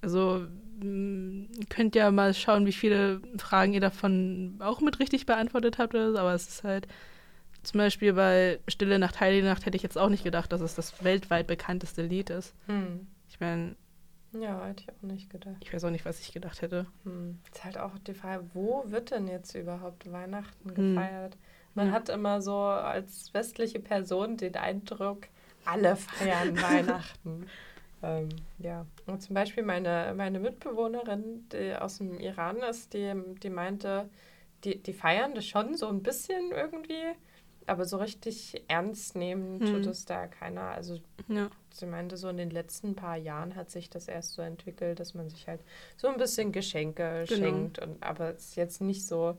Also 0.01 0.45
mh, 0.81 1.45
ihr 1.59 1.65
könnt 1.69 1.95
ja 1.95 2.11
mal 2.11 2.33
schauen, 2.33 2.65
wie 2.65 2.73
viele 2.73 3.21
Fragen 3.37 3.73
ihr 3.73 3.81
davon 3.81 4.55
auch 4.59 4.81
mit 4.81 4.99
richtig 4.99 5.25
beantwortet 5.25 5.77
habt 5.77 5.93
oder 5.93 6.11
so, 6.11 6.17
aber 6.17 6.33
es 6.33 6.47
ist 6.47 6.63
halt 6.63 6.87
zum 7.63 7.79
Beispiel 7.79 8.13
bei 8.13 8.59
Stille 8.67 8.99
Nacht, 8.99 9.19
Heilige 9.19 9.45
Nacht 9.47 9.65
hätte 9.65 9.77
ich 9.77 9.83
jetzt 9.83 9.97
auch 9.97 10.09
nicht 10.09 10.23
gedacht, 10.23 10.51
dass 10.51 10.61
es 10.61 10.75
das 10.75 11.03
weltweit 11.03 11.47
bekannteste 11.47 12.03
Lied 12.03 12.29
ist. 12.29 12.53
Hm. 12.67 13.07
Ich 13.29 13.39
meine, 13.39 13.75
Ja, 14.39 14.65
hätte 14.65 14.83
ich 14.83 14.89
auch 14.91 15.01
nicht 15.01 15.29
gedacht. 15.29 15.55
ich 15.61 15.73
weiß 15.73 15.83
auch 15.85 15.89
nicht, 15.91 16.05
was 16.05 16.19
ich 16.19 16.31
gedacht 16.33 16.61
hätte. 16.61 16.85
Hm. 17.03 17.39
Ist 17.51 17.63
halt 17.63 17.77
auch 17.77 17.97
die 17.99 18.13
Frage, 18.13 18.43
wo 18.53 18.83
wird 18.87 19.11
denn 19.11 19.27
jetzt 19.27 19.55
überhaupt 19.55 20.11
Weihnachten 20.11 20.69
Hm. 20.69 20.75
gefeiert? 20.75 21.37
Man 21.73 21.87
Ja. 21.87 21.93
hat 21.93 22.09
immer 22.09 22.41
so 22.41 22.55
als 22.55 23.33
westliche 23.33 23.79
Person 23.79 24.37
den 24.37 24.55
Eindruck, 24.55 25.27
alle 25.65 25.95
feiern 25.95 26.55
Weihnachten. 26.61 27.47
Ähm, 28.03 28.29
ja, 28.59 28.85
und 29.07 29.21
zum 29.21 29.33
Beispiel 29.33 29.63
meine, 29.63 30.13
meine 30.15 30.39
Mitbewohnerin, 30.39 31.47
die 31.49 31.75
aus 31.75 31.97
dem 31.97 32.19
Iran 32.19 32.57
ist, 32.57 32.93
die, 32.93 33.13
die 33.41 33.49
meinte, 33.49 34.09
die, 34.63 34.81
die 34.81 34.93
feiern 34.93 35.33
das 35.35 35.45
schon 35.45 35.75
so 35.75 35.87
ein 35.87 36.03
bisschen 36.03 36.51
irgendwie, 36.51 37.13
aber 37.67 37.85
so 37.85 37.97
richtig 37.97 38.63
ernst 38.67 39.15
nehmen 39.15 39.59
Hm. 39.59 39.65
tut 39.67 39.85
es 39.87 40.05
da 40.05 40.27
keiner. 40.27 40.69
Also 40.69 40.99
Ja. 41.27 41.49
Sie 41.71 41.85
meinte, 41.85 42.15
so 42.15 42.29
in 42.29 42.37
den 42.37 42.51
letzten 42.51 42.95
paar 42.95 43.17
Jahren 43.17 43.55
hat 43.55 43.69
sich 43.69 43.89
das 43.89 44.07
erst 44.07 44.33
so 44.33 44.41
entwickelt, 44.41 44.99
dass 44.99 45.13
man 45.13 45.29
sich 45.29 45.47
halt 45.47 45.59
so 45.97 46.07
ein 46.07 46.17
bisschen 46.17 46.51
Geschenke 46.51 47.25
Genau. 47.27 47.41
schenkt. 47.41 47.79
Und, 47.79 48.01
aber 48.01 48.29
es 48.35 48.49
ist 48.49 48.55
jetzt 48.55 48.81
nicht 48.81 49.05
so 49.05 49.37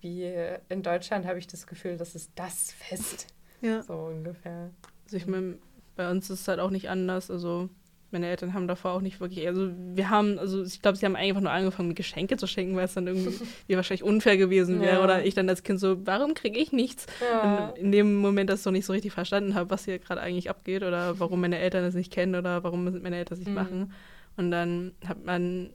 wie 0.00 0.30
in 0.68 0.82
Deutschland, 0.82 1.26
habe 1.26 1.38
ich 1.38 1.46
das 1.46 1.66
Gefühl, 1.66 1.96
das 1.96 2.14
ist 2.14 2.30
das 2.36 2.70
Fest. 2.72 3.26
ja. 3.60 3.82
So 3.82 3.94
ungefähr. 3.94 4.70
Also 5.04 5.16
ich 5.16 5.26
meine, 5.26 5.58
bei 5.96 6.10
uns 6.10 6.28
ist 6.30 6.42
es 6.42 6.48
halt 6.48 6.60
auch 6.60 6.70
nicht 6.70 6.88
anders. 6.90 7.30
Also 7.30 7.68
meine 8.14 8.26
Eltern 8.28 8.54
haben 8.54 8.66
davor 8.66 8.92
auch 8.92 9.02
nicht 9.02 9.20
wirklich, 9.20 9.46
also 9.46 9.68
wir 9.94 10.08
haben, 10.08 10.38
also 10.38 10.62
ich 10.62 10.80
glaube, 10.80 10.96
sie 10.96 11.04
haben 11.04 11.14
einfach 11.16 11.42
nur 11.42 11.50
angefangen, 11.50 11.88
mir 11.88 11.94
Geschenke 11.94 12.38
zu 12.38 12.46
schenken, 12.46 12.74
weil 12.76 12.86
es 12.86 12.94
dann 12.94 13.06
irgendwie 13.06 13.34
wie 13.66 13.76
wahrscheinlich 13.76 14.02
unfair 14.02 14.38
gewesen 14.38 14.80
wäre. 14.80 14.96
Ja. 14.96 15.04
Oder 15.04 15.26
ich 15.26 15.34
dann 15.34 15.48
als 15.50 15.62
Kind 15.62 15.78
so, 15.80 15.98
warum 16.06 16.32
kriege 16.32 16.58
ich 16.58 16.72
nichts? 16.72 17.04
Ja. 17.20 17.68
In 17.76 17.92
dem 17.92 18.14
Moment, 18.16 18.48
dass 18.48 18.60
ich 18.60 18.66
noch 18.66 18.72
nicht 18.72 18.86
so 18.86 18.94
richtig 18.94 19.12
verstanden 19.12 19.54
habe, 19.54 19.68
was 19.68 19.84
hier 19.84 19.98
gerade 19.98 20.22
eigentlich 20.22 20.48
abgeht 20.48 20.82
oder 20.82 21.20
warum 21.20 21.42
meine 21.42 21.58
Eltern 21.58 21.84
es 21.84 21.94
nicht 21.94 22.10
kennen 22.10 22.34
oder 22.34 22.64
warum 22.64 22.84
meine 22.84 23.16
Eltern 23.16 23.34
es 23.34 23.40
nicht 23.40 23.48
Mhm. 23.48 23.54
machen. 23.54 23.92
Und 24.38 24.50
dann 24.50 24.92
hat 25.06 25.24
man 25.24 25.70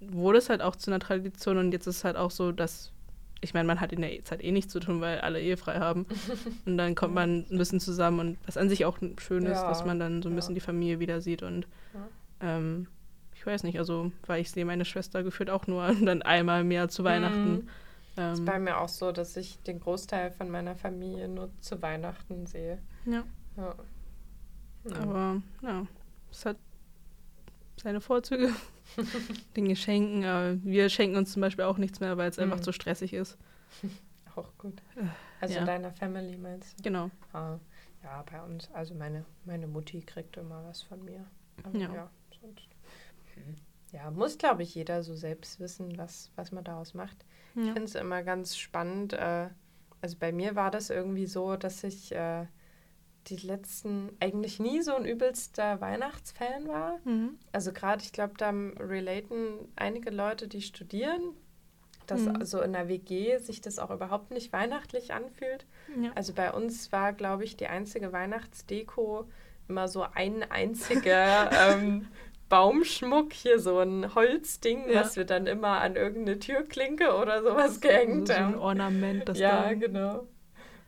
wurde 0.00 0.38
es 0.38 0.50
halt 0.50 0.60
auch 0.60 0.76
zu 0.76 0.90
einer 0.90 1.00
Tradition 1.00 1.56
und 1.56 1.72
jetzt 1.72 1.86
ist 1.86 1.96
es 1.98 2.04
halt 2.04 2.16
auch 2.16 2.30
so, 2.30 2.52
dass, 2.52 2.92
ich 3.44 3.54
meine, 3.54 3.66
man 3.66 3.80
hat 3.80 3.92
in 3.92 4.00
der 4.02 4.24
Zeit 4.24 4.42
eh 4.42 4.50
nichts 4.50 4.72
zu 4.72 4.80
tun, 4.80 5.00
weil 5.00 5.20
alle 5.20 5.40
ehefrei 5.40 5.78
haben. 5.78 6.06
und 6.66 6.76
dann 6.78 6.94
kommt 6.94 7.14
man 7.14 7.46
ein 7.50 7.58
bisschen 7.58 7.78
zusammen 7.80 8.18
und 8.20 8.38
was 8.46 8.56
an 8.56 8.68
sich 8.68 8.84
auch 8.84 8.98
schön 9.18 9.44
ist, 9.46 9.60
Ja, 9.62 9.68
dass 9.68 9.84
man 9.84 9.98
dann 10.00 10.22
so 10.22 10.28
ein 10.28 10.32
ja. 10.32 10.36
bisschen 10.36 10.54
die 10.54 10.60
Familie 10.60 10.98
wieder 10.98 11.20
sieht 11.20 11.42
und 11.42 11.66
ähm, 12.40 12.88
ich 13.34 13.46
weiß 13.46 13.62
nicht, 13.64 13.78
also, 13.78 14.10
weil 14.26 14.40
ich 14.40 14.50
sehe 14.50 14.64
meine 14.64 14.84
Schwester 14.84 15.22
gefühlt 15.22 15.50
auch 15.50 15.66
nur 15.66 15.86
dann 16.02 16.22
einmal 16.22 16.62
im 16.62 16.70
Jahr 16.70 16.88
zu 16.88 17.04
Weihnachten. 17.04 17.52
Mhm. 17.52 17.68
ist 18.32 18.38
Ähm, 18.38 18.44
bei 18.44 18.58
mir 18.58 18.78
auch 18.80 18.88
so, 18.88 19.12
dass 19.12 19.36
ich 19.36 19.58
den 19.62 19.80
Großteil 19.80 20.30
von 20.30 20.48
meiner 20.50 20.74
Familie 20.76 21.28
nur 21.28 21.50
zu 21.60 21.80
Weihnachten 21.82 22.46
sehe. 22.46 22.78
ja, 23.04 23.22
Ja. 23.56 23.74
Aber 25.00 25.42
ja, 25.62 25.86
es 26.30 26.44
hat 26.44 26.56
seine 27.82 28.00
Vorzüge. 28.00 28.50
den 29.56 29.68
Geschenken, 29.68 30.24
aber 30.24 30.62
wir 30.62 30.88
schenken 30.88 31.16
uns 31.16 31.32
zum 31.32 31.40
Beispiel 31.42 31.64
auch 31.64 31.78
nichts 31.78 32.00
mehr, 32.00 32.16
weil 32.16 32.30
es 32.30 32.38
einfach 32.38 32.58
Mhm. 32.58 32.62
zu 32.62 32.72
stressig 32.72 33.12
ist. 33.12 33.36
Auch 34.36 34.50
gut. 34.58 34.82
Also 35.40 35.54
ja. 35.54 35.64
deiner 35.64 35.92
Family 35.92 36.36
meinst 36.36 36.76
du? 36.78 36.82
Genau. 36.82 37.10
Ah, 37.32 37.58
ja, 38.02 38.22
bei 38.28 38.42
uns, 38.42 38.68
also 38.72 38.92
meine, 38.94 39.24
meine 39.44 39.68
Mutti 39.68 40.00
kriegt 40.00 40.36
immer 40.36 40.64
was 40.64 40.82
von 40.82 41.04
mir. 41.04 41.24
Aber 41.62 41.78
Ja. 41.78 41.94
ja. 41.94 42.10
sonst. 42.40 42.68
Ja, 43.92 44.10
muss, 44.10 44.36
glaube 44.38 44.64
ich, 44.64 44.74
jeder 44.74 45.04
so 45.04 45.14
selbst 45.14 45.60
wissen, 45.60 45.96
was, 45.98 46.32
was 46.34 46.50
man 46.50 46.64
daraus 46.64 46.94
macht. 46.94 47.24
Ich 47.54 47.66
Ja. 47.66 47.72
finde 47.74 47.84
es 47.84 47.94
immer 47.94 48.24
ganz 48.24 48.56
spannend. 48.56 49.12
Äh, 49.12 49.50
also 50.00 50.16
bei 50.18 50.32
mir 50.32 50.56
war 50.56 50.72
das 50.72 50.90
irgendwie 50.90 51.26
so, 51.26 51.56
dass 51.56 51.84
ich 51.84 52.12
äh, 52.12 52.46
die 53.28 53.36
letzten 53.36 54.10
eigentlich 54.20 54.60
nie 54.60 54.82
so 54.82 54.94
ein 54.94 55.04
übelster 55.04 55.80
Weihnachtsfan 55.80 56.68
war. 56.68 56.98
Mhm. 57.04 57.38
Also 57.52 57.72
gerade, 57.72 58.02
ich 58.02 58.12
glaube, 58.12 58.34
da 58.36 58.50
relaten 58.50 59.68
einige 59.76 60.10
Leute, 60.10 60.46
die 60.48 60.62
studieren, 60.62 61.20
dass 62.06 62.20
Mhm. 62.20 62.36
also 62.36 62.60
in 62.60 62.72
der 62.74 62.88
WG 62.88 63.38
sich 63.38 63.60
das 63.62 63.78
auch 63.78 63.90
überhaupt 63.90 64.30
nicht 64.30 64.52
weihnachtlich 64.52 65.14
anfühlt. 65.14 65.64
Ja. 66.00 66.10
Also 66.14 66.34
bei 66.34 66.52
uns 66.52 66.92
war, 66.92 67.12
glaube 67.14 67.44
ich, 67.44 67.56
die 67.56 67.66
einzige 67.68 68.12
Weihnachtsdeko 68.12 69.26
immer 69.68 69.88
so 69.88 70.04
ein 70.14 70.42
einziger 70.50 71.50
ähm, 71.70 72.08
Baumschmuck, 72.50 73.32
hier 73.32 73.58
so 73.58 73.78
ein 73.78 74.14
Holzding, 74.14 74.88
Ja. 74.90 75.00
was 75.00 75.16
wir 75.16 75.24
dann 75.24 75.46
immer 75.46 75.80
an 75.80 75.96
irgendeine 75.96 76.38
Türklinke 76.38 77.14
oder 77.14 77.42
sowas 77.42 77.80
gehängt 77.80 78.28
so 78.28 78.34
ein 78.34 78.44
haben. 78.44 78.58
Ornament, 78.58 79.28
das 79.28 79.38
ja, 79.38 79.62
da. 79.62 79.72
genau. 79.74 80.26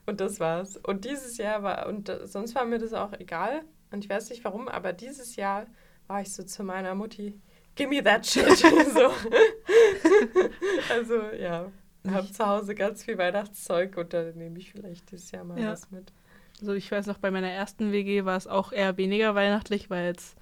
Und 0.07 0.19
das 0.21 0.39
war's. 0.39 0.77
Und 0.77 1.05
dieses 1.05 1.37
Jahr 1.37 1.61
war, 1.63 1.85
und 1.87 2.11
sonst 2.23 2.55
war 2.55 2.65
mir 2.65 2.79
das 2.79 2.93
auch 2.93 3.13
egal. 3.19 3.61
Und 3.91 4.03
ich 4.03 4.09
weiß 4.09 4.29
nicht 4.31 4.43
warum, 4.43 4.67
aber 4.67 4.91
dieses 4.93 5.35
Jahr 5.35 5.67
war 6.07 6.21
ich 6.21 6.33
so 6.33 6.43
zu 6.43 6.63
meiner 6.63 6.95
Mutti, 6.95 7.39
give 7.75 7.89
me 7.89 8.01
that 8.03 8.25
shit. 8.25 8.47
so. 8.57 9.11
also, 10.89 11.21
ja. 11.39 11.71
Hab 12.09 12.33
zu 12.33 12.45
Hause 12.45 12.73
ganz 12.73 13.03
viel 13.03 13.17
Weihnachtszeug 13.17 13.97
und 13.97 14.13
da 14.13 14.23
nehme 14.33 14.57
ich 14.59 14.71
vielleicht 14.71 15.11
dieses 15.11 15.29
Jahr 15.31 15.43
mal 15.43 15.59
Ja. 15.59 15.71
was 15.71 15.91
mit. 15.91 16.13
Also 16.61 16.73
ich 16.73 16.89
weiß 16.91 17.05
noch, 17.07 17.17
bei 17.17 17.31
meiner 17.31 17.49
ersten 17.49 17.91
WG 17.91 18.23
war 18.23 18.37
es 18.37 18.47
auch 18.47 18.71
eher 18.71 18.95
weniger 18.97 19.35
weihnachtlich, 19.35 19.89
weil 19.89 20.13
es 20.15 20.35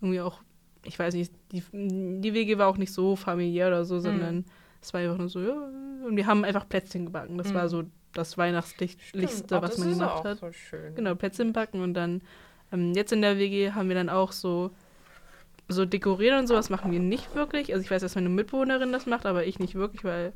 irgendwie 0.00 0.20
auch, 0.20 0.42
ich 0.84 0.98
weiß 0.98 1.14
nicht, 1.14 1.32
die, 1.52 1.62
die 1.72 2.34
WG 2.34 2.58
war 2.58 2.68
auch 2.68 2.76
nicht 2.76 2.92
so 2.92 3.16
familiär 3.16 3.68
oder 3.68 3.80
Mhm. 3.80 3.84
so, 3.86 3.98
sondern 3.98 4.44
es 4.82 4.92
war 4.92 5.00
einfach 5.00 5.16
nur 5.16 5.30
so, 5.30 5.40
ja, 5.40 5.54
und 6.06 6.16
wir 6.16 6.26
haben 6.26 6.44
einfach 6.44 6.68
Plätzchen 6.68 7.06
gebacken. 7.06 7.38
Das 7.38 7.48
Mhm. 7.48 7.54
war 7.54 7.68
so 7.70 7.84
das 8.16 8.36
Weihnachtslichste, 8.38 9.62
was 9.62 9.78
man 9.78 9.90
gemacht 9.90 10.24
hat. 10.24 10.38
so. 10.40 10.50
Genau, 10.94 11.14
Plätzchen 11.14 11.52
backen 11.52 11.80
und 11.82 11.94
dann 11.94 12.22
ähm, 12.72 12.92
jetzt 12.94 13.12
in 13.12 13.22
der 13.22 13.38
WG 13.38 13.72
haben 13.72 13.88
wir 13.88 13.94
dann 13.96 14.08
auch 14.08 14.32
so 14.32 14.70
so 15.68 15.84
dekorieren 15.84 16.38
und 16.38 16.46
sowas 16.46 16.70
machen 16.70 16.92
wir 16.92 17.00
nicht 17.00 17.34
wirklich. 17.34 17.72
Also 17.72 17.84
ich 17.84 17.90
weiß, 17.90 18.00
dass 18.02 18.14
meine 18.14 18.28
Mitbewohnerin 18.28 18.92
das 18.92 19.06
macht, 19.06 19.26
aber 19.26 19.46
ich 19.46 19.58
nicht 19.58 19.74
wirklich, 19.74 20.04
weil 20.04 20.32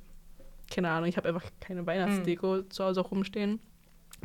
keine 0.72 0.90
Ahnung, 0.90 1.08
ich 1.08 1.16
habe 1.16 1.28
einfach 1.28 1.44
keine 1.60 1.86
Weihnachtsdeko 1.86 2.56
Hm. 2.56 2.70
zu 2.70 2.84
Hause 2.84 3.00
auch 3.00 3.10
rumstehen. 3.12 3.60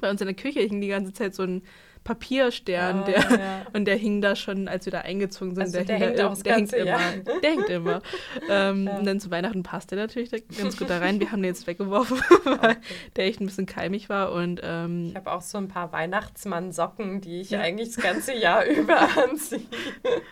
Bei 0.01 0.09
uns 0.09 0.19
in 0.21 0.27
der 0.27 0.35
Küche 0.35 0.61
hing 0.61 0.81
die 0.81 0.87
ganze 0.87 1.13
Zeit 1.13 1.35
so 1.35 1.43
ein 1.43 1.61
Papierstern, 2.05 2.99
Ah, 3.01 3.03
der 3.03 3.19
ja. 3.19 3.65
und 3.73 3.85
der 3.85 3.95
hing 3.97 4.21
da 4.21 4.35
schon, 4.37 4.69
als 4.69 4.85
wir 4.85 4.91
da 4.91 5.01
eingezogen 5.01 5.55
sind. 5.55 5.63
Also 5.63 5.83
der 5.83 5.85
hing 5.85 5.99
da 5.99 6.05
hängt 6.05 6.19
ir- 6.19 6.29
auch 6.29 6.41
der 6.41 6.55
hängt 6.55 6.71
immer. 6.73 6.99
Der 7.43 7.49
hängt 7.51 7.69
immer. 7.69 8.01
ähm, 8.49 8.85
Ja. 8.87 8.97
Und 8.99 9.05
dann 9.07 9.19
zu 9.19 9.31
Weihnachten 9.31 9.63
passt 9.63 9.91
der 9.91 9.97
natürlich 9.97 10.29
da 10.29 10.37
ganz 10.57 10.77
gut 10.77 10.89
da 10.89 10.99
rein. 10.99 11.19
Wir 11.19 11.31
haben 11.33 11.41
den 11.41 11.49
jetzt 11.49 11.67
weggeworfen, 11.67 12.17
weil 12.61 12.77
der 13.17 13.25
echt 13.25 13.41
ein 13.41 13.47
bisschen 13.47 13.65
keimig 13.65 14.07
war 14.07 14.31
und 14.31 14.61
ähm, 14.63 15.07
Ich 15.09 15.15
habe 15.15 15.31
auch 15.31 15.41
so 15.41 15.57
ein 15.57 15.67
paar 15.67 15.91
Weihnachtsmann-Socken, 15.91 17.21
die 17.21 17.41
ich 17.41 17.49
Ja. 17.49 17.59
eigentlich 17.61 17.93
das 17.95 18.03
ganze 18.03 18.33
Jahr 18.33 18.63
über 18.65 19.09
anziehe. 19.21 19.61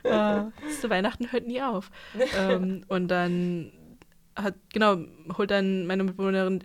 äh, 0.04 0.42
zu 0.80 0.90
Weihnachten 0.90 1.32
hört 1.32 1.48
nie 1.48 1.62
auf. 1.62 1.90
ähm, 2.40 2.86
und 2.88 3.08
dann 3.10 3.72
hat, 4.36 4.56
genau, 4.74 4.98
holt 5.38 5.52
dann 5.52 5.86
meine 5.86 6.04
Mitbewohnerin 6.04 6.64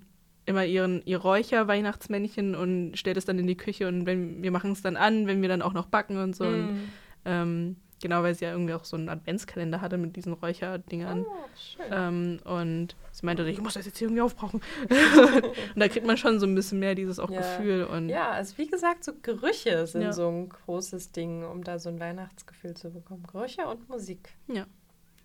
immer 0.49 0.65
ihren, 0.65 1.03
ihr 1.05 1.19
Räucher-Weihnachtsmännchen 1.19 2.55
und 2.55 2.97
stellt 2.97 3.17
es 3.17 3.25
dann 3.25 3.39
in 3.39 3.47
die 3.47 3.57
Küche 3.57 3.87
und 3.89 4.07
wenn 4.07 4.43
wir 4.43 4.51
machen 4.51 4.73
es 4.73 4.83
dann 4.83 4.97
an, 4.97 5.27
wenn 5.27 5.43
wir 5.43 5.49
dann 5.49 5.63
auch 5.63 5.73
noch 5.75 5.87
backen 5.87 6.17
und 6.19 6.35
so. 6.35 6.45
Und, 6.45 6.73
Mm. 6.73 6.89
ähm, 7.27 7.77
genau, 8.03 8.23
weil 8.23 8.35
sie 8.35 8.45
ja 8.47 8.53
irgendwie 8.53 8.75
auch 8.75 8.85
so 8.85 8.97
einen 8.97 9.09
Adventskalender 9.09 9.81
hatte 9.81 9.99
mit 9.99 10.17
diesen 10.17 10.33
Räucherdingern. 10.33 11.25
Oh, 11.29 11.35
schön. 11.57 11.87
Ähm, 11.91 12.39
und 12.45 12.97
sie 13.13 13.27
meinte, 13.27 13.49
ich 13.49 13.61
muss 13.61 13.75
das 13.75 13.87
jetzt 13.87 13.99
hier 13.99 14.07
irgendwie 14.09 14.23
aufbrauchen. 14.23 14.61
und 15.75 15.81
da 15.81 15.89
kriegt 15.89 16.07
man 16.07 16.17
schon 16.17 16.41
so 16.41 16.47
ein 16.47 16.55
bisschen 16.55 16.79
mehr 16.79 16.95
dieses 16.95 17.19
auch 17.19 17.31
Ja. 17.31 17.41
Gefühl. 17.41 17.85
Und 17.85 18.09
Ja, 18.09 18.31
also 18.31 18.57
wie 18.59 18.67
gesagt, 18.69 19.05
so 19.05 19.13
Gerüche 19.23 19.87
sind 19.87 20.03
Ja. 20.03 20.13
so 20.13 20.29
ein 20.29 20.49
großes 20.49 21.13
Ding, 21.13 21.45
um 21.45 21.63
da 21.65 21.79
so 21.79 21.89
ein 21.91 22.01
Weihnachtsgefühl 22.01 22.75
zu 22.75 22.91
bekommen. 22.91 23.25
Gerüche 23.31 23.67
und 23.67 23.89
Musik. 23.89 24.31
Ja. 24.47 24.67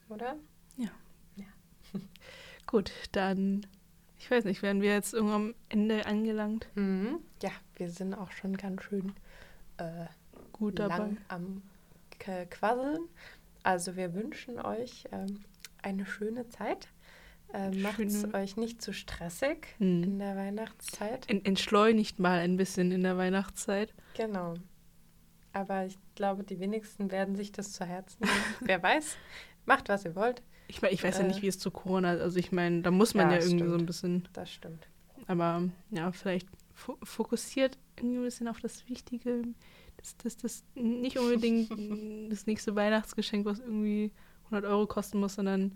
Oder? 0.09 0.35
gut, 2.65 2.91
dann, 3.11 3.65
ich 4.23 4.31
weiß 4.31 4.45
nicht, 4.45 4.61
werden 4.61 4.81
wir 4.81 4.93
jetzt 4.93 5.13
irgendwann 5.13 5.35
am 5.49 5.55
Ende 5.67 6.05
angelangt. 6.05 6.67
Mhm. 6.75 7.19
Ja, 7.41 7.51
wir 7.75 7.89
sind 7.89 8.13
auch 8.13 8.31
schon 8.31 8.55
ganz 8.55 8.81
schön 8.83 9.13
äh, 9.77 10.05
Gut 10.53 10.79
dabei. 10.79 11.09
am 11.27 11.61
Quasseln. 12.49 13.09
Also 13.63 13.97
wir 13.97 14.13
wünschen 14.13 14.59
euch 14.61 15.05
ähm, 15.11 15.41
eine 15.81 16.05
schöne 16.05 16.47
Zeit. 16.47 16.87
Äh, 17.53 17.71
Macht 17.71 17.99
es 17.99 18.33
euch 18.33 18.55
nicht 18.55 18.81
zu 18.81 18.93
stressig 18.93 19.67
Hm. 19.77 20.03
in 20.03 20.19
der 20.19 20.37
Weihnachtszeit. 20.37 21.29
En 21.29 21.43
entschleunigt 21.43 22.17
mal 22.19 22.39
ein 22.39 22.55
bisschen 22.55 22.91
in 22.93 23.03
der 23.03 23.17
Weihnachtszeit. 23.17 23.93
Genau. 24.15 24.53
Aber 25.51 25.85
ich 25.85 25.99
glaube, 26.15 26.43
die 26.45 26.59
wenigsten 26.59 27.11
werden 27.11 27.35
sich 27.35 27.51
das 27.51 27.73
zu 27.73 27.83
Herzen 27.85 28.23
nehmen. 28.23 28.33
Wer 28.61 28.81
weiß, 28.81 29.17
macht, 29.65 29.89
was 29.89 30.05
ihr 30.05 30.15
wollt. 30.15 30.41
Ich, 30.67 30.81
mein, 30.81 30.91
ich 30.93 31.03
weiß 31.03 31.17
ja 31.17 31.23
Äh. 31.23 31.27
nicht, 31.27 31.41
wie 31.41 31.47
es 31.47 31.59
zu 31.59 31.71
Corona 31.71 32.09
Also 32.11 32.39
ich 32.39 32.51
meine, 32.51 32.81
da 32.81 32.91
muss 32.91 33.13
man 33.13 33.29
Ja, 33.31 33.37
ja, 33.37 33.43
irgendwie 33.43 33.59
so 33.63 33.69
stimmt. 33.69 33.81
ein 33.81 33.85
bisschen, 33.85 34.27
Das 34.33 34.51
stimmt. 34.51 34.87
aber 35.27 35.63
ja, 35.91 36.11
vielleicht 36.11 36.47
fo 36.73 36.97
fokussiert 37.03 37.77
irgendwie 37.97 38.17
ein 38.17 38.23
bisschen 38.23 38.47
auf 38.47 38.59
das 38.59 38.87
Wichtige. 38.89 39.43
Das, 39.97 40.17
das, 40.17 40.37
das 40.37 40.63
nicht 40.75 41.17
unbedingt 41.19 41.69
das 42.31 42.45
nächste 42.47 42.75
Weihnachtsgeschenk, 42.75 43.45
was 43.45 43.59
irgendwie 43.59 44.11
100 44.45 44.65
Euro 44.69 44.87
kosten 44.87 45.19
muss, 45.19 45.35
sondern 45.35 45.73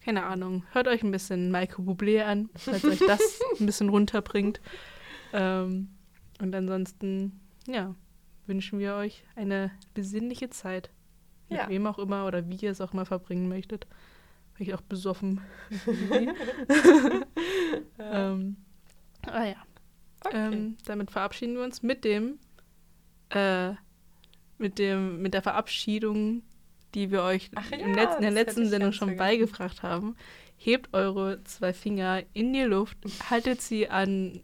keine 0.00 0.24
Ahnung. 0.24 0.62
Hört 0.72 0.86
euch 0.88 1.02
ein 1.02 1.10
bisschen 1.10 1.50
Michael 1.50 1.84
Bublé 1.84 2.22
an, 2.22 2.48
falls 2.54 2.84
euch 2.84 3.00
das 3.00 3.40
ein 3.60 3.66
bisschen 3.66 3.88
runterbringt. 3.88 4.60
Ähm, 5.32 5.88
und 6.40 6.54
ansonsten, 6.54 7.40
ja, 7.66 7.94
wünschen 8.46 8.78
wir 8.78 8.94
euch 8.94 9.24
eine 9.34 9.72
besinnliche 9.94 10.50
Zeit. 10.50 10.90
Mit 11.48 11.58
Ja. 11.58 11.68
wem 11.68 11.86
auch 11.86 11.98
immer 11.98 12.26
oder 12.26 12.48
wie 12.48 12.56
ihr 12.56 12.70
es 12.70 12.80
auch 12.80 12.92
mal 12.92 13.04
verbringen 13.06 13.48
möchtet. 13.48 13.86
Vielleicht 14.56 14.74
auch 14.74 14.82
besoffen. 14.82 15.40
ähm, 17.98 18.56
ah 19.26 19.44
ja. 19.44 19.56
Okay. 20.24 20.36
Ähm, 20.36 20.76
damit 20.86 21.10
verabschieden 21.10 21.56
wir 21.56 21.62
uns 21.62 21.82
mit 21.82 22.04
dem, 22.04 22.38
äh, 23.30 23.72
mit 24.58 24.78
dem, 24.78 25.20
mit 25.20 25.34
der 25.34 25.42
Verabschiedung, 25.42 26.42
die 26.94 27.10
wir 27.10 27.22
euch 27.22 27.50
Ach 27.54 27.70
ja, 27.70 27.86
Letz-, 27.86 28.16
in 28.16 28.22
der 28.22 28.30
letzten 28.30 28.66
Sendung 28.66 28.92
schon 28.92 29.08
vergessen. 29.08 29.18
beigebracht 29.18 29.82
haben. 29.82 30.16
Hebt 30.56 30.94
eure 30.94 31.44
zwei 31.44 31.74
Finger 31.74 32.22
in 32.32 32.54
die 32.54 32.62
Luft, 32.62 32.96
haltet 33.28 33.60
sie 33.60 33.90
an, 33.90 34.40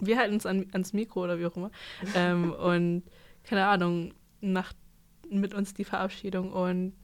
wir 0.00 0.18
halten 0.18 0.34
uns 0.34 0.44
an, 0.44 0.66
ans 0.72 0.92
Mikro 0.92 1.22
oder 1.22 1.38
wie 1.38 1.46
auch 1.46 1.56
immer, 1.56 1.70
ähm, 2.16 2.52
und 2.60 3.04
keine 3.44 3.66
Ahnung, 3.66 4.12
macht 4.40 4.76
mit 5.30 5.54
uns 5.54 5.72
die 5.72 5.84
Verabschiedung 5.84 6.52
und 6.52 6.94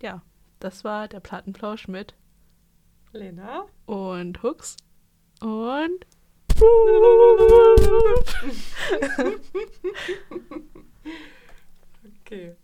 ja, 0.00 0.22
das 0.58 0.84
war 0.84 1.08
der 1.08 1.20
Plattenplausch 1.20 1.88
mit 1.88 2.14
Lena 3.12 3.66
und 3.86 4.42
Hooks 4.42 4.76
und 5.40 6.06
Okay. 12.20 12.56